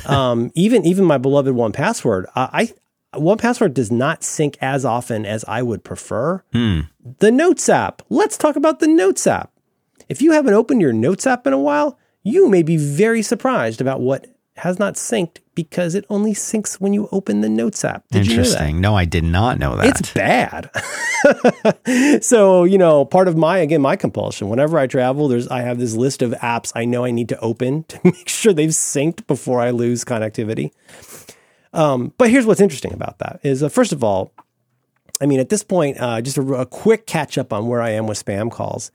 um, 0.05 0.51
even 0.55 0.85
even 0.85 1.05
my 1.05 1.17
beloved 1.17 1.53
1Password, 1.53 2.25
I, 2.35 2.71
I 3.13 3.17
1Password 3.19 3.73
does 3.73 3.91
not 3.91 4.23
sync 4.23 4.57
as 4.61 4.85
often 4.85 5.25
as 5.25 5.43
I 5.47 5.61
would 5.61 5.83
prefer. 5.83 6.43
Hmm. 6.53 6.81
The 7.19 7.31
Notes 7.31 7.67
app. 7.69 8.01
Let's 8.09 8.37
talk 8.37 8.55
about 8.55 8.79
the 8.79 8.87
Notes 8.87 9.27
app. 9.27 9.51
If 10.09 10.21
you 10.21 10.31
haven't 10.31 10.53
opened 10.53 10.81
your 10.81 10.93
Notes 10.93 11.27
app 11.27 11.45
in 11.45 11.53
a 11.53 11.59
while, 11.59 11.97
you 12.23 12.49
may 12.49 12.63
be 12.63 12.77
very 12.77 13.21
surprised 13.21 13.81
about 13.81 14.01
what 14.01 14.27
has 14.57 14.79
not 14.79 14.95
synced 14.95 15.37
because 15.55 15.95
it 15.95 16.05
only 16.09 16.33
syncs 16.33 16.75
when 16.75 16.93
you 16.93 17.07
open 17.11 17.41
the 17.41 17.49
Notes 17.49 17.83
app. 17.83 18.03
Did 18.09 18.27
you 18.27 18.35
know? 18.35 18.43
Interesting. 18.43 18.81
No, 18.81 18.95
I 18.95 19.05
did 19.05 19.23
not 19.23 19.59
know 19.59 19.75
that. 19.75 19.85
It's 19.87 20.13
bad. 20.13 20.69
so, 22.23 22.63
you 22.63 22.77
know, 22.77 23.05
part 23.05 23.27
of 23.27 23.37
my 23.37 23.59
again 23.59 23.81
my 23.81 23.95
compulsion, 23.95 24.49
whenever 24.49 24.77
I 24.77 24.87
travel, 24.87 25.27
there's 25.27 25.47
I 25.47 25.61
have 25.61 25.79
this 25.79 25.95
list 25.95 26.21
of 26.21 26.31
apps 26.33 26.71
I 26.75 26.85
know 26.85 27.05
I 27.05 27.11
need 27.11 27.29
to 27.29 27.39
open 27.39 27.83
to 27.89 27.99
make 28.03 28.29
sure 28.29 28.53
they've 28.53 28.69
synced 28.69 29.25
before 29.27 29.59
I 29.59 29.71
lose 29.71 30.03
connectivity. 30.03 30.71
Um, 31.73 32.13
but 32.17 32.29
here's 32.29 32.45
what's 32.45 32.61
interesting 32.61 32.93
about 32.93 33.19
that 33.19 33.39
is 33.43 33.63
uh, 33.63 33.69
first 33.69 33.93
of 33.93 34.03
all, 34.03 34.33
I 35.21 35.25
mean, 35.25 35.39
at 35.39 35.49
this 35.49 35.63
point, 35.63 35.99
uh, 35.99 36.21
just 36.21 36.37
a, 36.37 36.41
a 36.53 36.65
quick 36.65 37.05
catch 37.05 37.37
up 37.37 37.53
on 37.53 37.67
where 37.67 37.81
I 37.81 37.91
am 37.91 38.07
with 38.07 38.23
spam 38.23 38.51
calls. 38.51 38.91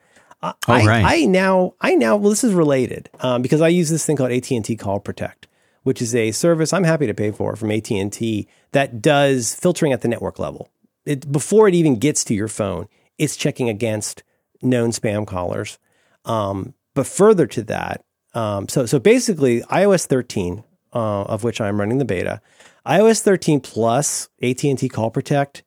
Oh, 0.68 0.72
I, 0.72 0.86
right. 0.86 1.05
I 1.05 1.24
now, 1.24 1.74
I 1.80 1.94
now, 1.94 2.16
well, 2.16 2.30
this 2.30 2.44
is 2.44 2.55
related 2.55 3.09
um, 3.20 3.42
because 3.42 3.61
I 3.61 3.68
use 3.68 3.88
this 3.88 4.05
thing 4.05 4.16
called 4.16 4.32
AT 4.32 4.51
and 4.51 4.64
T 4.64 4.76
Call 4.76 5.01
Protect, 5.01 5.47
which 5.82 6.03
is 6.03 6.14
a 6.14 6.32
service 6.32 6.72
I'm 6.72 6.84
happy 6.84 7.07
to 7.07 7.14
pay 7.14 7.30
for 7.30 7.57
from 7.57 7.70
AT 7.70 7.90
and 7.90 8.12
T 8.12 8.49
that 8.72 9.01
does 9.01 9.55
filtering 9.55 9.92
at 9.92 10.03
the 10.03 10.09
network 10.09 10.38
level. 10.38 10.68
It, 11.05 11.30
before 11.30 11.68
it 11.68 11.74
even 11.74 11.99
gets 11.99 12.24
to 12.24 12.34
your 12.34 12.49
phone, 12.49 12.88
it's 13.18 13.36
checking 13.36 13.68
against 13.68 14.22
known 14.62 14.90
spam 14.90 15.26
callers. 15.26 15.78
Um, 16.24 16.74
but 16.94 17.07
further 17.07 17.47
to 17.47 17.62
that, 17.64 18.05
um, 18.34 18.68
so 18.68 18.84
so 18.86 18.99
basically, 18.99 19.62
iOS 19.62 20.07
13, 20.07 20.62
uh, 20.92 21.22
of 21.22 21.44
which 21.44 21.61
I'm 21.61 21.78
running 21.78 21.99
the 21.99 22.05
beta, 22.05 22.40
iOS 22.86 23.22
13 23.22 23.61
plus 23.61 24.28
AT 24.42 24.62
and 24.64 24.78
T 24.78 24.88
Call 24.88 25.11
Protect. 25.11 25.62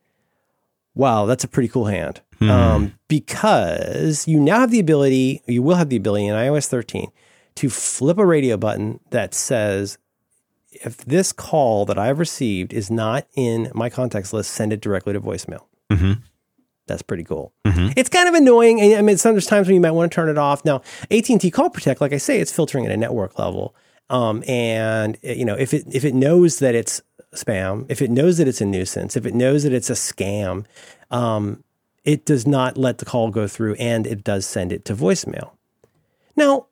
Wow, 0.94 1.26
that's 1.26 1.44
a 1.44 1.48
pretty 1.48 1.70
cool 1.70 1.86
hand. 1.86 2.22
Um, 2.42 2.94
because 3.08 4.28
you 4.28 4.40
now 4.40 4.60
have 4.60 4.72
the 4.72 4.80
ability, 4.80 5.42
you 5.48 5.62
will 5.62 5.76
have 5.76 5.90
the 5.90 5.98
ability 5.98 6.28
in 6.28 6.36
iOS 6.36 6.68
13 6.68 7.12
to 7.56 7.70
flip 7.70 8.18
a 8.18 8.26
radio 8.26 8.56
button 8.56 9.00
that 9.10 9.34
says, 9.34 9.98
if 10.72 10.98
this 10.98 11.34
call 11.34 11.86
that 11.86 11.98
I've 11.98 12.20
received 12.20 12.72
is 12.72 12.90
not 12.90 13.28
in 13.36 13.72
my 13.74 13.90
contacts 13.90 14.32
list, 14.32 14.52
send 14.52 14.72
it 14.72 14.80
directly 14.82 15.12
to 15.14 15.20
voicemail. 15.20 15.66
That's 16.88 17.02
pretty 17.02 17.24
cool. 17.24 17.52
It's 17.98 18.10
kind 18.10 18.28
of 18.30 18.34
annoying. 18.36 18.80
and 18.82 18.94
I 18.96 19.02
mean, 19.02 19.18
some 19.18 19.34
there's 19.34 19.46
times 19.46 19.68
when 19.68 19.76
you 19.76 19.82
might 19.82 19.92
want 19.92 20.12
to 20.12 20.16
turn 20.16 20.30
it 20.30 20.38
off. 20.38 20.64
Now, 20.66 20.82
AT 21.12 21.30
and 21.30 21.42
T 21.42 21.52
Call 21.52 21.70
Protect, 21.70 22.00
like 22.02 22.14
I 22.14 22.18
say, 22.18 22.40
it's 22.40 22.52
filtering 22.52 22.86
at 22.86 22.92
a 22.92 22.98
network 22.98 23.38
level. 23.38 23.76
Um, 24.10 24.44
and 24.48 25.18
uh, 25.28 25.32
you 25.34 25.46
know, 25.46 25.56
if 25.56 25.74
it 25.74 25.84
if 25.94 26.04
it 26.06 26.16
knows 26.16 26.60
that 26.60 26.74
it's 26.74 27.02
spam, 27.36 27.86
if 27.90 28.02
it 28.02 28.10
knows 28.10 28.38
that 28.38 28.48
it's 28.48 28.62
a 28.62 28.66
nuisance, 28.66 29.16
if 29.16 29.26
it 29.26 29.36
knows 29.36 29.64
that 29.64 29.74
it's 29.74 29.90
a 29.90 29.94
scam, 29.94 30.66
um, 31.12 31.64
it 32.10 32.26
does 32.26 32.48
not 32.48 32.76
let 32.76 32.98
the 32.98 33.06
call 33.06 33.30
go 33.30 33.48
through, 33.48 33.76
and 33.76 34.08
it 34.08 34.24
does 34.24 34.44
send 34.44 34.74
it 34.74 34.84
to 34.86 34.96
voicemail. 34.96 35.52
Now, 36.36 36.66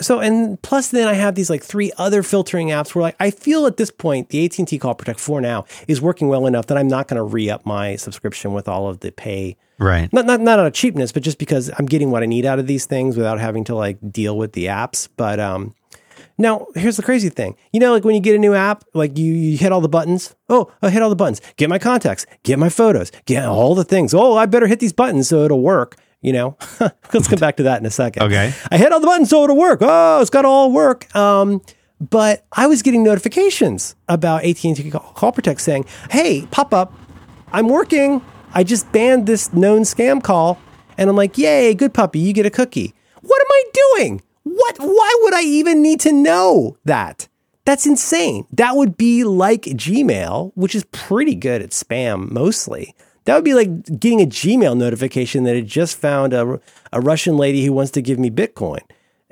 so 0.00 0.20
and 0.20 0.62
plus 0.62 0.90
then 0.90 1.08
I 1.08 1.14
have 1.14 1.34
these 1.34 1.50
like 1.50 1.64
three 1.64 1.90
other 1.98 2.22
filtering 2.22 2.68
apps 2.68 2.94
where 2.94 3.02
like 3.02 3.16
I 3.18 3.32
feel 3.32 3.66
at 3.66 3.78
this 3.78 3.90
point 3.90 4.28
the 4.28 4.44
AT&T 4.44 4.78
Call 4.78 4.94
Protect 4.94 5.18
4 5.18 5.40
now 5.40 5.64
is 5.88 6.00
working 6.00 6.28
well 6.28 6.46
enough 6.46 6.66
that 6.66 6.78
I'm 6.78 6.86
not 6.86 7.08
going 7.08 7.16
to 7.16 7.24
re-up 7.24 7.66
my 7.66 7.96
subscription 7.96 8.52
with 8.52 8.68
all 8.68 8.88
of 8.88 9.00
the 9.00 9.10
pay. 9.10 9.56
right. 9.78 10.12
Not, 10.12 10.26
not 10.26 10.40
not 10.40 10.60
out 10.60 10.66
of 10.66 10.72
cheapness, 10.72 11.10
but 11.10 11.24
just 11.24 11.38
because 11.38 11.68
I'm 11.76 11.86
getting 11.86 12.12
what 12.12 12.22
I 12.22 12.26
need 12.26 12.46
out 12.46 12.60
of 12.60 12.68
these 12.68 12.86
things 12.86 13.16
without 13.16 13.40
having 13.40 13.64
to 13.64 13.74
like 13.74 13.98
deal 14.12 14.38
with 14.38 14.52
the 14.52 14.66
apps. 14.66 15.08
But 15.16 15.40
um 15.40 15.74
now 16.38 16.66
here's 16.74 16.96
the 16.96 17.02
crazy 17.02 17.28
thing. 17.28 17.56
You 17.72 17.80
know, 17.80 17.92
like 17.92 18.04
when 18.04 18.14
you 18.14 18.20
get 18.20 18.34
a 18.34 18.38
new 18.38 18.54
app, 18.54 18.84
like 18.94 19.16
you, 19.16 19.32
you 19.32 19.56
hit 19.58 19.72
all 19.72 19.80
the 19.80 19.88
buttons. 19.88 20.34
Oh, 20.48 20.70
I 20.82 20.90
hit 20.90 21.02
all 21.02 21.10
the 21.10 21.16
buttons. 21.16 21.40
Get 21.56 21.68
my 21.68 21.78
contacts, 21.78 22.26
get 22.42 22.58
my 22.58 22.68
photos, 22.68 23.10
get 23.24 23.44
all 23.44 23.74
the 23.74 23.84
things. 23.84 24.14
Oh, 24.14 24.36
I 24.36 24.46
better 24.46 24.66
hit 24.66 24.80
these 24.80 24.92
buttons 24.92 25.28
so 25.28 25.44
it'll 25.44 25.62
work. 25.62 25.96
You 26.22 26.32
know, 26.32 26.56
let's 27.12 27.28
come 27.28 27.38
back 27.38 27.56
to 27.58 27.62
that 27.64 27.80
in 27.80 27.86
a 27.86 27.90
second. 27.90 28.22
Okay. 28.24 28.52
I 28.70 28.78
hit 28.78 28.92
all 28.92 29.00
the 29.00 29.06
buttons 29.06 29.30
so 29.30 29.44
it'll 29.44 29.56
work. 29.56 29.80
Oh, 29.82 30.20
it's 30.20 30.30
got 30.30 30.42
to 30.42 30.48
all 30.48 30.72
work. 30.72 31.14
Um, 31.14 31.62
but 32.00 32.44
I 32.52 32.66
was 32.66 32.82
getting 32.82 33.02
notifications 33.02 33.94
about 34.08 34.44
AT&T 34.44 34.90
Call 34.90 35.00
Call 35.00 35.32
Protect 35.32 35.60
saying, 35.60 35.86
"Hey, 36.10 36.46
pop 36.50 36.74
up, 36.74 36.92
I'm 37.52 37.68
working. 37.68 38.22
I 38.52 38.64
just 38.64 38.90
banned 38.92 39.26
this 39.26 39.52
known 39.52 39.82
scam 39.82 40.22
call." 40.22 40.58
And 40.98 41.08
I'm 41.08 41.16
like, 41.16 41.38
"Yay, 41.38 41.74
good 41.74 41.94
puppy, 41.94 42.18
you 42.18 42.32
get 42.32 42.44
a 42.44 42.50
cookie." 42.50 42.94
What 43.22 43.40
am 43.40 43.46
I 43.50 43.64
doing? 43.98 44.22
What 44.56 44.78
why 44.78 45.20
would 45.22 45.34
I 45.34 45.42
even 45.42 45.82
need 45.82 46.00
to 46.00 46.12
know 46.12 46.78
that? 46.86 47.28
That's 47.66 47.84
insane. 47.84 48.46
That 48.52 48.74
would 48.74 48.96
be 48.96 49.22
like 49.22 49.62
Gmail, 49.62 50.52
which 50.54 50.74
is 50.74 50.84
pretty 50.92 51.34
good 51.34 51.60
at 51.60 51.70
spam 51.70 52.30
mostly. 52.30 52.94
That 53.24 53.34
would 53.34 53.44
be 53.44 53.52
like 53.52 54.00
getting 54.00 54.22
a 54.22 54.26
Gmail 54.26 54.74
notification 54.78 55.44
that 55.44 55.56
it 55.56 55.66
just 55.66 55.98
found 55.98 56.32
a, 56.32 56.58
a 56.90 57.00
Russian 57.02 57.36
lady 57.36 57.66
who 57.66 57.72
wants 57.74 57.90
to 57.92 58.02
give 58.02 58.18
me 58.18 58.30
Bitcoin. 58.30 58.80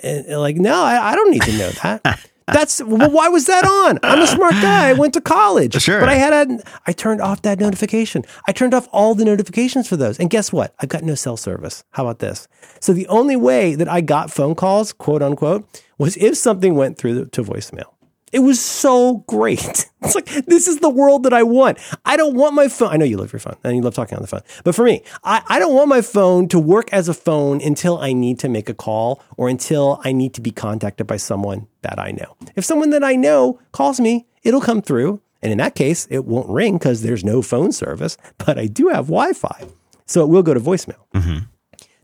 And, 0.01 0.27
like, 0.41 0.57
no, 0.57 0.75
I, 0.75 1.13
I 1.13 1.15
don't 1.15 1.31
need 1.31 1.43
to 1.43 1.57
know 1.57 1.71
that. 1.83 2.31
That's 2.47 2.83
well, 2.83 3.11
why 3.11 3.29
was 3.29 3.47
that 3.47 3.65
on? 3.65 3.99
I'm 4.03 4.21
a 4.21 4.27
smart 4.27 4.53
guy. 4.55 4.89
I 4.89 4.93
went 4.93 5.15
to 5.15 5.21
college. 5.21 5.81
Sure. 5.81 6.01
But 6.01 6.09
I 6.09 6.15
had 6.15 6.51
a, 6.51 6.63
I 6.87 6.93
turned 6.93 7.21
off 7.21 7.43
that 7.43 7.59
notification. 7.59 8.23
I 8.47 8.53
turned 8.53 8.75
off 8.75 8.87
all 8.93 9.15
the 9.15 9.25
notifications 9.25 9.89
for 9.89 9.97
those. 9.97 10.19
And 10.19 10.29
guess 10.29 10.53
what? 10.53 10.75
I've 10.81 10.91
got 10.91 11.03
no 11.03 11.15
cell 11.15 11.37
service. 11.37 11.85
How 11.93 12.05
about 12.05 12.19
this? 12.19 12.47
So 12.81 12.93
the 12.93 13.07
only 13.09 13.37
way 13.37 13.75
that 13.75 13.89
I 13.89 14.03
got 14.03 14.31
phone 14.31 14.55
calls, 14.55 14.93
quote 14.93 15.23
unquote, 15.23 15.67
was 15.97 16.17
if 16.19 16.37
something 16.37 16.75
went 16.75 16.99
through 16.99 17.27
to 17.27 17.43
voicemail. 17.43 17.95
It 18.35 18.41
was 18.41 18.61
so 18.61 19.25
great. 19.29 19.91
It's 20.05 20.15
like, 20.15 20.27
this 20.45 20.69
is 20.69 20.81
the 20.81 20.91
world 20.91 21.23
that 21.23 21.33
I 21.33 21.43
want. 21.45 21.79
I 22.05 22.19
don't 22.19 22.35
want 22.35 22.53
my 22.53 22.69
phone. 22.69 22.91
I 22.93 22.99
know 22.99 23.07
you 23.07 23.17
love 23.17 23.33
your 23.33 23.41
phone 23.41 23.57
and 23.65 23.75
you 23.75 23.81
love 23.81 23.95
talking 23.95 24.17
on 24.17 24.21
the 24.21 24.29
phone. 24.29 24.43
But 24.63 24.75
for 24.75 24.85
me, 24.85 25.03
I, 25.25 25.43
I 25.49 25.59
don't 25.59 25.75
want 25.75 25.89
my 25.89 26.03
phone 26.03 26.47
to 26.49 26.59
work 26.59 26.93
as 26.93 27.09
a 27.09 27.15
phone 27.15 27.63
until 27.63 27.97
I 27.97 28.13
need 28.13 28.39
to 28.41 28.51
make 28.51 28.69
a 28.69 28.75
call 28.75 29.23
or 29.39 29.49
until 29.49 30.03
I 30.05 30.13
need 30.13 30.35
to 30.35 30.43
be 30.43 30.51
contacted 30.51 31.07
by 31.07 31.17
someone 31.17 31.69
that 31.81 31.99
I 31.99 32.11
know. 32.11 32.37
If 32.55 32.67
someone 32.67 32.91
that 32.91 33.03
I 33.03 33.17
know 33.17 33.61
calls 33.73 33.99
me, 33.99 34.27
it'll 34.43 34.61
come 34.61 34.83
through. 34.83 35.23
And 35.43 35.51
in 35.51 35.57
that 35.57 35.75
case, 35.75 36.07
it 36.11 36.27
won't 36.27 36.51
ring 36.51 36.77
because 36.77 37.01
there's 37.01 37.25
no 37.25 37.41
phone 37.41 37.73
service, 37.73 38.19
but 38.45 38.59
I 38.59 38.67
do 38.67 38.89
have 38.89 39.07
Wi 39.07 39.33
Fi. 39.33 39.65
So 40.05 40.23
it 40.23 40.29
will 40.29 40.43
go 40.43 40.53
to 40.53 40.61
voicemail. 40.61 41.01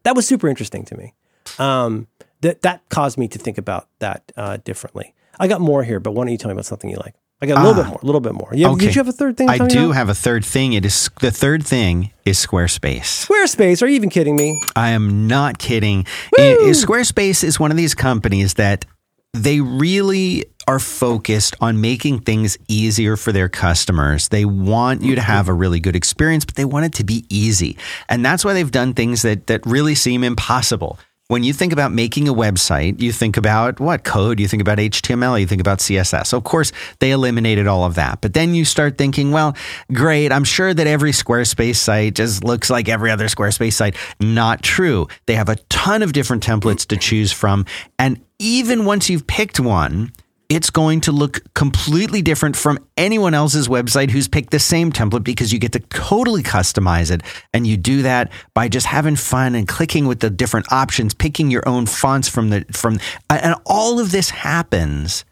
That 0.05 0.16
was 0.16 0.27
super 0.27 0.48
interesting 0.48 0.86
to 0.86 0.97
me. 0.97 1.12
Um, 1.59 2.07
that, 2.40 2.62
that 2.62 2.89
caused 2.89 3.19
me 3.19 3.28
to 3.28 3.39
think 3.39 3.59
about 3.59 3.89
that 3.98 4.32
uh, 4.39 4.57
differently. 4.65 5.15
I 5.41 5.49
got 5.49 5.61
more 5.61 5.83
here, 5.83 5.99
but 5.99 6.12
why 6.12 6.25
don't 6.25 6.33
you 6.33 6.39
tell 6.39 6.51
me 6.51 6.53
about 6.53 6.67
something 6.67 6.91
you 6.91 6.99
like? 6.99 7.15
I 7.43 7.47
got 7.47 7.57
a 7.57 7.67
little 7.67 7.83
bit 7.83 7.87
ah, 7.87 7.91
more, 7.91 8.01
a 8.03 8.07
little 8.07 8.21
bit 8.21 8.35
more. 8.35 8.51
You 8.53 8.69
have, 8.69 8.79
Did 8.79 8.95
you 8.95 8.99
have 8.99 9.09
a 9.09 9.12
third 9.12 9.39
thing? 9.39 9.49
I 9.49 9.57
do 9.57 9.87
about? 9.87 9.95
have 9.95 10.09
a 10.11 10.15
third 10.15 10.45
thing. 10.45 10.75
It 10.75 10.85
is 10.85 11.09
the 11.21 11.31
third 11.31 11.65
thing 11.65 12.12
is 12.27 12.45
Squarespace. 12.45 13.27
Squarespace. 13.27 13.83
Are 13.83 13.87
you 13.87 13.97
even 13.97 14.11
kidding 14.11 14.37
me? 14.37 14.61
I 14.77 14.91
am 14.91 15.27
not 15.27 15.59
kidding. 15.59 16.07
I- 16.37 16.59
Squarespace 16.73 17.43
is 17.43 17.59
one 17.59 17.71
of 17.71 17.79
these 17.79 17.95
companies 17.95 18.55
that 18.55 18.85
they 19.33 19.61
really 19.61 20.45
are 20.69 20.79
focused 20.79 21.57
on 21.61 21.81
making 21.81 22.21
things 22.21 22.59
easier 22.69 23.17
for 23.17 23.33
their 23.33 23.49
customers. 23.49 24.29
They 24.29 24.45
want 24.45 25.03
you 25.03 25.15
to 25.15 25.21
have 25.23 25.49
a 25.49 25.55
really 25.55 25.81
good 25.81 25.97
experience, 25.97 26.45
but 26.45 26.57
they 26.57 26.65
want 26.67 26.85
it 26.87 26.93
to 26.95 27.05
be 27.05 27.25
easy. 27.31 27.79
And 28.09 28.25
that's 28.25 28.45
why 28.45 28.53
they've 28.53 28.71
done 28.71 28.93
things 28.93 29.23
that, 29.23 29.47
that 29.47 29.65
really 29.65 29.95
seem 29.95 30.23
impossible. 30.25 30.99
When 31.31 31.44
you 31.44 31.52
think 31.52 31.73
about 31.73 31.93
making 31.93 32.27
a 32.27 32.35
website, 32.35 33.01
you 33.01 33.12
think 33.12 33.36
about 33.36 33.78
what 33.78 34.02
code? 34.02 34.40
You 34.40 34.48
think 34.48 34.61
about 34.61 34.78
HTML, 34.78 35.40
you 35.40 35.47
think 35.47 35.61
about 35.61 35.78
CSS. 35.78 36.32
Of 36.32 36.43
course, 36.43 36.73
they 36.98 37.12
eliminated 37.12 37.69
all 37.69 37.85
of 37.85 37.94
that. 37.94 38.20
But 38.20 38.35
then 38.35 38.52
you 38.52 38.65
start 38.65 38.98
thinking, 38.98 39.31
well, 39.31 39.57
great, 39.93 40.32
I'm 40.32 40.43
sure 40.43 40.74
that 40.74 40.89
every 40.89 41.12
Squarespace 41.12 41.77
site 41.77 42.16
just 42.16 42.43
looks 42.43 42.69
like 42.69 42.89
every 42.89 43.12
other 43.12 43.27
Squarespace 43.27 43.74
site. 43.74 43.94
Not 44.19 44.65
true. 44.65 45.07
They 45.27 45.36
have 45.36 45.48
a 45.48 45.55
ton 45.69 46.02
of 46.02 46.12
different 46.12 46.43
templates 46.43 46.85
to 46.89 46.97
choose 46.97 47.31
from. 47.31 47.65
And 47.97 48.20
even 48.40 48.85
once 48.85 49.09
you've 49.09 49.28
picked 49.28 49.61
one, 49.61 50.11
it's 50.51 50.68
going 50.68 51.01
to 51.02 51.12
look 51.12 51.43
completely 51.55 52.22
different 52.22 52.56
from 52.56 52.85
anyone 52.97 53.35
else's 53.35 53.68
website 53.68 54.10
who's 54.10 54.27
picked 54.27 54.51
the 54.51 54.59
same 54.59 54.90
template 54.90 55.22
because 55.22 55.52
you 55.52 55.60
get 55.60 55.70
to 55.72 55.78
totally 55.78 56.43
customize 56.43 57.12
it. 57.12 57.22
And 57.55 57.68
you 57.68 57.77
do 57.77 58.02
that 58.02 58.32
by 58.52 58.68
just 58.68 58.86
having 58.86 59.14
fun 59.14 59.55
and 59.55 59.68
clicking 59.68 60.09
with 60.09 60.18
the 60.18 60.28
different 60.28 60.70
options, 60.72 61.14
picking 61.14 61.52
your 61.52 61.66
own 61.68 61.86
fonts 61.86 62.28
from 62.28 62.51
the, 62.51 62.66
from, 62.72 62.98
and 63.31 63.55
all 63.64 64.01
of 64.01 64.10
this 64.10 64.31
happens 64.31 65.24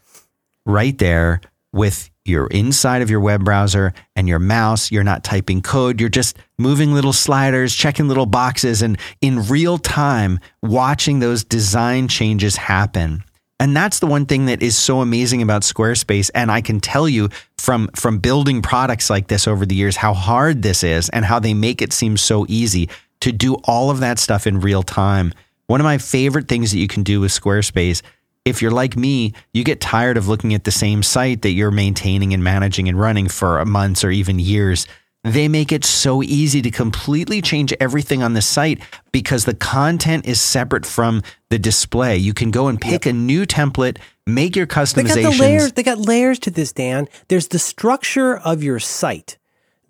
right 0.65 0.97
there 0.97 1.41
with 1.73 2.09
your 2.23 2.47
inside 2.47 3.01
of 3.01 3.09
your 3.09 3.19
web 3.19 3.43
browser 3.43 3.93
and 4.15 4.29
your 4.29 4.39
mouse. 4.39 4.89
You're 4.89 5.03
not 5.03 5.25
typing 5.25 5.61
code. 5.61 5.99
You're 5.99 6.09
just 6.09 6.37
moving 6.57 6.93
little 6.93 7.13
sliders, 7.13 7.75
checking 7.75 8.07
little 8.07 8.25
boxes, 8.25 8.81
and 8.81 8.97
in 9.19 9.47
real 9.47 9.77
time, 9.77 10.39
watching 10.61 11.19
those 11.19 11.43
design 11.43 12.07
changes 12.07 12.55
happen. 12.55 13.23
And 13.59 13.75
that's 13.75 13.99
the 13.99 14.07
one 14.07 14.25
thing 14.25 14.45
that 14.45 14.61
is 14.61 14.77
so 14.77 15.01
amazing 15.01 15.41
about 15.41 15.63
Squarespace. 15.63 16.31
And 16.33 16.49
I 16.49 16.61
can 16.61 16.79
tell 16.79 17.09
you 17.09 17.29
from, 17.57 17.89
from 17.95 18.19
building 18.19 18.61
products 18.61 19.09
like 19.09 19.27
this 19.27 19.47
over 19.47 19.65
the 19.65 19.75
years, 19.75 19.97
how 19.97 20.13
hard 20.13 20.61
this 20.61 20.83
is 20.83 21.09
and 21.09 21.25
how 21.25 21.39
they 21.39 21.53
make 21.53 21.81
it 21.81 21.91
seem 21.91 22.15
so 22.15 22.45
easy 22.47 22.89
to 23.19 23.33
do 23.33 23.55
all 23.65 23.91
of 23.91 23.99
that 23.99 24.17
stuff 24.17 24.47
in 24.47 24.61
real 24.61 24.81
time. 24.81 25.33
One 25.67 25.81
of 25.81 25.85
my 25.85 25.97
favorite 25.97 26.47
things 26.47 26.71
that 26.71 26.79
you 26.79 26.87
can 26.87 27.03
do 27.03 27.19
with 27.19 27.31
Squarespace, 27.31 28.01
if 28.45 28.61
you're 28.61 28.71
like 28.71 28.95
me, 28.95 29.33
you 29.53 29.65
get 29.65 29.81
tired 29.81 30.15
of 30.15 30.27
looking 30.29 30.53
at 30.53 30.63
the 30.63 30.71
same 30.71 31.03
site 31.03 31.41
that 31.41 31.51
you're 31.51 31.69
maintaining 31.69 32.33
and 32.33 32.43
managing 32.43 32.87
and 32.87 32.99
running 32.99 33.27
for 33.27 33.63
months 33.65 34.03
or 34.03 34.09
even 34.09 34.39
years. 34.39 34.87
They 35.23 35.49
make 35.49 35.71
it 35.73 35.83
so 35.83 36.23
easy 36.23 36.61
to 36.61 36.71
completely 36.71 37.41
change 37.41 37.73
everything 37.79 38.23
on 38.23 38.33
the 38.33 38.41
site 38.41 38.79
because 39.11 39.43
the 39.43 39.53
content 39.53 40.25
is 40.25 40.39
separate 40.39 40.85
from 40.85 41.23
the 41.49 41.59
display. 41.59 42.15
You 42.15 42.33
can 42.33 42.51
go 42.51 42.67
and 42.67 42.79
pick 42.79 43.05
yep. 43.05 43.13
a 43.13 43.13
new 43.13 43.45
template, 43.45 43.97
make 44.25 44.55
your 44.55 44.67
customizations. 44.67 45.13
They 45.13 45.23
got 45.23 45.33
the 45.33 45.39
layers. 45.39 45.73
They 45.73 45.83
got 45.83 45.97
layers 45.97 46.39
to 46.39 46.51
this, 46.51 46.71
Dan. 46.71 47.09
There's 47.27 47.49
the 47.49 47.59
structure 47.59 48.37
of 48.37 48.63
your 48.63 48.79
site. 48.79 49.37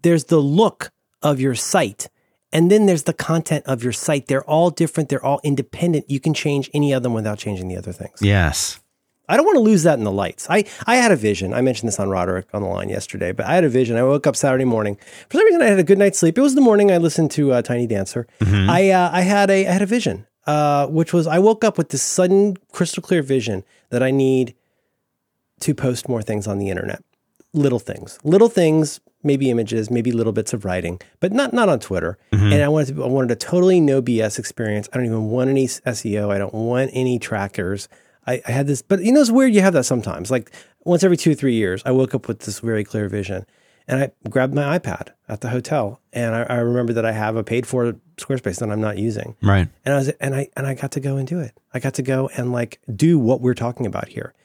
There's 0.01 0.25
the 0.25 0.39
look 0.39 0.91
of 1.21 1.39
your 1.39 1.55
site. 1.55 2.09
And 2.51 2.71
then 2.71 2.87
there's 2.87 3.03
the 3.03 3.13
content 3.13 3.65
of 3.67 3.83
your 3.83 3.93
site. 3.93 4.27
They're 4.27 4.43
all 4.43 4.71
different. 4.71 5.09
They're 5.09 5.23
all 5.23 5.39
independent. 5.43 6.09
You 6.09 6.19
can 6.19 6.33
change 6.33 6.71
any 6.73 6.91
of 6.93 7.03
them 7.03 7.13
without 7.13 7.37
changing 7.37 7.67
the 7.67 7.77
other 7.77 7.91
things. 7.91 8.19
Yes. 8.21 8.78
I 9.29 9.37
don't 9.37 9.45
want 9.45 9.57
to 9.57 9.61
lose 9.61 9.83
that 9.83 9.97
in 9.97 10.03
the 10.03 10.11
lights. 10.11 10.47
I, 10.49 10.65
I 10.87 10.95
had 10.95 11.11
a 11.11 11.15
vision. 11.15 11.53
I 11.53 11.61
mentioned 11.61 11.87
this 11.87 11.99
on 11.99 12.09
Roderick 12.09 12.47
on 12.53 12.63
the 12.63 12.67
line 12.67 12.89
yesterday, 12.89 13.31
but 13.31 13.45
I 13.45 13.53
had 13.53 13.63
a 13.63 13.69
vision. 13.69 13.95
I 13.95 14.03
woke 14.03 14.25
up 14.25 14.35
Saturday 14.35 14.65
morning. 14.65 14.97
For 15.29 15.37
some 15.37 15.45
reason, 15.45 15.61
I 15.61 15.65
had 15.65 15.79
a 15.79 15.83
good 15.83 15.99
night's 15.99 16.17
sleep. 16.17 16.37
It 16.37 16.41
was 16.41 16.55
the 16.55 16.61
morning 16.61 16.91
I 16.91 16.97
listened 16.97 17.29
to 17.31 17.53
uh, 17.53 17.61
Tiny 17.61 17.85
Dancer. 17.85 18.27
Mm-hmm. 18.39 18.69
I 18.69 18.89
uh, 18.89 19.09
I 19.13 19.21
had 19.21 19.51
a 19.51 19.67
I 19.67 19.71
had 19.71 19.83
a 19.83 19.85
vision, 19.85 20.25
uh, 20.47 20.87
which 20.87 21.13
was 21.13 21.27
I 21.27 21.37
woke 21.37 21.63
up 21.63 21.77
with 21.77 21.89
this 21.89 22.01
sudden 22.01 22.57
crystal 22.71 23.03
clear 23.03 23.21
vision 23.21 23.63
that 23.91 24.01
I 24.01 24.09
need 24.09 24.55
to 25.61 25.75
post 25.75 26.09
more 26.09 26.23
things 26.23 26.47
on 26.47 26.57
the 26.57 26.69
internet. 26.69 27.03
Little 27.53 27.79
things, 27.79 28.19
little 28.23 28.49
things, 28.49 28.99
maybe 29.23 29.49
images, 29.49 29.89
maybe 29.89 30.11
little 30.11 30.33
bits 30.33 30.53
of 30.53 30.65
writing, 30.65 30.99
but 31.19 31.31
not 31.31 31.53
not 31.53 31.69
on 31.69 31.79
Twitter. 31.79 32.17
Mm-hmm. 32.31 32.53
And 32.53 32.63
I 32.63 32.67
wanted 32.67 32.95
to, 32.95 33.03
I 33.03 33.07
wanted 33.07 33.31
a 33.31 33.35
totally 33.35 33.79
no 33.79 34.01
BS 34.01 34.39
experience. 34.39 34.89
I 34.91 34.97
don't 34.97 35.05
even 35.05 35.25
want 35.25 35.49
any 35.49 35.67
SEO. 35.67 36.31
I 36.31 36.37
don't 36.37 36.53
want 36.53 36.91
any 36.93 37.19
trackers. 37.19 37.89
I, 38.29 38.41
I 38.47 38.51
had 38.51 38.67
this, 38.67 38.83
but 38.83 39.01
you 39.01 39.11
know, 39.11 39.21
it's 39.21 39.31
weird. 39.31 39.55
You 39.55 39.61
have 39.61 39.73
that 39.73 39.85
sometimes. 39.85 40.29
Like 40.29 40.51
once 40.85 41.03
every 41.03 41.17
two 41.17 41.31
or 41.31 41.35
three 41.35 41.55
years, 41.55 41.81
I 41.83 41.91
woke 41.91 42.13
up 42.13 42.27
with 42.27 42.41
this 42.41 42.59
very 42.59 42.83
clear 42.83 43.09
vision, 43.09 43.45
and 43.87 44.03
I 44.03 44.29
grabbed 44.29 44.53
my 44.53 44.77
iPad 44.77 45.09
at 45.27 45.41
the 45.41 45.49
hotel, 45.49 45.99
and 46.13 46.35
I, 46.35 46.43
I 46.43 46.55
remember 46.57 46.93
that 46.93 47.05
I 47.05 47.11
have 47.11 47.35
a 47.35 47.43
paid 47.43 47.65
for 47.65 47.95
Squarespace 48.17 48.59
that 48.59 48.69
I'm 48.69 48.81
not 48.81 48.99
using. 48.99 49.35
Right. 49.41 49.67
And 49.83 49.93
I 49.95 49.97
was, 49.97 50.09
and 50.09 50.35
I, 50.35 50.47
and 50.55 50.67
I 50.67 50.75
got 50.75 50.91
to 50.91 50.99
go 50.99 51.17
and 51.17 51.27
do 51.27 51.39
it. 51.39 51.59
I 51.73 51.79
got 51.79 51.95
to 51.95 52.03
go 52.03 52.29
and 52.37 52.51
like 52.51 52.79
do 52.95 53.17
what 53.17 53.41
we're 53.41 53.55
talking 53.55 53.87
about 53.87 54.09
here. 54.09 54.35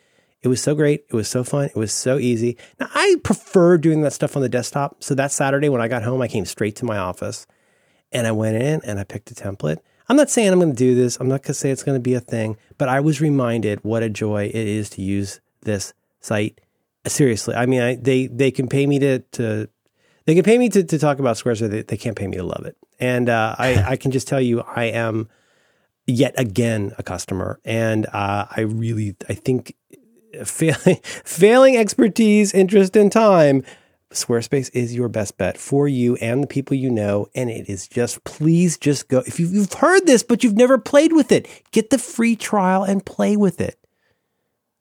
It 0.40 0.48
was 0.48 0.62
so 0.62 0.74
great. 0.74 1.04
It 1.08 1.14
was 1.14 1.28
so 1.28 1.44
fun. 1.44 1.66
It 1.66 1.76
was 1.76 1.92
so 1.92 2.18
easy. 2.18 2.56
Now 2.80 2.88
I 2.94 3.16
prefer 3.22 3.76
doing 3.76 4.00
that 4.02 4.12
stuff 4.14 4.34
on 4.34 4.42
the 4.42 4.48
desktop. 4.48 5.02
So 5.02 5.14
that 5.14 5.30
Saturday 5.30 5.68
when 5.68 5.80
I 5.80 5.88
got 5.88 6.02
home, 6.02 6.22
I 6.22 6.28
came 6.28 6.44
straight 6.46 6.76
to 6.76 6.84
my 6.84 6.98
office 6.98 7.46
and 8.12 8.26
I 8.26 8.32
went 8.32 8.56
in 8.56 8.80
and 8.84 8.98
I 8.98 9.04
picked 9.04 9.30
a 9.30 9.34
template 9.34 9.78
I'm 10.08 10.16
not 10.16 10.30
saying 10.30 10.52
I'm 10.52 10.58
going 10.58 10.72
to 10.72 10.76
do 10.76 10.94
this. 10.94 11.18
I'm 11.18 11.28
not 11.28 11.42
going 11.42 11.48
to 11.48 11.54
say 11.54 11.70
it's 11.70 11.82
going 11.82 11.96
to 11.96 12.00
be 12.00 12.14
a 12.14 12.20
thing, 12.20 12.56
but 12.76 12.88
I 12.88 13.00
was 13.00 13.20
reminded 13.20 13.82
what 13.82 14.02
a 14.02 14.10
joy 14.10 14.46
it 14.46 14.54
is 14.54 14.90
to 14.90 15.02
use 15.02 15.40
this 15.62 15.94
site. 16.20 16.60
Seriously, 17.06 17.54
I 17.54 17.66
mean, 17.66 17.82
I, 17.82 17.96
they 17.96 18.28
they 18.28 18.50
can 18.50 18.66
pay 18.66 18.86
me 18.86 18.98
to 18.98 19.18
to 19.18 19.68
they 20.24 20.34
can 20.34 20.42
pay 20.42 20.56
me 20.56 20.70
to, 20.70 20.82
to 20.82 20.98
talk 20.98 21.18
about 21.18 21.36
Squarespace. 21.36 21.70
They, 21.70 21.82
they 21.82 21.96
can't 21.98 22.16
pay 22.16 22.26
me 22.26 22.38
to 22.38 22.42
love 22.42 22.64
it, 22.64 22.78
and 22.98 23.28
uh, 23.28 23.54
I 23.58 23.84
I 23.88 23.96
can 23.96 24.10
just 24.10 24.26
tell 24.26 24.40
you 24.40 24.62
I 24.62 24.84
am 24.84 25.28
yet 26.06 26.34
again 26.38 26.92
a 26.96 27.02
customer, 27.02 27.60
and 27.64 28.06
uh, 28.06 28.46
I 28.50 28.62
really 28.62 29.16
I 29.28 29.34
think 29.34 29.74
failing 30.44 30.96
failing 31.02 31.76
expertise, 31.76 32.54
interest, 32.54 32.96
and 32.96 33.12
time 33.12 33.62
Squarespace 34.14 34.70
is 34.72 34.94
your 34.94 35.08
best 35.08 35.36
bet 35.36 35.58
for 35.58 35.88
you 35.88 36.16
and 36.16 36.42
the 36.42 36.46
people 36.46 36.76
you 36.76 36.90
know. 36.90 37.28
And 37.34 37.50
it 37.50 37.68
is 37.68 37.88
just, 37.88 38.24
please 38.24 38.78
just 38.78 39.08
go. 39.08 39.18
If 39.26 39.38
you've 39.38 39.72
heard 39.72 40.06
this, 40.06 40.22
but 40.22 40.42
you've 40.42 40.56
never 40.56 40.78
played 40.78 41.12
with 41.12 41.32
it, 41.32 41.48
get 41.70 41.90
the 41.90 41.98
free 41.98 42.36
trial 42.36 42.82
and 42.84 43.04
play 43.04 43.36
with 43.36 43.60
it. 43.60 43.78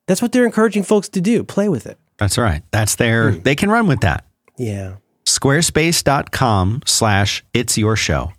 That's 0.07 0.22
what 0.22 0.31
they're 0.31 0.45
encouraging 0.45 0.84
folks 0.84 1.10
to 1.10 1.22
do. 1.22 1.43
Play 1.43 1.69
with 1.69 1.85
it. 1.85 1.97
That's 2.18 2.38
right. 2.38 2.64
That's 2.72 2.95
their, 2.95 3.31
hmm. 3.31 3.41
they 3.41 3.55
can 3.55 3.69
run 3.69 3.88
with 3.88 4.01
that. 4.01 4.26
Yeah. 4.57 4.95
Squarespace.com 5.26 6.84
slash 6.85 7.43
it's 7.53 7.77
your 7.77 7.95
show. 7.95 8.34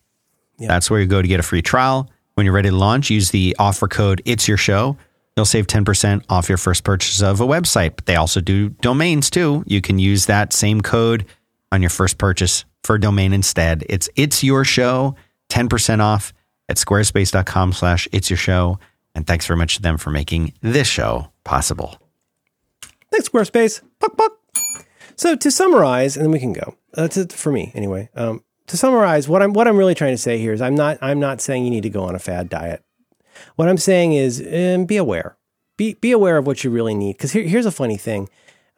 Yeah. 0.58 0.68
That's 0.68 0.90
where 0.90 1.00
you 1.00 1.06
go 1.06 1.22
to 1.22 1.28
get 1.28 1.40
a 1.40 1.44
free 1.44 1.62
trial. 1.62 2.10
When 2.34 2.44
you're 2.46 2.54
ready 2.54 2.70
to 2.70 2.76
launch, 2.76 3.10
use 3.10 3.30
the 3.30 3.56
offer 3.58 3.88
code 3.88 4.22
it's 4.24 4.48
your 4.48 4.56
show 4.56 4.96
You'll 5.36 5.46
save 5.46 5.66
10% 5.66 6.24
off 6.28 6.48
your 6.48 6.58
first 6.58 6.84
purchase 6.84 7.20
of 7.20 7.40
a 7.40 7.46
website, 7.46 7.96
but 7.96 8.06
they 8.06 8.16
also 8.16 8.40
do 8.40 8.68
domains 8.68 9.30
too. 9.30 9.64
You 9.66 9.80
can 9.80 9.98
use 9.98 10.26
that 10.26 10.52
same 10.52 10.80
code 10.80 11.26
on 11.72 11.82
your 11.82 11.90
first 11.90 12.18
purchase 12.18 12.64
for 12.84 12.96
a 12.96 13.00
domain 13.00 13.32
instead. 13.32 13.84
It's 13.88 14.08
it's 14.14 14.44
your 14.44 14.64
show, 14.64 15.16
10% 15.48 16.00
off 16.00 16.32
at 16.68 16.76
squarespace.com 16.76 17.72
slash 17.72 18.06
it's 18.12 18.30
your 18.30 18.36
show. 18.36 18.78
And 19.14 19.26
thanks 19.26 19.46
very 19.46 19.56
much 19.56 19.76
to 19.76 19.82
them 19.82 19.96
for 19.96 20.10
making 20.10 20.52
this 20.60 20.88
show 20.88 21.30
possible. 21.44 21.98
Thanks, 23.10 23.28
Squarespace. 23.28 23.80
Puck, 24.00 24.16
puck. 24.16 24.32
So 25.16 25.36
to 25.36 25.50
summarize, 25.50 26.16
and 26.16 26.24
then 26.24 26.32
we 26.32 26.40
can 26.40 26.52
go. 26.52 26.76
That's 26.94 27.16
it 27.16 27.32
for 27.32 27.52
me 27.52 27.70
anyway. 27.74 28.08
Um, 28.16 28.42
to 28.66 28.76
summarize, 28.76 29.28
what 29.28 29.42
I'm 29.42 29.52
what 29.52 29.68
I'm 29.68 29.76
really 29.76 29.94
trying 29.94 30.14
to 30.14 30.18
say 30.18 30.38
here 30.38 30.52
is 30.52 30.60
I'm 30.60 30.74
not 30.74 30.98
I'm 31.00 31.20
not 31.20 31.40
saying 31.40 31.64
you 31.64 31.70
need 31.70 31.82
to 31.82 31.90
go 31.90 32.04
on 32.04 32.14
a 32.14 32.18
fad 32.18 32.48
diet. 32.48 32.82
What 33.56 33.68
I'm 33.68 33.78
saying 33.78 34.12
is 34.12 34.40
um, 34.40 34.86
be 34.86 34.96
aware. 34.96 35.36
Be, 35.76 35.94
be 35.94 36.12
aware 36.12 36.38
of 36.38 36.46
what 36.46 36.62
you 36.62 36.70
really 36.70 36.94
need. 36.94 37.16
Because 37.16 37.32
here, 37.32 37.44
here's 37.44 37.66
a 37.66 37.72
funny 37.72 37.96
thing. 37.96 38.28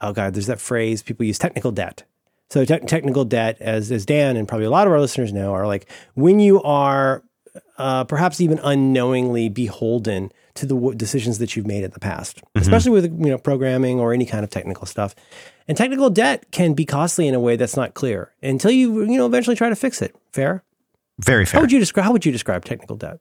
Oh, 0.01 0.13
God, 0.13 0.35
there's 0.35 0.47
that 0.47 0.61
phrase 0.61 1.03
people 1.03 1.27
use 1.27 1.39
technical 1.39 1.73
debt. 1.73 2.05
So, 2.49 2.65
te- 2.65 2.79
technical 2.81 3.25
debt, 3.25 3.57
as, 3.61 3.91
as 3.91 4.07
Dan 4.07 4.37
and 4.37 4.47
probably 4.47 4.67
a 4.67 4.71
lot 4.71 4.87
of 4.87 4.93
our 4.93 5.01
listeners 5.01 5.33
know, 5.33 5.53
are 5.53 5.67
like 5.67 5.91
when 6.15 6.39
you 6.39 6.63
are 6.63 7.23
uh, 7.79 8.05
perhaps 8.05 8.41
even 8.41 8.59
unknowingly 8.63 9.49
beholden 9.49 10.33
to 10.55 10.67
the 10.67 10.75
w- 10.75 10.95
decisions 10.95 11.39
that 11.39 11.57
you've 11.57 11.67
made 11.67 11.85
in 11.85 11.91
the 11.91 12.01
past, 12.01 12.39
mm-hmm. 12.39 12.61
especially 12.61 12.93
with 12.93 13.05
you 13.05 13.31
know 13.31 13.39
programming 13.39 14.01
or 14.01 14.13
any 14.13 14.27
kind 14.27 14.45
of 14.45 14.51
technical 14.51 14.87
stuff. 14.87 15.15
And 15.69 15.77
technical 15.77 16.11
debt 16.11 16.51
can 16.51 16.75
be 16.75 16.85
costly 16.85 17.27
in 17.27 17.35
a 17.35 17.41
way 17.41 17.57
that's 17.57 17.77
not 17.77 17.95
clear 17.95 18.33
until 18.43 18.71
you 18.71 19.03
you 19.03 19.19
know 19.19 19.27
eventually 19.27 19.57
try 19.57 19.69
to 19.69 19.77
fix 19.77 20.03
it. 20.03 20.15
Fair? 20.33 20.63
Very 21.19 21.45
fair. 21.45 21.59
How 21.59 21.63
would 21.63 21.73
you 21.73 21.79
describe 21.79 22.05
how 22.05 22.13
would 22.13 22.27
you 22.27 22.33
describe 22.33 22.65
technical 22.65 22.97
debt? 22.97 23.21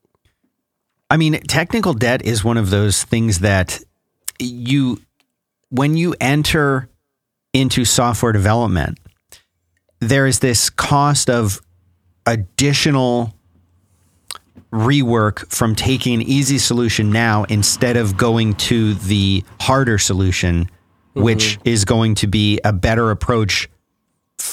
I 1.09 1.17
mean, 1.17 1.39
technical 1.41 1.93
debt 1.93 2.23
is 2.23 2.43
one 2.43 2.57
of 2.57 2.69
those 2.69 3.03
things 3.03 3.39
that 3.39 3.79
you, 4.39 5.01
when 5.69 5.95
you 5.97 6.15
enter 6.19 6.89
into 7.53 7.85
software 7.85 8.31
development, 8.31 8.99
there 9.99 10.25
is 10.25 10.39
this 10.39 10.69
cost 10.69 11.29
of 11.29 11.61
additional 12.25 13.33
rework 14.71 15.47
from 15.53 15.75
taking 15.75 16.15
an 16.15 16.21
easy 16.23 16.57
solution 16.57 17.11
now 17.11 17.45
instead 17.45 17.95
of 17.97 18.17
going 18.17 18.53
to 18.55 18.95
the 18.95 19.43
harder 19.61 19.97
solution, 19.97 20.65
mm-hmm. 20.65 21.21
which 21.21 21.59
is 21.63 21.85
going 21.85 22.15
to 22.15 22.27
be 22.27 22.59
a 22.65 22.73
better 22.73 23.11
approach 23.11 23.69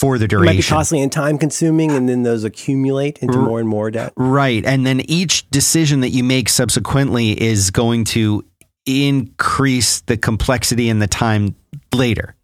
for 0.02 0.18
the 0.18 0.26
duration. 0.26 0.52
It 0.52 0.56
might 0.56 0.62
be 0.62 0.68
costly 0.68 1.00
and 1.00 1.12
time 1.12 1.38
consuming, 1.38 1.92
and 1.92 2.08
then 2.08 2.24
those 2.24 2.42
accumulate 2.42 3.20
into 3.20 3.38
more 3.38 3.60
and 3.60 3.68
more 3.68 3.88
debt. 3.88 4.12
Right. 4.16 4.64
And 4.66 4.84
then 4.84 5.00
each 5.02 5.48
decision 5.50 6.00
that 6.00 6.08
you 6.08 6.24
make 6.24 6.48
subsequently 6.48 7.40
is 7.40 7.70
going 7.70 8.02
to 8.06 8.44
increase 8.84 10.00
the 10.00 10.16
complexity 10.16 10.88
and 10.88 11.00
the 11.00 11.06
time 11.06 11.54
later. 11.94 12.34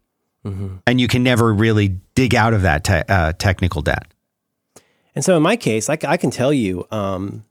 And 0.87 1.01
you 1.01 1.07
can 1.09 1.21
never 1.21 1.53
really 1.53 1.89
dig 2.15 2.33
out 2.33 2.53
of 2.53 2.61
that 2.61 2.85
te- 2.85 3.03
uh, 3.07 3.33
technical 3.33 3.81
debt. 3.81 4.07
And 5.13 5.23
so 5.23 5.35
in 5.35 5.43
my 5.43 5.57
case, 5.57 5.89
i 5.89 5.97
can 6.17 6.31
tell 6.31 6.53
you, 6.53 6.87
um, 6.91 7.43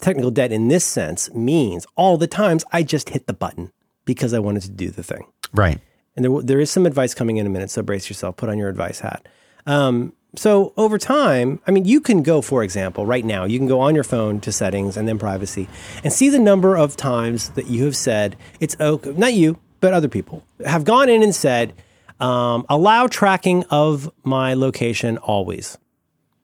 technical 0.00 0.30
debt 0.30 0.50
in 0.50 0.68
this 0.68 0.84
sense 0.84 1.32
means 1.34 1.86
all 1.94 2.16
the 2.16 2.26
times 2.26 2.64
I 2.72 2.82
just 2.82 3.10
hit 3.10 3.26
the 3.26 3.34
button 3.34 3.70
because 4.06 4.32
I 4.32 4.38
wanted 4.38 4.62
to 4.62 4.70
do 4.70 4.90
the 4.90 5.02
thing. 5.02 5.26
Right. 5.52 5.78
And 6.16 6.24
there, 6.24 6.42
there 6.42 6.60
is 6.60 6.70
some 6.70 6.86
advice 6.86 7.14
coming 7.14 7.36
in 7.36 7.46
a 7.46 7.50
minute, 7.50 7.70
so 7.70 7.82
brace 7.82 8.08
yourself. 8.08 8.36
Put 8.36 8.48
on 8.48 8.58
your 8.58 8.68
advice 8.68 9.00
hat. 9.00 9.28
Um, 9.66 10.12
so 10.34 10.72
over 10.76 10.98
time, 10.98 11.60
I 11.66 11.70
mean, 11.70 11.84
you 11.84 12.00
can 12.00 12.22
go, 12.22 12.42
for 12.42 12.62
example, 12.62 13.06
right 13.06 13.24
now, 13.24 13.44
you 13.44 13.58
can 13.58 13.68
go 13.68 13.80
on 13.80 13.94
your 13.94 14.04
phone 14.04 14.40
to 14.40 14.52
settings 14.52 14.96
and 14.96 15.08
then 15.08 15.18
privacy 15.18 15.68
and 16.04 16.12
see 16.12 16.28
the 16.28 16.38
number 16.38 16.76
of 16.76 16.96
times 16.96 17.50
that 17.50 17.66
you 17.68 17.84
have 17.84 17.96
said 17.96 18.36
it's 18.60 18.76
okay. 18.78 19.12
Not 19.12 19.32
you, 19.34 19.58
but 19.80 19.92
other 19.94 20.08
people 20.08 20.44
have 20.64 20.84
gone 20.84 21.08
in 21.08 21.22
and 21.22 21.34
said, 21.34 21.74
um, 22.20 22.64
allow 22.68 23.06
tracking 23.06 23.64
of 23.70 24.10
my 24.24 24.54
location 24.54 25.18
always. 25.18 25.78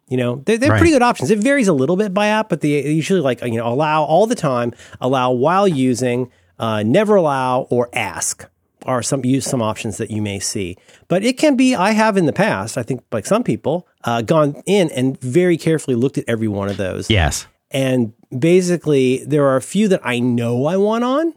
You 0.09 0.16
know, 0.19 0.43
they're, 0.44 0.59
they're 0.59 0.70
Right. 0.70 0.78
pretty 0.78 0.93
good 0.93 1.03
options. 1.03 1.31
It 1.31 1.39
varies 1.39 1.69
a 1.69 1.73
little 1.73 1.97
bit 1.97 2.12
by 2.12 2.27
app, 2.27 2.49
but 2.51 2.61
they 2.61 2.86
usually 2.90 3.20
like, 3.20 3.40
you 3.43 3.57
know, 3.57 3.66
allow 3.66 4.05
all 4.05 4.27
the 4.27 4.35
time, 4.35 4.73
allow 5.01 5.31
while 5.32 5.66
using, 5.66 6.31
uh, 6.59 6.82
never 6.82 7.16
allow, 7.16 7.62
or 7.70 7.89
ask 7.94 8.47
are 8.86 9.02
some 9.02 9.24
use 9.24 9.44
some 9.44 9.62
options 9.62 9.96
that 9.98 10.10
you 10.10 10.22
may 10.22 10.38
see. 10.38 10.76
But 11.09 11.24
it 11.24 11.38
can 11.38 11.56
be, 11.56 11.74
I 11.74 11.92
have 11.92 12.16
in 12.16 12.26
the 12.26 12.32
past, 12.32 12.78
I 12.78 12.82
think 12.82 13.02
like 13.12 13.26
some 13.26 13.42
people, 13.42 13.86
uh, 14.04 14.22
gone 14.22 14.62
in 14.66 14.90
and 14.90 15.20
very 15.20 15.56
carefully 15.56 15.96
looked 15.96 16.18
at 16.18 16.24
every 16.28 16.48
one 16.48 16.68
of 16.68 16.76
those. 16.76 17.10
Yes. 17.10 17.46
And 17.70 18.12
basically, 18.36 19.24
there 19.24 19.46
are 19.46 19.56
a 19.56 19.62
few 19.62 19.88
that 19.88 20.00
I 20.04 20.18
know 20.18 20.66
I 20.66 20.76
want 20.76 21.04
on. 21.04 21.34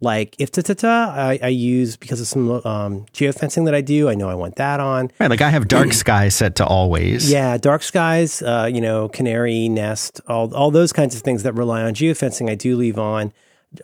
Like 0.00 0.36
if 0.38 0.52
ta 0.52 0.60
ta 0.60 0.74
ta, 0.74 1.14
I, 1.16 1.38
I 1.42 1.48
use 1.48 1.96
because 1.96 2.20
of 2.20 2.26
some 2.26 2.50
um, 2.50 3.06
geofencing 3.14 3.64
that 3.64 3.74
I 3.74 3.80
do. 3.80 4.10
I 4.10 4.14
know 4.14 4.28
I 4.28 4.34
want 4.34 4.56
that 4.56 4.78
on. 4.78 5.10
Right. 5.18 5.30
Like 5.30 5.40
I 5.40 5.48
have 5.48 5.68
dark 5.68 5.92
sky 6.04 6.28
set 6.28 6.56
to 6.56 6.66
always. 6.66 7.30
Yeah, 7.30 7.56
dark 7.56 7.82
skies, 7.82 8.42
uh, 8.42 8.68
you 8.70 8.80
know, 8.80 9.08
canary 9.08 9.68
nest, 9.68 10.20
all 10.28 10.54
all 10.54 10.70
those 10.70 10.92
kinds 10.92 11.16
of 11.16 11.22
things 11.22 11.44
that 11.44 11.54
rely 11.54 11.82
on 11.82 11.94
geofencing. 11.94 12.50
I 12.50 12.56
do 12.56 12.76
leave 12.76 12.98
on 12.98 13.32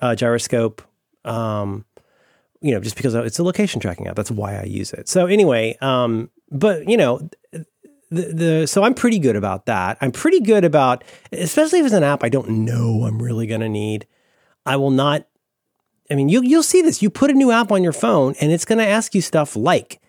uh, 0.02 0.14
gyroscope, 0.14 0.82
um, 1.24 1.86
you 2.62 2.72
know, 2.72 2.80
just 2.80 2.96
because 2.96 3.14
it's 3.14 3.38
a 3.38 3.42
location 3.42 3.80
tracking 3.80 4.06
app. 4.06 4.16
That's 4.16 4.30
why 4.30 4.56
I 4.56 4.64
use 4.64 4.92
it. 4.92 5.08
So 5.08 5.26
anyway, 5.26 5.76
um, 5.80 6.30
but 6.50 6.88
you 6.88 6.96
know, 6.96 7.28
the, 7.52 7.62
the 8.10 8.66
so 8.66 8.84
I'm 8.84 8.94
pretty 8.94 9.18
good 9.18 9.36
about 9.36 9.66
that. 9.66 9.98
I'm 10.00 10.12
pretty 10.12 10.40
good 10.40 10.64
about, 10.64 11.02
especially 11.32 11.80
if 11.80 11.86
it's 11.86 11.94
an 11.94 12.04
app 12.04 12.22
I 12.22 12.28
don't 12.28 12.64
know 12.64 13.04
I'm 13.04 13.20
really 13.20 13.46
going 13.46 13.62
to 13.62 13.68
need. 13.68 14.06
I 14.64 14.76
will 14.76 14.90
not. 14.90 15.26
I 16.10 16.14
mean, 16.14 16.28
you 16.28 16.42
you'll 16.42 16.62
see 16.62 16.82
this. 16.82 17.02
You 17.02 17.10
put 17.10 17.30
a 17.30 17.34
new 17.34 17.50
app 17.50 17.72
on 17.72 17.82
your 17.82 17.92
phone, 17.92 18.34
and 18.40 18.52
it's 18.52 18.64
going 18.64 18.78
to 18.78 18.86
ask 18.86 19.14
you 19.14 19.20
stuff 19.20 19.56
like 19.56 20.00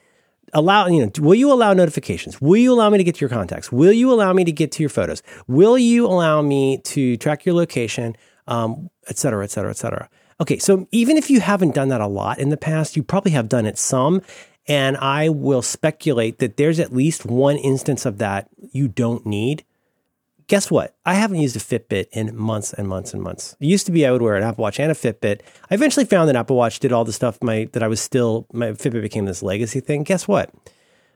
allow 0.54 0.88
you 0.88 1.04
know 1.04 1.12
will 1.20 1.36
you 1.36 1.52
allow 1.52 1.74
notifications 1.74 2.40
will 2.40 2.58
you 2.58 2.72
allow 2.72 2.90
me 2.90 2.98
to 2.98 3.04
get 3.04 3.16
to 3.16 3.22
your 3.22 3.30
contacts 3.30 3.72
will 3.72 3.92
you 3.92 4.12
allow 4.12 4.32
me 4.34 4.44
to 4.44 4.52
get 4.52 4.72
to 4.72 4.84
your 4.84 4.90
photos 4.90 5.24
will 5.48 5.78
you 5.78 6.06
allow 6.06 6.42
me 6.42 6.78
to 6.80 7.18
track 7.18 7.46
your 7.46 7.56
location 7.56 8.16
um, 8.48 8.90
et 9.08 9.18
cetera 9.18 9.44
et 9.44 9.50
cetera 9.50 9.72
et 9.72 9.78
cetera 9.78 10.08
okay 10.40 10.58
so 10.58 10.88
even 10.92 11.18
if 11.18 11.30
you 11.30 11.40
haven't 11.40 11.76
done 11.76 11.90
that 11.90 12.02
a 12.02 12.08
lot 12.08 12.40
in 12.40 12.50
the 12.50 12.58
past 12.58 12.96
you 12.96 13.04
probably 13.04 13.32
have 13.32 13.50
done 13.50 13.66
it 13.66 13.78
some 13.78 14.22
and 14.68 14.98
i 14.98 15.30
will 15.30 15.62
speculate 15.62 16.40
that 16.40 16.58
there's 16.58 16.80
at 16.80 16.94
least 16.94 17.26
one 17.26 17.58
instance 17.58 18.06
of 18.06 18.18
that 18.18 18.48
you 18.72 18.88
don't 18.88 19.26
need 19.26 19.64
guess 20.48 20.70
what? 20.70 20.96
I 21.06 21.16
haven't 21.16 21.40
used 21.40 21.56
a 21.56 21.60
Fitbit 21.60 22.08
in 22.12 22.36
months 22.36 22.74
and 22.74 22.88
months 22.88 23.14
and 23.14 23.22
months. 23.22 23.56
It 23.60 23.66
used 23.66 23.86
to 23.86 23.92
be 23.92 24.06
I 24.06 24.12
would 24.12 24.22
wear 24.22 24.36
an 24.36 24.44
Apple 24.44 24.62
Watch 24.62 24.80
and 24.80 24.92
a 24.92 24.96
Fitbit. 24.96 25.42
I 25.70 25.74
eventually 25.74 26.06
found 26.06 26.30
that 26.30 26.36
Apple 26.36 26.56
Watch 26.56 26.80
did 26.80 26.92
all 26.92 27.06
the 27.06 27.14
stuff 27.14 27.42
my 27.42 27.70
that 27.74 27.84
I 27.84 27.88
was 27.88 28.02
still 28.02 28.48
my 28.54 28.72
Fitbit 28.72 29.02
became 29.02 29.26
this 29.26 29.44
legacy 29.44 29.80
thing. 29.80 30.04
Guess 30.04 30.28
what? 30.28 30.54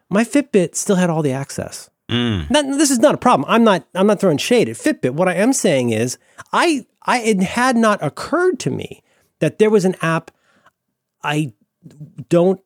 My 0.10 0.24
Fitbit 0.24 0.76
still 0.76 0.96
had 0.96 1.10
all 1.10 1.22
the 1.22 1.34
access. 1.34 1.90
Mm. 2.10 2.50
Not, 2.50 2.66
this 2.78 2.90
is 2.90 3.00
not 3.00 3.16
a 3.16 3.18
problem. 3.18 3.46
I'm 3.50 3.64
not 3.64 3.86
I'm 3.94 4.08
not 4.08 4.20
throwing 4.20 4.38
shade 4.38 4.70
at 4.70 4.76
Fitbit. 4.76 5.12
What 5.12 5.28
I 5.28 5.36
am 5.36 5.54
saying 5.54 5.92
is 5.92 6.18
I 6.54 6.86
I 7.04 7.20
it 7.20 7.42
had 7.42 7.76
not 7.76 8.04
occurred 8.04 8.60
to 8.62 8.72
me 8.72 9.04
that 9.40 9.60
there 9.60 9.70
was 9.70 9.86
an 9.86 9.96
app 10.02 10.32
I 11.24 11.54
don't 12.30 12.62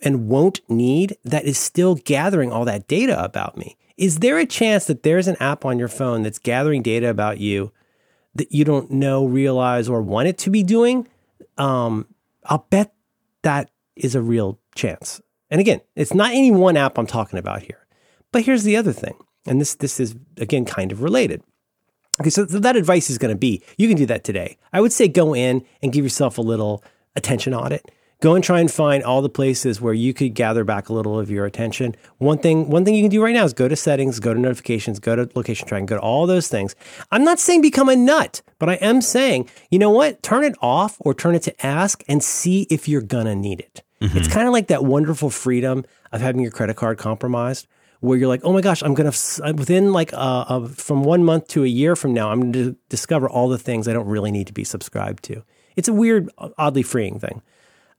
and 0.00 0.28
won't 0.28 0.60
need 0.68 1.16
that 1.24 1.44
is 1.44 1.58
still 1.58 1.96
gathering 1.96 2.52
all 2.52 2.64
that 2.64 2.88
data 2.88 3.22
about 3.22 3.56
me. 3.56 3.76
Is 3.96 4.18
there 4.18 4.38
a 4.38 4.46
chance 4.46 4.86
that 4.86 5.02
there's 5.02 5.28
an 5.28 5.36
app 5.38 5.64
on 5.64 5.78
your 5.78 5.88
phone 5.88 6.22
that's 6.22 6.38
gathering 6.38 6.82
data 6.82 7.08
about 7.08 7.38
you 7.38 7.72
that 8.34 8.52
you 8.52 8.64
don't 8.64 8.90
know, 8.90 9.26
realize, 9.26 9.88
or 9.88 10.00
want 10.00 10.28
it 10.28 10.38
to 10.38 10.50
be 10.50 10.62
doing? 10.62 11.06
Um, 11.58 12.06
I'll 12.44 12.66
bet 12.70 12.94
that 13.42 13.70
is 13.94 14.14
a 14.14 14.22
real 14.22 14.58
chance. 14.74 15.20
And 15.50 15.60
again, 15.60 15.82
it's 15.94 16.14
not 16.14 16.32
any 16.32 16.50
one 16.50 16.76
app 16.76 16.98
I'm 16.98 17.06
talking 17.06 17.38
about 17.38 17.62
here. 17.62 17.86
But 18.30 18.44
here's 18.44 18.64
the 18.64 18.76
other 18.76 18.92
thing, 18.92 19.14
and 19.46 19.60
this 19.60 19.74
this 19.74 20.00
is 20.00 20.16
again 20.38 20.64
kind 20.64 20.90
of 20.90 21.02
related. 21.02 21.42
Okay, 22.20 22.30
so 22.30 22.44
that 22.44 22.76
advice 22.76 23.08
is 23.08 23.18
going 23.18 23.34
to 23.34 23.38
be 23.38 23.62
you 23.78 23.88
can 23.88 23.96
do 23.96 24.06
that 24.06 24.24
today. 24.24 24.58
I 24.72 24.80
would 24.80 24.92
say 24.92 25.08
go 25.08 25.34
in 25.34 25.64
and 25.82 25.92
give 25.92 26.04
yourself 26.04 26.38
a 26.38 26.42
little 26.42 26.84
attention 27.16 27.54
audit. 27.54 27.90
Go 28.20 28.36
and 28.36 28.44
try 28.44 28.60
and 28.60 28.70
find 28.70 29.02
all 29.02 29.20
the 29.20 29.28
places 29.28 29.80
where 29.80 29.92
you 29.92 30.14
could 30.14 30.34
gather 30.34 30.62
back 30.62 30.88
a 30.88 30.92
little 30.92 31.18
of 31.18 31.28
your 31.28 31.44
attention. 31.44 31.96
One 32.18 32.38
thing, 32.38 32.70
one 32.70 32.84
thing 32.84 32.94
you 32.94 33.02
can 33.02 33.10
do 33.10 33.20
right 33.20 33.34
now 33.34 33.44
is 33.44 33.52
go 33.52 33.66
to 33.66 33.74
settings, 33.74 34.20
go 34.20 34.32
to 34.32 34.38
notifications, 34.38 35.00
go 35.00 35.16
to 35.16 35.28
location 35.34 35.66
tracking, 35.66 35.86
go 35.86 35.96
to 35.96 36.00
all 36.00 36.28
those 36.28 36.46
things. 36.46 36.76
I'm 37.10 37.24
not 37.24 37.40
saying 37.40 37.62
become 37.62 37.88
a 37.88 37.96
nut, 37.96 38.40
but 38.60 38.68
I 38.68 38.74
am 38.74 39.00
saying, 39.00 39.50
you 39.72 39.80
know 39.80 39.90
what? 39.90 40.22
Turn 40.22 40.44
it 40.44 40.54
off 40.62 40.98
or 41.00 41.14
turn 41.14 41.34
it 41.34 41.42
to 41.42 41.66
ask 41.66 42.04
and 42.06 42.22
see 42.22 42.68
if 42.70 42.86
you're 42.86 43.02
gonna 43.02 43.34
need 43.34 43.58
it. 43.58 43.82
Mm-hmm. 44.00 44.18
It's 44.18 44.28
kind 44.28 44.46
of 44.46 44.52
like 44.52 44.68
that 44.68 44.84
wonderful 44.84 45.30
freedom 45.30 45.84
of 46.12 46.20
having 46.20 46.42
your 46.42 46.52
credit 46.52 46.76
card 46.76 46.98
compromised 46.98 47.66
where 48.02 48.18
you're 48.18 48.28
like, 48.28 48.40
oh 48.42 48.52
my 48.52 48.60
gosh, 48.60 48.82
I'm 48.82 48.94
gonna 48.94 49.12
within 49.54 49.92
like 49.92 50.12
uh, 50.12 50.44
uh, 50.48 50.66
from 50.66 51.04
one 51.04 51.24
month 51.24 51.46
to 51.48 51.62
a 51.62 51.68
year 51.68 51.94
from 51.94 52.12
now, 52.12 52.30
I'm 52.30 52.50
gonna 52.50 52.74
discover 52.88 53.30
all 53.30 53.48
the 53.48 53.58
things 53.58 53.86
I 53.86 53.92
don't 53.92 54.08
really 54.08 54.32
need 54.32 54.48
to 54.48 54.52
be 54.52 54.64
subscribed 54.64 55.22
to. 55.24 55.44
It's 55.76 55.86
a 55.86 55.92
weird, 55.92 56.28
oddly 56.58 56.82
freeing 56.82 57.20
thing. 57.20 57.42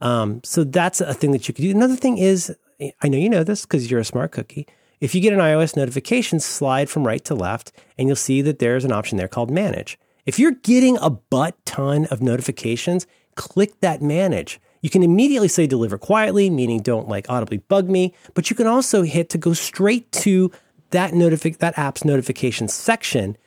Um, 0.02 0.42
so 0.44 0.66
that's 0.66 1.00
a 1.00 1.14
thing 1.14 1.32
that 1.32 1.48
you 1.48 1.54
could 1.54 1.64
do. 1.64 1.72
Another 1.72 1.96
thing 1.96 2.18
is, 2.18 2.54
I 3.02 3.08
know 3.08 3.18
you 3.18 3.30
know 3.30 3.46
this 3.46 3.62
because 3.62 3.90
you're 3.90 4.02
a 4.02 4.06
smart 4.06 4.34
cookie. 4.34 4.68
If 5.00 5.16
you 5.16 5.22
get 5.22 5.32
an 5.32 5.40
iOS 5.40 5.78
notification, 5.78 6.42
slide 6.42 6.90
from 6.90 7.08
right 7.08 7.24
to 7.24 7.34
left, 7.34 7.72
and 7.98 8.10
you'll 8.10 8.18
see 8.18 8.42
that 8.42 8.60
there's 8.60 8.84
an 8.84 8.92
option 8.92 9.18
there 9.18 9.30
called 9.30 9.50
Manage. 9.50 9.98
If 10.26 10.38
you're 10.38 10.52
getting 10.52 10.98
a 10.98 11.10
butt 11.10 11.56
ton 11.66 12.08
of 12.08 12.22
notifications, 12.22 13.08
click 13.36 13.80
that 13.80 14.02
Manage. 14.02 14.60
You 14.84 14.90
can 14.90 15.02
immediately 15.02 15.48
say 15.48 15.66
deliver 15.66 15.98
quietly, 15.98 16.50
meaning 16.50 16.82
don't 16.82 17.08
like 17.08 17.30
audibly 17.30 17.58
bug 17.58 17.90
me, 17.90 18.14
but 18.34 18.50
you 18.50 18.56
can 18.56 18.68
also 18.68 19.04
hit 19.04 19.30
to 19.30 19.38
go 19.38 19.54
straight 19.54 20.12
to 20.12 20.52
that 20.90 21.14
notifi- 21.14 21.58
that 21.60 21.80
app's 21.80 22.04
notification 22.04 22.68
section 22.68 23.38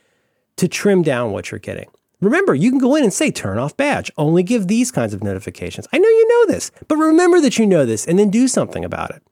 to 0.57 0.67
trim 0.67 1.03
down 1.03 1.33
what 1.33 1.51
you're 1.51 1.61
getting. 1.61 1.91
Remember, 2.23 2.55
you 2.55 2.71
can 2.71 2.79
go 2.79 2.97
in 2.97 3.05
and 3.05 3.13
say 3.13 3.31
turn 3.31 3.59
off 3.59 3.77
badge, 3.77 4.11
only 4.17 4.43
give 4.43 4.67
these 4.67 4.91
kinds 4.91 5.13
of 5.13 5.23
notifications. 5.23 5.87
I 5.93 5.99
know 5.99 6.09
you 6.09 6.27
know 6.27 6.55
this, 6.55 6.73
but 6.89 6.97
remember 6.97 7.43
that 7.43 7.59
you 7.59 7.67
know 7.67 7.85
this 7.85 8.07
and 8.07 8.19
then 8.19 8.31
do 8.31 8.49
something 8.49 8.83
about 8.83 9.11
it. 9.11 9.23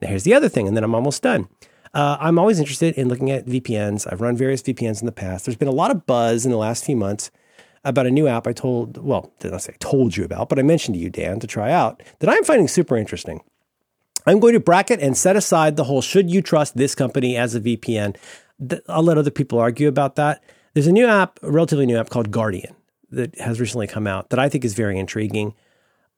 Now, 0.00 0.08
here's 0.08 0.22
the 0.22 0.34
other 0.34 0.48
thing, 0.48 0.68
and 0.68 0.76
then 0.76 0.84
I'm 0.84 0.94
almost 0.94 1.24
done. 1.24 1.48
Uh, 1.92 2.16
I'm 2.20 2.38
always 2.38 2.60
interested 2.60 2.94
in 2.94 3.08
looking 3.08 3.32
at 3.32 3.46
VPNs. 3.46 4.06
I've 4.10 4.20
run 4.20 4.36
various 4.36 4.62
VPNs 4.62 5.00
in 5.00 5.06
the 5.06 5.12
past. 5.12 5.44
There's 5.44 5.56
been 5.56 5.66
a 5.66 5.72
lot 5.72 5.90
of 5.90 6.06
buzz 6.06 6.46
in 6.46 6.52
the 6.52 6.56
last 6.56 6.84
few 6.84 6.94
months 6.94 7.32
about 7.88 8.06
a 8.06 8.10
new 8.10 8.28
app 8.28 8.46
I 8.46 8.52
told, 8.52 8.98
well, 8.98 9.32
did 9.40 9.52
not 9.52 9.62
say 9.62 9.74
told 9.80 10.16
you 10.16 10.24
about, 10.24 10.48
but 10.48 10.58
I 10.58 10.62
mentioned 10.62 10.94
to 10.94 11.00
you, 11.00 11.10
Dan, 11.10 11.40
to 11.40 11.46
try 11.46 11.72
out 11.72 12.02
that 12.20 12.30
I'm 12.30 12.44
finding 12.44 12.68
super 12.68 12.96
interesting. 12.96 13.40
I'm 14.26 14.40
going 14.40 14.52
to 14.52 14.60
bracket 14.60 15.00
and 15.00 15.16
set 15.16 15.36
aside 15.36 15.76
the 15.76 15.84
whole 15.84 16.02
should 16.02 16.30
you 16.30 16.42
trust 16.42 16.76
this 16.76 16.94
company 16.94 17.36
as 17.36 17.54
a 17.54 17.60
VPN. 17.60 18.16
I'll 18.88 19.02
let 19.02 19.18
other 19.18 19.30
people 19.30 19.58
argue 19.58 19.88
about 19.88 20.16
that. 20.16 20.42
There's 20.74 20.86
a 20.86 20.92
new 20.92 21.06
app, 21.06 21.38
a 21.42 21.50
relatively 21.50 21.86
new 21.86 21.96
app 21.96 22.10
called 22.10 22.30
Guardian 22.30 22.74
that 23.10 23.38
has 23.40 23.58
recently 23.58 23.86
come 23.86 24.06
out 24.06 24.30
that 24.30 24.38
I 24.38 24.48
think 24.48 24.64
is 24.64 24.74
very 24.74 24.98
intriguing. 24.98 25.54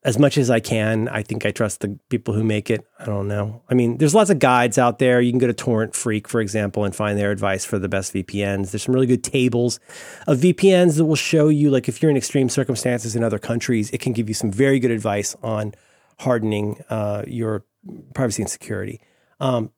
As 0.02 0.18
much 0.18 0.38
as 0.38 0.50
I 0.50 0.60
can, 0.60 1.08
I 1.08 1.22
think 1.22 1.44
I 1.44 1.50
trust 1.50 1.80
the 1.80 1.98
people 2.08 2.32
who 2.32 2.42
make 2.42 2.70
it. 2.70 2.86
I 2.98 3.04
don't 3.04 3.28
know. 3.28 3.62
I 3.68 3.74
mean, 3.74 3.98
there's 3.98 4.14
lots 4.14 4.30
of 4.30 4.38
guides 4.38 4.78
out 4.78 4.98
there. 4.98 5.20
You 5.20 5.30
can 5.30 5.38
go 5.38 5.46
to 5.46 5.52
TorrentFreak, 5.52 6.26
for 6.26 6.40
example, 6.40 6.84
and 6.84 6.96
find 6.96 7.18
their 7.18 7.30
advice 7.30 7.66
for 7.66 7.78
the 7.78 7.88
best 7.88 8.14
VPNs. 8.14 8.70
There's 8.70 8.84
some 8.84 8.94
really 8.94 9.06
good 9.06 9.22
tables 9.22 9.78
of 10.26 10.38
VPNs 10.38 10.96
that 10.96 11.04
will 11.04 11.16
show 11.16 11.48
you, 11.48 11.70
like, 11.70 11.86
if 11.86 12.00
you're 12.00 12.10
in 12.10 12.16
extreme 12.16 12.48
circumstances 12.48 13.14
in 13.14 13.22
other 13.22 13.38
countries, 13.38 13.90
it 13.90 14.00
can 14.00 14.14
give 14.14 14.26
you 14.28 14.34
some 14.34 14.50
very 14.50 14.78
good 14.78 14.90
advice 14.90 15.36
on 15.42 15.74
hardening 16.20 16.82
uh, 16.88 17.24
your 17.26 17.66
privacy 18.14 18.42
and 18.42 18.50
security. 18.50 19.00
Um, 19.38 19.70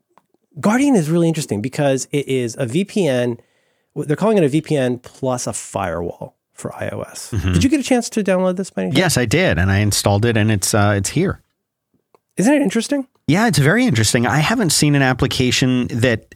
Guardian 0.61 0.95
is 0.95 1.11
really 1.11 1.29
interesting 1.29 1.63
because 1.63 2.07
it 2.13 2.29
is 2.29 2.55
a 2.57 2.67
VPN. 2.67 3.41
They're 3.97 4.17
calling 4.17 4.39
it 4.39 4.45
a 4.45 4.61
VPN 4.61 5.03
plus 5.03 5.47
a 5.47 5.53
firewall 5.53 6.37
for 6.53 6.71
iOS. 6.73 7.31
Did 7.53 7.65
you 7.65 7.71
get 7.71 7.81
a 7.81 7.83
chance 7.83 8.09
to 8.11 8.23
download 8.23 8.57
this 8.57 8.71
by 8.71 8.83
any 8.83 8.91
chance? 8.93 8.99
Yes, 8.99 9.19
I 9.19 9.25
did, 9.25 9.59
and 9.59 9.71
I 9.71 9.79
installed 9.79 10.25
it, 10.25 10.37
and 10.37 10.51
it's 10.51 10.75
uh, 10.75 10.95
it's 10.97 11.11
here. 11.11 11.41
Isn't 12.37 12.53
it 12.53 12.63
interesting? 12.63 13.07
Yeah, 13.27 13.47
it's 13.47 13.59
very 13.59 13.87
interesting. 13.87 14.27
I 14.27 14.39
haven't 14.39 14.71
seen 14.71 14.95
an 14.95 15.03
application 15.03 15.87
that 15.89 16.35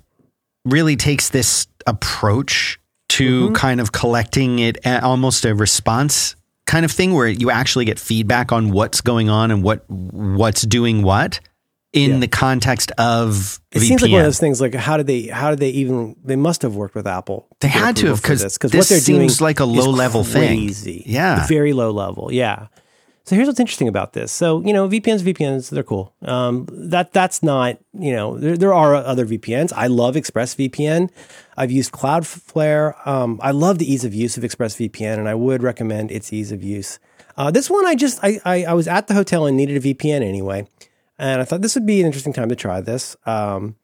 really 0.64 0.96
takes 0.96 1.30
this 1.30 1.66
approach 1.86 2.78
to 3.08 3.52
kind 3.52 3.80
of 3.80 3.92
collecting 3.92 4.58
it 4.58 4.84
almost 4.86 5.44
a 5.44 5.54
response 5.54 6.34
kind 6.66 6.84
of 6.84 6.90
thing 6.90 7.14
where 7.14 7.28
you 7.28 7.50
actually 7.50 7.84
get 7.84 7.98
feedback 7.98 8.50
on 8.52 8.70
what's 8.70 9.00
going 9.00 9.30
on 9.30 9.50
and 9.50 9.62
what 9.62 9.84
what's 9.88 10.62
doing 10.62 11.02
what 11.02 11.40
in 11.96 12.10
Yeah. 12.12 12.18
the 12.20 12.28
context 12.28 12.92
of 12.98 13.58
It 13.72 13.78
VPN. 13.80 13.86
seems 13.88 14.02
like 14.02 14.10
one 14.12 14.20
of 14.20 14.26
those 14.26 14.38
things. 14.38 14.60
Like, 14.60 14.74
how 14.74 14.96
did 14.96 15.06
they? 15.06 15.22
How 15.28 15.50
did 15.50 15.58
they 15.58 15.70
even? 15.70 16.14
They 16.24 16.36
must 16.36 16.62
have 16.62 16.76
worked 16.76 16.94
with 16.94 17.06
Apple. 17.06 17.46
They 17.60 17.68
had 17.68 17.96
to 17.96 18.06
have, 18.08 18.20
for 18.20 18.26
'cause 18.28 18.42
this, 18.42 18.58
'cause 18.58 18.70
this 18.70 18.78
what 18.78 18.88
they're 18.88 19.00
doing 19.16 19.28
seems 19.28 19.40
like 19.40 19.58
a 19.60 19.64
low-level 19.64 20.22
thing. 20.24 20.58
crazy. 20.66 21.02
Yeah. 21.06 21.46
very 21.46 21.72
low 21.72 21.90
level. 21.90 22.28
Yeah. 22.32 22.66
So 23.24 23.34
here's 23.34 23.48
what's 23.48 23.58
interesting 23.58 23.88
about 23.88 24.12
this. 24.12 24.30
So 24.30 24.62
you 24.64 24.72
know, 24.72 24.86
VPNs, 24.88 25.22
VPNs, 25.22 25.70
they're 25.70 25.82
cool. 25.82 26.12
Um, 26.24 26.68
that 26.70 27.12
that's 27.12 27.42
not 27.42 27.78
you 27.98 28.12
know 28.12 28.38
there 28.38 28.56
there 28.56 28.72
are 28.74 28.94
other 28.94 29.26
VPNs. 29.26 29.72
I 29.74 29.88
love 29.88 30.14
ExpressVPN. 30.14 31.10
I've 31.56 31.72
used 31.72 31.90
Cloudflare. 31.90 32.94
Um, 33.06 33.40
I 33.42 33.50
love 33.50 33.78
the 33.78 33.90
ease 33.92 34.04
of 34.04 34.14
use 34.14 34.36
of 34.36 34.44
ExpressVPN, 34.44 35.18
and 35.18 35.28
I 35.28 35.34
would 35.34 35.62
recommend 35.62 36.12
its 36.12 36.32
ease 36.32 36.52
of 36.52 36.62
use. 36.62 36.98
Uh, 37.36 37.50
this 37.50 37.68
one, 37.68 37.84
I 37.84 37.96
just 37.96 38.20
I, 38.22 38.38
I 38.44 38.64
I 38.64 38.74
was 38.74 38.86
at 38.86 39.08
the 39.08 39.14
hotel 39.14 39.44
and 39.46 39.56
needed 39.56 39.76
a 39.76 39.80
VPN 39.80 40.22
anyway, 40.22 40.66
and 41.18 41.40
I 41.40 41.44
thought 41.44 41.62
this 41.62 41.74
would 41.74 41.86
be 41.86 42.00
an 42.00 42.06
interesting 42.06 42.32
time 42.32 42.48
to 42.48 42.56
try 42.56 42.80
this. 42.80 43.16
Um, 43.26 43.76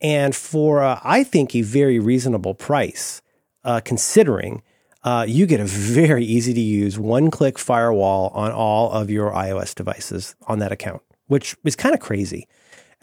and 0.00 0.34
for 0.34 0.82
uh, 0.82 1.00
I 1.02 1.24
think 1.24 1.54
a 1.54 1.62
very 1.62 1.98
reasonable 1.98 2.54
price, 2.54 3.22
uh, 3.64 3.80
considering 3.84 4.62
uh, 5.02 5.24
you 5.28 5.46
get 5.46 5.60
a 5.60 5.64
very 5.64 6.24
easy 6.24 6.52
to 6.54 6.60
use 6.60 6.98
one 6.98 7.30
click 7.30 7.58
firewall 7.58 8.28
on 8.34 8.50
all 8.52 8.90
of 8.90 9.10
your 9.10 9.30
iOS 9.32 9.74
devices 9.74 10.34
on 10.46 10.58
that 10.60 10.72
account, 10.72 11.02
which 11.28 11.56
is 11.64 11.76
kind 11.76 11.94
of 11.94 12.00
crazy. 12.00 12.48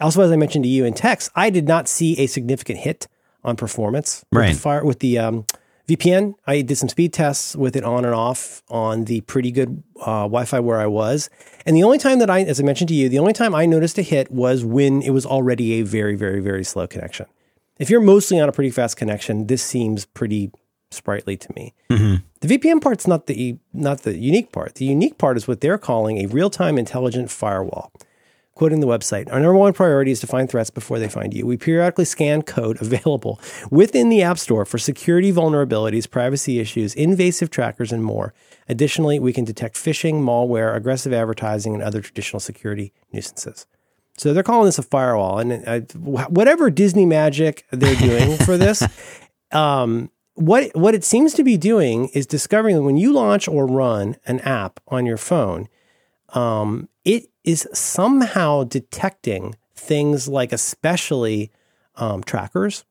Also, 0.00 0.20
as 0.22 0.32
I 0.32 0.36
mentioned 0.36 0.64
to 0.64 0.68
you 0.68 0.84
in 0.84 0.94
text, 0.94 1.30
I 1.36 1.48
did 1.50 1.68
not 1.68 1.88
see 1.88 2.18
a 2.18 2.26
significant 2.26 2.80
hit 2.80 3.06
on 3.44 3.56
performance 3.56 4.24
with 4.32 4.38
Right. 4.40 4.52
the 4.54 4.58
fire 4.58 4.84
with 4.84 4.98
the 4.98 5.18
um, 5.18 5.46
VPN. 5.96 6.34
I 6.46 6.62
did 6.62 6.76
some 6.76 6.88
speed 6.88 7.12
tests 7.12 7.54
with 7.56 7.76
it 7.76 7.84
on 7.84 8.04
and 8.04 8.14
off 8.14 8.62
on 8.68 9.04
the 9.04 9.20
pretty 9.22 9.50
good 9.50 9.82
uh, 10.00 10.24
Wi-Fi 10.24 10.60
where 10.60 10.80
I 10.80 10.86
was, 10.86 11.30
and 11.66 11.76
the 11.76 11.82
only 11.82 11.98
time 11.98 12.18
that 12.18 12.30
I, 12.30 12.42
as 12.42 12.60
I 12.60 12.62
mentioned 12.62 12.88
to 12.88 12.94
you, 12.94 13.08
the 13.08 13.18
only 13.18 13.32
time 13.32 13.54
I 13.54 13.66
noticed 13.66 13.98
a 13.98 14.02
hit 14.02 14.30
was 14.30 14.64
when 14.64 15.02
it 15.02 15.10
was 15.10 15.26
already 15.26 15.74
a 15.74 15.82
very, 15.82 16.16
very, 16.16 16.40
very 16.40 16.64
slow 16.64 16.86
connection. 16.86 17.26
If 17.78 17.90
you're 17.90 18.00
mostly 18.00 18.38
on 18.38 18.48
a 18.48 18.52
pretty 18.52 18.70
fast 18.70 18.96
connection, 18.96 19.46
this 19.46 19.62
seems 19.62 20.04
pretty 20.04 20.50
sprightly 20.90 21.36
to 21.38 21.52
me. 21.56 21.74
The 22.40 22.48
VPN 22.48 22.80
part's 22.80 23.06
not 23.06 23.26
the 23.26 23.56
not 23.72 24.02
the 24.02 24.16
unique 24.16 24.52
part. 24.52 24.74
The 24.76 24.84
unique 24.84 25.18
part 25.18 25.36
is 25.36 25.48
what 25.48 25.60
they're 25.60 25.78
calling 25.78 26.18
a 26.18 26.26
real-time 26.26 26.78
intelligent 26.78 27.30
firewall. 27.30 27.92
Quoting 28.54 28.80
the 28.80 28.86
website, 28.86 29.32
our 29.32 29.40
number 29.40 29.56
one 29.56 29.72
priority 29.72 30.10
is 30.10 30.20
to 30.20 30.26
find 30.26 30.50
threats 30.50 30.68
before 30.68 30.98
they 30.98 31.08
find 31.08 31.32
you. 31.32 31.46
We 31.46 31.56
periodically 31.56 32.04
scan 32.04 32.42
code 32.42 32.80
available 32.82 33.40
within 33.70 34.10
the 34.10 34.22
App 34.22 34.38
Store 34.38 34.66
for 34.66 34.76
security 34.76 35.32
vulnerabilities, 35.32 36.08
privacy 36.08 36.58
issues, 36.58 36.94
invasive 36.94 37.48
trackers, 37.48 37.92
and 37.92 38.04
more. 38.04 38.34
Additionally, 38.68 39.18
we 39.18 39.32
can 39.32 39.46
detect 39.46 39.76
phishing, 39.76 40.22
malware, 40.22 40.76
aggressive 40.76 41.14
advertising, 41.14 41.72
and 41.72 41.82
other 41.82 42.02
traditional 42.02 42.40
security 42.40 42.92
nuisances. 43.10 43.66
So 44.18 44.34
they're 44.34 44.42
calling 44.42 44.66
this 44.66 44.78
a 44.78 44.82
firewall, 44.82 45.38
and 45.38 45.66
uh, 45.66 45.80
whatever 45.98 46.70
Disney 46.70 47.06
magic 47.06 47.64
they're 47.70 47.96
doing 47.96 48.36
for 48.44 48.58
this, 48.58 48.82
um, 49.50 50.10
what 50.34 50.74
what 50.76 50.94
it 50.94 51.04
seems 51.04 51.34
to 51.34 51.44
be 51.44 51.56
doing 51.56 52.08
is 52.08 52.26
discovering 52.26 52.76
that 52.76 52.82
when 52.82 52.96
you 52.98 53.12
launch 53.12 53.48
or 53.48 53.66
run 53.66 54.16
an 54.26 54.40
app 54.40 54.80
on 54.88 55.06
your 55.06 55.16
phone, 55.16 55.68
um, 56.30 56.88
it 57.04 57.26
is 57.44 57.68
somehow 57.72 58.64
detecting 58.64 59.54
things 59.74 60.28
like 60.28 60.52
especially 60.52 61.50
um, 61.96 62.22
trackers 62.22 62.84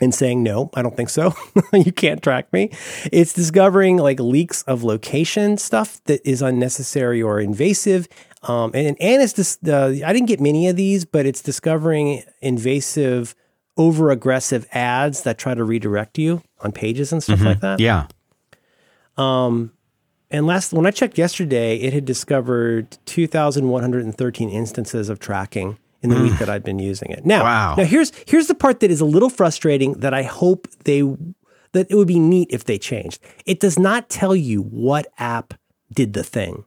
and 0.00 0.14
saying 0.14 0.42
no 0.42 0.70
i 0.74 0.82
don't 0.82 0.96
think 0.96 1.10
so. 1.10 1.34
You 1.72 1.92
can't 1.92 2.22
track 2.22 2.52
me. 2.52 2.70
It's 3.12 3.32
discovering 3.32 3.96
like 3.96 4.20
leaks 4.20 4.62
of 4.62 4.82
location 4.82 5.56
stuff 5.56 6.02
that 6.04 6.20
is 6.28 6.42
unnecessary 6.42 7.22
or 7.22 7.40
invasive 7.40 8.08
um, 8.42 8.70
and 8.74 8.96
and 9.00 9.22
it's 9.22 9.34
this 9.34 9.58
uh, 9.68 9.94
i 10.04 10.12
didn't 10.12 10.26
get 10.26 10.40
many 10.40 10.68
of 10.68 10.76
these 10.76 11.04
but 11.04 11.26
it's 11.26 11.42
discovering 11.42 12.22
invasive 12.40 13.34
over 13.76 14.10
aggressive 14.10 14.66
ads 14.72 15.22
that 15.22 15.38
try 15.38 15.54
to 15.54 15.64
redirect 15.64 16.18
you 16.18 16.42
on 16.60 16.72
pages 16.72 17.12
and 17.12 17.22
stuff 17.22 17.40
like 17.40 17.60
that. 17.60 17.80
Yeah. 17.80 18.06
And 20.32 20.46
last 20.46 20.72
when 20.72 20.86
I 20.86 20.90
checked 20.90 21.18
yesterday, 21.18 21.76
it 21.76 21.92
had 21.92 22.04
discovered 22.04 22.98
2,113 23.06 24.48
instances 24.48 25.08
of 25.08 25.18
tracking 25.20 25.78
in 26.02 26.10
the 26.10 26.20
week 26.20 26.32
mm. 26.32 26.38
that 26.40 26.48
I'd 26.48 26.64
been 26.64 26.80
using 26.80 27.10
it. 27.10 27.24
Now, 27.24 27.44
Wow. 27.44 27.74
now 27.76 27.84
here's 27.84 28.10
here's 28.26 28.48
the 28.48 28.54
part 28.54 28.80
that 28.80 28.90
is 28.90 29.00
a 29.00 29.04
little 29.04 29.30
frustrating 29.30 29.92
that 29.94 30.12
I 30.12 30.22
hope 30.22 30.68
they 30.84 31.02
that 31.72 31.86
it 31.90 31.94
would 31.94 32.08
be 32.08 32.18
neat 32.18 32.48
if 32.50 32.64
they 32.64 32.78
changed. 32.78 33.22
It 33.46 33.60
does 33.60 33.78
not 33.78 34.08
tell 34.10 34.34
you 34.34 34.62
what 34.62 35.06
app 35.18 35.54
did 35.92 36.12
the 36.12 36.24
thing. 36.24 36.64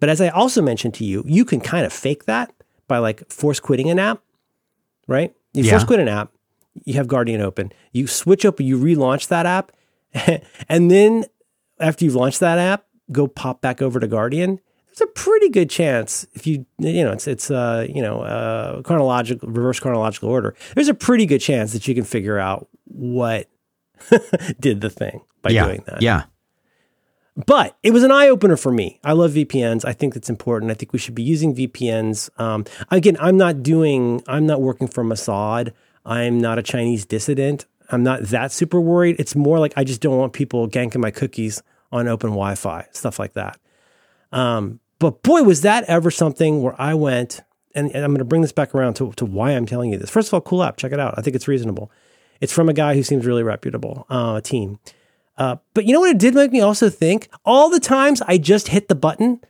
But 0.00 0.08
as 0.08 0.20
I 0.20 0.28
also 0.28 0.62
mentioned 0.62 0.94
to 0.94 1.04
you, 1.04 1.24
you 1.26 1.44
can 1.44 1.60
kind 1.60 1.84
of 1.86 1.92
fake 1.92 2.26
that 2.26 2.52
by 2.86 2.98
like 2.98 3.30
force 3.32 3.60
quitting 3.60 3.90
an 3.90 3.98
app, 3.98 4.20
right? 5.06 5.34
You 5.54 5.64
Yeah. 5.64 5.72
force 5.72 5.84
quit 5.84 6.00
an 6.00 6.08
app, 6.08 6.32
you 6.84 6.94
have 6.94 7.08
Guardian 7.08 7.40
open, 7.40 7.72
you 7.92 8.06
switch 8.06 8.44
up, 8.44 8.60
you 8.60 8.78
relaunch 8.78 9.28
that 9.28 9.46
app, 9.46 9.72
and 10.68 10.90
then 10.90 11.24
after 11.80 12.04
you've 12.04 12.14
launched 12.14 12.40
that 12.40 12.58
app, 12.58 12.84
go 13.12 13.26
pop 13.26 13.60
back 13.60 13.80
over 13.82 13.98
to 14.00 14.06
Guardian. 14.06 14.60
There's 14.86 15.00
a 15.08 15.12
pretty 15.12 15.48
good 15.48 15.70
chance 15.70 16.26
if 16.34 16.46
you 16.46 16.66
you 16.78 17.04
know 17.04 17.12
it's 17.12 17.26
it's 17.28 17.50
uh 17.50 17.86
you 17.88 18.02
know 18.02 18.20
uh 18.22 18.82
chronological 18.82 19.48
reverse 19.48 19.78
chronological 19.80 20.28
order. 20.28 20.54
There's 20.74 20.88
a 20.88 20.94
pretty 20.94 21.24
good 21.26 21.40
chance 21.40 21.72
that 21.72 21.86
you 21.86 21.94
can 21.94 22.04
figure 22.04 22.38
out 22.38 22.68
what 22.84 23.48
did 24.60 24.80
the 24.80 24.90
thing 24.90 25.20
by 25.42 25.50
Yeah. 25.50 25.66
doing 25.66 25.84
that. 25.86 26.02
Yeah. 26.02 26.24
But 27.46 27.76
it 27.84 27.92
was 27.92 28.02
an 28.02 28.10
eye 28.10 28.28
opener 28.28 28.56
for 28.56 28.72
me. 28.72 28.98
I 29.04 29.12
love 29.12 29.30
VPNs. 29.32 29.84
I 29.84 29.92
think 29.92 30.16
it's 30.16 30.28
important. 30.28 30.72
I 30.72 30.74
think 30.74 30.92
we 30.92 30.98
should 30.98 31.14
be 31.14 31.22
using 31.22 31.54
VPNs. 31.54 32.30
Um, 32.40 32.64
again, 32.90 33.16
I'm 33.20 33.36
not 33.36 33.62
doing, 33.62 34.22
I'm 34.26 34.44
not 34.44 34.60
working 34.60 34.88
for 34.88 35.04
Mossad. 35.04 35.72
I'm 36.04 36.40
not 36.40 36.58
a 36.58 36.62
Chinese 36.64 37.04
dissident. 37.06 37.66
I'm 37.90 38.02
not 38.02 38.22
that 38.24 38.52
super 38.52 38.80
worried. 38.80 39.16
It's 39.18 39.34
more 39.34 39.58
like 39.58 39.72
I 39.76 39.84
just 39.84 40.00
don't 40.00 40.18
want 40.18 40.32
people 40.32 40.68
ganking 40.68 41.00
my 41.00 41.10
cookies 41.10 41.62
on 41.90 42.06
open 42.06 42.30
Wi 42.30 42.54
Fi, 42.54 42.86
stuff 42.92 43.18
like 43.18 43.32
that. 43.32 43.58
Um, 44.32 44.80
but 44.98 45.22
boy, 45.22 45.42
was 45.42 45.62
that 45.62 45.84
ever 45.84 46.10
something 46.10 46.62
where 46.62 46.74
I 46.80 46.94
went, 46.94 47.40
and, 47.74 47.90
and 47.94 48.04
I'm 48.04 48.10
going 48.10 48.18
to 48.18 48.24
bring 48.24 48.42
this 48.42 48.52
back 48.52 48.74
around 48.74 48.94
to, 48.94 49.12
to 49.12 49.24
why 49.24 49.52
I'm 49.52 49.64
telling 49.64 49.92
you 49.92 49.98
this. 49.98 50.10
First 50.10 50.28
of 50.28 50.34
all, 50.34 50.40
cool 50.40 50.62
app. 50.62 50.76
Check 50.76 50.92
it 50.92 51.00
out. 51.00 51.14
I 51.16 51.22
think 51.22 51.36
it's 51.36 51.48
reasonable. 51.48 51.90
It's 52.40 52.52
from 52.52 52.68
a 52.68 52.72
guy 52.72 52.94
who 52.94 53.02
seems 53.02 53.26
really 53.26 53.42
reputable, 53.42 54.06
uh, 54.10 54.34
a 54.38 54.42
team. 54.42 54.78
Uh, 55.36 55.56
but 55.72 55.84
you 55.84 55.92
know 55.92 56.00
what 56.00 56.10
it 56.10 56.18
did 56.18 56.34
make 56.34 56.50
me 56.50 56.60
also 56.60 56.90
think? 56.90 57.28
All 57.44 57.70
the 57.70 57.80
times 57.80 58.20
I 58.22 58.38
just 58.38 58.68
hit 58.68 58.88
the 58.88 58.94
button, 58.94 59.40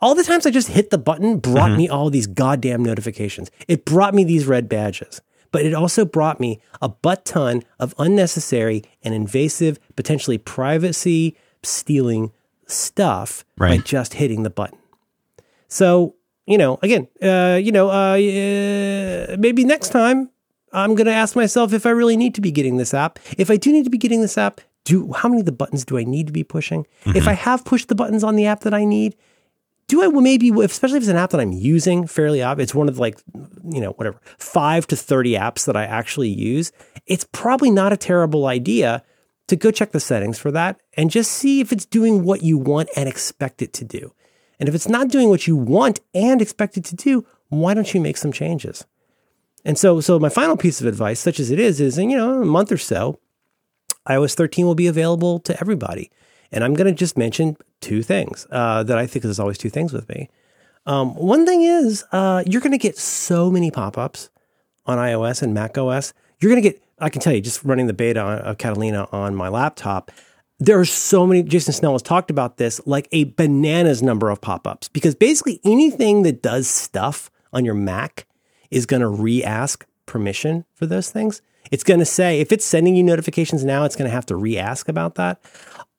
all 0.00 0.14
the 0.14 0.22
times 0.22 0.46
I 0.46 0.50
just 0.50 0.68
hit 0.68 0.90
the 0.90 0.98
button 0.98 1.38
brought 1.38 1.76
me 1.76 1.88
all 1.88 2.08
these 2.08 2.28
goddamn 2.28 2.84
notifications. 2.84 3.50
It 3.66 3.84
brought 3.84 4.14
me 4.14 4.22
these 4.22 4.46
red 4.46 4.68
badges, 4.68 5.20
but 5.50 5.64
it 5.64 5.74
also 5.74 6.04
brought 6.04 6.40
me 6.40 6.60
a 6.80 6.88
butt 6.88 7.24
ton 7.24 7.62
of 7.78 7.94
unnecessary 7.98 8.82
and 9.02 9.14
invasive, 9.14 9.78
potentially 9.96 10.38
privacy 10.38 11.36
stealing 11.62 12.32
stuff 12.66 13.44
by 13.56 13.78
just 13.78 14.14
hitting 14.14 14.42
the 14.42 14.50
button. 14.50 14.78
So, 15.68 16.14
you 16.46 16.58
know, 16.58 16.78
again, 16.82 17.08
uh, 17.22 17.58
you 17.62 17.72
know, 17.72 17.90
uh, 17.90 18.14
uh, 18.14 19.36
maybe 19.38 19.64
next 19.64 19.90
time 19.90 20.30
I'm 20.72 20.94
going 20.94 21.06
to 21.06 21.12
ask 21.12 21.36
myself 21.36 21.72
if 21.72 21.86
I 21.86 21.90
really 21.90 22.16
need 22.16 22.34
to 22.36 22.40
be 22.40 22.50
getting 22.50 22.76
this 22.76 22.94
app. 22.94 23.18
If 23.36 23.50
I 23.50 23.56
do 23.56 23.72
need 23.72 23.84
to 23.84 23.90
be 23.90 23.98
getting 23.98 24.20
this 24.20 24.38
app, 24.38 24.60
do 24.84 25.12
how 25.12 25.28
many 25.28 25.40
of 25.40 25.46
the 25.46 25.52
buttons 25.52 25.84
do 25.84 25.98
I 25.98 26.04
need 26.04 26.26
to 26.26 26.32
be 26.32 26.44
pushing? 26.44 26.86
If 27.06 27.28
I 27.28 27.34
have 27.34 27.64
pushed 27.64 27.88
the 27.88 27.94
buttons 27.94 28.24
on 28.24 28.36
the 28.36 28.46
app 28.46 28.60
that 28.60 28.72
I 28.72 28.84
need, 28.84 29.16
do 29.88 30.02
I 30.02 30.08
maybe, 30.08 30.50
especially 30.50 30.98
if 30.98 31.02
it's 31.02 31.10
an 31.10 31.16
app 31.16 31.30
that 31.30 31.40
I'm 31.40 31.52
using 31.52 32.06
fairly 32.06 32.42
often, 32.42 32.60
it's 32.62 32.74
one 32.74 32.88
of 32.88 32.96
the, 32.96 33.00
like, 33.00 33.18
you 33.64 33.80
know, 33.80 33.92
whatever, 33.92 34.20
five 34.38 34.86
to 34.88 34.96
30 34.96 35.32
apps 35.32 35.64
that 35.64 35.76
I 35.76 35.84
actually 35.84 36.28
use. 36.28 36.72
It's 37.06 37.26
probably 37.32 37.70
not 37.70 37.92
a 37.92 37.96
terrible 37.96 38.46
idea 38.46 39.02
to 39.48 39.56
go 39.56 39.70
check 39.70 39.92
the 39.92 40.00
settings 40.00 40.38
for 40.38 40.50
that 40.52 40.78
and 40.96 41.10
just 41.10 41.32
see 41.32 41.60
if 41.60 41.72
it's 41.72 41.86
doing 41.86 42.22
what 42.22 42.42
you 42.42 42.58
want 42.58 42.90
and 42.96 43.08
expect 43.08 43.62
it 43.62 43.72
to 43.74 43.84
do. 43.84 44.12
And 44.60 44.68
if 44.68 44.74
it's 44.74 44.88
not 44.88 45.08
doing 45.08 45.30
what 45.30 45.46
you 45.46 45.56
want 45.56 46.00
and 46.12 46.42
expect 46.42 46.76
it 46.76 46.84
to 46.86 46.96
do, 46.96 47.26
why 47.48 47.72
don't 47.72 47.94
you 47.94 48.00
make 48.00 48.18
some 48.18 48.32
changes? 48.32 48.84
And 49.64 49.78
so, 49.78 50.00
so 50.00 50.18
my 50.18 50.28
final 50.28 50.56
piece 50.56 50.80
of 50.80 50.86
advice, 50.86 51.18
such 51.18 51.40
as 51.40 51.50
it 51.50 51.58
is, 51.58 51.80
is 51.80 51.96
in 51.98 52.10
you 52.10 52.16
know 52.16 52.42
a 52.42 52.46
month 52.46 52.70
or 52.70 52.78
so, 52.78 53.18
iOS 54.08 54.34
13 54.34 54.66
will 54.66 54.74
be 54.74 54.86
available 54.86 55.38
to 55.40 55.58
everybody. 55.60 56.10
And 56.52 56.64
I'm 56.64 56.74
going 56.74 56.86
to 56.86 56.98
just 56.98 57.18
mention 57.18 57.56
two 57.80 58.02
things 58.02 58.46
uh, 58.50 58.82
that 58.84 58.98
I 58.98 59.06
think 59.06 59.22
there's 59.22 59.40
always 59.40 59.58
two 59.58 59.70
things 59.70 59.92
with 59.92 60.08
me. 60.08 60.30
Um, 60.86 61.14
one 61.16 61.44
thing 61.44 61.62
is 61.62 62.04
uh, 62.12 62.42
you're 62.46 62.62
going 62.62 62.72
to 62.72 62.78
get 62.78 62.96
so 62.96 63.50
many 63.50 63.70
pop-ups 63.70 64.30
on 64.86 64.96
iOS 64.98 65.42
and 65.42 65.52
Mac 65.52 65.76
OS. 65.76 66.14
You're 66.40 66.50
going 66.50 66.62
to 66.62 66.68
get, 66.70 66.82
I 66.98 67.10
can 67.10 67.20
tell 67.20 67.34
you, 67.34 67.42
just 67.42 67.62
running 67.64 67.86
the 67.86 67.92
beta 67.92 68.20
of 68.20 68.56
Catalina 68.56 69.06
on 69.12 69.34
my 69.34 69.48
laptop, 69.48 70.10
there 70.58 70.80
are 70.80 70.84
so 70.84 71.26
many. 71.26 71.42
Jason 71.42 71.72
Snell 71.72 71.92
has 71.92 72.02
talked 72.02 72.30
about 72.30 72.56
this, 72.56 72.80
like 72.86 73.06
a 73.12 73.24
bananas 73.24 74.02
number 74.02 74.30
of 74.30 74.40
pop-ups, 74.40 74.88
because 74.88 75.14
basically 75.14 75.60
anything 75.64 76.22
that 76.22 76.42
does 76.42 76.66
stuff 76.66 77.30
on 77.52 77.64
your 77.64 77.74
Mac 77.74 78.26
is 78.70 78.86
going 78.86 79.02
to 79.02 79.08
re-ask 79.08 79.86
permission 80.06 80.64
for 80.74 80.86
those 80.86 81.10
things. 81.10 81.42
It's 81.70 81.84
going 81.84 82.00
to 82.00 82.06
say 82.06 82.40
if 82.40 82.50
it's 82.50 82.64
sending 82.64 82.96
you 82.96 83.02
notifications 83.02 83.64
now, 83.64 83.84
it's 83.84 83.94
going 83.94 84.08
to 84.08 84.14
have 84.14 84.26
to 84.26 84.36
re-ask 84.36 84.88
about 84.88 85.16
that. 85.16 85.40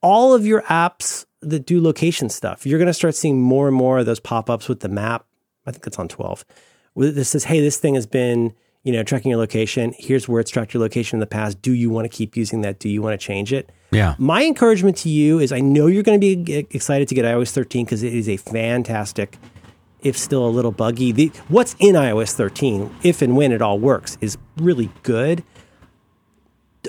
All 0.01 0.33
of 0.33 0.45
your 0.45 0.61
apps 0.63 1.25
that 1.41 1.65
do 1.65 1.81
location 1.81 2.29
stuff. 2.29 2.65
You're 2.65 2.79
going 2.79 2.87
to 2.87 2.93
start 2.93 3.15
seeing 3.15 3.41
more 3.41 3.67
and 3.67 3.75
more 3.75 3.99
of 3.99 4.05
those 4.05 4.19
pop 4.19 4.49
ups 4.49 4.67
with 4.67 4.81
the 4.81 4.89
map. 4.89 5.25
I 5.65 5.71
think 5.71 5.85
it's 5.87 5.99
on 5.99 6.07
12. 6.07 6.45
This 6.95 7.29
says, 7.29 7.45
hey, 7.45 7.61
this 7.61 7.77
thing 7.77 7.95
has 7.95 8.05
been, 8.05 8.53
you 8.83 8.91
know, 8.91 9.03
tracking 9.03 9.29
your 9.29 9.39
location. 9.39 9.93
Here's 9.97 10.27
where 10.27 10.41
it's 10.41 10.51
tracked 10.51 10.73
your 10.73 10.81
location 10.81 11.17
in 11.17 11.19
the 11.19 11.27
past. 11.27 11.61
Do 11.61 11.73
you 11.73 11.89
want 11.89 12.05
to 12.05 12.09
keep 12.09 12.35
using 12.35 12.61
that? 12.61 12.79
Do 12.79 12.89
you 12.89 13.01
want 13.01 13.19
to 13.19 13.25
change 13.25 13.53
it? 13.53 13.71
Yeah. 13.91 14.15
My 14.17 14.43
encouragement 14.43 14.97
to 14.97 15.09
you 15.09 15.39
is 15.39 15.51
I 15.51 15.61
know 15.61 15.87
you're 15.87 16.03
going 16.03 16.19
to 16.19 16.43
be 16.43 16.53
excited 16.55 17.07
to 17.07 17.15
get 17.15 17.25
iOS 17.25 17.51
13 17.51 17.85
because 17.85 18.03
it 18.03 18.13
is 18.13 18.27
a 18.27 18.37
fantastic, 18.37 19.37
if 20.01 20.17
still 20.17 20.45
a 20.45 20.49
little 20.49 20.71
buggy. 20.71 21.11
The, 21.11 21.31
what's 21.47 21.75
in 21.79 21.95
iOS 21.95 22.33
13, 22.33 22.93
if 23.03 23.21
and 23.21 23.37
when 23.37 23.51
it 23.51 23.61
all 23.61 23.79
works, 23.79 24.17
is 24.19 24.37
really 24.57 24.89
good 25.03 25.43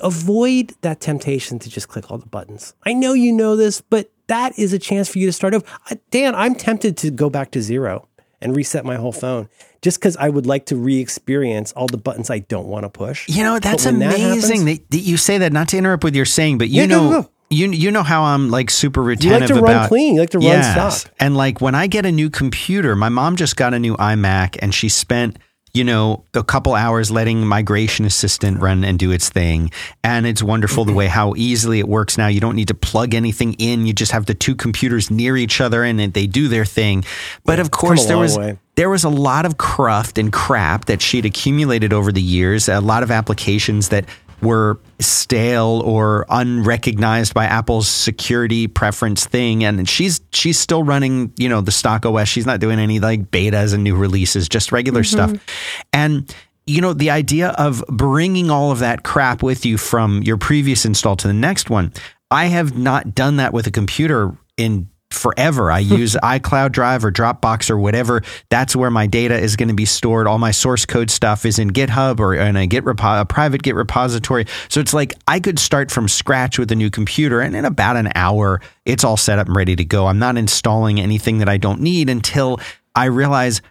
avoid 0.03 0.75
that 0.83 1.01
temptation 1.01 1.59
to 1.59 1.71
just 1.71 1.89
click 1.89 2.11
all 2.11 2.19
the 2.19 2.27
buttons. 2.27 2.75
I 2.85 2.93
know 2.93 3.12
you 3.12 3.33
know 3.33 3.57
this, 3.57 3.81
but 3.81 4.11
that 4.29 4.59
is 4.59 4.73
a 4.73 4.79
chance 4.79 5.09
for 5.09 5.19
you 5.19 5.27
to 5.27 5.33
start 5.33 5.55
over. 5.55 5.67
Dan, 6.11 6.35
I'm 6.35 6.55
tempted 6.55 6.97
to 6.99 7.11
go 7.11 7.31
back 7.31 7.51
to 7.53 7.62
zero 7.62 8.09
and 8.41 8.57
reset 8.57 8.85
my 8.85 8.97
whole 8.97 9.12
phone 9.12 9.49
just 9.83 9.99
because 9.99 10.17
I 10.17 10.29
would 10.29 10.47
like 10.47 10.67
to 10.67 10.77
re-experience 10.77 11.73
all 11.73 11.87
the 11.87 11.99
buttons 11.99 12.31
I 12.31 12.41
don't 12.41 12.67
want 12.67 12.85
to 12.85 12.89
push. 12.89 13.29
You 13.29 13.43
know, 13.43 13.59
that's 13.59 13.87
amazing 13.87 14.65
that, 14.65 14.71
happens, 14.71 14.89
that, 14.91 14.99
you 14.99 15.17
say 15.17 15.39
that. 15.39 15.53
Not 15.53 15.69
to 15.69 15.79
interrupt 15.79 16.05
with 16.05 16.15
your 16.15 16.25
saying, 16.25 16.59
but 16.59 16.69
you 16.69 16.83
yeah, 16.83 16.87
know, 16.87 17.31
you 17.51 17.71
you 17.71 17.91
know 17.91 18.03
how 18.03 18.23
I'm 18.23 18.51
like 18.51 18.71
super 18.71 19.03
retentive. 19.03 19.33
You 19.33 19.41
like 19.41 19.49
to 19.49 19.59
about, 19.59 19.81
run 19.81 19.89
clean. 19.89 20.15
You 20.15 20.21
like 20.21 20.31
to 20.31 20.39
run 20.39 20.47
yes. 20.47 21.03
stop. 21.03 21.15
And 21.19 21.37
like 21.37 21.61
when 21.61 21.75
I 21.75 21.87
get 21.87 22.07
a 22.07 22.12
new 22.12 22.31
computer, 22.31 22.95
my 22.95 23.09
mom 23.09 23.37
just 23.37 23.57
got 23.57 23.75
a 23.75 23.79
new 23.79 23.97
iMac, 23.97 24.59
and 24.62 24.75
she 24.75 24.89
spent 24.89 25.39
you 25.73 25.85
know, 25.85 26.25
a 26.35 26.43
couple 26.43 26.75
hours 26.75 27.11
letting 27.11 27.47
migration 27.47 28.05
assistant 28.05 28.61
run 28.61 28.85
and 28.85 28.99
do 28.99 29.11
its 29.11 29.29
thing. 29.29 29.71
And 30.03 30.27
it's 30.27 30.43
wonderful 30.43 30.85
the 30.85 30.93
way 30.93 31.07
how 31.07 31.35
easily 31.37 31.79
it 31.79 31.89
works 31.89 32.19
now. 32.19 32.27
You 32.27 32.41
don't 32.41 32.57
need 32.57 32.69
to 32.69 32.75
plug 32.75 33.15
anything 33.15 33.55
in. 33.55 33.87
You 33.87 33.93
just 33.93 34.13
have 34.13 34.27
the 34.27 34.35
two 34.35 34.55
computers 34.55 35.11
near 35.11 35.37
each 35.37 35.61
other 35.61 35.85
and 35.85 36.01
they 36.01 36.27
do 36.27 36.49
their 36.49 36.65
thing. 36.65 37.05
But 37.45 37.59
yeah, 37.59 37.63
of 37.63 37.71
course 37.71 38.07
there 38.07 38.19
was 38.19 38.37
way. 38.37 38.59
there 38.75 38.91
was 38.91 39.05
a 39.05 39.09
lot 39.09 39.47
of 39.47 39.59
cruft 39.59 40.19
and 40.19 40.33
crap 40.33 40.87
that 40.87 41.01
she'd 41.03 41.25
accumulated 41.25 41.93
over 41.93 42.11
the 42.11 42.23
years, 42.23 42.69
a 42.69 42.81
lot 42.81 43.03
of 43.03 43.11
applications 43.11 43.91
that 43.91 44.07
were 44.43 44.79
stale 44.99 45.83
or 45.85 46.27
unrecognized 46.29 47.35
by 47.35 47.45
Apple's 47.47 47.89
security 47.89 48.67
preference 48.67 49.27
thing. 49.27 49.65
And 49.65 49.89
she's 49.89 50.21
she's 50.33 50.59
still 50.59 50.83
running, 50.83 51.33
you 51.37 51.49
know, 51.49 51.61
the 51.61 51.73
stock 51.73 52.05
OS. 52.05 52.29
She's 52.29 52.47
not 52.47 52.61
doing 52.61 52.79
any 52.79 53.01
like 53.01 53.31
betas 53.31 53.75
and 53.75 53.85
new 53.85 53.97
releases, 53.97 54.49
just 54.49 54.73
regular 54.73 55.03
mm-hmm. 55.03 55.35
stuff. 55.35 55.47
And 55.93 56.35
you 56.67 56.81
know, 56.81 56.93
the 56.93 57.11
idea 57.11 57.49
of 57.51 57.83
bringing 57.89 58.51
all 58.51 58.71
of 58.71 58.81
that 58.81 59.03
crap 59.03 59.43
with 59.43 59.65
you 59.65 59.79
from 59.79 60.23
your 60.23 60.37
previous 60.37 60.85
install 60.85 61.17
to 61.17 61.27
the 61.27 61.35
next 61.35 61.71
one. 61.71 61.93
I 62.31 62.47
have 62.47 62.79
not 62.79 63.15
done 63.15 63.37
that 63.37 63.53
with 63.53 63.67
a 63.67 63.73
computer 63.73 64.37
in 64.57 64.89
forever. 65.11 65.70
I 65.70 65.78
use 65.81 66.16
iCloud 66.23 66.73
Drive 66.73 67.05
or 67.05 67.12
Dropbox 67.12 67.70
or 67.70 67.78
whatever. 67.78 68.23
That's 68.49 68.74
where 68.74 68.91
my 68.91 69.07
data 69.07 69.39
is 69.39 69.57
going 69.57 69.69
to 69.69 69.74
be 69.74 69.85
stored. 69.85 70.27
All 70.27 70.39
my 70.39 70.51
source 70.51 70.87
code 70.87 71.11
stuff 71.11 71.45
is 71.45 71.59
in 71.59 71.70
GitHub 71.70 72.20
or 72.20 72.35
in 72.35 72.57
a 72.57 72.66
Git 72.66 72.85
repo- 72.85 73.20
a 73.20 73.24
private 73.24 73.62
Git 73.62 73.74
repository. 73.74 74.47
So 74.69 74.81
it's 74.81 74.95
like 74.95 75.15
I 75.27 75.41
could 75.41 75.59
start 75.59 75.91
from 75.91 76.09
scratch 76.09 76.59
with 76.59 76.70
a 76.73 76.77
new 76.77 76.91
computer, 76.91 77.41
and 77.41 77.55
in 77.55 77.65
about 77.65 77.97
an 77.97 78.11
hour, 78.15 78.61
it's 78.85 79.05
all 79.05 79.16
set 79.16 79.39
up 79.39 79.47
and 79.47 79.57
ready 79.57 79.77
to 79.77 79.85
go. 79.85 80.07
I'm 80.07 80.19
not 80.19 80.37
installing 80.37 81.01
anything 81.01 81.39
that 81.39 81.49
I 81.49 81.57
don't 81.57 81.81
need 81.81 82.09
until 82.09 82.59
I 82.95 83.07
realize, 83.07 83.62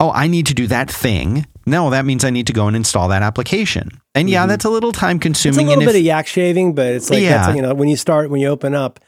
oh, 0.00 0.10
I 0.10 0.26
need 0.26 0.46
to 0.46 0.54
do 0.54 0.66
that 0.68 0.90
thing. 0.90 1.46
No, 1.68 1.90
that 1.90 2.04
means 2.04 2.24
I 2.24 2.30
need 2.30 2.46
to 2.46 2.52
go 2.52 2.68
and 2.68 2.76
install 2.76 3.08
that 3.08 3.22
application. 3.22 4.00
And 4.14 4.30
yeah, 4.30 4.42
mm-hmm. 4.42 4.50
that's 4.50 4.64
a 4.64 4.70
little 4.70 4.92
time 4.92 5.18
consuming. 5.18 5.66
It's 5.66 5.66
a 5.66 5.68
little 5.68 5.80
bit 5.80 5.96
if, 5.96 6.00
of 6.00 6.06
yak 6.06 6.26
shaving, 6.28 6.74
but 6.74 6.86
it's 6.86 7.10
like 7.10 7.22
yeah. 7.22 7.52
you 7.54 7.60
know 7.60 7.74
when 7.74 7.88
you 7.88 7.96
start 7.96 8.30
when 8.30 8.40
you 8.40 8.48
open 8.48 8.74
up 8.74 9.00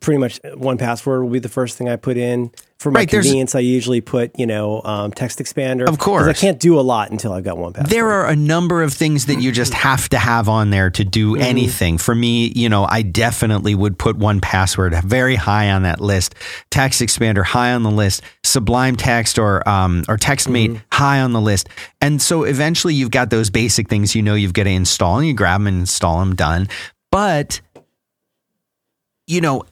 pretty 0.00 0.18
much 0.18 0.40
1Password 0.42 1.22
will 1.22 1.30
be 1.30 1.38
the 1.38 1.48
first 1.48 1.78
thing 1.78 1.88
I 1.88 1.96
put 1.96 2.16
in. 2.16 2.50
For 2.78 2.90
my 2.90 3.00
right, 3.00 3.08
convenience, 3.08 3.54
I 3.54 3.60
usually 3.60 4.02
put, 4.02 4.38
you 4.38 4.46
know, 4.46 4.82
um, 4.84 5.10
TextExpander. 5.12 5.88
Of 5.88 5.98
course. 5.98 6.26
I 6.26 6.34
can't 6.34 6.60
do 6.60 6.78
a 6.78 6.82
lot 6.82 7.10
until 7.10 7.32
I've 7.32 7.44
got 7.44 7.56
1Password. 7.56 7.88
There 7.88 8.10
are 8.10 8.26
a 8.26 8.36
number 8.36 8.82
of 8.82 8.92
things 8.92 9.26
that 9.26 9.40
you 9.40 9.52
just 9.52 9.72
have 9.72 10.08
to 10.10 10.18
have 10.18 10.50
on 10.50 10.68
there 10.70 10.90
to 10.90 11.04
do 11.04 11.32
mm-hmm. 11.32 11.42
anything. 11.42 11.96
For 11.96 12.14
me, 12.14 12.52
you 12.54 12.68
know, 12.68 12.84
I 12.84 13.00
definitely 13.00 13.74
would 13.74 13.98
put 13.98 14.18
1Password 14.18 15.02
very 15.04 15.36
high 15.36 15.70
on 15.70 15.84
that 15.84 16.00
list. 16.00 16.34
TextExpander 16.70 17.44
high 17.44 17.72
on 17.72 17.84
the 17.84 17.90
list. 17.90 18.22
Sublime 18.42 18.96
text 18.96 19.38
or 19.38 19.66
um, 19.66 20.04
or 20.08 20.18
TextMate 20.18 20.70
mm-hmm. 20.70 20.84
high 20.92 21.20
on 21.20 21.32
the 21.32 21.40
list. 21.40 21.68
And 22.02 22.20
so 22.20 22.42
eventually 22.42 22.94
you've 22.94 23.10
got 23.10 23.30
those 23.30 23.48
basic 23.48 23.88
things 23.88 24.14
you 24.14 24.20
know 24.20 24.34
you've 24.34 24.52
got 24.52 24.64
to 24.64 24.70
install 24.70 25.18
and 25.18 25.26
you 25.26 25.32
grab 25.32 25.60
them 25.60 25.68
and 25.68 25.80
install 25.80 26.18
them 26.18 26.34
done. 26.34 26.68
But 27.10 27.62
you 29.26 29.40
know, 29.40 29.64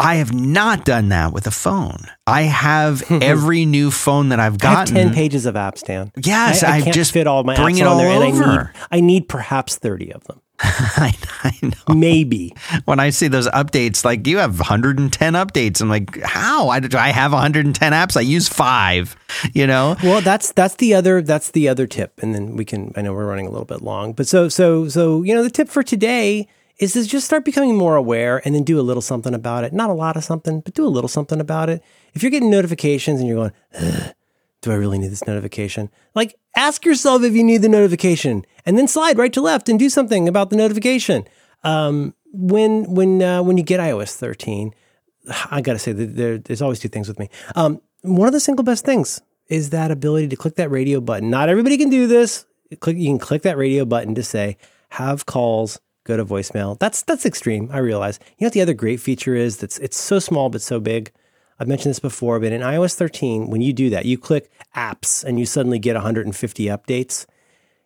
I 0.00 0.16
have 0.16 0.32
not 0.34 0.84
done 0.84 1.08
that 1.10 1.32
with 1.32 1.46
a 1.46 1.52
phone. 1.52 2.06
I 2.26 2.42
have 2.42 3.10
every 3.22 3.64
new 3.64 3.90
phone 3.90 4.30
that 4.30 4.40
I've 4.40 4.58
gotten. 4.58 4.96
I 4.96 5.00
have 5.00 5.08
ten 5.08 5.14
pages 5.14 5.46
of 5.46 5.54
apps, 5.54 5.84
Dan. 5.84 6.12
Yes, 6.16 6.62
I, 6.62 6.78
I 6.78 6.80
can't 6.82 6.94
just 6.94 7.12
fit 7.12 7.26
all 7.26 7.44
my 7.44 7.54
bring 7.54 7.76
apps 7.76 7.80
it 7.80 7.86
all 7.86 7.98
there, 7.98 8.10
over. 8.10 8.42
and 8.42 8.44
I 8.44 8.56
need, 8.56 8.70
I 8.90 9.00
need 9.00 9.28
perhaps 9.28 9.76
thirty 9.76 10.12
of 10.12 10.24
them. 10.24 10.40
I, 10.60 11.12
I, 11.42 11.58
know. 11.62 11.94
Maybe 11.94 12.54
when 12.84 13.00
I 13.00 13.10
see 13.10 13.26
those 13.26 13.48
updates, 13.48 14.04
like 14.04 14.24
you 14.26 14.38
have 14.38 14.60
110 14.60 15.32
updates, 15.32 15.80
I'm 15.80 15.88
like, 15.88 16.22
how? 16.22 16.68
I, 16.68 16.78
do 16.78 16.96
I 16.96 17.08
have 17.08 17.32
110 17.32 17.92
apps? 17.92 18.16
I 18.16 18.20
use 18.20 18.48
five. 18.48 19.16
You 19.52 19.66
know. 19.66 19.96
Well, 20.02 20.20
that's 20.20 20.52
that's 20.52 20.76
the 20.76 20.94
other 20.94 21.22
that's 21.22 21.50
the 21.50 21.68
other 21.68 21.86
tip, 21.86 22.20
and 22.22 22.34
then 22.34 22.56
we 22.56 22.64
can. 22.64 22.92
I 22.96 23.02
know 23.02 23.12
we're 23.12 23.26
running 23.26 23.46
a 23.46 23.50
little 23.50 23.64
bit 23.64 23.82
long, 23.82 24.12
but 24.12 24.26
so 24.28 24.48
so 24.48 24.88
so 24.88 25.22
you 25.22 25.34
know 25.34 25.42
the 25.42 25.50
tip 25.50 25.68
for 25.68 25.82
today 25.82 26.48
is 26.78 26.92
to 26.94 27.04
just 27.04 27.26
start 27.26 27.44
becoming 27.44 27.76
more 27.76 27.96
aware 27.96 28.42
and 28.44 28.54
then 28.54 28.64
do 28.64 28.80
a 28.80 28.82
little 28.82 29.02
something 29.02 29.34
about 29.34 29.64
it. 29.64 29.72
Not 29.72 29.90
a 29.90 29.94
lot 29.94 30.16
of 30.16 30.24
something, 30.24 30.60
but 30.60 30.74
do 30.74 30.86
a 30.86 30.88
little 30.88 31.08
something 31.08 31.40
about 31.40 31.70
it. 31.70 31.82
If 32.14 32.22
you're 32.22 32.30
getting 32.30 32.50
notifications 32.50 33.20
and 33.20 33.28
you're 33.28 33.36
going, 33.36 33.52
do 34.60 34.72
I 34.72 34.74
really 34.74 34.98
need 34.98 35.12
this 35.12 35.26
notification? 35.26 35.90
Like, 36.14 36.34
ask 36.56 36.84
yourself 36.84 37.22
if 37.22 37.34
you 37.34 37.44
need 37.44 37.62
the 37.62 37.68
notification 37.68 38.44
and 38.64 38.78
then 38.78 38.88
slide 38.88 39.18
right 39.18 39.32
to 39.34 39.40
left 39.40 39.68
and 39.68 39.78
do 39.78 39.88
something 39.88 40.26
about 40.26 40.50
the 40.50 40.56
notification. 40.56 41.28
Um, 41.62 42.14
when 42.32 42.92
when 42.92 43.22
uh, 43.22 43.42
when 43.42 43.56
you 43.56 43.62
get 43.62 43.78
iOS 43.78 44.16
13, 44.16 44.74
I 45.50 45.60
got 45.60 45.74
to 45.74 45.78
say 45.78 45.92
that 45.92 46.16
there, 46.16 46.38
there's 46.38 46.62
always 46.62 46.80
two 46.80 46.88
things 46.88 47.08
with 47.08 47.18
me. 47.18 47.28
Um, 47.54 47.80
one 48.02 48.26
of 48.26 48.32
the 48.32 48.40
single 48.40 48.64
best 48.64 48.84
things 48.84 49.20
is 49.48 49.70
that 49.70 49.90
ability 49.90 50.28
to 50.28 50.36
click 50.36 50.56
that 50.56 50.70
radio 50.70 51.00
button. 51.00 51.30
Not 51.30 51.48
everybody 51.48 51.78
can 51.78 51.90
do 51.90 52.06
this. 52.06 52.46
Click, 52.80 52.96
you 52.96 53.08
can 53.08 53.18
click 53.18 53.42
that 53.42 53.56
radio 53.56 53.84
button 53.84 54.14
to 54.14 54.22
say, 54.22 54.56
have 54.90 55.26
calls 55.26 55.78
go 56.04 56.16
to 56.16 56.24
voicemail. 56.24 56.78
That's 56.78 57.02
that's 57.02 57.26
extreme. 57.26 57.68
I 57.72 57.78
realize. 57.78 58.20
You 58.38 58.44
know 58.44 58.46
what 58.46 58.52
the 58.52 58.62
other 58.62 58.74
great 58.74 59.00
feature 59.00 59.34
is? 59.34 59.56
That's 59.56 59.78
it's 59.78 59.96
so 59.96 60.18
small 60.18 60.50
but 60.50 60.62
so 60.62 60.78
big. 60.80 61.10
I've 61.58 61.68
mentioned 61.68 61.90
this 61.90 62.00
before, 62.00 62.40
but 62.40 62.52
in 62.52 62.62
iOS 62.62 62.94
13, 62.94 63.48
when 63.48 63.60
you 63.60 63.72
do 63.72 63.88
that, 63.90 64.06
you 64.06 64.18
click 64.18 64.50
apps 64.74 65.22
and 65.22 65.38
you 65.38 65.46
suddenly 65.46 65.78
get 65.78 65.94
150 65.94 66.64
updates. 66.64 67.26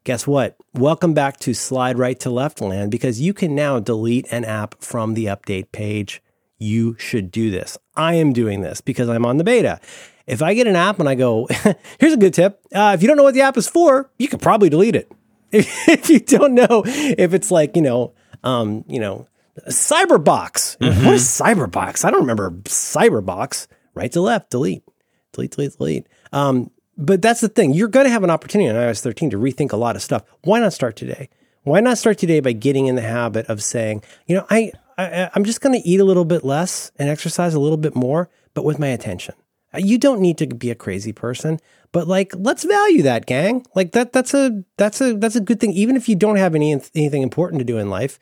Guess 0.05 0.27
what? 0.27 0.57
Welcome 0.73 1.13
back 1.13 1.39
to 1.41 1.53
slide 1.53 1.99
right 1.99 2.19
to 2.21 2.31
left 2.31 2.63
land 2.63 2.91
because 2.91 3.21
you 3.21 3.35
can 3.35 3.55
now 3.55 3.79
delete 3.79 4.27
an 4.31 4.45
app 4.47 4.83
from 4.83 5.13
the 5.13 5.27
update 5.27 5.71
page. 5.71 6.23
You 6.57 6.97
should 6.99 7.31
do 7.31 7.51
this. 7.51 7.77
I 7.95 8.15
am 8.15 8.33
doing 8.33 8.63
this 8.63 8.81
because 8.81 9.11
I'm 9.11 9.27
on 9.27 9.37
the 9.37 9.45
beta. 9.45 9.81
If 10.27 10.41
I 10.41 10.55
get 10.55 10.67
an 10.67 10.77
app 10.77 10.99
and 10.99 11.09
I 11.09 11.15
go, 11.15 11.47
here's 12.01 12.15
a 12.15 12.19
good 12.19 12.33
tip. 12.33 12.61
Uh, 12.75 12.93
if 12.95 13.03
you 13.03 13.09
don't 13.09 13.19
know 13.19 13.23
what 13.23 13.35
the 13.35 13.43
app 13.43 13.59
is 13.59 13.69
for, 13.69 14.11
you 14.19 14.29
could 14.29 14.41
probably 14.41 14.71
delete 14.71 14.97
it. 14.97 15.13
if 15.53 16.11
you 16.11 16.21
don't 16.21 16.55
know 16.55 16.83
if 16.87 17.35
it's 17.35 17.51
like 17.51 17.77
you 17.77 17.83
know 17.83 18.15
um, 18.45 18.85
you 18.89 19.01
know 19.01 19.27
cyberbox. 19.69 20.79
Mm-hmm. 20.79 21.05
what 21.05 21.15
is 21.15 21.25
cyberbox? 21.25 22.05
I 22.05 22.11
don't 22.11 22.21
remember. 22.21 22.51
Cyberbox. 22.51 23.67
Right 23.95 24.13
to 24.13 24.21
left. 24.21 24.51
Delete. 24.51 24.85
Delete 25.33 25.51
delete 25.53 25.77
delete. 25.77 26.07
Um, 26.33 26.71
but 26.97 27.23
that's 27.23 27.41
the 27.41 27.49
thing. 27.49 27.75
You're 27.75 27.89
going 27.89 28.07
to 28.07 28.11
have 28.11 28.25
an 28.25 28.31
opportunity 28.31 28.69
on 28.69 28.77
ios 28.77 29.01
13 29.01 29.31
to 29.31 29.39
rethink 29.39 29.73
a 29.73 29.77
lot 29.77 29.97
of 29.97 30.03
stuff. 30.03 30.23
Why 30.43 30.61
not 30.61 30.73
start 30.73 30.97
today? 30.97 31.29
Why 31.63 31.81
not 31.81 31.99
start 31.99 32.19
today 32.19 32.41
by 32.41 32.53
getting 32.53 32.87
in 32.87 32.95
the 32.95 33.03
habit 33.03 33.47
of 33.47 33.63
saying 33.63 34.03
you 34.27 34.37
know 34.37 34.47
i, 34.49 34.73
I 34.97 35.31
i'm 35.35 35.45
just 35.45 35.61
going 35.61 35.79
to 35.79 35.87
eat 35.87 36.01
a 36.01 36.05
little 36.05 36.25
bit 36.25 36.43
less 36.43 36.91
and 36.99 37.11
exercise 37.11 37.53
a 37.53 37.61
little 37.61 37.77
bit 37.77 37.95
more 37.95 38.31
but 38.55 38.65
with 38.65 38.79
my 38.79 38.89
attention. 38.89 39.35
You 39.77 39.99
don't 39.99 40.21
need 40.21 40.39
to 40.39 40.47
be 40.47 40.71
a 40.71 40.75
crazy 40.75 41.13
person, 41.13 41.61
but 41.93 42.09
like 42.09 42.33
let's 42.37 42.65
value 42.65 43.03
that, 43.03 43.27
gang. 43.27 43.67
Like 43.75 43.93
that 43.93 44.13
that's 44.13 44.35
a 44.35 44.65
that's 44.77 45.01
a 45.01 45.15
that's 45.15 45.37
a 45.37 45.41
good 45.41 45.61
thing 45.61 45.73
even 45.73 45.97
if 45.97 46.09
you 46.09 46.17
don't 46.17 46.37
have 46.37 46.55
any 46.55 46.73
anything 46.95 47.23
important 47.23 47.61
to 47.61 47.65
do 47.65 47.79
in 47.79 47.91
life. 47.91 48.19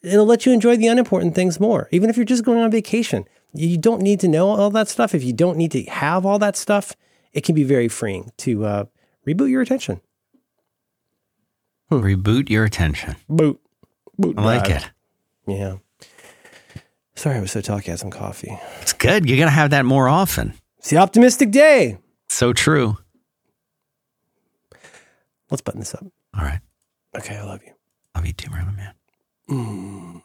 It'll 0.00 0.26
let 0.26 0.46
you 0.46 0.52
enjoy 0.52 0.76
the 0.76 0.86
unimportant 0.86 1.34
things 1.34 1.58
more. 1.58 1.88
Even 1.90 2.08
if 2.08 2.16
you're 2.16 2.24
just 2.24 2.44
going 2.44 2.58
on 2.58 2.70
vacation. 2.70 3.24
You 3.54 3.78
don't 3.78 4.02
need 4.02 4.20
to 4.20 4.28
know 4.28 4.50
all 4.50 4.70
that 4.70 4.88
stuff. 4.88 5.14
If 5.14 5.24
you 5.24 5.32
don't 5.32 5.56
need 5.56 5.72
to 5.72 5.82
have 5.84 6.26
all 6.26 6.38
that 6.38 6.56
stuff, 6.56 6.94
it 7.32 7.44
can 7.44 7.54
be 7.54 7.64
very 7.64 7.88
freeing 7.88 8.30
to 8.38 8.64
uh, 8.64 8.84
reboot 9.26 9.50
your 9.50 9.62
attention. 9.62 10.00
Hmm. 11.88 12.00
Reboot 12.00 12.50
your 12.50 12.64
attention. 12.64 13.16
Boot. 13.28 13.60
Boot 14.18 14.38
I 14.38 14.44
like 14.44 14.70
it. 14.70 14.90
Yeah. 15.46 15.76
Sorry 17.14 17.36
I 17.36 17.40
was 17.40 17.50
so 17.50 17.60
talky. 17.60 17.88
I 17.88 17.92
had 17.92 18.00
some 18.00 18.10
coffee. 18.10 18.56
It's 18.82 18.92
good. 18.92 19.28
You're 19.28 19.38
going 19.38 19.48
to 19.48 19.54
have 19.54 19.70
that 19.70 19.84
more 19.84 20.08
often. 20.08 20.54
It's 20.78 20.90
the 20.90 20.98
optimistic 20.98 21.50
day. 21.50 21.98
So 22.28 22.52
true. 22.52 22.98
Let's 25.50 25.62
button 25.62 25.80
this 25.80 25.94
up. 25.94 26.04
All 26.36 26.44
right. 26.44 26.60
Okay, 27.16 27.36
I 27.36 27.42
love 27.42 27.60
you. 27.64 27.72
Love 28.14 28.26
you 28.26 28.32
too, 28.32 28.50
Merlin 28.50 28.76
Mann. 28.76 28.94
Mm. 29.48 30.22